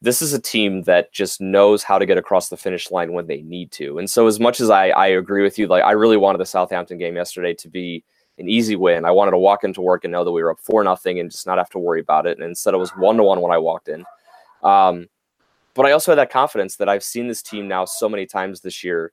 This 0.00 0.22
is 0.22 0.32
a 0.32 0.40
team 0.40 0.82
that 0.82 1.12
just 1.12 1.40
knows 1.40 1.82
how 1.82 1.98
to 1.98 2.06
get 2.06 2.18
across 2.18 2.48
the 2.48 2.56
finish 2.56 2.90
line 2.90 3.12
when 3.12 3.26
they 3.26 3.42
need 3.42 3.72
to. 3.72 3.98
And 3.98 4.08
so 4.08 4.26
as 4.26 4.38
much 4.38 4.60
as 4.60 4.70
I, 4.70 4.88
I 4.90 5.08
agree 5.08 5.42
with 5.42 5.58
you, 5.58 5.66
like 5.66 5.82
I 5.82 5.92
really 5.92 6.16
wanted 6.16 6.38
the 6.38 6.46
Southampton 6.46 6.98
game 6.98 7.16
yesterday 7.16 7.54
to 7.54 7.68
be 7.68 8.04
an 8.38 8.48
easy 8.48 8.76
win. 8.76 9.04
I 9.04 9.10
wanted 9.10 9.32
to 9.32 9.38
walk 9.38 9.64
into 9.64 9.80
work 9.80 10.04
and 10.04 10.12
know 10.12 10.24
that 10.24 10.30
we 10.30 10.42
were 10.42 10.52
up 10.52 10.60
four 10.60 10.84
nothing 10.84 11.18
and 11.18 11.30
just 11.30 11.46
not 11.46 11.58
have 11.58 11.70
to 11.70 11.78
worry 11.78 12.00
about 12.00 12.26
it. 12.26 12.38
And 12.38 12.46
instead 12.46 12.74
it 12.74 12.78
was 12.78 12.90
one 12.90 13.16
to 13.16 13.24
one 13.24 13.40
when 13.40 13.52
I 13.52 13.58
walked 13.58 13.88
in. 13.88 14.04
Um, 14.62 15.08
but 15.74 15.86
I 15.86 15.92
also 15.92 16.12
had 16.12 16.18
that 16.18 16.30
confidence 16.30 16.76
that 16.76 16.88
I've 16.88 17.04
seen 17.04 17.28
this 17.28 17.42
team 17.42 17.66
now 17.66 17.84
so 17.84 18.08
many 18.08 18.26
times 18.26 18.60
this 18.60 18.84
year 18.84 19.12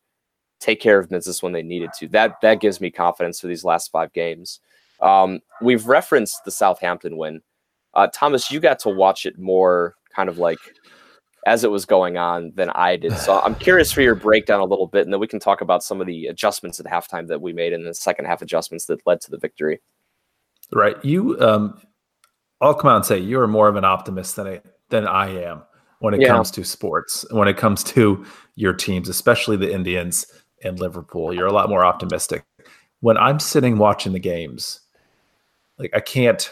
take 0.59 0.79
care 0.79 0.99
of 0.99 1.09
business 1.09 1.43
when 1.43 1.51
they 1.51 1.63
needed 1.63 1.91
to. 1.99 2.07
That 2.07 2.41
that 2.41 2.59
gives 2.59 2.81
me 2.81 2.89
confidence 2.89 3.39
for 3.39 3.47
these 3.47 3.63
last 3.63 3.91
five 3.91 4.11
games. 4.13 4.59
Um, 5.01 5.41
we've 5.61 5.85
referenced 5.87 6.45
the 6.45 6.51
Southampton 6.51 7.17
win. 7.17 7.41
Uh, 7.95 8.07
Thomas, 8.13 8.51
you 8.51 8.59
got 8.59 8.79
to 8.79 8.89
watch 8.89 9.25
it 9.25 9.37
more 9.37 9.95
kind 10.13 10.29
of 10.29 10.37
like 10.37 10.59
as 11.45 11.63
it 11.63 11.69
was 11.69 11.85
going 11.85 12.17
on 12.17 12.51
than 12.55 12.69
I 12.71 12.95
did. 12.97 13.13
So 13.17 13.39
I'm 13.43 13.55
curious 13.55 13.91
for 13.91 14.01
your 14.01 14.15
breakdown 14.15 14.59
a 14.59 14.65
little 14.65 14.87
bit, 14.87 15.03
and 15.05 15.13
then 15.13 15.19
we 15.19 15.27
can 15.27 15.39
talk 15.39 15.61
about 15.61 15.83
some 15.83 16.01
of 16.01 16.07
the 16.07 16.27
adjustments 16.27 16.79
at 16.79 16.85
halftime 16.85 17.27
that 17.27 17.41
we 17.41 17.53
made 17.53 17.73
and 17.73 17.85
the 17.85 17.93
second 17.93 18.25
half 18.25 18.41
adjustments 18.41 18.85
that 18.85 19.05
led 19.05 19.21
to 19.21 19.31
the 19.31 19.37
victory. 19.37 19.81
Right. 20.73 21.03
You 21.05 21.39
um 21.39 21.79
I'll 22.61 22.73
come 22.73 22.89
out 22.89 22.95
and 22.97 23.05
say 23.05 23.19
you 23.19 23.39
are 23.39 23.47
more 23.47 23.67
of 23.67 23.75
an 23.75 23.85
optimist 23.85 24.35
than 24.35 24.47
I 24.47 24.61
than 24.89 25.07
I 25.07 25.27
am 25.43 25.61
when 25.99 26.13
it 26.13 26.21
Yeah. 26.21 26.29
comes 26.29 26.49
to 26.51 26.63
sports. 26.63 27.25
When 27.31 27.47
it 27.47 27.57
comes 27.57 27.83
to 27.85 28.25
your 28.55 28.73
teams, 28.73 29.09
especially 29.09 29.57
the 29.57 29.71
Indians 29.71 30.25
and 30.63 30.79
Liverpool, 30.79 31.33
you're 31.33 31.47
a 31.47 31.53
lot 31.53 31.69
more 31.69 31.85
optimistic. 31.85 32.43
When 33.01 33.17
I'm 33.17 33.39
sitting 33.39 33.77
watching 33.77 34.13
the 34.13 34.19
games, 34.19 34.79
like 35.77 35.91
I 35.93 35.99
can't 35.99 36.51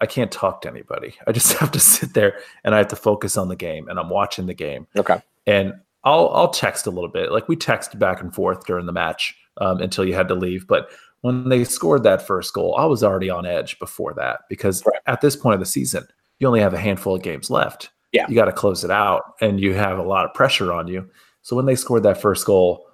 I 0.00 0.06
can't 0.06 0.32
talk 0.32 0.62
to 0.62 0.68
anybody. 0.68 1.14
I 1.26 1.32
just 1.32 1.52
have 1.58 1.70
to 1.72 1.80
sit 1.80 2.14
there 2.14 2.38
and 2.64 2.74
I 2.74 2.78
have 2.78 2.88
to 2.88 2.96
focus 2.96 3.36
on 3.36 3.48
the 3.48 3.56
game 3.56 3.88
and 3.88 3.98
I'm 3.98 4.08
watching 4.10 4.46
the 4.46 4.54
game 4.54 4.86
Okay. 4.96 5.20
and 5.46 5.74
I'll 6.04 6.28
I'll 6.30 6.48
text 6.48 6.86
a 6.86 6.90
little 6.90 7.10
bit. 7.10 7.30
Like 7.32 7.48
we 7.48 7.56
texted 7.56 7.98
back 7.98 8.20
and 8.22 8.34
forth 8.34 8.64
during 8.64 8.86
the 8.86 8.92
match 8.92 9.36
um, 9.58 9.80
until 9.80 10.04
you 10.04 10.14
had 10.14 10.28
to 10.28 10.34
leave. 10.34 10.66
But 10.66 10.88
when 11.20 11.50
they 11.50 11.64
scored 11.64 12.02
that 12.04 12.26
first 12.26 12.54
goal, 12.54 12.74
I 12.78 12.86
was 12.86 13.04
already 13.04 13.28
on 13.28 13.44
edge 13.44 13.78
before 13.78 14.14
that 14.14 14.40
because 14.48 14.82
Right. 14.86 15.00
at 15.06 15.20
this 15.20 15.36
point 15.36 15.54
of 15.54 15.60
the 15.60 15.66
season, 15.66 16.06
you 16.38 16.46
only 16.46 16.60
have 16.60 16.72
a 16.72 16.78
handful 16.78 17.14
of 17.16 17.22
games 17.22 17.50
left. 17.50 17.90
Yeah. 18.12 18.24
you 18.28 18.34
got 18.34 18.46
to 18.46 18.52
close 18.52 18.82
it 18.82 18.90
out, 18.90 19.34
and 19.42 19.60
you 19.60 19.74
have 19.74 19.98
a 19.98 20.02
lot 20.02 20.24
of 20.24 20.32
pressure 20.34 20.72
on 20.72 20.88
you. 20.88 21.08
So 21.42 21.54
when 21.54 21.66
they 21.66 21.76
scored 21.76 22.02
that 22.04 22.20
first 22.20 22.44
goal, 22.46 22.86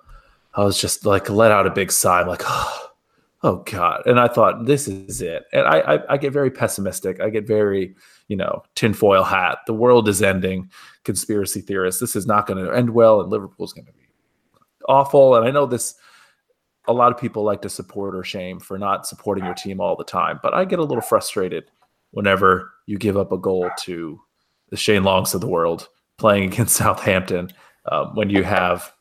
I 0.54 0.64
was 0.64 0.78
just 0.80 1.06
like 1.06 1.30
let 1.30 1.52
out 1.52 1.66
a 1.66 1.70
big 1.70 1.92
sigh, 1.92 2.20
I'm 2.22 2.26
like 2.26 2.42
oh, 2.44 2.85
oh 3.42 3.56
god. 3.66 4.02
And 4.06 4.18
I 4.18 4.28
thought 4.28 4.66
this 4.66 4.88
is 4.88 5.20
it. 5.20 5.44
And 5.52 5.66
I, 5.66 5.78
I 5.80 6.14
I 6.14 6.16
get 6.16 6.32
very 6.32 6.50
pessimistic. 6.50 7.20
I 7.20 7.30
get 7.30 7.46
very 7.46 7.94
you 8.28 8.36
know 8.36 8.62
tinfoil 8.74 9.24
hat. 9.24 9.58
The 9.66 9.74
world 9.74 10.08
is 10.08 10.22
ending 10.22 10.70
conspiracy 11.04 11.60
theorists. 11.60 12.00
This 12.00 12.16
is 12.16 12.26
not 12.26 12.46
going 12.46 12.64
to 12.64 12.72
end 12.72 12.90
well, 12.90 13.20
and 13.20 13.30
Liverpool's 13.30 13.72
going 13.72 13.86
to 13.86 13.92
be 13.92 14.08
awful. 14.88 15.36
And 15.36 15.46
I 15.46 15.50
know 15.50 15.66
this. 15.66 15.94
A 16.88 16.92
lot 16.92 17.10
of 17.10 17.18
people 17.18 17.42
like 17.42 17.62
to 17.62 17.68
support 17.68 18.14
or 18.14 18.22
shame 18.22 18.60
for 18.60 18.78
not 18.78 19.08
supporting 19.08 19.44
your 19.44 19.54
team 19.54 19.80
all 19.80 19.96
the 19.96 20.04
time, 20.04 20.38
but 20.40 20.54
I 20.54 20.64
get 20.64 20.78
a 20.78 20.84
little 20.84 21.02
frustrated 21.02 21.64
whenever 22.12 22.70
you 22.86 22.96
give 22.96 23.16
up 23.16 23.32
a 23.32 23.36
goal 23.36 23.68
to 23.80 24.20
the 24.70 24.76
Shane 24.76 25.02
Longs 25.02 25.34
of 25.34 25.40
the 25.40 25.48
world 25.48 25.88
playing 26.18 26.44
against 26.52 26.76
Southampton 26.76 27.50
um, 27.90 28.14
when 28.14 28.30
you 28.30 28.42
have 28.42 28.92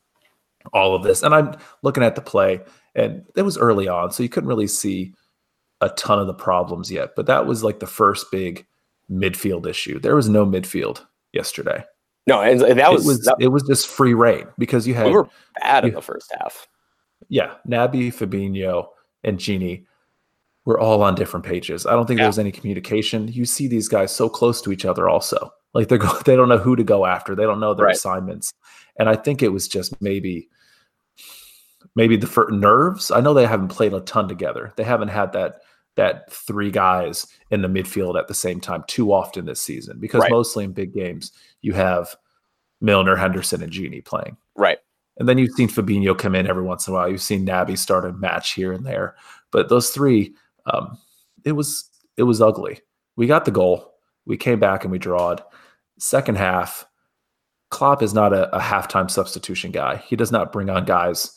all 0.74 0.96
of 0.96 1.04
this. 1.04 1.24
And 1.24 1.34
I'm 1.34 1.56
looking 1.84 2.04
at 2.04 2.16
the 2.16 2.22
play, 2.22 2.62
and 2.96 3.24
it 3.36 3.42
was 3.44 3.58
early 3.58 3.88
on, 3.88 4.12
so 4.12 4.24
you 4.24 4.30
couldn't 4.30 4.50
really 4.50 4.68
see 4.68 5.14
a 5.82 5.90
ton 5.90 6.20
of 6.20 6.28
the 6.28 6.34
problems 6.34 6.90
yet. 6.92 7.10
But 7.16 7.26
that 7.28 7.46
was 7.46 7.64
like 7.64 7.80
the 7.80 7.88
first 7.88 8.32
big 8.32 8.66
midfield 9.12 9.68
issue. 9.68 10.00
There 10.00 10.16
was 10.16 10.30
no 10.30 10.46
midfield 10.46 11.06
yesterday 11.34 11.84
No, 12.28 12.42
and 12.42 12.62
that 12.62 12.92
was, 12.92 13.04
it 13.06 13.08
was 13.08 13.20
that, 13.26 13.36
it 13.40 13.50
was 13.50 13.64
just 13.64 13.88
free 13.88 14.14
reign 14.14 14.48
because 14.58 14.88
you 14.88 14.94
had 14.94 15.06
we 15.08 15.12
were 15.12 15.28
bad 15.62 15.86
in 15.86 15.94
the 15.94 16.02
first 16.02 16.34
half. 16.40 16.68
yeah 17.30 17.56
Naby, 17.68 18.08
Fabinho, 18.14 18.88
and 19.24 19.38
Gini 19.38 19.86
were 20.64 20.80
all 20.80 21.04
on 21.04 21.14
different 21.14 21.46
pages. 21.46 21.86
I 21.86 21.92
don't 21.92 22.08
think 22.08 22.18
Yeah. 22.18 22.24
there 22.24 22.30
was 22.30 22.40
any 22.40 22.52
communication. 22.52 23.28
You 23.28 23.46
see 23.46 23.68
these 23.68 23.88
guys 23.88 24.12
so 24.16 24.28
close 24.30 24.62
to 24.64 24.72
each 24.72 24.86
other, 24.86 25.08
also 25.10 25.52
like 25.74 25.90
they're 25.90 25.98
go- 26.00 26.18
they 26.26 26.36
don't 26.38 26.50
know 26.50 26.58
who 26.58 26.76
to 26.78 26.84
go 26.84 27.06
after. 27.06 27.36
They 27.36 27.44
don't 27.44 27.60
know 27.60 27.74
their 27.76 27.88
Right. 27.88 27.96
assignments, 27.96 28.54
and 28.98 29.10
I 29.10 29.16
think 29.18 29.44
it 29.44 29.50
was 29.50 29.68
just 29.68 30.02
maybe 30.02 30.48
maybe 31.96 32.18
the 32.18 32.28
fir- 32.28 32.50
nerves. 32.52 33.12
I 33.12 33.22
know 33.22 33.34
they 33.34 33.46
haven't 33.46 33.70
played 33.70 33.94
a 33.94 34.02
ton 34.02 34.28
together. 34.28 34.74
They 34.76 34.84
haven't 34.84 35.10
had 35.10 35.34
that 35.34 35.62
that 35.96 36.30
three 36.30 36.72
guys 36.72 37.26
in 37.52 37.62
the 37.62 37.70
midfield 37.70 38.20
at 38.20 38.28
the 38.28 38.34
same 38.34 38.60
time 38.60 38.84
too 38.88 39.14
often 39.14 39.46
this 39.46 39.62
season 39.62 39.98
because 39.98 40.20
Right. 40.24 40.32
mostly 40.32 40.66
in 40.66 40.74
big 40.74 40.94
games 40.94 41.32
you 41.62 41.72
have 41.72 42.16
Milner, 42.82 43.16
Henderson, 43.16 43.64
and 43.64 43.72
Gini 43.72 44.04
playing. 44.04 44.36
Right. 44.58 44.80
And 45.18 45.30
then 45.30 45.38
you've 45.38 45.54
seen 45.54 45.70
Fabinho 45.70 46.18
come 46.18 46.36
in 46.36 46.48
every 46.48 46.64
once 46.64 46.86
in 46.86 46.94
a 46.94 46.98
while. 46.98 47.10
You've 47.10 47.22
seen 47.22 47.46
Naby 47.46 47.78
start 47.78 48.04
a 48.04 48.12
match 48.12 48.52
here 48.52 48.74
and 48.74 48.86
there. 48.86 49.16
But 49.52 49.70
those 49.70 49.90
three, 49.92 50.36
um, 50.66 50.98
it 51.46 51.54
was 51.54 51.90
it 52.18 52.24
was 52.24 52.42
ugly. 52.42 52.82
We 53.16 53.26
got 53.28 53.46
the 53.46 53.52
goal. 53.52 53.94
We 54.26 54.36
came 54.36 54.60
back 54.60 54.84
and 54.84 54.92
we 54.92 55.00
drawed. 55.00 55.42
Second 55.98 56.38
half, 56.38 56.86
Klopp 57.70 58.04
is 58.04 58.14
not 58.14 58.34
a, 58.34 58.54
a 58.54 58.60
halftime 58.60 59.10
substitution 59.10 59.72
guy. 59.72 59.96
He 59.98 60.18
does 60.18 60.32
not 60.32 60.52
bring 60.52 60.70
on 60.70 60.84
guys 60.84 61.32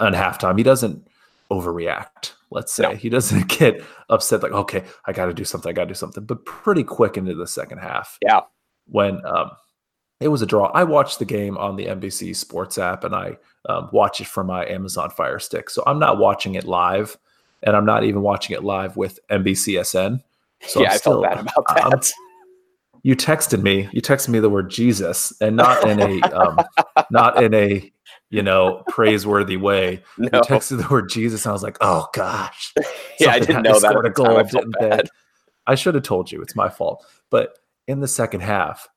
on 0.00 0.12
halftime. 0.14 0.56
He 0.58 0.64
doesn't 0.64 1.06
overreact. 1.50 2.32
Let's 2.50 2.72
say 2.72 2.82
No. 2.84 2.90
he 2.94 3.08
doesn't 3.08 3.48
get 3.58 3.82
upset 4.08 4.42
like, 4.42 4.52
okay, 4.52 4.84
I 5.06 5.12
got 5.12 5.26
to 5.26 5.34
do 5.34 5.44
something. 5.44 5.68
I 5.70 5.72
got 5.72 5.82
to 5.84 5.88
do 5.88 5.94
something. 5.94 6.24
But 6.24 6.44
pretty 6.44 6.84
quick 6.84 7.16
into 7.16 7.34
the 7.34 7.46
second 7.46 7.78
half, 7.78 8.18
Yeah. 8.22 8.40
when 8.86 9.24
um, 9.26 9.50
it 10.20 10.28
was 10.28 10.42
a 10.42 10.46
draw. 10.46 10.66
I 10.66 10.84
watched 10.84 11.18
the 11.18 11.24
game 11.24 11.56
on 11.58 11.76
the 11.76 11.86
NBC 11.86 12.34
Sports 12.36 12.78
app, 12.78 13.04
and 13.04 13.14
I 13.14 13.36
um, 13.68 13.88
watch 13.92 14.20
it 14.20 14.26
from 14.26 14.46
my 14.46 14.64
Amazon 14.66 15.10
Fire 15.10 15.38
Stick. 15.38 15.68
So 15.70 15.82
I'm 15.86 15.98
not 15.98 16.18
watching 16.18 16.54
it 16.54 16.64
live, 16.64 17.16
and 17.62 17.76
I'm 17.76 17.86
not 17.86 18.04
even 18.04 18.22
watching 18.22 18.54
it 18.56 18.62
live 18.62 18.96
with 18.96 19.18
NBCSN. 19.30 20.22
So 20.66 20.80
yeah, 20.80 20.88
I'm 20.88 20.92
I 20.92 20.96
still- 20.96 21.22
felt 21.22 21.34
bad 21.34 21.40
about 21.40 21.64
I'm- 21.68 21.90
that. 21.90 22.12
you 23.06 23.14
texted 23.14 23.60
me 23.60 23.86
you 23.92 24.00
texted 24.00 24.28
me 24.30 24.40
the 24.40 24.48
word 24.48 24.70
jesus 24.70 25.30
and 25.42 25.56
not 25.56 25.86
in 25.86 26.00
a 26.00 26.20
um, 26.30 26.58
not 27.10 27.42
in 27.42 27.52
a 27.52 27.92
you 28.34 28.42
know 28.42 28.82
praiseworthy 28.88 29.56
way 29.56 30.02
no. 30.18 30.28
you 30.32 30.40
texted 30.42 30.80
the 30.82 30.88
word 30.88 31.08
jesus 31.08 31.44
and 31.44 31.50
i 31.50 31.52
was 31.52 31.62
like 31.62 31.76
oh 31.80 32.06
gosh 32.12 32.72
yeah, 33.20 33.30
I 33.30 33.38
didn't 33.38 33.62
know 33.62 33.78
that. 33.80 34.14
the. 34.14 34.22
I 34.24 34.42
didn't 34.42 34.74
bad. 34.78 35.08
i 35.66 35.74
should 35.74 35.94
have 35.94 36.04
told 36.04 36.30
you 36.32 36.40
it's 36.42 36.56
my 36.56 36.68
fault 36.68 37.04
but 37.30 37.58
in 37.86 38.00
the 38.00 38.08
second 38.08 38.40
half 38.40 38.88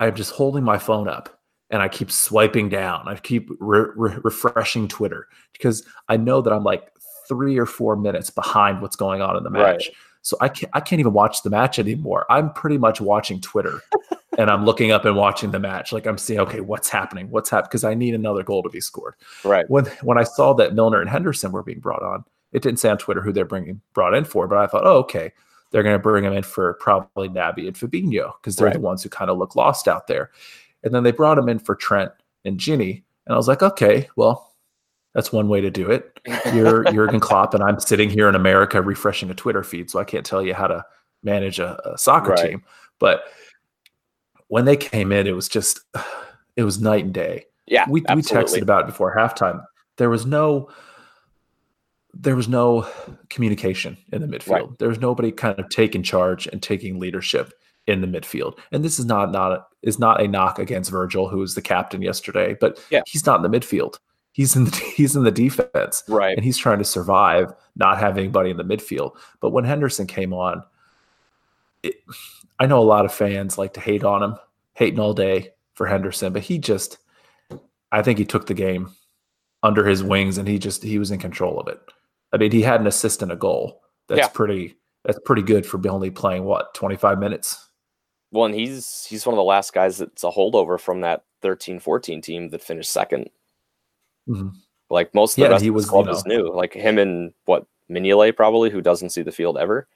i'm 0.00 0.14
just 0.14 0.32
holding 0.32 0.64
my 0.64 0.78
phone 0.78 1.08
up 1.08 1.38
and 1.70 1.80
i 1.82 1.88
keep 1.88 2.10
swiping 2.10 2.68
down 2.68 3.06
i 3.08 3.14
keep 3.16 3.48
re- 3.60 3.90
re- 3.96 4.18
refreshing 4.24 4.88
twitter 4.88 5.26
because 5.52 5.84
i 6.08 6.16
know 6.16 6.40
that 6.42 6.52
i'm 6.52 6.64
like 6.64 6.88
three 7.28 7.56
or 7.58 7.66
four 7.66 7.96
minutes 7.96 8.30
behind 8.30 8.82
what's 8.82 8.96
going 8.96 9.22
on 9.22 9.36
in 9.36 9.44
the 9.44 9.50
Right. 9.50 9.74
match 9.74 9.90
so 10.24 10.36
I 10.40 10.48
can't, 10.48 10.70
I 10.72 10.78
can't 10.78 11.00
even 11.00 11.12
watch 11.14 11.42
the 11.42 11.50
match 11.50 11.80
anymore. 11.80 12.26
I'm 12.30 12.52
pretty 12.52 12.78
much 12.78 13.00
watching 13.00 13.40
Twitter 13.40 13.80
and 14.38 14.50
I'm 14.50 14.64
looking 14.64 14.90
up 14.92 15.04
and 15.04 15.16
watching 15.16 15.50
the 15.50 15.58
match. 15.58 15.92
Like 15.92 16.06
I'm 16.06 16.18
seeing, 16.18 16.40
okay, 16.40 16.60
what's 16.60 16.88
happening? 16.88 17.30
What's 17.30 17.50
happening? 17.50 17.68
Because 17.68 17.84
I 17.84 17.94
need 17.94 18.14
another 18.14 18.42
goal 18.42 18.62
to 18.62 18.68
be 18.68 18.80
scored. 18.80 19.14
Right. 19.44 19.68
When 19.68 19.86
when 20.02 20.18
I 20.18 20.24
saw 20.24 20.52
that 20.54 20.74
Milner 20.74 21.00
and 21.00 21.10
Henderson 21.10 21.52
were 21.52 21.62
being 21.62 21.80
brought 21.80 22.02
on, 22.02 22.24
it 22.52 22.62
didn't 22.62 22.78
say 22.80 22.88
on 22.90 22.98
Twitter 22.98 23.20
who 23.20 23.32
they're 23.32 23.44
bringing 23.44 23.80
brought 23.94 24.14
in 24.14 24.24
for, 24.24 24.46
but 24.48 24.58
I 24.58 24.66
thought, 24.66 24.86
oh, 24.86 24.98
okay, 24.98 25.32
they're 25.70 25.82
going 25.82 25.94
to 25.94 26.02
bring 26.02 26.24
them 26.24 26.32
in 26.34 26.42
for 26.42 26.74
probably 26.74 27.28
Naby 27.28 27.66
and 27.66 27.76
Fabinho 27.76 28.32
because 28.40 28.56
they're 28.56 28.66
Right. 28.66 28.74
the 28.74 28.80
ones 28.80 29.02
who 29.02 29.08
kind 29.08 29.30
of 29.30 29.38
look 29.38 29.56
lost 29.56 29.88
out 29.88 30.06
there. 30.06 30.30
And 30.84 30.94
then 30.94 31.02
they 31.02 31.12
brought 31.12 31.38
him 31.38 31.48
in 31.48 31.58
for 31.58 31.74
Trent 31.74 32.10
and 32.44 32.58
Gini, 32.58 33.02
and 33.26 33.34
I 33.34 33.36
was 33.36 33.48
like, 33.48 33.62
okay, 33.62 34.08
well, 34.16 34.52
that's 35.14 35.30
one 35.32 35.48
way 35.48 35.60
to 35.60 35.70
do 35.70 35.90
it. 35.90 36.18
You're 36.54 36.84
Jurgen 36.92 37.20
Klopp, 37.20 37.54
and 37.54 37.62
I'm 37.62 37.78
sitting 37.78 38.10
here 38.10 38.28
in 38.28 38.34
America 38.34 38.80
refreshing 38.82 39.30
a 39.30 39.34
Twitter 39.34 39.62
feed, 39.62 39.90
so 39.90 39.98
I 40.00 40.04
can't 40.04 40.26
tell 40.26 40.42
you 40.42 40.54
how 40.54 40.66
to 40.66 40.84
manage 41.22 41.58
a, 41.58 41.78
a 41.88 41.96
soccer 41.98 42.30
Right. 42.30 42.50
team. 42.50 42.64
But 42.98 43.24
when 44.52 44.66
they 44.66 44.76
came 44.76 45.12
in, 45.12 45.26
it 45.26 45.32
was 45.34 45.48
just 45.48 45.80
it 46.56 46.62
was 46.64 46.78
night 46.78 47.04
and 47.06 47.14
day. 47.14 47.46
yeah, 47.66 47.86
We 47.88 48.00
we 48.02 48.20
texted 48.22 48.60
about 48.60 48.82
it 48.82 48.86
before 48.88 49.14
halftime. 49.16 49.64
There 49.96 50.10
was 50.10 50.26
no 50.26 50.68
there 52.14 52.36
was 52.36 52.48
no 52.48 52.86
communication 53.30 53.96
in 54.12 54.20
the 54.20 54.28
midfield. 54.28 54.50
Right. 54.68 54.78
There 54.78 54.88
was 54.90 55.00
nobody 55.00 55.32
kind 55.32 55.58
of 55.58 55.70
taking 55.70 56.02
charge 56.02 56.46
and 56.46 56.62
taking 56.62 56.98
leadership 56.98 57.54
in 57.86 58.02
the 58.02 58.06
midfield. 58.06 58.58
And 58.72 58.84
this 58.84 58.98
is 58.98 59.06
not 59.06 59.32
not 59.32 59.52
a, 59.52 59.64
is 59.82 59.98
not 59.98 60.20
a 60.22 60.28
knock 60.28 60.58
against 60.58 60.90
Virgil, 60.90 61.28
who 61.28 61.38
was 61.38 61.54
the 61.54 61.62
captain 61.62 62.02
yesterday, 62.02 62.54
but 62.60 62.78
Yeah. 62.90 63.00
he's 63.06 63.24
not 63.24 63.42
in 63.42 63.50
the 63.50 63.58
midfield. 63.58 63.96
He's 64.32 64.54
in 64.54 64.64
the 64.66 64.70
he's 64.96 65.16
in 65.16 65.24
the 65.24 65.30
defense 65.30 66.04
Right. 66.08 66.36
and 66.36 66.44
he's 66.44 66.58
trying 66.58 66.78
to 66.78 66.84
survive 66.84 67.54
not 67.76 67.98
having 67.98 68.24
anybody 68.24 68.50
in 68.50 68.58
the 68.58 68.64
midfield. 68.64 69.16
But 69.40 69.50
when 69.52 69.64
Henderson 69.64 70.06
came 70.06 70.34
on, 70.34 70.62
it, 71.82 71.94
I 72.62 72.66
know 72.66 72.78
a 72.78 72.84
lot 72.84 73.04
of 73.04 73.12
fans 73.12 73.58
like 73.58 73.74
to 73.74 73.80
hate 73.80 74.04
on 74.04 74.22
him, 74.22 74.36
hating 74.74 75.00
all 75.00 75.14
day 75.14 75.50
for 75.74 75.84
Henderson, 75.84 76.32
but 76.32 76.42
he 76.42 76.58
just, 76.58 76.98
I 77.90 78.02
think 78.02 78.20
he 78.20 78.24
took 78.24 78.46
the 78.46 78.54
game 78.54 78.88
under 79.64 79.84
his 79.84 80.04
wings 80.04 80.38
and 80.38 80.46
he 80.46 80.60
just 80.60 80.80
he 80.84 80.96
was 80.96 81.10
in 81.10 81.18
control 81.18 81.58
of 81.58 81.66
it. 81.66 81.80
I 82.32 82.36
mean, 82.36 82.52
he 82.52 82.62
had 82.62 82.80
an 82.80 82.86
assist 82.86 83.20
and 83.20 83.32
a 83.32 83.36
goal. 83.36 83.82
That's 84.08 84.18
Yeah. 84.20 84.28
pretty. 84.28 84.76
That's 85.04 85.18
pretty 85.24 85.42
good 85.42 85.66
for 85.66 85.80
only 85.88 86.10
playing 86.10 86.44
what 86.44 86.72
twenty 86.72 86.94
five 86.94 87.18
minutes. 87.18 87.68
Well, 88.30 88.44
and 88.44 88.54
he's 88.54 89.04
he's 89.06 89.26
one 89.26 89.34
of 89.34 89.38
the 89.38 89.42
last 89.42 89.72
guys 89.74 89.98
that's 89.98 90.22
a 90.22 90.30
holdover 90.30 90.78
from 90.78 91.00
that 91.00 91.24
13-14 91.42 92.22
team 92.22 92.48
that 92.50 92.62
finished 92.62 92.92
second. 92.92 93.28
Mhm. 94.28 94.52
Like 94.88 95.12
most 95.14 95.32
of 95.32 95.36
the 95.36 95.42
Yeah, 95.42 95.48
rest 95.48 95.62
he 95.62 95.68
of 95.70 95.74
was, 95.74 95.86
the 95.86 95.90
club 95.90 96.06
you 96.06 96.12
is 96.12 96.24
new. 96.26 96.52
Like 96.54 96.72
him 96.74 96.98
and 96.98 97.32
what 97.46 97.66
Mignolet 97.90 98.36
probably, 98.36 98.70
who 98.70 98.80
doesn't 98.80 99.10
see 99.10 99.22
the 99.22 99.32
field 99.32 99.58
ever. 99.58 99.88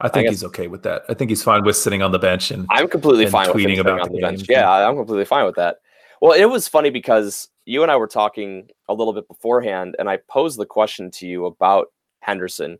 I 0.00 0.08
think 0.08 0.24
guess- 0.26 0.32
he's 0.34 0.44
okay 0.44 0.66
with 0.68 0.82
that. 0.82 1.02
I 1.08 1.14
think 1.14 1.30
he's 1.30 1.42
fine 1.42 1.64
with 1.64 1.76
sitting 1.76 2.02
on 2.02 2.12
the 2.12 2.18
bench 2.18 2.50
and 2.50 2.66
I'm 2.70 2.88
completely 2.88 3.24
and 3.24 3.32
fine 3.32 3.48
tweeting 3.48 3.78
about 3.78 4.00
on 4.00 4.08
the 4.08 4.14
the 4.16 4.20
bench. 4.20 4.42
Yeah, 4.48 4.70
I'm 4.70 4.96
completely 4.96 5.24
fine 5.24 5.46
with 5.46 5.56
that. 5.56 5.78
Well, 6.20 6.32
it 6.32 6.44
was 6.46 6.68
funny 6.68 6.90
because 6.90 7.48
you 7.64 7.82
and 7.82 7.90
I 7.90 7.96
were 7.96 8.06
talking 8.06 8.68
a 8.88 8.94
little 8.94 9.12
bit 9.12 9.26
beforehand, 9.28 9.96
and 9.98 10.08
I 10.08 10.18
posed 10.28 10.58
the 10.58 10.64
question 10.66 11.10
to 11.12 11.26
you 11.26 11.44
about 11.46 11.88
Henderson, 12.20 12.78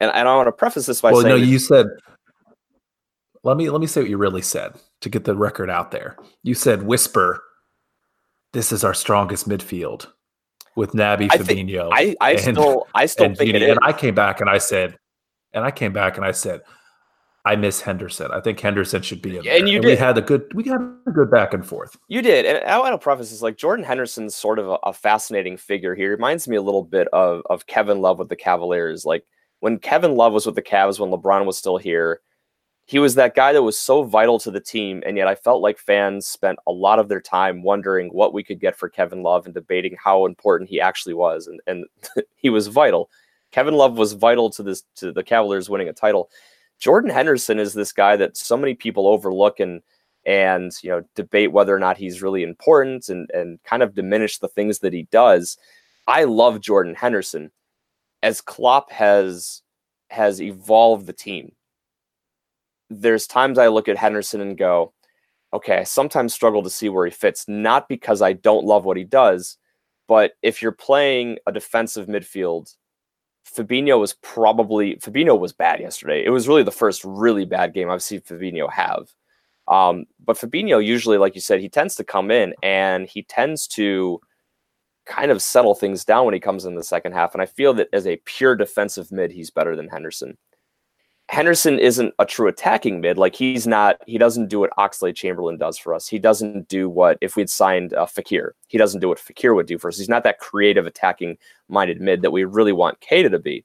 and, 0.00 0.10
and 0.10 0.28
I 0.28 0.36
want 0.36 0.48
to 0.48 0.52
preface 0.52 0.86
this 0.86 1.00
by 1.00 1.12
well, 1.12 1.22
saying, 1.22 1.36
no, 1.38 1.42
you 1.42 1.58
said. 1.58 1.86
Let 3.42 3.56
me 3.56 3.68
let 3.70 3.80
me 3.80 3.86
say 3.86 4.00
what 4.00 4.10
you 4.10 4.16
really 4.16 4.42
said 4.42 4.74
to 5.02 5.08
get 5.08 5.24
the 5.24 5.34
record 5.36 5.68
out 5.70 5.90
there. 5.90 6.16
You 6.42 6.54
said 6.54 6.82
whisper. 6.82 7.42
This 8.52 8.70
is 8.72 8.84
our 8.84 8.94
strongest 8.94 9.48
midfield 9.48 10.06
with 10.76 10.92
Naby 10.92 11.28
I 11.30 11.36
think- 11.38 11.68
Fabinho. 11.68 11.90
I, 11.92 12.14
I 12.20 12.32
and- 12.32 12.40
still, 12.40 12.86
I 12.94 13.06
still 13.06 13.26
and 13.26 13.36
think 13.36 13.50
it 13.50 13.56
Gini. 13.56 13.62
is. 13.62 13.70
And 13.70 13.78
I 13.82 13.92
came 13.92 14.14
back 14.14 14.40
and 14.40 14.48
I 14.48 14.58
said, 14.58 14.96
and 15.54 15.64
I 15.64 15.70
came 15.70 15.92
back 15.92 16.16
and 16.16 16.26
I 16.26 16.32
said, 16.32 16.62
I 17.46 17.56
miss 17.56 17.80
Henderson. 17.80 18.30
I 18.32 18.40
think 18.40 18.58
Henderson 18.58 19.02
should 19.02 19.20
be 19.20 19.36
in 19.36 19.44
Yeah, 19.44 19.56
and 19.56 19.68
you 19.68 19.78
we 19.80 19.86
did. 19.88 19.98
had 19.98 20.16
a 20.16 20.22
good 20.22 20.50
we 20.54 20.64
had 20.64 20.80
a 21.06 21.10
good 21.10 21.30
back 21.30 21.52
and 21.52 21.66
forth. 21.66 21.96
You 22.08 22.22
did, 22.22 22.46
and 22.46 22.64
I 22.64 22.78
want 22.78 22.92
to 22.94 22.98
preface 22.98 23.30
this 23.30 23.42
like 23.42 23.56
Jordan 23.58 23.84
Henderson's 23.84 24.34
sort 24.34 24.58
of 24.58 24.68
a, 24.68 24.78
a 24.84 24.92
fascinating 24.94 25.58
figure. 25.58 25.94
He 25.94 26.06
reminds 26.06 26.48
me 26.48 26.56
a 26.56 26.62
little 26.62 26.82
bit 26.82 27.06
of 27.12 27.42
of 27.50 27.66
Kevin 27.66 28.00
Love 28.00 28.18
with 28.18 28.30
the 28.30 28.36
Cavaliers. 28.36 29.04
Like 29.04 29.26
when 29.60 29.78
Kevin 29.78 30.14
Love 30.14 30.32
was 30.32 30.46
with 30.46 30.54
the 30.54 30.62
Cavs 30.62 30.98
when 30.98 31.10
LeBron 31.10 31.44
was 31.44 31.58
still 31.58 31.76
here, 31.76 32.20
he 32.86 32.98
was 32.98 33.14
that 33.16 33.34
guy 33.34 33.52
that 33.52 33.62
was 33.62 33.78
so 33.78 34.04
vital 34.04 34.38
to 34.38 34.50
the 34.50 34.60
team, 34.60 35.02
and 35.04 35.18
yet 35.18 35.28
I 35.28 35.34
felt 35.34 35.60
like 35.60 35.78
fans 35.78 36.26
spent 36.26 36.58
a 36.66 36.72
lot 36.72 36.98
of 36.98 37.08
their 37.08 37.20
time 37.20 37.62
wondering 37.62 38.08
what 38.08 38.32
we 38.32 38.42
could 38.42 38.58
get 38.58 38.74
for 38.74 38.88
Kevin 38.88 39.22
Love 39.22 39.44
and 39.44 39.54
debating 39.54 39.96
how 40.02 40.24
important 40.24 40.70
he 40.70 40.80
actually 40.80 41.14
was, 41.14 41.46
and 41.46 41.60
and 41.66 41.84
he 42.36 42.48
was 42.48 42.68
vital. 42.68 43.10
Kevin 43.54 43.74
Love 43.74 43.96
was 43.96 44.14
vital 44.14 44.50
to 44.50 44.64
this 44.64 44.82
to 44.96 45.12
the 45.12 45.22
Cavaliers 45.22 45.70
winning 45.70 45.88
a 45.88 45.92
title. 45.92 46.28
Jordan 46.80 47.08
Henderson 47.08 47.60
is 47.60 47.72
this 47.72 47.92
guy 47.92 48.16
that 48.16 48.36
so 48.36 48.56
many 48.56 48.74
people 48.74 49.06
overlook 49.06 49.60
and 49.60 49.80
and 50.26 50.72
you 50.82 50.90
know 50.90 51.04
debate 51.14 51.52
whether 51.52 51.72
or 51.72 51.78
not 51.78 51.96
he's 51.96 52.20
really 52.20 52.42
important 52.42 53.08
and 53.08 53.30
and 53.32 53.62
kind 53.62 53.84
of 53.84 53.94
diminish 53.94 54.38
the 54.38 54.48
things 54.48 54.80
that 54.80 54.92
he 54.92 55.04
does. 55.12 55.56
I 56.08 56.24
love 56.24 56.60
Jordan 56.60 56.96
Henderson 56.96 57.52
as 58.24 58.40
Klopp 58.40 58.90
has 58.90 59.62
has 60.10 60.42
evolved 60.42 61.06
the 61.06 61.12
team. 61.12 61.52
There's 62.90 63.28
times 63.28 63.56
I 63.56 63.68
look 63.68 63.86
at 63.86 63.96
Henderson 63.96 64.40
and 64.40 64.58
go, 64.58 64.92
okay, 65.52 65.78
I 65.78 65.84
sometimes 65.84 66.34
struggle 66.34 66.64
to 66.64 66.70
see 66.70 66.88
where 66.88 67.06
he 67.06 67.12
fits, 67.12 67.44
not 67.46 67.88
because 67.88 68.20
I 68.20 68.32
don't 68.32 68.66
love 68.66 68.84
what 68.84 68.96
he 68.96 69.04
does, 69.04 69.58
but 70.08 70.32
if 70.42 70.60
you're 70.60 70.72
playing 70.72 71.38
a 71.46 71.52
defensive 71.52 72.08
midfield, 72.08 72.74
Fabinho 73.46 73.98
was 74.00 74.14
probably 74.14 74.96
Fabinho 74.96 75.38
was 75.38 75.52
bad 75.52 75.80
yesterday. 75.80 76.24
It 76.24 76.30
was 76.30 76.48
really 76.48 76.62
the 76.62 76.70
first 76.70 77.04
really 77.04 77.44
bad 77.44 77.74
game 77.74 77.90
I've 77.90 78.02
seen 78.02 78.20
Fabinho 78.20 78.70
have. 78.72 79.10
Um, 79.68 80.06
but 80.24 80.36
Fabinho 80.36 80.84
usually, 80.84 81.18
like 81.18 81.34
you 81.34 81.40
said, 81.40 81.60
he 81.60 81.68
tends 81.68 81.94
to 81.96 82.04
come 82.04 82.30
in 82.30 82.54
and 82.62 83.06
he 83.06 83.22
tends 83.22 83.66
to 83.68 84.20
kind 85.06 85.30
of 85.30 85.42
settle 85.42 85.74
things 85.74 86.04
down 86.04 86.24
when 86.24 86.34
he 86.34 86.40
comes 86.40 86.64
in 86.64 86.74
the 86.74 86.82
second 86.82 87.12
half. 87.12 87.34
And 87.34 87.42
I 87.42 87.46
feel 87.46 87.74
that 87.74 87.88
as 87.92 88.06
a 88.06 88.20
pure 88.24 88.56
defensive 88.56 89.12
mid, 89.12 89.30
he's 89.30 89.50
better 89.50 89.76
than 89.76 89.88
Henderson. 89.88 90.36
Henderson 91.34 91.80
isn't 91.80 92.14
a 92.20 92.24
true 92.24 92.46
attacking 92.46 93.00
mid. 93.00 93.18
Like 93.18 93.34
he's 93.34 93.66
not, 93.66 93.96
he 94.06 94.18
doesn't 94.18 94.46
do 94.46 94.60
what 94.60 94.70
Oxlade 94.78 95.16
Chamberlain 95.16 95.58
does 95.58 95.76
for 95.76 95.92
us. 95.92 96.06
He 96.06 96.20
doesn't 96.20 96.68
do 96.68 96.88
what, 96.88 97.18
if 97.20 97.34
we'd 97.34 97.50
signed 97.50 97.92
uh, 97.92 98.06
Fekir, 98.06 98.52
he 98.68 98.78
doesn't 98.78 99.00
do 99.00 99.08
what 99.08 99.18
Fekir 99.18 99.52
would 99.56 99.66
do 99.66 99.76
for 99.76 99.88
us. 99.88 99.98
He's 99.98 100.08
not 100.08 100.22
that 100.22 100.38
creative 100.38 100.86
attacking 100.86 101.36
minded 101.68 102.00
mid 102.00 102.22
that 102.22 102.30
we 102.30 102.44
really 102.44 102.72
want 102.72 103.00
Keita 103.00 103.32
to 103.32 103.40
be. 103.40 103.64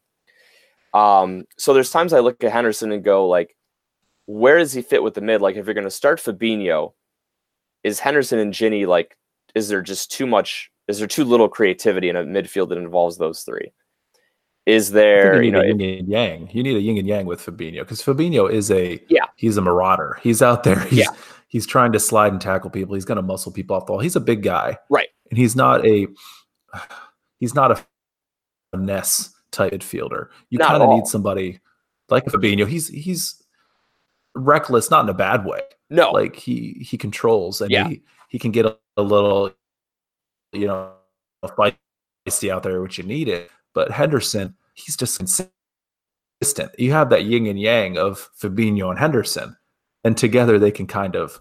Um, 0.95 1.45
so 1.59 1.75
there's 1.75 1.91
times 1.91 2.11
I 2.11 2.21
look 2.21 2.43
at 2.43 2.51
Henderson 2.51 2.91
and 2.91 3.03
go 3.03 3.27
like, 3.27 3.55
where 4.25 4.57
does 4.57 4.73
he 4.73 4.81
fit 4.81 5.03
with 5.03 5.13
the 5.13 5.21
mid? 5.21 5.39
Like 5.39 5.55
if 5.55 5.67
you're 5.67 5.75
going 5.75 5.83
to 5.83 5.91
start 5.91 6.19
Fabinho, 6.19 6.93
is 7.83 7.99
Henderson 7.99 8.39
and 8.39 8.51
Gini 8.51 8.87
like, 8.87 9.15
is 9.53 9.67
there 9.67 9.83
just 9.83 10.11
too 10.11 10.25
much, 10.25 10.71
is 10.87 10.97
there 10.97 11.07
too 11.07 11.23
little 11.23 11.47
creativity 11.47 12.09
in 12.09 12.15
a 12.15 12.23
midfield 12.23 12.69
that 12.69 12.79
involves 12.79 13.19
those 13.19 13.43
three? 13.43 13.71
Is 14.69 14.91
there, 14.91 15.41
you 15.41 15.47
you 15.47 15.51
need 15.51 15.57
know, 15.57 15.61
a 15.61 15.67
yin 15.67 15.99
and 15.99 16.07
yang. 16.07 16.49
You 16.51 16.63
need 16.63 16.75
a 16.77 16.79
yin 16.81 16.97
and 16.97 17.07
yang 17.07 17.25
with 17.25 17.43
Fabinho 17.45 17.79
because 17.79 18.01
Fabinho 18.03 18.49
is 18.51 18.69
a 18.71 19.01
Yeah. 19.09 19.25
He's 19.35 19.57
a 19.57 19.61
marauder. 19.61 20.19
He's 20.21 20.41
out 20.41 20.63
there. 20.63 20.79
He's 20.81 20.99
Yeah. 20.99 21.11
he's 21.47 21.65
trying 21.65 21.91
to 21.93 21.99
slide 21.99 22.31
and 22.31 22.41
tackle 22.41 22.69
people. 22.69 22.93
He's 22.95 23.05
going 23.05 23.15
to 23.17 23.21
muscle 23.23 23.51
people 23.51 23.75
off 23.75 23.85
the 23.87 23.93
wall. 23.93 24.01
He's 24.01 24.15
a 24.15 24.19
big 24.21 24.43
guy, 24.43 24.77
Right. 24.89 25.07
And 25.31 25.37
he's 25.37 25.55
not 25.55 25.85
a 25.85 26.07
he's 27.39 27.55
not 27.55 27.71
a 27.71 27.83
finesse 28.71 29.33
type 29.51 29.73
midfielder. 29.73 30.27
You 30.49 30.59
kind 30.59 30.81
of 30.83 30.89
need 30.89 31.07
somebody 31.07 31.59
like 32.09 32.25
Fabinho. 32.25 32.67
He's 32.67 32.87
he's 32.89 33.41
reckless, 34.35 34.91
not 34.91 35.05
in 35.05 35.09
a 35.09 35.13
bad 35.13 35.45
way. 35.45 35.61
No, 35.89 36.11
Like 36.11 36.35
he 36.35 36.77
he 36.81 36.97
controls 36.97 37.61
and 37.61 37.71
Yeah. 37.71 37.87
he 37.87 38.03
he 38.29 38.37
can 38.37 38.51
get 38.51 38.65
a, 38.67 38.77
a 38.97 39.01
little, 39.01 39.51
you 40.53 40.67
know, 40.67 40.91
feisty 41.43 42.51
out 42.51 42.61
there, 42.61 42.79
which 42.81 42.99
you 42.99 43.03
need 43.03 43.27
it. 43.27 43.49
But 43.79 43.91
Henderson, 43.91 44.55
he's 44.73 44.97
just 44.97 45.17
consistent. 45.17 46.77
You 46.77 46.91
have 46.91 47.09
that 47.11 47.23
yin 47.23 47.45
and 47.47 47.57
yang 47.57 47.97
of 47.97 48.29
Fabinho 48.37 48.89
and 48.89 48.99
Henderson, 48.99 49.55
and 50.03 50.17
together 50.17 50.59
they 50.59 50.69
can 50.69 50.85
kind 50.85 51.15
of 51.15 51.39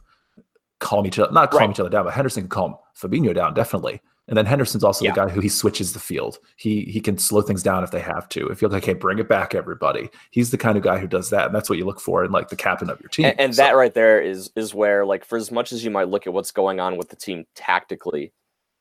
calm 0.79 1.05
each 1.05 1.19
other, 1.19 1.33
not 1.33 1.51
calm 1.51 1.63
Right. 1.63 1.71
each 1.71 1.81
other 1.81 1.91
down, 1.91 2.05
but 2.05 2.15
Henderson 2.15 2.45
can 2.45 2.49
calm 2.51 2.77
Fabinho 2.97 3.35
down 3.35 3.55
definitely. 3.55 4.01
And 4.29 4.37
then 4.39 4.47
Henderson's 4.47 4.85
also 4.85 5.05
Yeah. 5.05 5.11
the 5.15 5.17
guy 5.27 5.29
who 5.31 5.41
he 5.41 5.49
switches 5.49 5.95
the 5.95 5.99
field. 5.99 6.39
He 6.55 6.83
he 6.83 7.01
can 7.01 7.19
slow 7.19 7.41
things 7.43 7.65
down 7.65 7.83
if 7.83 7.91
they 7.91 7.99
have 7.99 8.29
to. 8.29 8.47
If 8.51 8.63
you're 8.63 8.71
like, 8.71 8.85
hey, 8.85 8.93
bring 8.95 9.19
it 9.19 9.29
back, 9.29 9.53
everybody. 9.53 10.11
He's 10.31 10.53
the 10.53 10.59
kind 10.59 10.79
of 10.79 10.85
guy 10.85 10.99
who 10.99 11.09
does 11.09 11.31
that, 11.31 11.47
and 11.47 11.53
that's 11.57 11.69
what 11.69 11.77
you 11.81 11.87
look 11.87 11.99
for 12.01 12.25
in 12.25 12.31
like 12.31 12.51
the 12.51 12.55
captain 12.57 12.89
of 12.89 13.01
your 13.01 13.09
team. 13.09 13.25
and, 13.27 13.41
and 13.41 13.53
So- 13.57 13.63
that 13.63 13.75
right 13.75 13.93
there 13.95 14.21
is 14.21 14.53
is 14.55 14.73
where 14.73 15.05
like 15.05 15.25
for 15.25 15.37
as 15.39 15.51
much 15.51 15.73
as 15.73 15.83
you 15.85 15.91
might 15.91 16.09
look 16.09 16.29
at 16.29 16.33
what's 16.33 16.53
going 16.53 16.79
on 16.79 16.97
with 16.99 17.09
the 17.09 17.17
team 17.17 17.47
tactically 17.57 18.33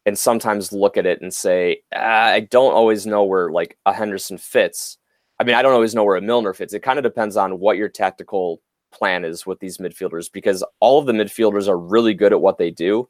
and 0.08 0.18
sometimes 0.18 0.72
look 0.72 0.98
at 0.98 1.06
it 1.06 1.22
and 1.22 1.32
say 1.32 1.82
ah, 1.94 2.30
i 2.30 2.40
don't 2.40 2.74
always 2.74 3.06
know 3.06 3.24
where 3.24 3.52
like 3.52 3.78
a 3.86 3.94
henderson 3.94 4.38
fits. 4.38 4.98
I 5.40 5.44
mean 5.44 5.54
i 5.54 5.62
don't 5.62 5.74
always 5.74 5.94
know 5.94 6.04
where 6.04 6.16
a 6.16 6.22
milner 6.22 6.54
fits. 6.54 6.74
It 6.74 6.82
kind 6.82 6.98
of 6.98 7.04
depends 7.04 7.38
on 7.38 7.60
what 7.60 7.78
your 7.78 7.90
tactical 7.90 8.62
plan 8.92 9.26
is 9.26 9.46
with 9.46 9.60
these 9.60 9.78
midfielders 9.78 10.32
because 10.32 10.64
all 10.80 10.98
of 10.98 11.06
the 11.06 11.14
midfielders 11.14 11.68
are 11.68 11.78
really 11.78 12.14
good 12.14 12.34
at 12.34 12.42
what 12.42 12.58
they 12.58 12.72
do. 12.72 13.08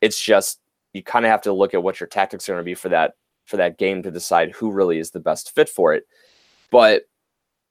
It's 0.00 0.22
just 0.22 0.60
you 0.92 1.02
kind 1.02 1.26
of 1.26 1.30
have 1.30 1.42
to 1.42 1.52
look 1.52 1.74
at 1.74 1.82
what 1.82 2.00
your 2.00 2.06
tactics 2.06 2.48
are 2.48 2.52
going 2.52 2.64
to 2.64 2.64
be 2.64 2.74
for 2.74 2.88
that 2.88 3.14
for 3.44 3.56
that 3.58 3.78
game 3.78 4.02
to 4.02 4.10
decide 4.10 4.52
who 4.52 4.72
really 4.72 4.98
is 4.98 5.10
the 5.10 5.20
best 5.20 5.54
fit 5.54 5.68
for 5.68 5.94
it. 5.94 6.06
But 6.70 7.02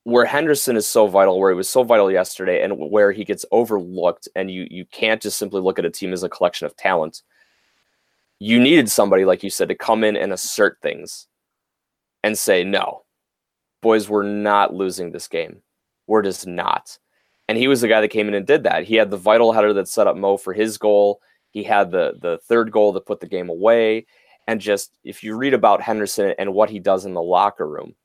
where 0.04 0.26
Henderson 0.26 0.78
is 0.78 0.86
so 0.86 1.08
vital, 1.08 1.40
where 1.40 1.52
he 1.52 1.58
was 1.58 1.68
so 1.68 1.84
vital 1.84 2.12
yesterday, 2.12 2.62
and 2.64 2.74
where 2.78 3.12
he 3.12 3.26
gets 3.26 3.46
overlooked, 3.52 4.28
and 4.36 4.52
you 4.52 4.68
you 4.70 4.86
can't 4.86 5.22
just 5.22 5.38
simply 5.38 5.62
look 5.62 5.80
at 5.80 5.86
a 5.86 5.90
team 5.90 6.14
as 6.14 6.24
a 6.24 6.30
collection 6.30 6.66
of 6.66 6.76
talent. 6.76 7.24
You 8.40 8.60
needed 8.60 8.90
somebody, 8.90 9.26
like 9.26 9.44
you 9.44 9.50
said, 9.50 9.70
to 9.70 9.76
come 9.76 10.04
in 10.04 10.18
and 10.18 10.34
assert 10.34 10.78
things 10.82 11.28
and 12.24 12.38
say, 12.38 12.64
no, 12.64 13.04
boys, 13.82 14.10
we're 14.10 14.24
not 14.24 14.74
losing 14.74 15.12
this 15.12 15.28
game. 15.28 15.62
We're 16.08 16.24
just 16.24 16.46
not. 16.46 16.98
And 17.48 17.58
he 17.58 17.68
was 17.68 17.82
the 17.82 17.88
guy 17.88 18.02
that 18.02 18.10
came 18.10 18.28
in 18.28 18.34
and 18.34 18.46
did 18.46 18.64
that. 18.64 18.84
He 18.84 18.96
had 18.96 19.12
the 19.12 19.18
vital 19.18 19.52
header 19.52 19.74
that 19.74 19.88
set 19.88 20.08
up 20.08 20.18
Mo 20.18 20.38
for 20.38 20.54
his 20.54 20.78
goal. 20.78 21.22
He 21.52 21.64
had 21.64 21.92
the 21.92 22.16
the 22.20 22.40
third 22.48 22.72
goal 22.72 22.92
that 22.94 23.06
put 23.06 23.20
the 23.20 23.28
game 23.28 23.50
away. 23.50 24.08
And 24.48 24.60
just 24.60 24.98
if 25.04 25.24
you 25.24 25.38
read 25.38 25.54
about 25.54 25.82
Henderson 25.82 26.34
and 26.38 26.54
what 26.54 26.70
he 26.70 26.80
does 26.80 27.06
in 27.06 27.14
the 27.14 27.22
locker 27.22 27.68
room, 27.68 27.96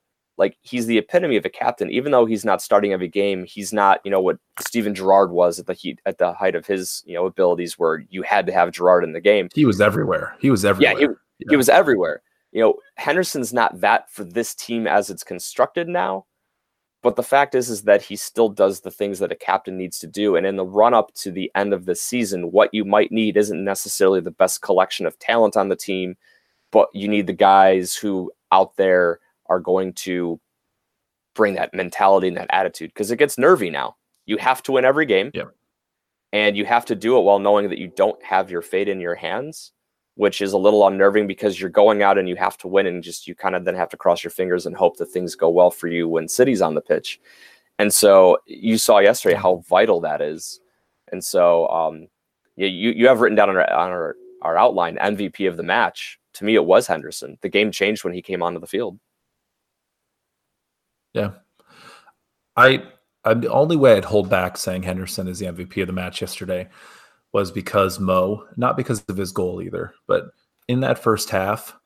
like 0.40 0.56
he's 0.62 0.86
the 0.86 0.96
epitome 0.96 1.36
of 1.36 1.44
a 1.44 1.50
captain. 1.50 1.90
Even 1.90 2.12
though 2.12 2.24
he's 2.24 2.46
not 2.46 2.62
starting 2.62 2.94
every 2.94 3.08
game, 3.08 3.44
he's 3.44 3.74
not, 3.74 4.00
you 4.04 4.10
know, 4.10 4.22
what 4.22 4.38
Steven 4.58 4.94
Gerrard 4.94 5.30
was 5.30 5.58
at 5.58 5.66
the 5.66 5.74
heat 5.74 6.00
at 6.06 6.16
the 6.16 6.32
height 6.32 6.54
of 6.54 6.66
his, 6.66 7.04
you 7.06 7.14
know, 7.14 7.26
abilities, 7.26 7.78
where 7.78 8.04
you 8.08 8.22
had 8.22 8.46
to 8.46 8.52
have 8.52 8.72
Gerrard 8.72 9.04
in 9.04 9.12
the 9.12 9.20
game. 9.20 9.50
he 9.54 9.66
was 9.66 9.82
everywhere. 9.82 10.34
He 10.40 10.50
was 10.50 10.64
everywhere. 10.64 10.98
Yeah, 10.98 11.08
he, 11.38 11.46
he 11.50 11.56
was 11.56 11.68
everywhere. 11.68 12.22
You 12.52 12.62
know, 12.62 12.74
Henderson's 12.96 13.52
not 13.52 13.80
that 13.82 14.10
for 14.10 14.24
this 14.24 14.54
team 14.54 14.86
as 14.86 15.10
it's 15.10 15.22
constructed 15.22 15.86
now. 15.86 16.24
But 17.02 17.16
the 17.16 17.22
fact 17.22 17.54
is, 17.54 17.70
is 17.70 17.82
that 17.82 18.02
he 18.02 18.16
still 18.16 18.48
does 18.48 18.80
the 18.80 18.90
things 18.90 19.18
that 19.18 19.32
a 19.32 19.36
captain 19.36 19.76
needs 19.76 19.98
to 20.00 20.06
do. 20.06 20.36
And 20.36 20.46
in 20.46 20.56
the 20.56 20.66
run 20.66 20.92
up 20.92 21.14
to 21.16 21.30
the 21.30 21.50
end 21.54 21.72
of 21.72 21.84
the 21.84 21.94
season, 21.94 22.50
what 22.50 22.72
you 22.72 22.84
might 22.84 23.12
need 23.12 23.36
isn't 23.36 23.64
necessarily 23.64 24.20
the 24.20 24.30
best 24.30 24.62
collection 24.62 25.06
of 25.06 25.18
talent 25.18 25.56
on 25.56 25.68
the 25.68 25.76
team, 25.76 26.16
but 26.70 26.88
you 26.92 27.08
need 27.08 27.26
the 27.26 27.32
guys 27.32 27.94
who 27.94 28.30
out 28.52 28.76
there 28.76 29.20
are 29.50 29.60
going 29.60 29.92
to 29.92 30.40
bring 31.34 31.54
that 31.54 31.74
mentality 31.74 32.28
and 32.28 32.36
that 32.38 32.48
attitude 32.50 32.90
because 32.90 33.10
it 33.10 33.18
gets 33.18 33.36
nervy 33.36 33.68
now. 33.68 33.96
You 34.24 34.38
have 34.38 34.62
to 34.64 34.72
win 34.72 34.86
every 34.86 35.04
game. 35.04 35.30
Yep. 35.34 35.48
And 36.32 36.56
you 36.56 36.64
have 36.64 36.86
to 36.86 36.94
do 36.94 37.18
it 37.18 37.22
while 37.22 37.40
knowing 37.40 37.68
that 37.68 37.78
you 37.78 37.92
don't 37.94 38.22
have 38.22 38.50
your 38.50 38.62
fate 38.62 38.88
in 38.88 39.00
your 39.00 39.16
hands 39.16 39.72
which 40.20 40.42
is 40.42 40.52
a 40.52 40.58
little 40.58 40.86
unnerving 40.86 41.26
because 41.26 41.58
you're 41.58 41.70
going 41.70 42.02
out 42.02 42.18
and 42.18 42.28
you 42.28 42.36
have 42.36 42.58
to 42.58 42.68
win 42.68 42.86
and 42.86 43.02
just 43.02 43.26
you 43.26 43.34
kind 43.34 43.54
of 43.54 43.64
then 43.64 43.74
have 43.74 43.88
to 43.88 43.96
cross 43.96 44.22
your 44.22 44.30
fingers 44.30 44.66
and 44.66 44.76
hope 44.76 44.98
that 44.98 45.06
things 45.06 45.34
go 45.34 45.48
well 45.48 45.70
for 45.70 45.88
you 45.88 46.06
when 46.06 46.28
City's 46.28 46.60
on 46.60 46.74
the 46.74 46.82
pitch. 46.82 47.18
And 47.78 47.90
so 47.90 48.36
you 48.44 48.76
saw 48.76 48.98
yesterday 48.98 49.34
how 49.34 49.64
vital 49.66 49.98
that 50.02 50.20
is. 50.20 50.60
And 51.10 51.24
so 51.24 51.66
um, 51.68 52.08
yeah, 52.56 52.66
you 52.66 52.90
you 52.90 53.08
have 53.08 53.22
written 53.22 53.34
down 53.34 53.48
on 53.48 53.56
our, 53.56 53.72
on 53.72 53.90
our 53.90 54.16
our 54.42 54.58
outline 54.58 54.96
MVP 54.96 55.48
of 55.48 55.56
the 55.56 55.62
match. 55.62 56.18
To 56.34 56.44
me, 56.44 56.54
it 56.54 56.66
was 56.66 56.86
Henderson. 56.86 57.38
The 57.40 57.48
game 57.48 57.72
changed 57.72 58.04
when 58.04 58.12
he 58.12 58.20
came 58.20 58.42
onto 58.42 58.60
the 58.60 58.66
field. 58.66 58.98
Yeah. 61.12 61.32
I, 62.56 62.82
I 63.24 63.34
the 63.34 63.50
only 63.50 63.76
way 63.76 63.96
I'd 63.96 64.04
hold 64.04 64.28
back 64.28 64.56
saying 64.56 64.82
Henderson 64.82 65.28
is 65.28 65.38
the 65.38 65.46
MVP 65.46 65.80
of 65.82 65.86
the 65.86 65.92
match 65.92 66.20
yesterday 66.20 66.68
was 67.32 67.50
because 67.50 68.00
Mo, 68.00 68.44
not 68.56 68.76
because 68.76 69.04
of 69.08 69.16
his 69.16 69.32
goal 69.32 69.62
either, 69.62 69.94
but 70.06 70.30
in 70.68 70.80
that 70.80 70.98
first 70.98 71.30
half, 71.30 71.76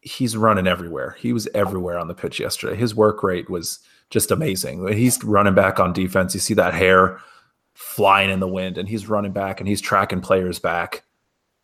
he's 0.00 0.36
running 0.36 0.66
everywhere. 0.66 1.16
He 1.18 1.32
was 1.32 1.48
everywhere 1.54 1.98
on 1.98 2.08
the 2.08 2.14
pitch 2.14 2.38
yesterday. 2.38 2.76
His 2.76 2.94
work 2.94 3.22
rate 3.22 3.50
was 3.50 3.80
just 4.10 4.30
amazing. 4.30 4.86
He's 4.88 5.22
running 5.24 5.54
back 5.54 5.80
on 5.80 5.92
defense. 5.92 6.34
You 6.34 6.40
see 6.40 6.54
that 6.54 6.74
hair 6.74 7.20
flying 7.74 8.30
in 8.30 8.40
the 8.40 8.48
wind, 8.48 8.78
and 8.78 8.88
he's 8.88 9.08
running 9.08 9.32
back 9.32 9.60
and 9.60 9.68
he's 9.68 9.80
tracking 9.80 10.20
players 10.20 10.58
back, 10.58 11.04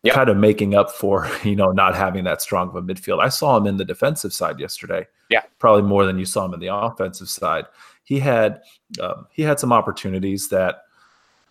Yep. 0.05 0.15
kind 0.15 0.29
of 0.29 0.37
making 0.37 0.75
up 0.75 0.91
for 0.91 1.29
you 1.43 1.55
know 1.55 1.71
not 1.71 1.95
having 1.95 2.23
that 2.25 2.41
strong 2.41 2.69
of 2.69 2.75
a 2.75 2.81
midfield. 2.81 3.19
I 3.23 3.29
saw 3.29 3.57
him 3.57 3.65
in 3.67 3.77
the 3.77 3.85
defensive 3.85 4.33
side 4.33 4.59
yesterday. 4.59 5.07
Yeah. 5.29 5.41
probably 5.57 5.81
more 5.81 6.05
than 6.05 6.19
you 6.19 6.25
saw 6.25 6.45
him 6.45 6.53
in 6.53 6.59
the 6.59 6.67
offensive 6.73 7.29
side. 7.29 7.65
He 8.03 8.19
had 8.19 8.61
um, 9.01 9.25
he 9.31 9.41
had 9.41 9.59
some 9.59 9.73
opportunities 9.73 10.49
that 10.49 10.83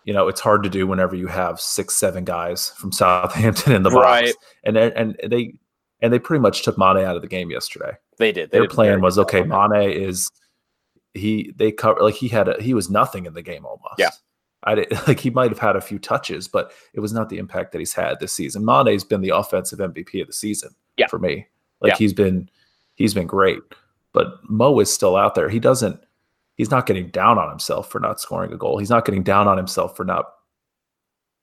you 0.05 0.13
know 0.13 0.27
it's 0.29 0.39
hard 0.39 0.63
to 0.63 0.69
do 0.69 0.87
whenever 0.87 1.15
you 1.15 1.27
have 1.27 1.59
six 1.59 1.95
seven 1.95 2.23
guys 2.23 2.69
from 2.69 2.91
Southampton 3.01 3.73
in 3.73 3.83
the 3.83 3.89
box, 3.89 4.05
Right. 4.05 4.33
and 4.63 4.75
they- 4.75 4.93
and 4.93 5.17
they 5.27 5.55
and 6.01 6.13
they 6.13 6.19
pretty 6.19 6.41
much 6.41 6.63
took 6.63 6.77
Mane 6.77 6.97
out 6.97 7.15
of 7.15 7.21
the 7.21 7.27
game 7.27 7.49
yesterday 7.49 7.93
They 8.17 8.31
did. 8.31 8.51
They 8.51 8.59
their 8.59 8.67
did 8.67 8.73
plan 8.75 9.01
was 9.01 9.17
okay. 9.19 9.41
job 9.41 9.51
on 9.51 9.69
that. 9.71 9.79
Mane 9.79 9.91
is 9.91 10.29
he 11.13 11.53
they 11.55 11.71
cover 11.71 12.01
like 12.01 12.15
he 12.15 12.27
had 12.27 12.47
a 12.47 12.61
he 12.61 12.73
was 12.73 12.89
nothing 12.89 13.25
in 13.25 13.33
the 13.33 13.41
game 13.41 13.65
almost. 13.65 13.95
Yeah. 13.97 14.09
I 14.65 14.75
did, 14.75 14.87
like 15.07 15.19
he 15.19 15.29
might 15.29 15.51
have 15.51 15.59
had 15.59 15.75
a 15.75 15.81
few 15.81 15.99
touches, 15.99 16.47
but 16.47 16.71
it 16.93 16.99
was 16.99 17.13
not 17.13 17.29
the 17.29 17.37
impact 17.37 17.71
that 17.71 17.79
he's 17.79 17.93
had 17.93 18.19
this 18.19 18.33
season. 18.33 18.65
Mane's 18.65 19.03
been 19.03 19.21
the 19.21 19.29
offensive 19.35 19.79
MVP 19.79 20.21
of 20.21 20.27
the 20.27 20.33
season. 20.33 20.69
Yeah. 20.97 21.07
for 21.07 21.19
me, 21.19 21.45
like 21.81 21.91
Yeah. 21.93 21.97
he's 21.97 22.13
been 22.13 22.49
he's 22.95 23.13
been 23.13 23.27
great. 23.27 23.59
But 24.13 24.27
Mo 24.49 24.79
is 24.79 24.91
still 24.93 25.15
out 25.17 25.35
there. 25.35 25.49
He 25.49 25.59
doesn't. 25.59 25.99
He's 26.55 26.71
not 26.71 26.85
getting 26.85 27.09
down 27.09 27.37
on 27.37 27.49
himself 27.49 27.91
for 27.91 27.99
not 27.99 28.21
scoring 28.21 28.53
a 28.53 28.57
goal. 28.57 28.77
He's 28.77 28.89
not 28.89 29.03
getting 29.03 29.23
down 29.23 29.47
on 29.47 29.57
himself 29.57 29.95
for 29.97 30.05
not. 30.05 30.25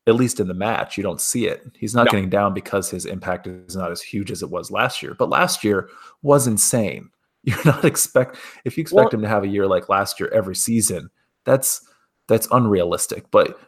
At 0.08 0.14
least 0.16 0.40
in 0.40 0.48
the 0.48 0.54
match, 0.54 0.96
you 0.96 1.02
don't 1.04 1.20
see 1.20 1.46
it. 1.46 1.62
He's 1.78 1.94
not 1.94 2.06
No. 2.06 2.10
getting 2.12 2.28
down 2.30 2.54
because 2.54 2.90
his 2.90 3.04
impact 3.06 3.46
is 3.46 3.76
not 3.76 3.92
as 3.92 4.02
huge 4.02 4.32
as 4.32 4.42
it 4.42 4.50
was 4.50 4.70
last 4.70 5.00
year. 5.02 5.14
But 5.16 5.28
last 5.28 5.62
year 5.62 5.88
was 6.22 6.46
insane. 6.48 7.10
You're 7.44 7.64
not 7.64 7.84
expect 7.84 8.36
if 8.64 8.76
you 8.76 8.82
expect 8.82 8.96
Well- 8.96 9.10
him 9.10 9.22
to 9.22 9.28
have 9.28 9.44
a 9.44 9.48
year 9.48 9.66
like 9.68 9.88
last 9.88 10.18
year 10.18 10.28
every 10.32 10.56
season. 10.56 11.08
That's 11.44 11.86
that's 12.32 12.48
unrealistic. 12.50 13.30
But 13.30 13.58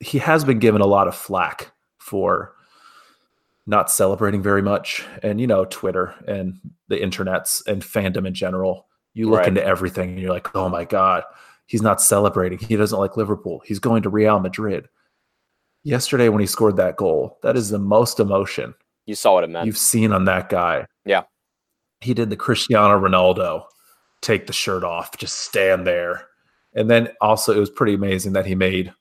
he 0.00 0.18
has 0.18 0.44
been 0.44 0.58
given 0.58 0.80
a 0.80 0.86
lot 0.86 1.08
of 1.08 1.14
flack 1.14 1.72
for 1.98 2.52
not 3.66 3.90
celebrating 3.90 4.42
very 4.42 4.62
much, 4.62 5.04
and 5.22 5.40
you 5.40 5.46
know 5.46 5.64
Twitter 5.64 6.14
and 6.28 6.58
the 6.88 6.96
internets 6.96 7.66
and 7.66 7.82
fandom 7.82 8.26
in 8.26 8.34
general. 8.34 8.86
You 9.14 9.30
look 9.30 9.40
Right. 9.40 9.48
into 9.48 9.64
everything 9.64 10.10
and 10.10 10.20
you're 10.20 10.32
like, 10.32 10.54
oh 10.56 10.68
my 10.68 10.84
god, 10.84 11.22
he's 11.66 11.80
not 11.82 12.00
celebrating. 12.02 12.58
He 12.58 12.76
doesn't 12.76 12.98
like 12.98 13.16
Liverpool. 13.16 13.62
He's 13.64 13.78
going 13.78 14.02
to 14.02 14.10
Real 14.10 14.38
Madrid. 14.40 14.88
Yesterday 15.82 16.28
when 16.28 16.40
he 16.40 16.46
scored 16.46 16.76
that 16.76 16.96
goal, 16.96 17.38
that 17.42 17.56
is 17.56 17.68
the 17.70 17.78
most 17.78 18.18
emotion 18.20 18.74
You 19.06 19.14
saw 19.14 19.34
what 19.34 19.44
it 19.44 19.50
meant. 19.50 19.66
you've 19.66 19.78
seen 19.78 20.12
on 20.12 20.24
that 20.24 20.48
guy. 20.48 20.86
Yeah. 21.04 21.22
He 22.00 22.12
did 22.14 22.28
the 22.30 22.36
Cristiano 22.36 22.98
Ronaldo 23.00 23.64
take 24.20 24.46
the 24.46 24.52
shirt 24.52 24.82
off, 24.84 25.16
just 25.16 25.38
stand 25.40 25.86
there. 25.86 26.26
And 26.74 26.90
then 26.90 27.08
also, 27.20 27.52
it 27.54 27.58
was 27.58 27.70
pretty 27.70 27.94
amazing 27.94 28.32
that 28.32 28.46
he 28.46 28.54
made 28.54 28.92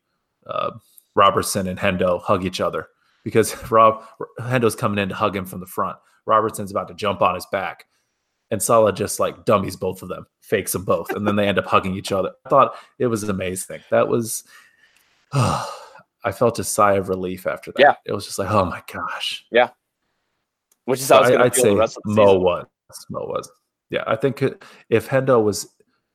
uh, 0.48 0.72
Robertson 1.16 1.68
and 1.68 1.80
Hendo 1.80 2.22
hug 2.22 2.46
each 2.46 2.62
other 2.62 2.88
because 3.24 3.56
Rob 3.72 4.04
Hendo's 4.40 4.76
coming 4.76 5.00
in 5.00 5.10
to 5.10 5.16
hug 5.16 5.36
him 5.36 5.46
from 5.46 5.60
the 5.60 5.66
front. 5.66 5.98
Robertson's 6.26 6.72
about 6.72 6.88
to 6.88 6.94
jump 6.94 7.22
on 7.22 7.36
his 7.36 7.46
back. 7.48 7.86
And 8.52 8.62
Salah 8.62 8.94
just 8.94 9.20
like 9.20 9.46
dummies 9.46 9.76
both 9.76 10.04
of 10.04 10.10
them, 10.10 10.28
fakes 10.42 10.74
them 10.74 10.86
both, 10.86 11.10
and 11.12 11.28
then 11.28 11.36
they 11.36 11.48
end 11.48 11.58
up 11.58 11.66
hugging 11.66 11.96
each 11.96 12.12
other. 12.12 12.32
I 12.46 12.50
thought 12.50 12.76
it 13.00 13.08
was 13.08 13.24
amazing. 13.24 13.80
That 13.90 14.08
was, 14.08 14.44
I 15.34 16.32
felt 16.32 16.60
a 16.60 16.64
sigh 16.64 16.94
of 16.94 17.10
relief 17.10 17.48
after 17.48 17.72
that. 17.72 17.82
Yeah. 17.82 17.96
It 18.06 18.12
was 18.14 18.26
just 18.26 18.38
like, 18.38 18.52
oh 18.52 18.66
my 18.66 18.84
gosh. 18.92 19.44
Yeah. 19.52 19.70
Which 20.86 21.00
is 21.00 21.10
how 21.10 21.22
it's 21.22 21.30
I, 21.30 21.32
going 21.32 21.40
to 21.40 21.46
I'd 21.46 21.56
feel 21.56 21.64
say 21.64 21.70
the 21.70 21.78
rest 21.78 21.98
of 21.98 22.04
the 22.04 22.14
Mo 22.14 22.38
was. 22.38 22.66
Mo 23.10 23.26
was. 23.26 23.50
Yeah, 23.90 24.04
I 24.08 24.16
think 24.16 24.44
if 24.90 25.08
Hendo 25.08 25.44
was 25.44 25.68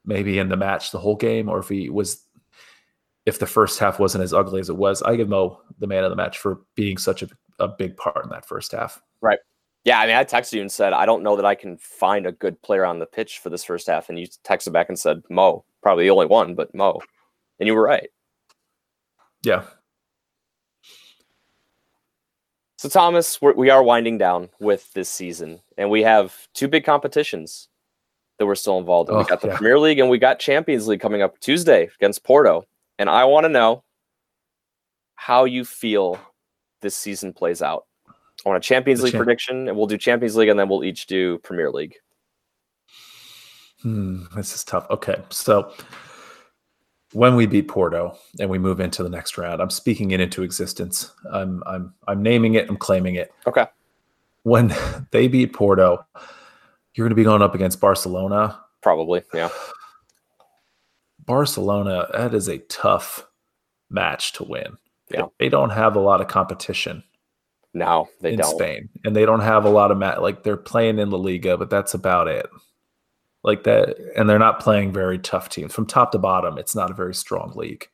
maybe 0.04 0.38
in 0.38 0.48
the 0.48 0.56
match 0.56 0.90
the 0.90 0.98
whole 0.98 1.16
game, 1.16 1.48
or 1.48 1.58
if 1.58 1.68
he 1.68 1.90
was, 1.90 2.24
if 3.26 3.38
the 3.38 3.46
first 3.46 3.78
half 3.78 3.98
wasn't 3.98 4.24
as 4.24 4.32
ugly 4.32 4.60
as 4.60 4.68
it 4.68 4.76
was, 4.76 5.02
I 5.02 5.16
give 5.16 5.28
Mo 5.28 5.60
the 5.78 5.86
man 5.86 6.04
of 6.04 6.10
the 6.10 6.16
match 6.16 6.38
for 6.38 6.60
being 6.74 6.98
such 6.98 7.22
a, 7.22 7.28
a 7.58 7.68
big 7.68 7.96
part 7.96 8.24
in 8.24 8.30
that 8.30 8.46
first 8.46 8.72
half. 8.72 9.02
Right. 9.20 9.38
Yeah, 9.84 10.00
I 10.00 10.06
mean, 10.06 10.16
I 10.16 10.24
texted 10.24 10.54
you 10.54 10.60
and 10.60 10.72
said, 10.72 10.92
I 10.92 11.06
don't 11.06 11.22
know 11.22 11.36
that 11.36 11.46
I 11.46 11.54
can 11.54 11.78
find 11.78 12.26
a 12.26 12.32
good 12.32 12.60
player 12.62 12.84
on 12.84 12.98
the 12.98 13.06
pitch 13.06 13.38
for 13.38 13.48
this 13.48 13.64
first 13.64 13.86
half. 13.86 14.08
And 14.08 14.18
you 14.18 14.26
texted 14.44 14.72
back 14.72 14.88
and 14.88 14.98
said, 14.98 15.22
Mo, 15.30 15.64
probably 15.82 16.04
the 16.04 16.10
only 16.10 16.26
one, 16.26 16.54
but 16.54 16.74
Mo. 16.74 17.00
And 17.58 17.66
you 17.66 17.74
were 17.74 17.82
right. 17.82 18.10
Yeah. 19.42 19.64
So 22.76 22.88
Thomas, 22.88 23.42
we're, 23.42 23.54
we 23.54 23.70
are 23.70 23.82
winding 23.82 24.18
down 24.18 24.50
with 24.60 24.92
this 24.92 25.08
season, 25.08 25.60
and 25.76 25.90
we 25.90 26.02
have 26.02 26.48
two 26.54 26.68
big 26.68 26.84
competitions 26.84 27.68
that 28.38 28.46
we're 28.46 28.54
still 28.54 28.78
involved 28.78 29.10
in. 29.10 29.16
we 29.16 29.22
Oh, 29.22 29.24
got 29.26 29.40
the 29.40 29.48
yeah. 29.48 29.56
Premier 29.56 29.78
League 29.78 29.98
and 29.98 30.08
we 30.08 30.18
got 30.18 30.38
Champions 30.38 30.86
League 30.88 31.00
coming 31.00 31.22
up 31.22 31.38
Tuesday 31.40 31.88
against 31.96 32.24
Porto. 32.24 32.64
And 32.98 33.08
I 33.10 33.24
want 33.24 33.44
to 33.44 33.48
know 33.48 33.84
how 35.16 35.44
you 35.44 35.64
feel 35.64 36.18
this 36.80 36.96
season 36.96 37.32
plays 37.32 37.60
out. 37.62 37.84
I 38.08 38.48
want 38.48 38.64
a 38.64 38.66
Champions 38.66 39.00
The 39.00 39.06
League 39.06 39.12
champ- 39.12 39.24
prediction, 39.24 39.68
and 39.68 39.76
we'll 39.76 39.86
do 39.88 39.98
Champions 39.98 40.36
League, 40.36 40.48
and 40.48 40.58
then 40.58 40.68
we'll 40.68 40.84
each 40.84 41.06
do 41.06 41.38
Premier 41.38 41.70
League. 41.72 41.96
Hmm, 43.82 44.24
this 44.34 44.54
is 44.54 44.64
tough. 44.64 44.86
Okay, 44.90 45.20
so 45.30 45.72
when 47.12 47.36
we 47.36 47.46
beat 47.46 47.68
Porto 47.68 48.16
and 48.40 48.50
we 48.50 48.58
move 48.58 48.80
into 48.80 49.02
the 49.02 49.08
next 49.08 49.38
round, 49.38 49.60
I'm 49.60 49.70
speaking 49.70 50.10
it 50.12 50.20
into 50.20 50.42
existence. 50.42 51.12
I'm 51.32 51.62
I'm 51.66 51.94
I'm 52.06 52.22
naming 52.22 52.54
it. 52.54 52.68
I'm 52.68 52.76
claiming 52.76 53.14
it. 53.16 53.32
Okay. 53.46 53.66
When 54.42 54.72
they 55.10 55.28
beat 55.28 55.52
Porto, 55.52 56.04
you're 56.94 57.04
going 57.04 57.10
to 57.10 57.16
be 57.16 57.24
going 57.24 57.42
up 57.42 57.54
against 57.54 57.80
Barcelona. 57.80 58.58
Probably, 58.82 59.22
yeah. 59.34 59.48
Barcelona, 61.24 62.08
that 62.12 62.34
is 62.34 62.48
a 62.48 62.58
tough 62.58 63.26
match 63.90 64.32
to 64.34 64.44
win. 64.44 64.76
Yeah. 65.10 65.26
They 65.38 65.48
don't 65.48 65.70
have 65.70 65.96
a 65.96 66.00
lot 66.00 66.20
of 66.20 66.28
competition 66.28 67.02
No, 67.74 68.08
they 68.20 68.32
in 68.32 68.38
don't. 68.38 68.50
In 68.50 68.56
Spain, 68.56 68.88
and 69.04 69.14
they 69.16 69.24
don't 69.26 69.40
have 69.40 69.64
a 69.64 69.70
lot 69.70 69.90
of 69.90 69.98
mat. 69.98 70.22
Like 70.22 70.42
they're 70.42 70.56
playing 70.56 70.98
in 70.98 71.10
La 71.10 71.18
Liga, 71.18 71.56
but 71.56 71.70
that's 71.70 71.94
about 71.94 72.28
it. 72.28 72.46
Like 73.44 73.64
that, 73.64 73.96
and 74.16 74.28
they're 74.28 74.38
not 74.38 74.60
playing 74.60 74.92
very 74.92 75.18
tough 75.18 75.48
teams 75.48 75.72
from 75.72 75.86
top 75.86 76.12
to 76.12 76.18
bottom. 76.18 76.58
It's 76.58 76.74
not 76.74 76.90
a 76.90 76.94
very 76.94 77.14
strong 77.14 77.52
league, 77.54 77.88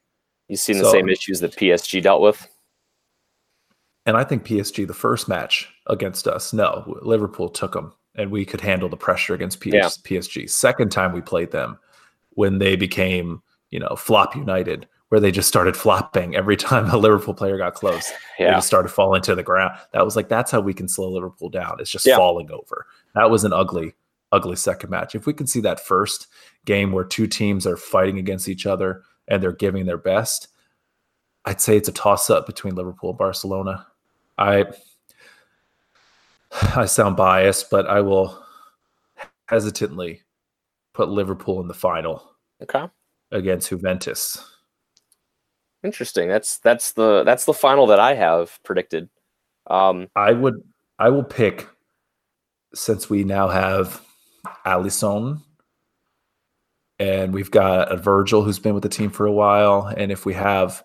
You've 0.48 0.58
seen 0.60 0.78
the 0.78 0.90
same 0.90 1.08
issues 1.08 1.40
that 1.40 1.52
PSG 1.56 2.02
dealt 2.02 2.22
with. 2.22 2.48
and 4.06 4.16
I 4.16 4.24
think 4.24 4.44
PSG 4.44 4.86
the 4.86 4.94
first 4.94 5.28
match 5.28 5.68
against 5.86 6.26
us, 6.26 6.52
no, 6.52 6.98
Liverpool 7.02 7.48
took 7.48 7.72
them, 7.72 7.92
and 8.16 8.30
we 8.30 8.44
could 8.44 8.60
handle 8.60 8.88
the 8.88 8.96
pressure 8.96 9.34
against 9.34 9.60
PS- 9.60 9.72
Yeah. 9.72 9.88
PSG. 9.88 10.48
Second 10.48 10.90
time 10.90 11.12
we 11.12 11.20
played 11.20 11.50
them, 11.50 11.78
when 12.30 12.58
they 12.58 12.76
became 12.76 13.42
you 13.70 13.78
know 13.80 13.94
flop 13.96 14.34
United, 14.36 14.86
where 15.08 15.20
they 15.20 15.30
just 15.32 15.48
started 15.48 15.76
flopping 15.76 16.34
every 16.36 16.56
time 16.68 16.88
a 16.90 16.96
Liverpool 16.96 17.34
player 17.34 17.56
got 17.58 17.74
close. 17.74 18.10
they 18.38 18.46
just 18.46 18.66
started 18.66 18.88
falling 18.88 19.22
to 19.22 19.34
the 19.34 19.42
ground. 19.42 19.76
That 19.92 20.04
was 20.04 20.16
like 20.16 20.28
that's 20.28 20.50
how 20.50 20.60
we 20.60 20.74
can 20.74 20.88
slow 20.88 21.10
Liverpool 21.10 21.48
down. 21.50 21.76
It's 21.80 21.90
just 21.90 22.06
Yeah. 22.06 22.16
falling 22.16 22.50
over. 22.50 22.86
That 23.14 23.30
was 23.30 23.44
an 23.44 23.52
ugly, 23.52 23.94
ugly 24.32 24.56
second 24.56 24.90
match. 24.90 25.14
If 25.14 25.26
we 25.26 25.32
can 25.32 25.46
see 25.46 25.60
that 25.60 25.80
first 25.84 26.26
game 26.64 26.92
where 26.92 27.04
two 27.04 27.26
teams 27.26 27.66
are 27.66 27.76
fighting 27.76 28.18
against 28.18 28.48
each 28.48 28.64
other 28.66 29.02
and 29.28 29.42
they're 29.42 29.52
giving 29.52 29.86
their 29.86 29.98
best, 29.98 30.48
I'd 31.44 31.60
say 31.60 31.76
it's 31.76 31.88
a 31.88 31.92
toss 31.92 32.30
up 32.30 32.46
between 32.46 32.74
Liverpool 32.74 33.10
and 33.10 33.18
Barcelona. 33.18 33.86
I 34.38 34.64
I 36.76 36.86
sound 36.86 37.16
biased, 37.16 37.70
but 37.70 37.86
I 37.86 38.00
will 38.00 38.42
hesitantly 39.48 40.22
put 40.92 41.08
Liverpool 41.08 41.60
in 41.60 41.68
the 41.68 41.74
final 41.74 42.36
okay. 42.62 42.86
against 43.30 43.68
Juventus. 43.68 44.52
Interesting. 45.82 46.28
That's 46.28 46.58
that's 46.58 46.92
the 46.92 47.24
that's 47.24 47.44
the 47.44 47.52
final 47.52 47.86
that 47.88 48.00
I 48.00 48.14
have 48.14 48.58
predicted. 48.64 49.10
Um, 49.66 50.08
I 50.16 50.32
would 50.32 50.62
I 50.98 51.10
will 51.10 51.24
pick 51.24 51.68
since 52.74 53.10
we 53.10 53.24
now 53.24 53.48
have 53.48 54.00
Alisson 54.64 55.42
and 56.98 57.34
we've 57.34 57.50
got 57.50 57.92
a 57.92 57.96
Virgil 57.96 58.42
who's 58.42 58.58
been 58.58 58.74
with 58.74 58.82
the 58.82 58.88
team 58.88 59.10
for 59.10 59.26
a 59.26 59.32
while, 59.32 59.92
and 59.96 60.12
if 60.12 60.24
we 60.24 60.34
have 60.34 60.82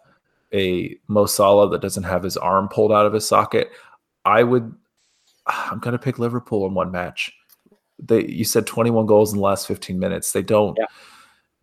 a 0.54 0.98
Mo 1.08 1.26
Salah 1.26 1.70
that 1.70 1.82
doesn't 1.82 2.04
have 2.04 2.24
his 2.24 2.38
arm 2.38 2.68
pulled 2.68 2.92
out 2.92 3.06
of 3.06 3.14
his 3.14 3.28
socket, 3.28 3.70
I 4.26 4.44
would 4.44 4.74
Ah, 5.50 5.70
I'm 5.72 5.80
gonna 5.80 5.98
pick 6.00 6.20
Liverpool 6.20 6.66
in 6.68 6.74
one 6.74 6.92
match. 6.92 7.34
They 8.00 8.26
you 8.26 8.46
said 8.46 8.66
21 8.68 9.06
goals 9.06 9.32
in 9.34 9.38
the 9.40 9.44
last 9.44 9.68
15 9.68 10.00
minutes. 10.00 10.32
They 10.32 10.44
don't 10.44 10.78
Yeah. 10.80 10.86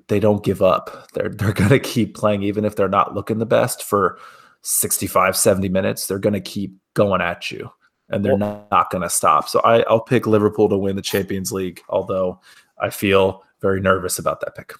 they 0.08 0.20
don't 0.20 0.44
give 0.44 0.60
up. 0.62 1.08
They're 1.14 1.30
they're 1.30 1.52
gonna 1.62 1.78
keep 1.78 2.14
playing 2.14 2.42
even 2.42 2.64
if 2.64 2.76
they're 2.76 2.88
not 2.88 3.14
looking 3.14 3.38
the 3.38 3.46
best 3.46 3.82
for 3.84 4.18
65, 4.62 5.36
70 5.36 5.68
minutes. 5.68 6.06
They're 6.06 6.18
gonna 6.18 6.40
keep 6.40 6.74
going 6.94 7.20
at 7.20 7.50
you 7.50 7.70
and 8.08 8.24
they're 8.24 8.38
not, 8.38 8.70
not 8.70 8.90
going 8.90 9.02
to 9.02 9.10
stop. 9.10 9.48
So 9.48 9.60
I, 9.64 9.80
I'll 9.82 10.00
pick 10.00 10.26
Liverpool 10.26 10.68
to 10.68 10.78
win 10.78 10.96
the 10.96 11.02
Champions 11.02 11.50
League, 11.52 11.82
although 11.88 12.40
I 12.80 12.90
feel 12.90 13.42
very 13.60 13.80
nervous 13.80 14.18
about 14.18 14.40
that 14.40 14.54
pick. 14.54 14.74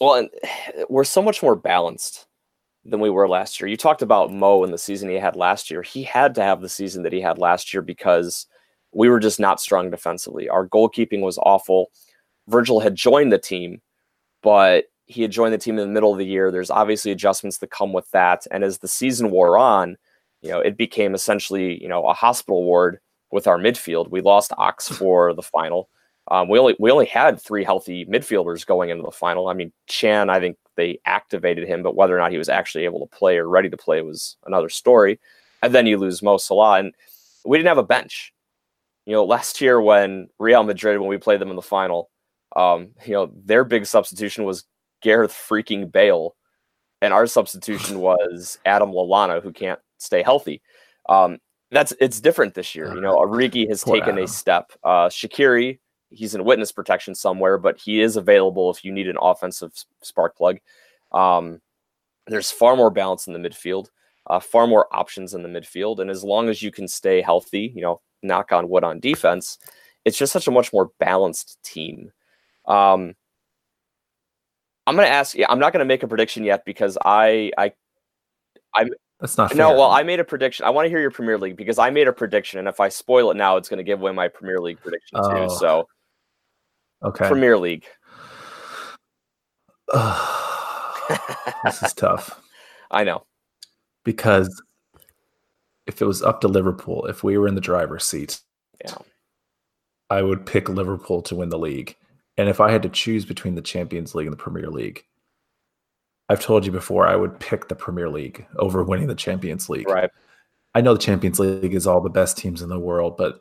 well, 0.00 0.14
and 0.14 0.30
we're 0.88 1.04
so 1.04 1.22
much 1.22 1.42
more 1.42 1.56
balanced 1.56 2.26
than 2.84 3.00
we 3.00 3.10
were 3.10 3.28
last 3.28 3.60
year. 3.60 3.68
You 3.68 3.76
talked 3.76 4.02
about 4.02 4.32
Mo 4.32 4.62
and 4.62 4.72
the 4.72 4.78
season 4.78 5.08
he 5.08 5.16
had 5.16 5.36
last 5.36 5.70
year. 5.70 5.82
He 5.82 6.02
had 6.02 6.34
to 6.34 6.42
have 6.42 6.60
the 6.60 6.68
season 6.68 7.02
that 7.02 7.12
he 7.12 7.20
had 7.20 7.38
last 7.38 7.72
year 7.72 7.82
because 7.82 8.46
we 8.92 9.08
were 9.08 9.20
just 9.20 9.40
not 9.40 9.60
strong 9.60 9.90
defensively. 9.90 10.48
Our 10.48 10.68
goalkeeping 10.68 11.20
was 11.20 11.38
awful. 11.38 11.90
Virgil 12.48 12.80
had 12.80 12.94
joined 12.94 13.32
the 13.32 13.38
team, 13.38 13.80
but 14.42 14.84
he 15.06 15.22
had 15.22 15.30
joined 15.30 15.54
the 15.54 15.58
team 15.58 15.78
in 15.78 15.86
the 15.86 15.92
middle 15.92 16.12
of 16.12 16.18
the 16.18 16.26
year. 16.26 16.50
There's 16.50 16.70
obviously 16.70 17.10
adjustments 17.10 17.58
that 17.58 17.70
come 17.70 17.92
with 17.92 18.10
that. 18.10 18.46
And 18.50 18.62
as 18.62 18.78
the 18.78 18.88
season 18.88 19.30
wore 19.30 19.58
on, 19.58 19.96
you 20.42 20.50
know, 20.50 20.60
it 20.60 20.76
became 20.76 21.14
essentially, 21.14 21.82
you 21.82 21.88
know, 21.88 22.06
a 22.06 22.14
hospital 22.14 22.64
ward 22.64 23.00
with 23.30 23.46
our 23.46 23.58
midfield. 23.58 24.10
We 24.10 24.20
lost 24.20 24.52
Ox 24.58 24.88
for 24.98 25.34
the 25.34 25.42
final. 25.42 25.88
Um, 26.30 26.48
we 26.48 26.58
only 26.58 26.74
we 26.78 26.90
only 26.90 27.06
had 27.06 27.40
three 27.40 27.64
healthy 27.64 28.06
midfielders 28.06 28.66
going 28.66 28.88
into 28.88 29.02
the 29.02 29.10
final. 29.10 29.48
I 29.48 29.54
mean, 29.54 29.72
Can, 29.88 30.30
I 30.30 30.40
think 30.40 30.56
they 30.76 30.98
activated 31.06 31.66
him, 31.66 31.82
but 31.82 31.96
whether 31.96 32.16
or 32.16 32.18
not 32.18 32.32
he 32.32 32.38
was 32.38 32.48
actually 32.48 32.84
able 32.84 33.00
to 33.00 33.16
play 33.16 33.38
or 33.38 33.48
ready 33.48 33.70
to 33.70 33.76
play 33.76 34.02
was 34.02 34.36
another 34.46 34.68
story. 34.68 35.20
And 35.62 35.74
then 35.74 35.86
you 35.86 35.98
lose 35.98 36.22
Mo 36.22 36.36
Salah, 36.36 36.78
and 36.78 36.94
we 37.44 37.56
didn't 37.58 37.68
have 37.68 37.78
a 37.78 37.82
bench. 37.82 38.32
You 39.06 39.12
know, 39.12 39.24
last 39.24 39.60
year 39.60 39.80
when 39.80 40.28
Real 40.38 40.62
Madrid, 40.62 40.98
when 40.98 41.08
we 41.08 41.18
played 41.18 41.40
them 41.40 41.50
in 41.50 41.56
the 41.56 41.62
final, 41.62 42.10
um, 42.56 42.90
you 43.04 43.12
know, 43.12 43.32
their 43.44 43.64
big 43.64 43.86
substitution 43.86 44.44
was 44.44 44.64
Gareth 45.02 45.32
freaking 45.32 45.90
Bale, 45.90 46.36
and 47.02 47.12
our 47.12 47.26
substitution 47.26 47.98
was 48.00 48.58
Adam 48.64 48.90
Lallana, 48.90 49.42
who 49.42 49.52
can't 49.52 49.80
stay 49.98 50.22
healthy. 50.22 50.62
Um, 51.08 51.38
that's 51.70 51.92
it's 52.00 52.20
different 52.20 52.54
this 52.54 52.74
year. 52.74 52.94
You 52.94 53.00
know, 53.00 53.16
Origi 53.16 53.68
has 53.68 53.84
Poor 53.84 53.96
taken 53.96 54.18
a 54.18 54.28
step. 54.28 54.72
Uh, 54.82 55.08
Shaqiri, 55.08 55.80
he's 56.14 56.34
in 56.34 56.44
witness 56.44 56.72
protection 56.72 57.14
somewhere, 57.14 57.58
but 57.58 57.78
he 57.78 58.00
is 58.00 58.16
available 58.16 58.70
if 58.70 58.84
you 58.84 58.92
need 58.92 59.08
an 59.08 59.18
offensive 59.20 59.72
spark 60.02 60.36
plug. 60.36 60.58
Um, 61.12 61.60
there's 62.26 62.50
far 62.50 62.76
more 62.76 62.90
balance 62.90 63.26
in 63.26 63.32
the 63.32 63.38
midfield, 63.38 63.88
uh, 64.26 64.40
far 64.40 64.66
more 64.66 64.86
options 64.94 65.34
in 65.34 65.42
the 65.42 65.48
midfield, 65.48 65.98
and 65.98 66.10
as 66.10 66.24
long 66.24 66.48
as 66.48 66.62
you 66.62 66.70
can 66.70 66.88
stay 66.88 67.20
healthy, 67.20 67.72
you 67.74 67.82
know, 67.82 68.00
knock 68.22 68.52
on 68.52 68.68
wood 68.68 68.84
on 68.84 69.00
defense, 69.00 69.58
it's 70.04 70.18
just 70.18 70.32
such 70.32 70.48
a 70.48 70.50
much 70.50 70.72
more 70.72 70.90
balanced 70.98 71.62
team. 71.62 72.12
Um, 72.66 73.14
I'm 74.86 74.96
gonna 74.96 75.08
ask. 75.08 75.34
Yeah, 75.34 75.46
I'm 75.48 75.58
not 75.58 75.72
gonna 75.72 75.84
make 75.84 76.02
a 76.02 76.08
prediction 76.08 76.44
yet 76.44 76.64
because 76.64 76.98
I 77.04 77.52
I 77.56 77.72
I'm. 78.74 78.90
That's 79.20 79.38
not 79.38 79.54
no, 79.54 79.70
well, 79.70 79.90
I 79.90 80.02
made 80.02 80.20
a 80.20 80.24
prediction. 80.24 80.66
I 80.66 80.70
want 80.70 80.86
to 80.86 80.90
hear 80.90 81.00
your 81.00 81.10
Premier 81.10 81.38
League 81.38 81.56
because 81.56 81.78
I 81.78 81.88
made 81.88 82.08
a 82.08 82.12
prediction, 82.12 82.58
and 82.58 82.68
if 82.68 82.80
I 82.80 82.88
spoil 82.88 83.30
it 83.30 83.36
now, 83.36 83.56
it's 83.56 83.68
going 83.68 83.78
to 83.78 83.84
give 83.84 84.00
away 84.00 84.12
my 84.12 84.28
Premier 84.28 84.58
League 84.58 84.80
prediction 84.80 85.18
Oh, 85.22 85.48
too. 85.48 85.54
So, 85.54 85.88
okay. 87.04 87.28
Premier 87.28 87.56
League. 87.58 87.84
this 91.64 91.82
is 91.82 91.92
tough 91.92 92.40
I 92.90 93.04
know. 93.04 93.24
because 94.04 94.62
if 95.86 96.00
it 96.00 96.06
was 96.06 96.22
up 96.22 96.40
to 96.40 96.48
Liverpool, 96.48 97.04
if 97.06 97.22
we 97.22 97.36
were 97.36 97.46
in 97.46 97.54
the 97.54 97.60
driver's 97.60 98.04
seat, 98.04 98.40
Yeah. 98.84 98.94
I 100.10 100.22
would 100.22 100.46
pick 100.46 100.68
Liverpool 100.68 101.20
to 101.22 101.34
win 101.34 101.48
the 101.50 101.58
league. 101.58 101.96
And 102.38 102.48
if 102.48 102.60
I 102.60 102.70
had 102.70 102.82
to 102.82 102.88
choose 102.88 103.24
between 103.24 103.54
the 103.54 103.62
Champions 103.62 104.14
League 104.14 104.26
and 104.26 104.32
the 104.32 104.42
Premier 104.42 104.70
League, 104.70 105.04
I've 106.28 106.40
told 106.42 106.64
you 106.64 106.72
before 106.72 107.06
I 107.06 107.16
would 107.16 107.38
pick 107.38 107.68
the 107.68 107.74
Premier 107.74 108.08
League 108.08 108.46
over 108.56 108.82
winning 108.82 109.08
the 109.08 109.14
Champions 109.14 109.68
League. 109.68 109.88
Right. 109.88 110.10
I 110.74 110.80
know 110.80 110.94
the 110.94 111.00
Champions 111.00 111.38
League 111.38 111.74
is 111.74 111.86
all 111.86 112.00
the 112.00 112.08
best 112.10 112.38
teams 112.38 112.62
in 112.62 112.68
the 112.70 112.78
world, 112.78 113.16
but 113.16 113.40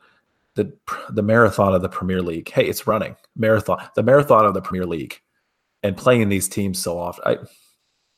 the 0.56 0.72
the 1.10 1.24
marathon 1.24 1.74
of 1.74 1.82
the 1.82 1.90
Premier 1.90 2.22
League, 2.22 2.50
hey, 2.50 2.66
it's 2.66 2.88
running 2.88 3.16
marathon. 3.36 3.84
The 3.96 4.04
marathon 4.04 4.46
of 4.46 4.54
the 4.54 4.62
Premier 4.62 4.86
League, 4.86 5.20
and 5.82 5.98
playing 5.98 6.30
these 6.30 6.48
teams 6.48 6.80
so 6.80 6.98
often, 7.00 7.24
I, 7.26 7.38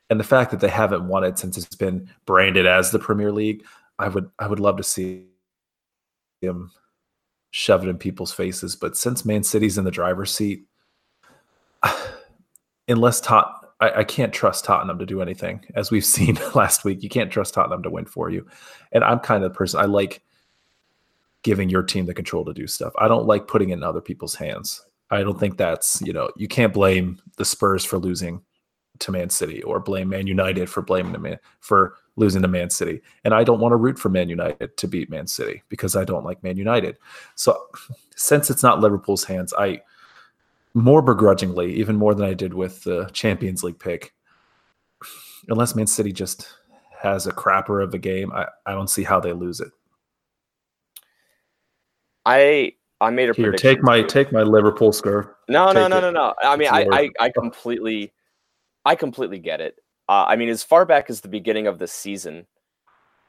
and 0.10 0.20
the 0.20 0.26
fact 0.26 0.52
that 0.52 0.60
they 0.60 0.70
haven't 0.70 1.08
won 1.08 1.24
it 1.24 1.40
since 1.40 1.58
it's 1.58 1.76
been 1.76 2.10
branded 2.26 2.66
as 2.66 2.92
the 2.92 3.00
Premier 3.00 3.32
League, 3.32 3.64
I 4.00 4.10
would 4.10 4.30
I 4.40 4.48
would 4.48 4.60
love 4.60 4.78
to 4.78 4.84
see 4.84 5.28
them 6.42 6.72
shove 7.52 7.86
it 7.86 7.90
in 7.90 7.98
people's 7.98 8.34
faces. 8.34 8.76
But 8.76 8.98
since 8.98 9.26
Man 9.26 9.44
City's 9.44 9.78
in 9.78 9.86
the 9.86 9.92
driver's 9.92 10.32
seat, 10.32 10.66
unless 12.88 13.22
Tot, 13.22 13.74
I, 13.80 14.00
I 14.00 14.04
can't 14.04 14.34
trust 14.34 14.66
Tottenham 14.66 15.00
to 15.00 15.06
do 15.06 15.22
anything. 15.22 15.66
As 15.74 15.90
we've 15.90 16.06
seen 16.16 16.38
last 16.54 16.84
week, 16.84 17.02
you 17.02 17.10
can't 17.10 17.32
trust 17.32 17.54
Tottenham 17.54 17.84
to 17.84 17.90
win 17.90 18.06
for 18.06 18.30
you. 18.30 18.46
And 18.92 19.04
I'm 19.04 19.20
kind 19.20 19.44
of 19.44 19.52
the 19.52 19.58
person 19.58 19.80
I 19.80 19.86
like 19.86 20.22
giving 21.46 21.70
your 21.70 21.84
team 21.84 22.08
the 22.08 22.14
control 22.14 22.43
to 22.43 22.56
do 22.56 22.66
stuff. 22.66 22.91
I 22.98 23.08
don't 23.08 23.28
like 23.28 23.48
putting 23.48 23.70
it 23.70 23.74
in 23.74 23.84
other 23.84 24.02
people's 24.02 24.34
hands. 24.34 24.84
I 25.12 25.22
don't 25.22 25.39
think 25.39 25.58
that's, 25.58 26.02
you 26.02 26.12
know, 26.12 26.32
you 26.36 26.48
can't 26.48 26.74
blame 26.74 27.22
the 27.38 27.46
Spurs 27.46 27.86
for 27.86 28.00
losing 28.00 28.41
to 28.98 29.12
Man 29.12 29.30
City 29.30 29.62
or 29.62 29.80
blame 29.80 30.10
Man 30.10 30.26
United 30.26 30.72
for 30.72 30.82
blaming 30.82 31.12
the 31.12 31.20
Man 31.20 31.38
for 31.60 31.98
losing 32.16 32.41
to 32.41 32.48
Man 32.48 32.72
City. 32.72 33.00
And 33.26 33.32
I 33.32 33.43
don't 33.43 33.60
want 33.60 33.74
to 33.74 33.78
root 33.78 34.00
for 34.00 34.10
Man 34.10 34.28
United 34.28 34.76
to 34.76 34.88
beat 34.88 35.12
Man 35.12 35.28
City 35.28 35.62
because 35.70 35.96
I 35.96 36.04
don't 36.04 36.26
like 36.26 36.41
Man 36.41 36.58
United. 36.58 36.98
So 37.36 37.68
since 38.16 38.50
it's 38.50 38.64
not 38.64 38.80
Liverpool's 38.80 39.24
hands, 39.24 39.54
I 39.56 39.82
more 40.74 41.04
begrudgingly, 41.04 41.76
even 41.76 41.96
more 41.96 42.16
than 42.16 42.26
I 42.26 42.34
did 42.34 42.56
with 42.56 42.84
the 42.86 43.06
Champions 43.14 43.64
League 43.64 43.78
pick, 43.78 44.16
unless 45.48 45.76
Man 45.76 45.86
City 45.86 46.12
just 46.12 46.48
has 47.00 47.28
a 47.28 47.32
crapper 47.32 47.84
of 47.84 47.93
a 47.93 48.00
game, 48.00 48.32
I, 48.32 48.48
I 48.66 48.72
don't 48.72 48.89
see 48.89 49.04
how 49.04 49.20
they 49.20 49.32
lose 49.32 49.60
it. 49.60 49.70
I 52.26 52.73
I 53.01 53.09
made 53.09 53.30
a 53.30 53.34
Here, 53.34 53.45
prediction. 53.45 53.69
take 53.76 53.84
my 53.84 54.01
take 54.01 54.32
my 54.32 54.41
Liverpool 54.41 54.91
scarf. 54.91 55.28
No, 55.47 55.71
no, 55.71 55.82
Take 55.82 55.89
no, 55.89 55.99
no, 55.99 56.11
no. 56.11 56.34
I 56.41 56.55
mean, 56.55 56.69
I. 56.71 56.88
I, 56.91 57.09
I 57.19 57.30
completely, 57.30 58.13
I 58.86 58.95
completely 58.95 59.38
get 59.39 59.61
it. 59.61 59.76
Uh, 60.07 60.26
I 60.28 60.36
mean, 60.36 60.49
as 60.49 60.63
far 60.63 60.86
back 60.86 61.09
as 61.09 61.21
the 61.21 61.28
beginning 61.28 61.67
of 61.67 61.78
the 61.80 61.88
season, 61.88 62.45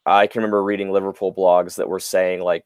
I 0.05 0.27
can 0.27 0.41
remember 0.41 0.63
reading 0.63 0.91
Liverpool 0.93 1.35
blogs 1.35 1.77
that 1.77 1.89
were 1.89 2.01
saying 2.01 2.41
like, 2.41 2.65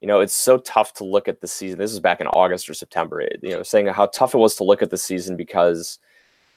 you 0.00 0.08
know, 0.08 0.20
it's 0.20 0.34
so 0.34 0.58
tough 0.58 0.94
to 0.94 1.04
look 1.04 1.28
at 1.28 1.40
the 1.40 1.46
season. 1.48 1.78
This 1.78 1.92
is 1.92 2.00
back 2.00 2.20
in 2.20 2.26
August 2.28 2.70
or 2.70 2.74
September. 2.74 3.26
You 3.42 3.50
know, 3.50 3.62
saying 3.62 3.86
how 3.88 4.06
tough 4.06 4.34
it 4.34 4.38
was 4.38 4.54
to 4.56 4.64
look 4.64 4.80
at 4.82 4.90
the 4.90 4.96
season 4.96 5.36
because 5.36 5.98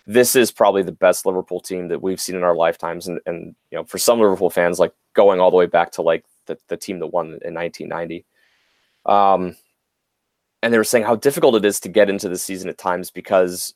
this 0.06 0.36
is 0.36 0.52
probably 0.52 0.84
the 0.84 0.92
best 0.92 1.26
Liverpool 1.26 1.60
team 1.60 1.88
that 1.88 2.02
we've 2.02 2.22
seen 2.22 2.36
in 2.36 2.44
our 2.44 2.56
lifetimes, 2.56 3.08
and 3.08 3.20
and 3.26 3.56
you 3.72 3.78
know, 3.78 3.84
for 3.84 3.98
some 3.98 4.20
Liverpool 4.20 4.50
fans, 4.50 4.80
like 4.80 4.94
going 5.14 5.40
all 5.40 5.52
the 5.52 5.58
way 5.58 5.66
back 5.66 5.92
to 5.94 6.02
like 6.02 6.24
the 6.46 6.58
the 6.68 6.78
team 6.78 7.00
that 7.00 7.08
won 7.08 7.26
in 7.44 7.54
1990. 7.54 8.26
Um, 9.06 9.56
and 10.62 10.74
they 10.74 10.78
were 10.78 10.84
saying 10.84 11.04
how 11.04 11.16
difficult 11.16 11.56
it 11.56 11.66
is 11.66 11.80
to 11.82 11.90
get 11.90 12.10
into 12.10 12.30
the 12.30 12.38
season 12.38 12.70
at 12.70 12.78
times 12.78 13.12
because 13.12 13.74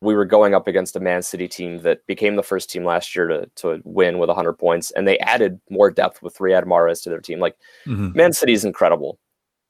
we 0.00 0.14
were 0.14 0.24
going 0.24 0.54
up 0.54 0.66
against 0.66 0.96
a 0.96 1.00
Man 1.00 1.22
City 1.22 1.48
team 1.48 1.78
that 1.78 2.06
became 2.06 2.36
the 2.36 2.42
first 2.42 2.70
team 2.70 2.84
last 2.84 3.14
year 3.16 3.26
to 3.28 3.50
to 3.56 3.80
win 3.84 4.18
with 4.18 4.28
100 4.28 4.54
points, 4.54 4.90
and 4.92 5.06
they 5.06 5.18
added 5.18 5.60
more 5.70 5.90
depth 5.90 6.22
with 6.22 6.36
Riyad 6.38 6.64
Mahrez 6.64 7.02
to 7.02 7.10
their 7.10 7.20
team. 7.20 7.40
Like 7.40 7.56
Mhm. 7.86 8.14
Man 8.14 8.32
City 8.32 8.52
is 8.52 8.64
incredible. 8.64 9.18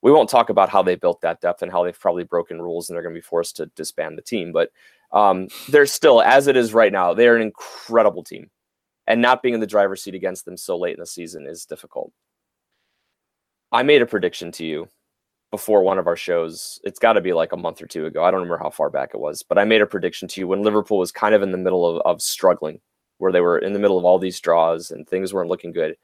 We 0.03 0.13
won't 0.13 0.29
talk 0.29 0.51
about 0.51 0.69
how 0.69 0.83
they 0.83 0.95
built 0.95 1.21
that 1.23 1.41
depth 1.41 1.63
and 1.63 1.73
how 1.73 1.83
they've 1.83 1.99
probably 1.99 2.25
broken 2.25 2.61
rules 2.63 2.89
and 2.89 2.95
they're 2.95 3.03
going 3.03 3.15
to 3.15 3.19
be 3.19 3.23
forced 3.23 3.57
to 3.57 3.67
disband 3.75 4.17
the 4.19 4.23
team, 4.23 4.53
but 4.53 4.71
um, 5.13 5.49
they're 5.69 5.87
still, 5.87 6.21
as 6.23 6.47
it 6.47 6.57
is 6.57 6.75
right 6.75 6.93
now, 6.93 7.15
they're 7.15 7.37
an 7.37 7.43
incredible 7.43 8.23
team, 8.23 8.51
and 9.07 9.23
not 9.23 9.43
being 9.43 9.55
in 9.55 9.61
the 9.61 9.67
driver's 9.67 10.03
seat 10.03 10.15
against 10.15 10.45
them 10.45 10.57
so 10.57 10.77
late 10.77 10.95
in 10.95 11.01
the 11.01 11.07
season 11.07 11.47
is 11.47 11.65
difficult. 11.65 12.13
I 13.73 13.83
made 13.83 14.03
a 14.03 14.07
prediction 14.07 14.53
to 14.53 14.65
you 14.65 14.89
before 15.51 15.83
one 15.83 15.99
of 15.99 16.07
our 16.07 16.17
shows. 16.17 16.81
It's 16.85 16.99
got 16.99 17.15
to 17.15 17.21
be 17.21 17.33
like 17.33 17.53
a 17.53 17.57
month 17.57 17.81
or 17.83 17.87
two 17.87 18.07
ago. 18.07 18.23
I 18.25 18.31
don't 18.31 18.41
remember 18.41 18.59
how 18.59 18.71
far 18.71 18.91
back 18.91 19.11
it 19.15 19.21
was, 19.21 19.43
but 19.43 19.59
I 19.59 19.65
made 19.65 19.81
a 19.81 19.87
prediction 19.87 20.29
to 20.29 20.41
you 20.41 20.49
when 20.49 20.63
Liverpool 20.63 20.99
was 20.99 21.13
kind 21.13 21.35
of 21.35 21.43
in 21.43 21.53
the 21.53 21.59
middle 21.59 21.87
of, 21.87 22.01
of 22.05 22.23
struggling, 22.23 22.81
where 23.19 23.33
they 23.33 23.41
were 23.41 23.59
in 23.59 23.73
the 23.73 23.79
middle 23.79 23.99
of 23.99 24.05
all 24.05 24.19
these 24.19 24.41
draws 24.41 24.91
and 24.91 25.09
things 25.09 25.33
weren't 25.33 25.51
looking 25.51 25.73
good. 25.73 25.97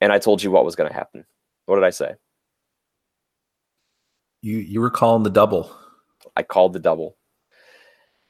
And 0.00 0.12
I 0.12 0.18
told 0.18 0.42
you 0.42 0.50
what 0.50 0.64
was 0.64 0.76
going 0.76 0.88
to 0.88 0.94
happen. 0.94 1.24
What 1.66 1.76
did 1.76 1.84
I 1.84 1.90
say? 1.90 2.14
You 4.42 4.58
you 4.58 4.80
were 4.80 4.90
calling 4.90 5.22
the 5.22 5.30
double. 5.30 5.74
I 6.36 6.42
called 6.42 6.72
the 6.72 6.78
double. 6.78 7.16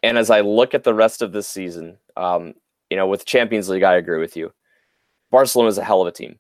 And 0.03 0.17
as 0.17 0.31
I 0.31 0.41
look 0.41 0.75
at 0.75 0.85
the 0.85 0.95
rest 0.95 1.21
of 1.21 1.33
this 1.33 1.49
season, 1.49 1.99
um, 2.17 2.55
you 2.91 2.97
know, 2.97 3.07
with 3.07 3.27
Champions 3.27 3.69
League, 3.69 3.83
I 3.83 3.97
agree 3.97 4.21
with 4.21 4.37
you. 4.37 4.53
Barcelona 5.31 5.69
is 5.69 5.79
a 5.79 5.85
hell 5.85 6.03
of 6.03 6.09
a 6.09 6.12
team. 6.12 6.39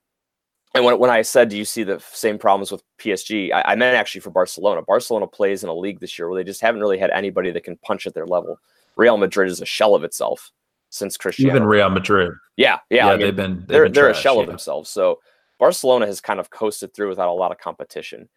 And 0.76 0.84
when, 0.84 0.98
when 0.98 1.10
I 1.10 1.22
said, 1.22 1.48
do 1.48 1.56
you 1.56 1.64
see 1.64 1.82
the 1.82 2.02
same 2.12 2.38
problems 2.38 2.70
with 2.70 2.82
PSG? 2.98 3.52
I, 3.52 3.62
I 3.72 3.74
meant 3.74 3.96
actually 3.96 4.20
for 4.20 4.30
Barcelona. 4.30 4.82
Barcelona 4.82 5.26
plays 5.26 5.62
in 5.62 5.68
a 5.68 5.74
league 5.74 6.00
this 6.00 6.18
year 6.18 6.28
where 6.28 6.38
they 6.38 6.44
just 6.46 6.60
haven't 6.60 6.80
really 6.80 6.98
had 6.98 7.10
anybody 7.10 7.50
that 7.50 7.64
can 7.64 7.76
punch 7.78 8.06
at 8.06 8.14
their 8.14 8.26
level. 8.26 8.58
Real 8.96 9.16
Madrid 9.16 9.50
is 9.50 9.60
a 9.60 9.66
shell 9.66 9.94
of 9.94 10.04
itself 10.04 10.52
since 10.90 11.16
Cristiano. 11.16 11.54
Even 11.54 11.66
Real 11.66 11.90
Madrid. 11.90 12.32
yeah, 12.56 12.78
yeah. 12.90 13.06
Yeah, 13.06 13.06
I 13.06 13.10
mean, 13.16 13.20
they've 13.20 13.36
been 13.36 13.56
they've 13.58 13.66
they're 13.68 13.84
been 13.84 13.92
they're 13.92 14.08
a 14.08 14.12
trash, 14.12 14.22
shell 14.22 14.40
of 14.40 14.46
themselves. 14.46 14.88
So 14.90 15.20
Barcelona 15.58 16.06
has 16.06 16.20
kind 16.20 16.40
of 16.40 16.50
coasted 16.50 16.94
through 16.94 17.08
without 17.08 17.28
a 17.28 17.32
lot 17.32 17.52
of 17.52 17.58
competition. 17.58 18.28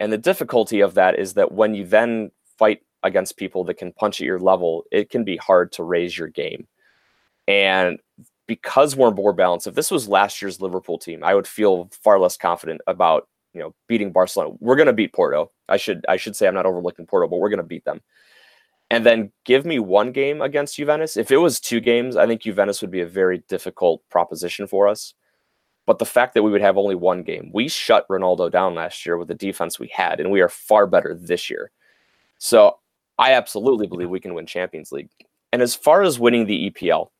And 0.00 0.12
the 0.12 0.18
difficulty 0.18 0.80
of 0.80 0.94
that 0.94 1.18
is 1.18 1.34
that 1.34 1.52
when 1.52 1.74
you 1.74 1.84
then 1.84 2.30
fight 2.58 2.82
against 3.02 3.36
people 3.36 3.64
that 3.64 3.74
can 3.74 3.92
punch 3.92 4.20
at 4.20 4.26
your 4.26 4.40
level, 4.40 4.84
it 4.90 5.10
can 5.10 5.24
be 5.24 5.36
hard 5.36 5.72
to 5.72 5.82
raise 5.82 6.16
your 6.16 6.28
game. 6.28 6.66
And 7.46 7.98
because 8.46 8.96
we're 8.96 9.10
more 9.10 9.32
balanced, 9.32 9.66
if 9.66 9.74
this 9.74 9.90
was 9.90 10.08
last 10.08 10.40
year's 10.42 10.60
Liverpool 10.60 10.98
team, 10.98 11.24
I 11.24 11.34
would 11.34 11.46
feel 11.46 11.90
far 12.02 12.18
less 12.18 12.36
confident 12.36 12.80
about 12.86 13.28
you 13.52 13.60
know 13.60 13.74
beating 13.88 14.12
Barcelona. 14.12 14.56
We're 14.60 14.76
going 14.76 14.86
to 14.86 14.92
beat 14.92 15.12
Porto. 15.12 15.50
I 15.68 15.76
should 15.76 16.04
I 16.08 16.16
should 16.16 16.36
say 16.36 16.46
I'm 16.46 16.54
not 16.54 16.66
overlooking 16.66 17.06
Porto, 17.06 17.28
but 17.28 17.38
we're 17.38 17.48
going 17.48 17.58
to 17.58 17.62
beat 17.62 17.84
them. 17.84 18.00
And 18.90 19.04
then 19.04 19.32
give 19.44 19.64
me 19.64 19.78
one 19.78 20.12
game 20.12 20.42
against 20.42 20.76
Juventus. 20.76 21.16
If 21.16 21.30
it 21.30 21.38
was 21.38 21.58
two 21.58 21.80
games, 21.80 22.16
I 22.16 22.26
think 22.26 22.42
Juventus 22.42 22.80
would 22.82 22.90
be 22.90 23.00
a 23.00 23.06
very 23.06 23.42
difficult 23.48 24.02
proposition 24.10 24.66
for 24.66 24.88
us. 24.88 25.14
But 25.86 25.98
the 25.98 26.06
fact 26.06 26.34
that 26.34 26.42
we 26.42 26.50
would 26.50 26.60
have 26.60 26.78
only 26.78 26.94
one 26.94 27.22
game, 27.22 27.50
we 27.52 27.68
shut 27.68 28.08
Ronaldo 28.08 28.50
down 28.50 28.74
last 28.74 29.04
year 29.04 29.18
with 29.18 29.28
the 29.28 29.34
defense 29.34 29.78
we 29.78 29.88
had, 29.88 30.20
and 30.20 30.30
we 30.30 30.40
are 30.40 30.48
far 30.48 30.86
better 30.86 31.14
this 31.14 31.50
year. 31.50 31.70
So 32.38 32.78
I 33.18 33.32
absolutely 33.32 33.86
believe 33.86 34.10
we 34.10 34.20
can 34.20 34.34
win 34.34 34.46
Champions 34.46 34.92
League. 34.92 35.10
And 35.52 35.62
as 35.62 35.74
far 35.74 36.02
as 36.02 36.18
winning 36.18 36.46
the 36.46 36.70
EPL, 36.70 37.10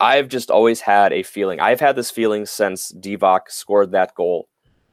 I've 0.00 0.28
just 0.28 0.50
always 0.50 0.80
had 0.80 1.12
a 1.12 1.22
feeling. 1.22 1.60
I've 1.60 1.80
had 1.80 1.96
this 1.96 2.10
feeling 2.10 2.46
since 2.46 2.92
Divock 2.92 3.50
scored 3.50 3.90
that 3.92 4.14
goal 4.14 4.48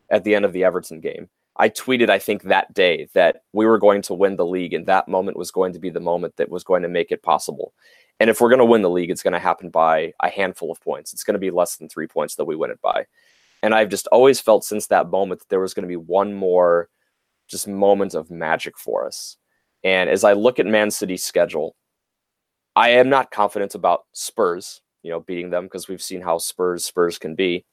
at 0.10 0.24
the 0.24 0.34
end 0.34 0.46
of 0.46 0.54
the 0.54 0.64
Everton 0.64 1.00
game. 1.00 1.30
I 1.58 1.70
tweeted, 1.70 2.10
I 2.10 2.20
think, 2.20 2.44
that 2.44 2.74
day 2.74 3.08
that 3.14 3.44
we 3.54 3.66
were 3.66 3.78
going 3.78 4.02
to 4.04 4.14
win 4.14 4.36
the 4.36 4.46
league, 4.46 4.74
and 4.74 4.86
that 4.88 5.08
moment 5.08 5.38
was 5.38 5.52
going 5.52 5.74
to 5.74 5.80
be 5.80 5.90
the 5.90 6.00
moment 6.00 6.36
that 6.38 6.50
was 6.50 6.64
going 6.64 6.82
to 6.82 6.90
make 6.90 7.12
it 7.12 7.24
possible. 7.24 7.74
And 8.20 8.30
if 8.30 8.42
we're 8.42 8.50
going 8.50 8.60
to 8.60 8.66
win 8.66 8.82
the 8.82 8.90
league, 8.90 9.10
it's 9.10 9.24
going 9.24 9.34
to 9.34 9.40
happen 9.40 9.70
by 9.70 10.14
a 10.22 10.30
handful 10.30 10.72
of 10.72 10.82
points. 10.82 11.14
It's 11.14 11.24
going 11.24 11.34
to 11.36 11.40
be 11.40 11.52
less 11.52 11.78
than 11.78 11.88
three 11.88 12.08
points 12.08 12.36
that 12.36 12.46
we 12.46 12.56
win 12.56 12.72
it 12.72 12.82
by. 12.82 13.06
And 13.62 13.74
I've 13.74 13.90
just 13.90 14.08
always 14.08 14.40
felt 14.40 14.64
since 14.64 14.88
that 14.88 15.10
moment 15.10 15.40
that 15.42 15.50
there 15.50 15.60
was 15.60 15.74
going 15.74 15.84
to 15.84 15.90
be 15.90 15.96
one 15.96 16.34
more 16.34 16.90
just 17.48 17.68
moment 17.68 18.16
of 18.16 18.32
magic 18.32 18.78
for 18.78 19.06
us. 19.06 19.38
And 19.84 20.10
as 20.10 20.24
I 20.24 20.34
look 20.34 20.60
at 20.60 20.66
Man 20.66 20.92
City's 20.92 21.24
schedule, 21.24 21.76
I 22.76 22.90
am 22.90 23.10
not 23.10 23.32
confident 23.32 23.76
about 23.76 24.04
Spurs, 24.14 24.82
you 25.06 25.12
know, 25.12 25.20
beating 25.20 25.52
them 25.52 25.66
because 25.66 25.88
we've 25.88 26.02
seen 26.02 26.22
how 26.22 26.40
Spurs 26.40 26.84
Spurs 26.84 27.20
can 27.20 27.36
be. 27.36 27.64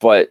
But 0.00 0.30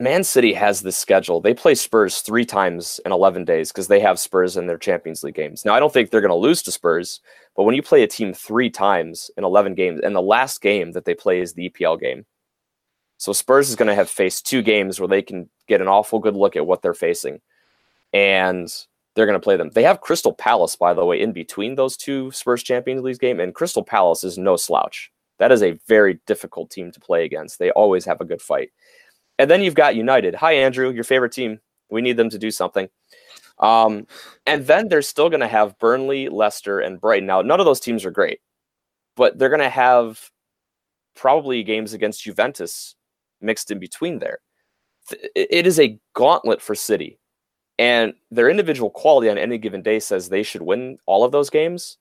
Man 0.00 0.24
City 0.24 0.52
has 0.52 0.80
this 0.80 0.96
schedule. 0.98 1.40
They 1.40 1.54
play 1.54 1.76
Spurs 1.76 2.20
three 2.20 2.44
times 2.44 3.00
in 3.06 3.12
11 3.12 3.44
days 3.44 3.70
because 3.70 3.86
they 3.86 4.00
have 4.00 4.18
Spurs 4.18 4.56
in 4.56 4.66
their 4.66 4.76
Champions 4.76 5.22
League 5.22 5.36
games. 5.36 5.64
Now, 5.64 5.74
I 5.74 5.80
don't 5.80 5.92
think 5.92 6.10
they're 6.10 6.20
going 6.20 6.30
to 6.30 6.34
lose 6.34 6.62
to 6.62 6.72
Spurs, 6.72 7.20
but 7.56 7.62
when 7.62 7.76
you 7.76 7.82
play 7.82 8.02
a 8.02 8.08
team 8.08 8.34
three 8.34 8.68
times 8.68 9.30
in 9.36 9.44
11 9.44 9.74
games, 9.74 10.00
and 10.02 10.14
the 10.14 10.20
last 10.20 10.60
game 10.60 10.92
that 10.92 11.04
they 11.04 11.14
play 11.14 11.40
is 11.40 11.54
the 11.54 11.70
EPL 11.70 12.00
game. 12.00 12.26
So 13.18 13.32
Spurs 13.32 13.70
is 13.70 13.76
going 13.76 13.88
to 13.88 13.94
have 13.94 14.10
faced 14.10 14.46
two 14.46 14.62
games 14.62 14.98
where 14.98 15.08
they 15.08 15.22
can 15.22 15.48
get 15.68 15.80
an 15.80 15.86
awful 15.86 16.18
good 16.18 16.34
look 16.34 16.56
at 16.56 16.66
what 16.66 16.82
they're 16.82 16.94
facing. 16.94 17.40
And 18.12 18.68
they're 19.14 19.26
going 19.26 19.38
to 19.38 19.44
play 19.44 19.56
them. 19.56 19.70
They 19.70 19.82
have 19.84 20.00
Crystal 20.00 20.32
Palace, 20.32 20.76
by 20.76 20.94
the 20.94 21.04
way, 21.04 21.20
in 21.20 21.32
between 21.32 21.74
those 21.74 21.96
two 21.96 22.30
Spurs 22.32 22.62
Champions 22.62 23.02
League 23.02 23.18
game, 23.18 23.40
and 23.40 23.54
Crystal 23.54 23.84
Palace 23.84 24.24
is 24.24 24.38
no 24.38 24.56
slouch. 24.56 25.10
That 25.38 25.52
is 25.52 25.62
a 25.62 25.78
very 25.88 26.20
difficult 26.26 26.70
team 26.70 26.92
to 26.92 27.00
play 27.00 27.24
against. 27.24 27.58
They 27.58 27.70
always 27.72 28.04
have 28.04 28.20
a 28.20 28.24
good 28.24 28.42
fight. 28.42 28.70
And 29.38 29.50
then 29.50 29.62
you've 29.62 29.74
got 29.74 29.96
United. 29.96 30.34
Hi, 30.36 30.52
Andrew, 30.52 30.90
your 30.90 31.04
favorite 31.04 31.32
team. 31.32 31.60
We 31.90 32.02
need 32.02 32.16
them 32.16 32.30
to 32.30 32.38
do 32.38 32.50
something. 32.50 32.88
Um, 33.58 34.06
and 34.46 34.66
then 34.66 34.88
they're 34.88 35.02
still 35.02 35.28
going 35.28 35.40
to 35.40 35.48
have 35.48 35.78
Burnley, 35.78 36.28
Leicester, 36.28 36.80
and 36.80 37.00
Brighton. 37.00 37.26
Now, 37.26 37.42
none 37.42 37.60
of 37.60 37.66
those 37.66 37.80
teams 37.80 38.04
are 38.04 38.10
great, 38.10 38.40
but 39.16 39.38
they're 39.38 39.48
going 39.48 39.60
to 39.60 39.68
have 39.68 40.30
probably 41.14 41.62
games 41.62 41.92
against 41.92 42.24
Juventus 42.24 42.96
mixed 43.40 43.70
in 43.70 43.78
between 43.78 44.18
there. 44.18 44.38
It 45.34 45.66
is 45.66 45.78
a 45.78 45.98
gauntlet 46.14 46.62
for 46.62 46.74
City, 46.74 47.18
and 47.78 48.14
their 48.30 48.48
individual 48.48 48.90
quality 48.90 49.28
on 49.28 49.38
any 49.38 49.58
given 49.58 49.82
day 49.82 49.98
says 50.00 50.28
they 50.28 50.42
should 50.42 50.62
win 50.62 50.98
all 51.06 51.24
of 51.24 51.32
those 51.32 51.50
games. 51.50 51.98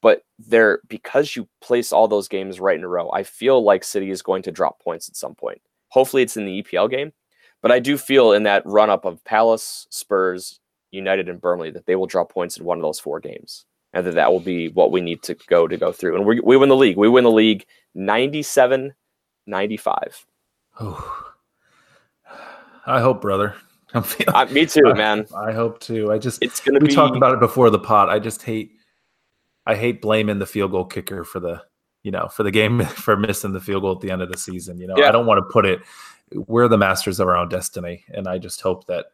But 0.00 0.22
they're 0.38 0.80
because 0.88 1.36
you 1.36 1.48
place 1.60 1.92
all 1.92 2.08
those 2.08 2.26
games 2.26 2.58
right 2.58 2.76
in 2.76 2.82
a 2.82 2.88
row, 2.88 3.10
I 3.12 3.22
feel 3.22 3.62
like 3.62 3.84
City 3.84 4.10
is 4.10 4.20
going 4.20 4.42
to 4.42 4.50
drop 4.50 4.80
points 4.82 5.08
at 5.08 5.14
some 5.14 5.36
point. 5.36 5.60
Hopefully, 5.90 6.22
it's 6.22 6.36
in 6.36 6.44
the 6.44 6.62
EPL 6.62 6.90
game, 6.90 7.12
but 7.60 7.70
I 7.70 7.78
do 7.78 7.96
feel 7.96 8.32
in 8.32 8.42
that 8.42 8.66
run 8.66 8.90
up 8.90 9.04
of 9.04 9.22
Palace, 9.24 9.86
Spurs, 9.90 10.58
United, 10.90 11.28
and 11.28 11.40
Burnley 11.40 11.70
that 11.70 11.86
they 11.86 11.94
will 11.94 12.06
drop 12.06 12.32
points 12.32 12.56
in 12.56 12.64
one 12.64 12.78
of 12.78 12.82
those 12.82 12.98
four 12.98 13.20
games, 13.20 13.64
and 13.92 14.04
that 14.04 14.16
that 14.16 14.32
will 14.32 14.40
be 14.40 14.70
what 14.70 14.90
we 14.90 15.00
need 15.00 15.22
to 15.22 15.36
go 15.46 15.68
to 15.68 15.76
go 15.76 15.92
through. 15.92 16.16
And 16.16 16.26
we, 16.26 16.40
we 16.40 16.56
win 16.56 16.68
the 16.68 16.76
league. 16.76 16.96
We 16.96 17.08
win 17.08 17.22
the 17.22 17.30
league 17.30 17.64
97 17.94 18.92
95. 19.46 20.26
Oh, 20.80 21.32
I 22.86 23.00
hope, 23.00 23.20
brother. 23.20 23.54
Uh, 24.28 24.46
me 24.50 24.64
too, 24.66 24.94
man. 24.94 25.26
I 25.36 25.52
hope 25.52 25.80
too. 25.80 26.10
I 26.12 26.18
just 26.18 26.42
It's 26.42 26.60
going 26.60 26.74
to 26.74 26.80
we 26.80 26.88
be. 26.88 26.94
talked 26.94 27.16
about 27.16 27.34
it 27.34 27.40
before 27.40 27.68
the 27.70 27.78
pot. 27.78 28.08
I 28.08 28.18
just 28.18 28.42
hate 28.42 28.72
I 29.66 29.74
hate 29.74 30.00
blaming 30.02 30.38
the 30.38 30.46
field 30.46 30.70
goal 30.70 30.84
kicker 30.84 31.24
for 31.24 31.40
the 31.40 31.62
you 32.02 32.10
know 32.10 32.28
for 32.28 32.42
the 32.42 32.50
game 32.50 32.84
for 32.86 33.16
missing 33.16 33.52
the 33.52 33.60
field 33.60 33.82
goal 33.82 33.92
at 33.94 34.00
the 34.00 34.10
end 34.10 34.22
of 34.22 34.30
the 34.32 34.38
season. 34.38 34.78
You 34.78 34.86
know, 34.88 34.94
Yeah. 34.96 35.08
I 35.08 35.12
don't 35.12 35.26
want 35.26 35.38
to 35.38 35.52
put 35.52 35.66
it. 35.66 35.80
We're 36.34 36.68
the 36.68 36.78
masters 36.78 37.20
of 37.20 37.28
our 37.28 37.36
own 37.36 37.48
destiny, 37.50 38.04
and 38.14 38.26
I 38.26 38.38
just 38.38 38.62
hope 38.62 38.86
that 38.86 39.06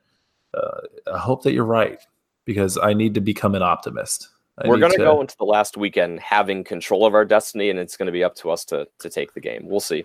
uh, 0.55 0.81
I 1.13 1.19
hope 1.19 1.43
that 1.43 1.53
you're 1.53 1.65
right 1.65 2.01
because 2.45 2.79
I 2.79 2.95
need 2.95 3.15
to 3.15 3.21
become 3.21 3.55
an 3.57 3.63
optimist. 3.63 4.29
I 4.59 4.69
We're 4.69 4.79
going 4.79 4.93
to 4.93 4.99
to- 4.99 5.05
go 5.05 5.21
into 5.21 5.37
the 5.37 5.45
last 5.45 5.77
weekend 5.77 6.21
having 6.21 6.63
control 6.65 7.05
of 7.05 7.15
our 7.15 7.25
destiny, 7.25 7.71
and 7.71 7.79
it's 7.79 7.97
going 7.97 8.07
to 8.07 8.13
be 8.13 8.23
up 8.23 8.37
to 8.37 8.51
us 8.51 8.65
to 8.67 8.87
to 9.01 9.11
take 9.11 9.35
the 9.35 9.41
game. 9.41 9.67
We'll 9.69 9.81
see. 9.81 10.05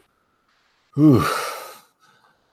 Whew. 0.96 1.24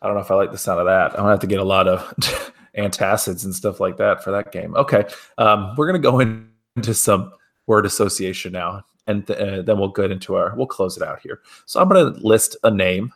I 0.02 0.06
don't 0.06 0.14
know 0.14 0.22
if 0.22 0.30
I 0.30 0.34
like 0.34 0.50
the 0.52 0.58
sound 0.58 0.80
of 0.80 0.86
that. 0.86 1.12
I'm 1.12 1.18
gonna 1.20 1.30
have 1.30 1.40
to 1.40 1.46
get 1.46 1.60
a 1.60 1.64
lot 1.64 1.86
of 1.88 2.00
antacids 2.78 3.44
and 3.44 3.54
stuff 3.54 3.80
like 3.80 3.96
that 3.98 4.22
for 4.24 4.30
that 4.30 4.52
game. 4.52 4.74
Okay, 4.76 5.04
um, 5.38 5.74
we're 5.76 5.86
gonna 5.86 5.98
go 5.98 6.20
in- 6.20 6.48
into 6.76 6.94
some 6.94 7.32
word 7.66 7.84
association 7.86 8.52
now, 8.52 8.82
and 9.06 9.26
th- 9.26 9.38
uh, 9.38 9.62
then 9.62 9.78
we'll 9.78 9.88
get 9.88 10.10
into 10.10 10.34
our. 10.36 10.54
We'll 10.56 10.66
close 10.66 10.96
it 10.96 11.02
out 11.02 11.20
here. 11.20 11.40
So 11.66 11.80
I'm 11.80 11.88
gonna 11.88 12.10
list 12.20 12.56
a 12.64 12.70
name 12.70 13.12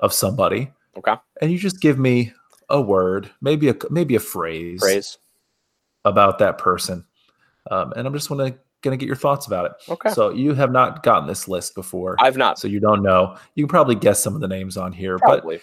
of 0.00 0.12
somebody, 0.12 0.70
Okay. 0.96 1.14
and 1.40 1.50
you 1.50 1.58
just 1.58 1.80
give 1.80 1.98
me 1.98 2.32
a 2.68 2.80
word, 2.80 3.30
maybe 3.40 3.68
a 3.68 3.74
maybe 3.90 4.14
a 4.16 4.20
phrase, 4.20 4.80
Praise. 4.80 5.18
about 6.04 6.38
that 6.38 6.58
person, 6.58 7.04
um, 7.70 7.92
and 7.96 8.06
I'm 8.06 8.12
just 8.12 8.28
wanna 8.30 8.54
gonna 8.82 8.96
get 8.96 9.06
your 9.06 9.16
thoughts 9.16 9.46
about 9.46 9.66
it. 9.66 9.72
Okay. 9.90 10.10
So 10.10 10.30
you 10.30 10.54
have 10.54 10.72
not 10.72 11.02
gotten 11.02 11.26
this 11.28 11.46
list 11.48 11.74
before, 11.74 12.16
I've 12.18 12.36
not. 12.36 12.58
so 12.58 12.66
you 12.68 12.80
don't 12.80 13.02
know. 13.02 13.36
You 13.54 13.64
can 13.64 13.68
probably 13.68 13.94
guess 13.94 14.22
some 14.22 14.34
of 14.34 14.40
the 14.40 14.48
names 14.48 14.76
on 14.76 14.92
here, 14.92 15.18
but 15.18 15.26
Probably. 15.40 15.60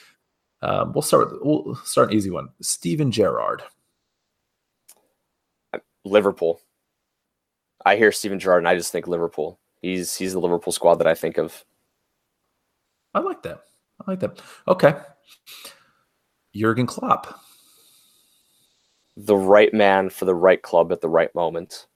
Um, 0.61 0.93
we'll 0.93 1.01
start 1.01 1.31
with 1.31 1.41
we'll 1.43 1.75
start 1.83 2.09
an 2.11 2.17
easy 2.17 2.29
one. 2.29 2.49
Steven 2.61 3.11
Gerrard. 3.11 3.63
Liverpool. 6.07 6.61
I 7.85 7.95
hear 7.95 8.11
Steven 8.11 8.39
Gerrard 8.39 8.59
and 8.59 8.67
I 8.67 8.75
just 8.75 8.91
think 8.91 9.07
Liverpool. 9.07 9.59
He's 9.81 10.15
he's 10.15 10.33
the 10.33 10.39
Liverpool 10.39 10.73
squad 10.73 10.95
that 10.95 11.07
I 11.07 11.13
think 11.13 11.37
of. 11.37 11.63
I 13.13 13.19
like 13.19 13.43
that. 13.43 13.61
I 14.01 14.11
like 14.11 14.19
that. 14.21 14.41
Okay. 14.67 14.95
Jurgen 16.55 16.87
Klopp. 16.87 17.39
The 19.15 19.35
right 19.35 19.73
man 19.73 20.09
for 20.09 20.25
the 20.25 20.35
right 20.35 20.61
club 20.61 20.91
at 20.91 21.01
the 21.01 21.09
right 21.09 21.33
moment. 21.35 21.87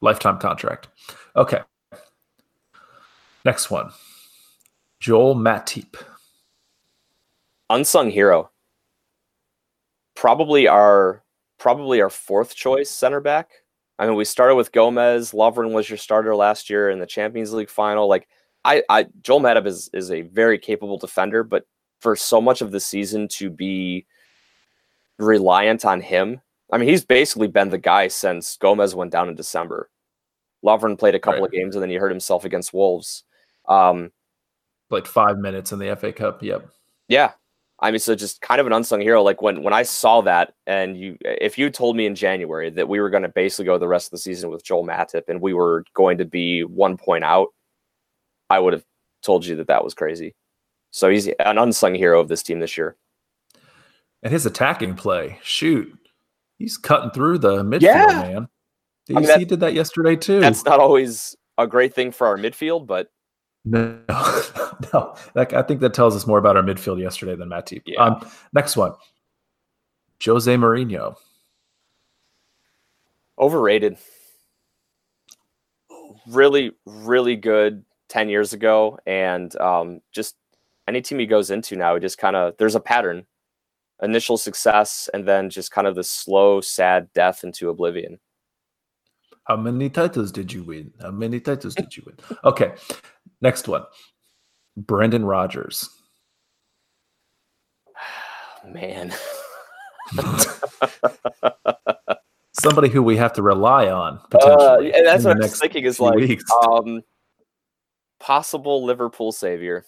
Lifetime 0.00 0.38
contract. 0.38 0.88
Okay. 1.36 1.60
Next 3.44 3.70
one. 3.70 3.90
Joel 5.00 5.34
Matip. 5.34 5.96
Unsung 7.70 8.10
hero. 8.10 8.50
Probably 10.14 10.68
our 10.68 11.22
probably 11.58 12.00
our 12.00 12.10
fourth 12.10 12.54
choice 12.54 12.90
center 12.90 13.20
back. 13.20 13.50
I 13.98 14.06
mean, 14.06 14.16
we 14.16 14.24
started 14.24 14.56
with 14.56 14.72
Gomez. 14.72 15.32
Lovren 15.32 15.72
was 15.72 15.88
your 15.88 15.98
starter 15.98 16.34
last 16.34 16.68
year 16.68 16.90
in 16.90 16.98
the 16.98 17.06
Champions 17.06 17.52
League 17.52 17.70
final. 17.70 18.08
Like 18.08 18.28
I, 18.64 18.82
I 18.88 19.06
Joel 19.22 19.40
Matip 19.40 19.66
is 19.66 19.88
is 19.92 20.10
a 20.10 20.22
very 20.22 20.58
capable 20.58 20.98
defender, 20.98 21.42
but 21.42 21.66
for 22.00 22.16
so 22.16 22.40
much 22.40 22.60
of 22.60 22.70
the 22.70 22.80
season 22.80 23.28
to 23.28 23.50
be 23.50 24.06
reliant 25.18 25.84
on 25.84 26.00
him, 26.00 26.40
I 26.72 26.78
mean, 26.78 26.88
he's 26.88 27.04
basically 27.04 27.48
been 27.48 27.70
the 27.70 27.78
guy 27.78 28.08
since 28.08 28.56
Gomez 28.56 28.94
went 28.94 29.12
down 29.12 29.28
in 29.28 29.34
December. 29.34 29.90
Lovren 30.64 30.98
played 30.98 31.14
a 31.14 31.20
couple 31.20 31.40
Right. 31.40 31.46
of 31.48 31.52
games 31.52 31.76
and 31.76 31.82
then 31.82 31.90
he 31.90 31.96
hurt 31.96 32.10
himself 32.10 32.44
against 32.44 32.72
Wolves. 32.72 33.24
Um, 33.68 34.12
Like 34.90 35.06
five 35.06 35.38
minutes 35.38 35.72
in 35.72 35.78
the 35.78 35.94
FA 35.96 36.12
Cup. 36.12 36.42
Yep. 36.42 36.68
yeah. 37.08 37.32
I 37.84 37.90
mean, 37.90 37.98
so 37.98 38.14
just 38.14 38.40
kind 38.40 38.62
of 38.62 38.66
an 38.66 38.72
unsung 38.72 39.02
hero. 39.02 39.22
Like 39.22 39.42
when 39.42 39.62
when 39.62 39.74
I 39.74 39.82
saw 39.82 40.22
that, 40.22 40.54
and 40.66 40.96
you, 40.98 41.18
if 41.22 41.58
you 41.58 41.68
told 41.68 41.96
me 41.96 42.06
in 42.06 42.14
January 42.14 42.70
that 42.70 42.88
we 42.88 42.98
were 42.98 43.10
going 43.10 43.24
to 43.24 43.28
basically 43.28 43.66
go 43.66 43.76
the 43.76 43.86
rest 43.86 44.06
of 44.06 44.10
the 44.12 44.18
season 44.18 44.48
with 44.50 44.64
Joel 44.64 44.86
Matip 44.86 45.28
and 45.28 45.38
we 45.40 45.52
were 45.52 45.84
going 45.92 46.16
to 46.18 46.24
be 46.24 46.64
one 46.64 46.96
point 46.96 47.24
out, 47.24 47.48
I 48.48 48.58
would 48.58 48.72
have 48.72 48.84
told 49.22 49.44
you 49.44 49.56
that 49.56 49.66
that 49.66 49.84
was 49.84 49.92
crazy. 49.92 50.34
So 50.92 51.10
he's 51.10 51.26
an 51.26 51.58
unsung 51.58 51.94
hero 51.94 52.20
of 52.20 52.28
this 52.28 52.42
team 52.42 52.58
this 52.58 52.78
year. 52.78 52.96
And 54.22 54.32
his 54.32 54.46
attacking 54.46 54.94
play. 54.94 55.38
Shoot. 55.42 55.92
He's 56.58 56.78
cutting 56.78 57.10
through 57.10 57.38
the 57.38 57.62
midfield, 57.62 57.80
Yeah. 57.82 58.06
man. 58.06 58.48
Did 59.06 59.16
I 59.16 59.20
you 59.20 59.20
mean, 59.20 59.24
see 59.24 59.26
that- 59.26 59.38
he 59.40 59.44
did 59.44 59.60
that 59.60 59.74
yesterday 59.74 60.16
too? 60.16 60.40
That's 60.40 60.64
not 60.64 60.80
always 60.80 61.36
a 61.58 61.66
great 61.66 61.92
thing 61.92 62.12
for 62.12 62.26
our 62.26 62.38
midfield, 62.38 62.86
but 62.86 63.10
No, 63.64 63.98
no. 64.92 65.16
That, 65.34 65.52
I 65.54 65.62
think 65.62 65.80
that 65.80 65.94
tells 65.94 66.14
us 66.14 66.26
more 66.26 66.38
about 66.38 66.56
our 66.56 66.62
midfield 66.62 67.00
yesterday 67.00 67.34
than 67.34 67.48
Matip. 67.48 67.82
Yeah. 67.86 68.02
Um, 68.02 68.28
next 68.52 68.76
one. 68.76 68.92
Jose 70.24 70.54
Mourinho. 70.54 71.16
overrated. 73.38 73.96
Really, 76.26 76.72
really 76.86 77.36
good 77.36 77.84
10 78.08 78.28
years 78.28 78.52
ago. 78.52 78.98
And 79.06 79.54
um, 79.60 80.00
just 80.12 80.36
any 80.88 81.02
team 81.02 81.18
he 81.18 81.26
goes 81.26 81.50
into 81.50 81.76
now, 81.76 81.94
he 81.94 82.00
just 82.00 82.18
kind 82.18 82.36
of, 82.36 82.56
there's 82.58 82.74
a 82.74 82.80
pattern 82.80 83.26
initial 84.02 84.36
success 84.36 85.08
and 85.14 85.26
then 85.26 85.50
just 85.50 85.70
kind 85.70 85.86
of 85.86 85.94
the 85.94 86.04
slow, 86.04 86.60
sad 86.60 87.08
death 87.14 87.44
into 87.44 87.68
oblivion. 87.70 88.18
How 89.44 89.56
many 89.56 89.90
titles 89.90 90.32
did 90.32 90.52
you 90.52 90.62
win? 90.62 90.92
How 91.00 91.10
many 91.10 91.38
titles 91.38 91.74
did 91.74 91.94
you 91.96 92.02
win? 92.06 92.16
Okay. 92.44 92.72
Next 93.40 93.68
one. 93.68 93.84
Brendan 94.76 95.24
Rodgers. 95.24 95.88
Man. 98.68 99.12
Somebody 102.52 102.88
who 102.88 103.02
we 103.02 103.16
have 103.16 103.32
to 103.34 103.42
rely 103.42 103.88
on 103.90 104.18
Uh, 104.18 104.20
potentially. 104.30 104.94
and 104.94 105.06
that's 105.06 105.24
what 105.24 105.32
I 105.32 105.38
was 105.38 105.46
next 105.46 105.60
thinking 105.60 105.84
is 105.84 105.98
like 106.00 106.14
weeks. 106.16 106.44
um, 106.66 107.02
possible 108.20 108.84
Liverpool 108.84 109.32
savior. 109.32 109.84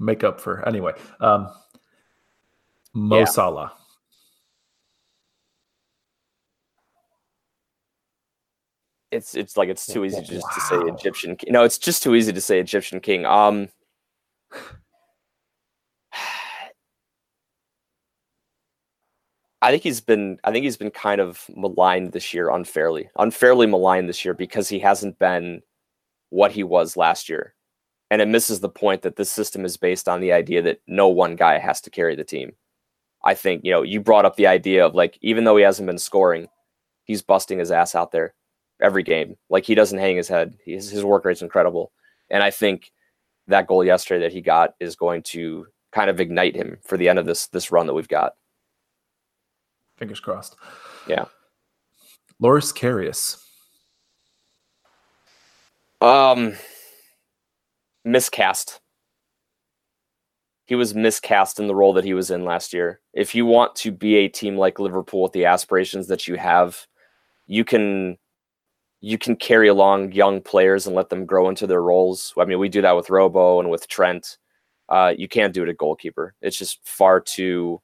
make 0.00 0.24
up 0.24 0.40
for 0.40 0.66
anyway. 0.68 0.92
Um, 1.20 1.48
Mo 2.94 3.18
Yeah. 3.20 3.24
Salah. 3.24 3.72
It's 9.14 9.34
it's 9.34 9.56
like 9.56 9.68
it's 9.68 9.86
too 9.86 10.04
easy 10.04 10.20
just 10.22 10.46
to 10.54 10.60
say 10.60 10.76
Egyptian. 10.92 11.36
ki- 11.36 11.50
No, 11.50 11.62
it's 11.64 11.78
just 11.78 12.02
too 12.02 12.14
easy 12.14 12.32
to 12.32 12.40
say 12.40 12.58
Egyptian 12.60 13.00
king. 13.00 13.24
Um, 13.24 13.68
I 19.62 19.70
think 19.70 19.82
he's 19.82 20.00
been 20.00 20.38
I 20.44 20.52
think 20.52 20.64
he's 20.64 20.76
been 20.76 20.90
kind 20.90 21.20
of 21.20 21.44
maligned 21.56 22.12
this 22.12 22.34
year 22.34 22.50
unfairly. 22.50 23.08
Unfairly 23.16 23.66
maligned 23.66 24.08
this 24.08 24.24
year 24.24 24.34
because 24.34 24.68
he 24.68 24.78
hasn't 24.78 25.18
been 25.18 25.62
what 26.30 26.52
he 26.52 26.62
was 26.62 26.96
last 26.96 27.28
year. 27.28 27.54
And 28.10 28.20
it 28.20 28.28
misses 28.28 28.60
the 28.60 28.68
point 28.68 29.02
that 29.02 29.16
this 29.16 29.30
system 29.30 29.64
is 29.64 29.76
based 29.76 30.08
on 30.08 30.20
the 30.20 30.32
idea 30.32 30.60
that 30.62 30.80
no 30.86 31.08
one 31.08 31.36
guy 31.36 31.58
has 31.58 31.80
to 31.82 31.90
carry 31.90 32.14
the 32.14 32.24
team. 32.24 32.52
I 33.24 33.34
think, 33.34 33.62
you 33.64 33.70
know, 33.72 33.82
you 33.82 34.00
brought 34.00 34.26
up 34.26 34.36
the 34.36 34.46
idea 34.46 34.84
of 34.84 34.94
like 34.94 35.18
even 35.22 35.44
though 35.44 35.56
he 35.56 35.64
hasn't 35.64 35.86
been 35.86 35.98
scoring, 35.98 36.48
he's 37.04 37.22
busting 37.22 37.58
his 37.58 37.70
ass 37.70 37.94
out 37.94 38.12
there 38.12 38.34
every 38.80 39.02
game. 39.02 39.36
Like 39.50 39.64
he 39.64 39.74
doesn't 39.74 39.98
hang 39.98 40.16
his 40.16 40.28
head. 40.28 40.56
His, 40.64 40.90
his 40.90 41.04
work 41.04 41.24
rate's 41.24 41.42
incredible. 41.42 41.92
And 42.30 42.42
I 42.42 42.50
think 42.50 42.90
that 43.46 43.66
goal 43.66 43.84
yesterday 43.84 44.24
that 44.24 44.32
he 44.32 44.40
got 44.40 44.74
is 44.80 44.96
going 44.96 45.22
to 45.22 45.66
kind 45.92 46.10
of 46.10 46.20
ignite 46.20 46.56
him 46.56 46.78
for 46.84 46.96
the 46.96 47.08
end 47.08 47.18
of 47.18 47.26
this 47.26 47.46
this 47.48 47.70
run 47.70 47.86
that 47.86 47.94
we've 47.94 48.08
got. 48.08 48.34
Fingers 49.96 50.20
crossed. 50.20 50.56
Yeah. 51.06 51.26
Loris 52.40 52.72
Karius. 52.72 53.40
Um 56.00 56.54
miscast. 58.04 58.80
He 60.66 60.74
was 60.74 60.94
miscast 60.94 61.60
in 61.60 61.66
the 61.66 61.74
role 61.74 61.92
that 61.92 62.04
he 62.04 62.14
was 62.14 62.30
in 62.30 62.44
last 62.44 62.72
year. 62.72 63.00
If 63.12 63.34
you 63.34 63.44
want 63.44 63.76
to 63.76 63.92
be 63.92 64.16
a 64.16 64.28
team 64.28 64.56
like 64.56 64.78
Liverpool 64.78 65.22
with 65.22 65.32
the 65.32 65.44
aspirations 65.44 66.06
that 66.08 66.26
you 66.26 66.36
have, 66.36 66.86
you 67.46 67.64
can 67.64 68.16
you 69.04 69.18
can 69.18 69.36
carry 69.36 69.68
along 69.68 70.12
young 70.12 70.40
players 70.40 70.86
and 70.86 70.96
let 70.96 71.10
them 71.10 71.26
grow 71.26 71.50
into 71.50 71.66
their 71.66 71.82
roles. 71.82 72.32
I 72.38 72.46
mean, 72.46 72.58
we 72.58 72.70
do 72.70 72.80
that 72.80 72.96
with 72.96 73.08
Robbo 73.08 73.60
and 73.60 73.68
with 73.68 73.86
Trent. 73.86 74.38
Uh, 74.88 75.12
you 75.16 75.28
can't 75.28 75.52
do 75.52 75.62
it 75.62 75.68
at 75.68 75.76
goalkeeper. 75.76 76.34
It's 76.40 76.56
just 76.56 76.80
far 76.88 77.20
too 77.20 77.82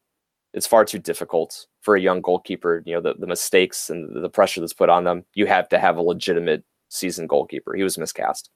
it's 0.54 0.66
far 0.66 0.84
too 0.84 0.98
difficult 0.98 1.66
for 1.82 1.94
a 1.94 2.00
young 2.00 2.22
goalkeeper. 2.22 2.82
You 2.86 2.94
know, 2.94 3.00
the, 3.02 3.14
the 3.14 3.26
mistakes 3.26 3.90
and 3.90 4.24
the 4.24 4.30
pressure 4.30 4.60
that's 4.60 4.72
put 4.72 4.88
on 4.88 5.04
them. 5.04 5.24
You 5.34 5.44
have 5.44 5.68
to 5.68 5.78
have 5.78 5.98
a 5.98 6.02
legitimate 6.02 6.64
season 6.88 7.26
goalkeeper. 7.26 7.74
He 7.74 7.84
was 7.84 7.98
miscast. 7.98 8.48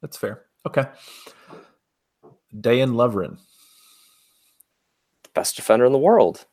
That's 0.00 0.16
fair. 0.16 0.46
Okay. 0.66 0.86
Dejan 2.58 2.94
Lovren. 2.94 3.38
Best 5.34 5.54
defender 5.54 5.84
in 5.84 5.92
the 5.92 5.98
world. 5.98 6.46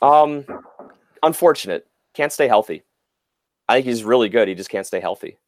Um, 0.00 0.46
unfortunate. 1.24 1.88
Can't 2.14 2.32
stay 2.32 2.46
healthy. 2.46 2.84
I 3.70 3.74
think 3.76 3.86
he's 3.86 4.04
really 4.04 4.28
good. 4.28 4.48
He 4.48 4.54
just 4.54 4.70
can't 4.70 4.86
stay 4.86 5.00
healthy. 5.00 5.38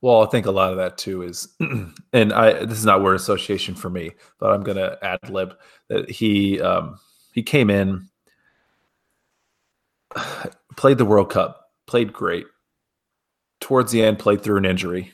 Well, 0.00 0.22
I 0.22 0.26
think 0.26 0.46
a 0.46 0.50
lot 0.52 0.70
of 0.70 0.76
that 0.78 0.96
too 0.96 1.22
is, 1.22 1.48
and 2.12 2.32
I 2.32 2.64
this 2.64 2.78
is 2.78 2.84
not 2.84 3.02
word 3.02 3.14
association 3.16 3.74
for 3.74 3.90
me, 3.90 4.12
but 4.38 4.52
I'm 4.52 4.62
gonna 4.62 4.96
ad 5.02 5.28
lib 5.28 5.54
that 5.88 6.08
he 6.08 6.60
um, 6.60 6.98
he 7.32 7.42
came 7.42 7.68
in, 7.70 8.08
played 10.76 10.98
the 10.98 11.04
World 11.04 11.30
Cup, 11.30 11.70
played 11.86 12.12
great. 12.12 12.46
Towards 13.60 13.90
the 13.90 14.02
end, 14.04 14.18
played 14.20 14.42
through 14.42 14.58
an 14.58 14.64
injury. 14.64 15.12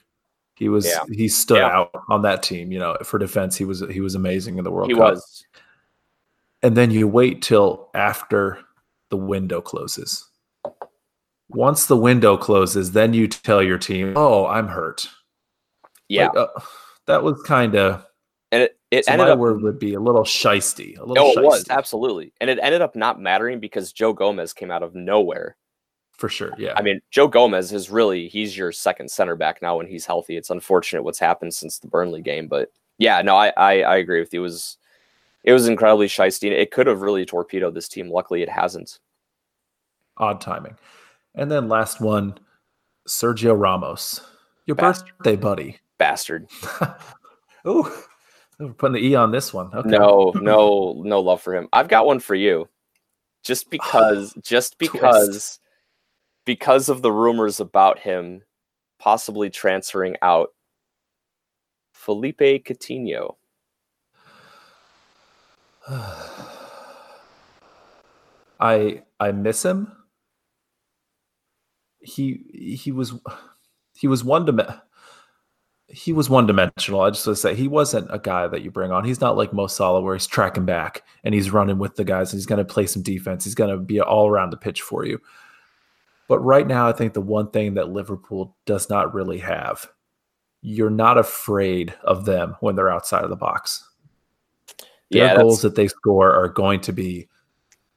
He 0.57 0.69
was 0.69 0.87
Yeah. 0.87 1.05
he 1.11 1.29
stood 1.29 1.59
Yeah. 1.59 1.75
out 1.79 1.91
on 2.09 2.23
that 2.23 2.43
team. 2.43 2.71
You 2.71 2.79
know, 2.79 2.97
for 3.03 3.19
defense, 3.19 3.57
he 3.57 3.65
was 3.65 3.81
he 3.91 4.01
was 4.01 4.15
amazing 4.15 4.59
in 4.59 4.65
the 4.65 4.71
World 4.71 4.91
he 4.91 4.95
Cup. 4.95 5.15
was. 5.15 5.47
and 6.63 6.77
then 6.77 6.91
you 6.91 7.09
wait 7.09 7.43
till 7.43 7.91
after 7.95 8.59
the 9.11 9.17
window 9.17 9.61
closes. 9.61 10.29
Once 11.51 11.87
the 11.87 11.97
window 11.97 12.37
closes, 12.37 12.93
then 12.93 13.13
you 13.15 13.29
tell 13.29 13.63
your 13.63 13.79
team, 13.79 14.15
"Oh, 14.17 14.47
I'm 14.47 14.69
hurt." 14.69 15.07
Yeah, 16.09 16.29
Like, 16.29 16.37
uh, 16.37 16.61
that 17.07 17.23
was 17.23 17.41
kind 17.43 17.75
of. 17.77 18.05
and 18.53 18.63
it, 18.63 18.79
it 18.91 19.05
So 19.05 19.13
ended 19.13 19.27
my 19.29 19.33
up. 19.33 19.39
word 19.39 19.63
would 19.63 19.79
be 19.79 19.95
a 19.95 20.01
little 20.01 20.23
shisty. 20.25 20.99
A 20.99 21.05
little 21.05 21.27
Oh, 21.27 21.33
it 21.33 21.43
was 21.45 21.69
absolutely, 21.71 22.33
and 22.41 22.49
it 22.51 22.59
ended 22.63 22.81
up 22.83 22.95
not 22.97 23.21
mattering 23.21 23.61
because 23.61 23.93
Joe 23.93 24.13
Gomez 24.13 24.53
came 24.53 24.71
out 24.71 24.83
of 24.83 24.95
nowhere. 24.95 25.57
for 26.13 26.29
sure. 26.29 26.53
Yeah, 26.59 26.75
I 26.77 26.83
mean, 26.83 27.01
Joe 27.11 27.27
Gomez 27.29 27.73
is 27.73 27.91
really 27.91 28.29
he's 28.29 28.57
your 28.57 28.71
second 28.73 29.11
center 29.11 29.35
back 29.37 29.61
now 29.61 29.77
when 29.79 29.87
he's 29.87 30.07
healthy. 30.07 30.37
It's 30.37 30.51
unfortunate 30.51 31.03
what's 31.03 31.19
happened 31.19 31.53
since 31.55 31.79
the 31.79 31.89
Burnley 31.89 32.23
game, 32.23 32.47
but 32.49 32.71
yeah, 32.99 33.21
no, 33.23 33.37
I 33.37 33.53
I, 33.57 33.83
I 33.83 33.97
agree 33.97 34.21
with 34.21 34.33
you. 34.33 34.41
It 34.41 34.43
was 34.45 34.79
it 35.43 35.53
was 35.53 35.67
incredibly 35.69 36.07
shisty. 36.07 36.51
It 36.51 36.71
could 36.71 36.87
have 36.87 37.03
really 37.03 37.27
torpedoed 37.27 37.75
this 37.75 37.89
team. 37.89 38.09
Luckily, 38.11 38.43
it 38.43 38.49
hasn't. 38.49 38.99
odd 40.17 40.41
timing. 40.41 40.77
And 41.35 41.51
then 41.51 41.69
last 41.69 42.01
one, 42.01 42.39
Sergio 43.09 43.59
Ramos, 43.59 44.21
your 44.67 44.77
Bastard. 44.77 45.13
birthday 45.19 45.37
buddy. 45.37 45.79
Bastard. 45.99 46.49
Ooh, 47.67 47.91
we're 48.59 48.73
putting 48.75 48.95
the 48.95 49.07
E 49.07 49.15
on 49.15 49.31
this 49.33 49.53
one. 49.53 49.75
Okay. 49.75 49.89
No, 49.89 50.33
no, 50.37 51.03
no 51.05 51.21
love 51.21 51.43
for 51.43 51.55
him. 51.55 51.69
I've 51.73 51.89
got 51.89 52.07
one 52.07 52.21
for 52.21 52.35
you. 52.35 52.69
Just 53.43 53.67
ah, 53.67 53.71
because, 53.71 54.35
just 54.43 54.79
Twist. 54.79 54.93
because, 54.93 55.61
because 56.45 56.89
of 56.89 57.03
the 57.03 57.13
rumors 57.13 57.61
about 57.61 57.99
him 57.99 58.43
possibly 58.99 59.51
transferring 59.51 60.17
out. 60.23 60.49
Philippe 61.93 62.61
Coutinho. 62.61 63.37
I 68.61 69.03
I 69.21 69.33
miss 69.33 69.63
him. 69.65 69.93
He 72.05 72.43
he 72.53 72.93
was 72.93 73.15
he 73.97 74.07
was 74.07 74.23
one 74.23 74.45
dim- 74.45 74.61
he 75.89 76.13
was 76.13 76.29
one 76.29 76.47
dimensional. 76.47 77.03
I 77.03 77.11
just 77.11 77.27
want 77.27 77.37
to 77.37 77.41
say 77.41 77.55
he 77.55 77.69
wasn't 77.69 78.09
a 78.11 78.19
guy 78.19 78.49
that 78.49 78.63
you 78.63 78.71
bring 78.71 78.91
on. 78.91 79.05
He's 79.05 79.21
not 79.21 79.37
like 79.37 79.53
Mo 79.53 79.67
Salah 79.67 80.01
where 80.01 80.15
he's 80.15 80.27
tracking 80.27 80.65
back 80.65 81.03
and 81.23 81.35
he's 81.35 81.51
running 81.51 81.79
with 81.79 81.97
the 81.97 82.05
guys. 82.05 82.33
And 82.33 82.39
he's 82.39 82.47
going 82.47 82.59
to 82.59 82.65
play 82.65 82.87
some 82.87 83.03
defense. 83.03 83.45
He's 83.45 83.55
going 83.55 83.71
to 83.71 83.77
be 83.77 84.01
all 84.01 84.29
around 84.29 84.51
the 84.51 84.57
pitch 84.57 84.83
for 84.83 85.05
you. 85.05 85.21
But 86.27 86.41
right 86.41 86.67
now, 86.67 86.89
I 86.89 86.93
think 86.93 87.13
the 87.13 87.21
one 87.21 87.51
thing 87.51 87.75
that 87.75 87.91
Liverpool 87.91 88.57
does 88.65 88.89
not 88.89 89.15
really 89.15 89.39
have, 89.39 89.87
you're 90.63 90.91
not 90.91 91.19
afraid 91.19 91.95
of 92.03 92.25
them 92.25 92.57
when 92.61 92.75
they're 92.77 92.91
outside 92.91 93.23
of 93.25 93.31
the 93.31 93.37
box. 93.37 93.89
Their 95.11 95.27
Yeah, 95.27 95.37
goals 95.37 95.61
that 95.63 95.75
they 95.75 95.89
score 95.89 96.33
are 96.33 96.49
going 96.49 96.81
to 96.81 96.93
be 96.93 97.29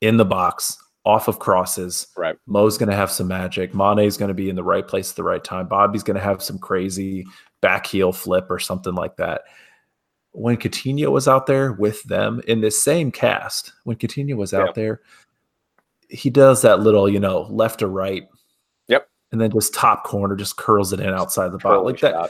in 0.02 0.18
the 0.18 0.26
box, 0.26 0.78
off 1.08 1.30
of 1.30 1.40
crosses. 1.40 2.08
right. 2.18 2.36
Mo's 2.48 2.78
going 2.78 2.90
to 2.90 2.96
have 2.96 3.10
some 3.10 3.30
magic. 3.30 3.74
Mane's 3.74 4.18
going 4.18 4.28
to 4.28 4.34
be 4.34 4.50
in 4.50 4.58
the 4.58 4.64
right 4.64 4.86
place 4.86 5.10
at 5.12 5.16
the 5.16 5.24
right 5.24 5.42
time. 5.44 5.66
Bobby's 5.68 6.04
going 6.04 6.18
to 6.18 6.24
have 6.24 6.44
some 6.44 6.60
crazy 6.60 7.26
back 7.62 7.86
heel 7.88 8.12
flip 8.12 8.48
or 8.50 8.60
something 8.60 8.94
like 8.94 9.16
that. 9.16 9.44
When 10.34 10.58
Coutinho 10.58 11.10
was 11.10 11.26
out 11.28 11.46
there 11.48 11.72
with 11.72 12.04
them 12.04 12.42
in 12.46 12.60
this 12.60 12.84
same 12.84 13.10
cast, 13.12 13.72
when 13.86 13.96
Coutinho 13.96 14.36
was 14.36 14.54
out 14.54 14.68
Yeah. 14.68 14.74
there, 14.76 15.02
he 16.10 16.30
does 16.30 16.62
that 16.62 16.82
little, 16.82 17.08
you 17.08 17.20
know, 17.22 17.48
left 17.50 17.80
to 17.80 17.88
right. 17.88 18.28
Yep. 18.90 19.08
And 19.32 19.40
then 19.40 19.50
just 19.52 19.74
top 19.74 20.04
corner, 20.04 20.36
just 20.36 20.58
curls 20.58 20.92
it 20.92 21.00
in 21.00 21.14
outside 21.14 21.54
the 21.54 21.58
box. 21.58 21.86
Like 21.86 22.00
that. 22.02 22.30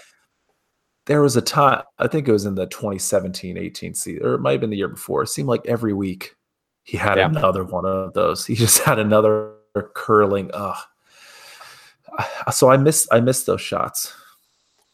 There 1.07 1.21
was 1.23 1.36
a 1.36 1.41
time, 1.41 1.82
I 1.97 2.07
think 2.07 2.28
it 2.28 2.32
was 2.32 2.45
in 2.45 2.53
the 2.53 2.67
2017 2.67 3.57
18 3.57 3.93
season, 3.95 4.23
or 4.25 4.36
it 4.36 4.41
might 4.41 4.51
have 4.51 4.61
been 4.61 4.69
the 4.69 4.78
year 4.78 4.88
before. 4.88 5.23
It 5.23 5.28
seemed 5.30 5.47
like 5.49 5.65
every 5.65 5.93
week 5.93 6.36
he 6.88 6.97
had 6.97 7.17
Yeah. 7.17 7.27
another 7.27 7.63
one 7.65 7.85
of 7.85 8.13
those. 8.13 8.45
He 8.45 8.55
just 8.55 8.79
had 8.83 8.97
another 8.97 9.53
curling. 9.93 10.49
Ugh. 10.53 10.77
So 12.51 12.69
I 12.71 12.77
miss 12.77 13.07
I 13.11 13.19
miss 13.19 13.43
those 13.43 13.61
shots. 13.61 14.13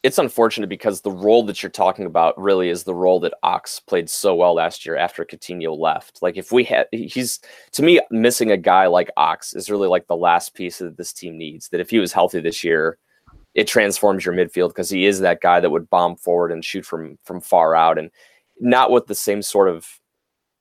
It's 0.02 0.18
unfortunate 0.18 0.68
because 0.68 1.00
the 1.00 1.10
role 1.10 1.42
that 1.44 1.62
you're 1.62 1.70
talking 1.70 2.04
about 2.04 2.38
really 2.38 2.68
is 2.68 2.82
the 2.84 2.94
role 2.94 3.18
that 3.20 3.32
Ox 3.42 3.80
played 3.80 4.10
so 4.10 4.34
well 4.34 4.52
last 4.54 4.84
year 4.84 4.96
after 4.96 5.24
Coutinho 5.24 5.78
left. 5.78 6.20
Like 6.20 6.36
if 6.36 6.52
we 6.52 6.62
had, 6.64 6.88
he's 6.92 7.40
to 7.72 7.82
me 7.82 8.00
missing 8.10 8.50
a 8.50 8.58
guy 8.58 8.86
like 8.86 9.10
Ox 9.16 9.54
is 9.54 9.70
really 9.70 9.88
like 9.88 10.06
the 10.06 10.16
last 10.16 10.52
piece 10.52 10.78
that 10.78 10.98
this 10.98 11.14
team 11.14 11.38
needs. 11.38 11.70
That 11.70 11.80
if 11.80 11.88
he 11.88 12.00
was 12.00 12.12
healthy 12.12 12.40
this 12.40 12.62
year, 12.62 12.98
it 13.54 13.66
transforms 13.66 14.26
your 14.26 14.34
midfield 14.34 14.68
because 14.68 14.90
he 14.90 15.06
is 15.06 15.20
that 15.20 15.40
guy 15.40 15.60
that 15.60 15.70
would 15.70 15.88
bomb 15.88 16.16
forward 16.16 16.52
and 16.52 16.62
shoot 16.62 16.84
from 16.84 17.16
from 17.24 17.40
far 17.40 17.74
out, 17.74 17.96
and 17.96 18.10
not 18.60 18.90
with 18.90 19.06
the 19.06 19.14
same 19.14 19.40
sort 19.40 19.68
of 19.68 19.88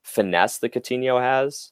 finesse 0.04 0.60
that 0.60 0.74
Coutinho 0.74 1.20
has, 1.20 1.72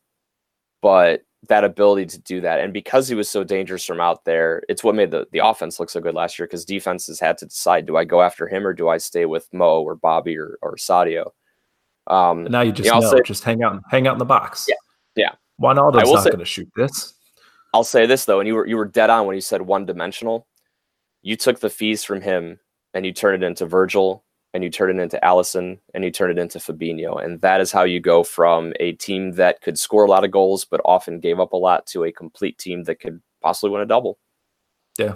but 0.82 1.22
that 1.48 1.64
ability 1.64 2.06
to 2.06 2.20
do 2.22 2.42
that. 2.42 2.60
And 2.60 2.72
because 2.72 3.08
he 3.08 3.16
was 3.16 3.30
so 3.30 3.44
dangerous 3.44 3.86
from 3.86 4.00
out 4.00 4.26
there, 4.26 4.62
it's 4.70 4.84
what 4.84 4.96
made 4.96 5.12
the, 5.12 5.28
the 5.32 5.40
offense 5.40 5.80
look 5.80 5.90
so 5.90 6.00
good 6.00 6.14
last 6.16 6.38
year 6.38 6.48
because 6.48 6.66
defenses 6.66 7.20
had 7.20 7.38
to 7.40 7.46
decide 7.46 7.86
do 7.86 7.98
I 7.98 8.04
go 8.06 8.22
after 8.22 8.48
him 8.48 8.66
or 8.66 8.74
do 8.74 8.90
I 8.90 8.98
stay 8.98 9.26
with 9.26 9.52
Mo 9.52 9.82
or 9.82 9.96
Bobby 9.96 10.38
or, 10.38 10.58
or 10.62 10.76
Sadio? 10.76 11.32
Um, 12.08 12.44
now 12.46 12.62
you 12.62 12.72
just 12.72 12.86
Yeah, 12.88 12.94
I'll 12.96 13.02
know, 13.02 13.12
say- 13.12 13.22
just 13.26 13.44
hang 13.44 13.64
out, 13.64 13.82
hang 13.90 14.08
out 14.08 14.14
in 14.14 14.20
the 14.20 14.26
box. 14.26 14.68
Yeah, 14.70 14.76
yeah. 15.16 15.32
Wijnaldum's 15.62 16.12
not 16.12 16.26
going 16.26 16.40
to 16.40 16.46
shoot 16.46 16.70
this. 16.76 17.14
I'll 17.74 17.84
say 17.84 18.06
this 18.06 18.26
though, 18.26 18.40
and 18.40 18.48
you 18.48 18.56
were 18.56 18.68
you 18.68 18.76
were 18.76 18.86
dead 18.86 19.10
on 19.10 19.26
when 19.26 19.36
you 19.36 19.42
said 19.42 19.62
one 19.62 19.86
dimensional. 19.86 20.46
You 21.22 21.38
took 21.38 21.60
the 21.60 21.70
fees 21.70 22.04
from 22.04 22.20
him 22.22 22.60
and 22.94 23.06
you 23.06 23.14
turned 23.14 23.44
it 23.44 23.46
into 23.48 23.66
Virgil 23.66 24.24
and 24.54 24.64
you 24.64 24.70
turn 24.70 24.98
it 24.98 25.02
into 25.02 25.20
Alisson 25.24 25.80
and 25.94 26.04
you 26.04 26.12
turn 26.12 26.32
it 26.32 26.38
into 26.38 26.60
Fabinho. 26.60 27.24
And 27.24 27.40
that 27.42 27.62
is 27.62 27.72
how 27.72 27.84
you 27.84 28.00
go 28.00 28.24
from 28.24 28.74
a 28.80 28.94
team 28.94 29.32
that 29.34 29.62
could 29.62 29.80
score 29.80 30.06
a 30.06 30.10
lot 30.10 30.24
of 30.24 30.32
goals 30.32 30.66
but 30.66 30.82
often 30.84 31.20
gave 31.20 31.40
up 31.40 31.54
a 31.54 31.58
lot 31.58 31.86
to 31.88 32.04
a 32.04 32.12
complete 32.12 32.58
team 32.58 32.84
that 32.84 33.00
could 33.00 33.22
possibly 33.42 33.70
win 33.72 33.82
a 33.82 33.86
double. 33.86 34.20
Yeah. 34.98 35.14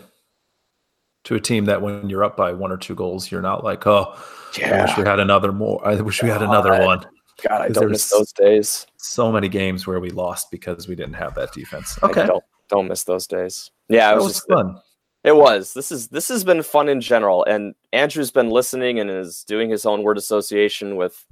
To 1.25 1.35
a 1.35 1.39
team 1.39 1.65
that 1.65 1.81
when 1.81 2.07
you're 2.09 2.23
up 2.23 2.37
by 2.37 2.53
one 2.53 2.71
or 2.71 2.77
two 2.77 2.95
goals, 2.95 3.31
you're 3.31 3.41
not 3.41 3.63
like, 3.63 3.85
oh, 3.87 4.15
I 4.63 4.83
wish 4.83 4.97
we 4.97 5.03
had 5.03 5.19
another 5.19 5.51
more. 5.51 5.85
I 5.85 5.95
wish 5.95 6.21
we 6.21 6.29
had 6.29 6.43
another 6.43 6.85
one. 6.85 7.03
God, 7.43 7.61
I 7.61 7.69
don't 7.69 7.91
miss 7.91 8.09
those 8.09 8.31
days. 8.31 8.87
So 8.97 9.31
many 9.31 9.49
games 9.49 9.85
where 9.85 9.99
we 9.99 10.11
lost 10.11 10.49
because 10.51 10.87
we 10.87 10.95
didn't 10.95 11.15
have 11.15 11.35
that 11.35 11.51
defense. 11.51 11.99
I 12.01 12.07
Okay. 12.07 12.25
don't 12.25 12.43
don't 12.69 12.87
miss 12.87 13.03
those 13.03 13.27
days. 13.27 13.71
Yeah, 13.89 14.11
it 14.11 14.15
was, 14.15 14.25
was 14.25 14.39
fun. 14.41 14.79
It 15.25 15.35
was. 15.35 15.73
This 15.73 15.91
is 15.91 16.09
this 16.09 16.27
has 16.29 16.43
been 16.43 16.61
fun 16.61 16.87
in 16.87 17.01
general, 17.01 17.43
and 17.45 17.73
Andrew's 17.91 18.31
been 18.31 18.49
listening 18.49 18.99
and 18.99 19.09
is 19.09 19.43
doing 19.43 19.69
his 19.69 19.85
own 19.85 20.03
word 20.03 20.17
association 20.17 20.95
with. 20.95 21.25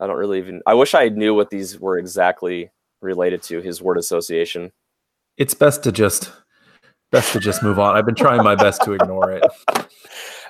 I 0.00 0.06
don't 0.06 0.16
really 0.16 0.38
even. 0.38 0.60
I 0.66 0.74
wish 0.74 0.94
I 0.94 1.08
knew 1.08 1.34
what 1.34 1.50
these 1.50 1.80
were 1.80 1.98
exactly 1.98 2.70
related 3.00 3.42
to. 3.44 3.60
His 3.60 3.80
word 3.80 3.98
association. 3.98 4.72
It's 5.36 5.54
best 5.54 5.82
to 5.84 5.92
just 5.92 6.30
best 7.10 7.32
to 7.32 7.40
just 7.40 7.62
move 7.62 7.78
on. 7.78 7.96
I've 7.96 8.06
been 8.06 8.14
trying 8.14 8.42
my 8.44 8.54
best 8.54 8.82
to 8.82 8.92
ignore 8.92 9.32
it. 9.32 9.44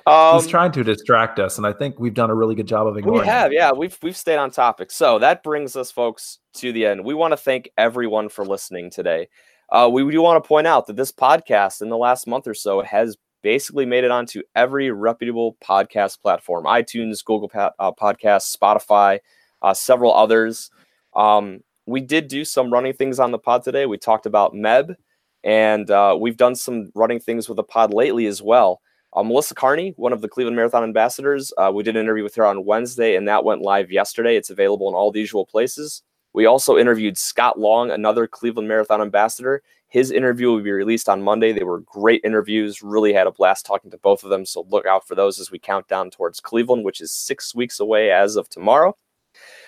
Um, 0.05 0.35
He's 0.35 0.47
trying 0.47 0.71
to 0.71 0.83
distract 0.83 1.39
us, 1.39 1.57
and 1.57 1.67
I 1.67 1.73
think 1.73 1.99
we've 1.99 2.13
done 2.13 2.29
a 2.29 2.35
really 2.35 2.55
good 2.55 2.67
job 2.67 2.87
of 2.87 2.97
ignoring. 2.97 3.21
we 3.21 3.27
it. 3.27 3.31
have, 3.31 3.53
yeah, 3.53 3.71
we've 3.71 3.97
we've 4.01 4.17
stayed 4.17 4.37
on 4.37 4.49
topic. 4.49 4.91
So 4.91 5.19
that 5.19 5.43
brings 5.43 5.75
us, 5.75 5.91
folks, 5.91 6.39
to 6.55 6.71
the 6.71 6.85
end. 6.85 7.05
We 7.05 7.13
want 7.13 7.31
to 7.31 7.37
thank 7.37 7.69
everyone 7.77 8.29
for 8.29 8.45
listening 8.45 8.89
today. 8.89 9.29
Uh, 9.71 9.89
we 9.91 10.09
do 10.11 10.21
want 10.21 10.43
to 10.43 10.47
point 10.47 10.67
out 10.67 10.87
that 10.87 10.95
this 10.95 11.11
podcast 11.11 11.81
in 11.81 11.89
the 11.89 11.97
last 11.97 12.27
month 12.27 12.47
or 12.47 12.53
so 12.53 12.81
has 12.81 13.15
basically 13.43 13.85
made 13.85 14.03
it 14.03 14.11
onto 14.11 14.41
every 14.55 14.91
reputable 14.91 15.57
podcast 15.63 16.21
platform: 16.21 16.65
iTunes, 16.65 17.23
Google 17.23 17.49
pa- 17.49 17.71
uh, 17.79 17.91
Podcasts, 17.91 18.55
Spotify, 18.55 19.19
uh, 19.61 19.73
several 19.73 20.13
others. 20.13 20.71
Um, 21.15 21.59
we 21.85 22.01
did 22.01 22.27
do 22.27 22.45
some 22.45 22.71
running 22.71 22.93
things 22.93 23.19
on 23.19 23.31
the 23.31 23.39
pod 23.39 23.63
today. 23.63 23.85
We 23.85 23.97
talked 23.97 24.25
about 24.25 24.53
Meb, 24.53 24.95
and 25.43 25.89
uh, 25.89 26.17
we've 26.19 26.37
done 26.37 26.55
some 26.55 26.91
running 26.95 27.19
things 27.19 27.47
with 27.47 27.57
the 27.57 27.63
pod 27.63 27.93
lately 27.93 28.25
as 28.25 28.41
well. 28.41 28.81
Uh, 29.13 29.23
Melissa 29.23 29.55
Carney, 29.55 29.93
one 29.97 30.13
of 30.13 30.21
the 30.21 30.27
Cleveland 30.27 30.55
Marathon 30.55 30.83
ambassadors, 30.83 31.51
uh, 31.57 31.71
we 31.73 31.81
did 31.81 31.95
an 31.95 32.01
interview 32.01 32.23
with 32.23 32.35
her 32.35 32.45
on 32.45 32.63
Wednesday, 32.65 33.15
and 33.15 33.27
that 33.27 33.43
went 33.43 33.61
live 33.61 33.91
yesterday. 33.91 34.35
It's 34.35 34.51
available 34.51 34.87
in 34.87 34.93
all 34.93 35.11
the 35.11 35.19
usual 35.19 35.47
places. 35.47 36.03
We 36.33 36.45
also 36.45 36.77
interviewed 36.77 37.17
Scott 37.17 37.59
Long, 37.59 37.91
another 37.91 38.27
Cleveland 38.27 38.67
Marathon 38.67 39.01
ambassador. 39.01 39.61
His 39.87 40.11
interview 40.11 40.51
will 40.51 40.61
be 40.61 40.71
released 40.71 41.09
on 41.09 41.23
Monday. 41.23 41.51
They 41.51 41.63
were 41.63 41.79
great 41.79 42.21
interviews. 42.23 42.83
Really 42.83 43.11
had 43.11 43.25
a 43.25 43.31
blast 43.31 43.65
talking 43.65 43.89
to 43.91 43.97
both 43.97 44.23
of 44.23 44.29
them. 44.29 44.45
So 44.45 44.67
look 44.69 44.85
out 44.85 45.07
for 45.07 45.15
those 45.15 45.39
as 45.39 45.49
we 45.49 45.57
count 45.57 45.87
down 45.87 46.11
towards 46.11 46.39
Cleveland, 46.39 46.85
which 46.85 47.01
is 47.01 47.11
six 47.11 47.55
weeks 47.55 47.79
away 47.79 48.11
as 48.11 48.35
of 48.35 48.49
tomorrow. 48.49 48.95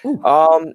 Ooh. 0.06 0.24
Um, 0.24 0.74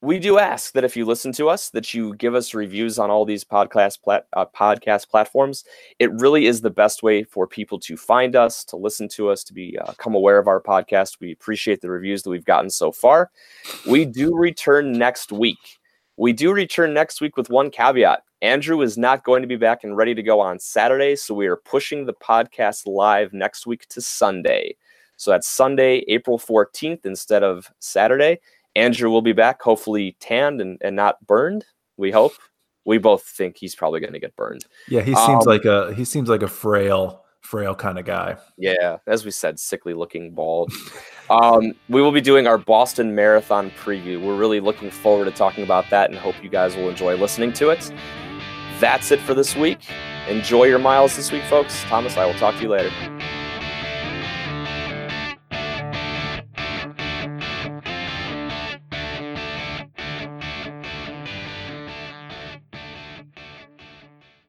we 0.00 0.20
do 0.20 0.38
ask 0.38 0.72
that 0.74 0.84
if 0.84 0.96
you 0.96 1.04
listen 1.04 1.32
to 1.32 1.48
us, 1.48 1.70
that 1.70 1.92
you 1.92 2.14
give 2.14 2.34
us 2.34 2.54
reviews 2.54 2.98
on 2.98 3.10
all 3.10 3.24
these 3.24 3.44
podcast 3.44 4.00
plat- 4.00 4.26
uh, 4.32 4.46
podcast 4.46 5.08
platforms. 5.08 5.64
It 5.98 6.12
really 6.12 6.46
is 6.46 6.60
the 6.60 6.70
best 6.70 7.02
way 7.02 7.24
for 7.24 7.48
people 7.48 7.80
to 7.80 7.96
find 7.96 8.36
us, 8.36 8.64
to 8.66 8.76
listen 8.76 9.08
to 9.08 9.28
us, 9.28 9.42
to 9.44 9.76
uh, 9.78 9.90
become 9.90 10.14
aware 10.14 10.38
of 10.38 10.46
our 10.46 10.60
podcast. 10.60 11.16
We 11.20 11.32
appreciate 11.32 11.80
the 11.80 11.90
reviews 11.90 12.22
that 12.22 12.30
we've 12.30 12.44
gotten 12.44 12.70
so 12.70 12.92
far. 12.92 13.30
We 13.88 14.04
do 14.04 14.36
return 14.36 14.92
next 14.92 15.32
week. 15.32 15.78
We 16.16 16.32
do 16.32 16.52
return 16.52 16.94
next 16.94 17.20
week 17.20 17.36
with 17.36 17.50
one 17.50 17.70
caveat. 17.70 18.22
Andrew 18.40 18.82
is 18.82 18.96
not 18.96 19.24
going 19.24 19.42
to 19.42 19.48
be 19.48 19.56
back 19.56 19.82
and 19.82 19.96
ready 19.96 20.14
to 20.14 20.22
go 20.22 20.38
on 20.38 20.60
Saturday, 20.60 21.16
so 21.16 21.34
we 21.34 21.48
are 21.48 21.56
pushing 21.56 22.06
the 22.06 22.14
podcast 22.14 22.86
live 22.86 23.32
next 23.32 23.66
week 23.66 23.88
to 23.88 24.00
Sunday. 24.00 24.76
So 25.16 25.32
that's 25.32 25.48
Sunday, 25.48 26.04
April 26.06 26.38
14th 26.38 27.04
instead 27.04 27.42
of 27.42 27.68
Saturday. 27.80 28.38
Andrew 28.78 29.10
will 29.10 29.22
be 29.22 29.32
back, 29.32 29.60
hopefully 29.60 30.16
tanned 30.20 30.60
and, 30.60 30.78
and 30.80 30.94
not 30.96 31.24
burned. 31.26 31.64
We 31.96 32.10
hope. 32.10 32.32
We 32.84 32.96
both 32.98 33.22
think 33.24 33.56
he's 33.58 33.74
probably 33.74 34.00
going 34.00 34.14
to 34.14 34.18
get 34.18 34.34
burned. 34.36 34.64
Yeah, 34.88 35.02
he 35.02 35.14
seems 35.14 35.46
Um, 35.46 35.52
like 35.52 35.64
a 35.64 35.92
he 35.94 36.04
seems 36.06 36.28
like 36.28 36.42
a 36.42 36.48
frail, 36.48 37.24
frail 37.42 37.74
kind 37.74 37.98
of 37.98 38.06
guy. 38.06 38.36
Yeah, 38.56 38.96
as 39.06 39.24
we 39.24 39.30
said, 39.30 39.58
sickly 39.58 39.92
looking 39.92 40.32
bald. 40.32 40.72
um, 41.28 41.74
we 41.90 42.00
will 42.00 42.12
be 42.12 42.22
doing 42.22 42.46
our 42.46 42.56
Boston 42.56 43.14
Marathon 43.14 43.70
preview. 43.72 44.24
We're 44.24 44.36
really 44.38 44.60
looking 44.60 44.90
forward 44.90 45.26
to 45.26 45.30
talking 45.32 45.64
about 45.64 45.90
that 45.90 46.08
and 46.08 46.18
hope 46.18 46.42
you 46.42 46.48
guys 46.48 46.76
will 46.76 46.88
enjoy 46.88 47.16
listening 47.16 47.52
to 47.54 47.68
it. 47.70 47.92
That's 48.80 49.10
it 49.10 49.20
for 49.20 49.34
this 49.34 49.54
week. 49.56 49.80
Enjoy 50.28 50.64
your 50.64 50.78
miles 50.78 51.16
this 51.16 51.32
week, 51.32 51.42
folks. 51.44 51.82
Thomas, 51.84 52.16
I 52.16 52.24
will 52.24 52.34
talk 52.34 52.54
to 52.56 52.62
you 52.62 52.68
later. 52.68 53.17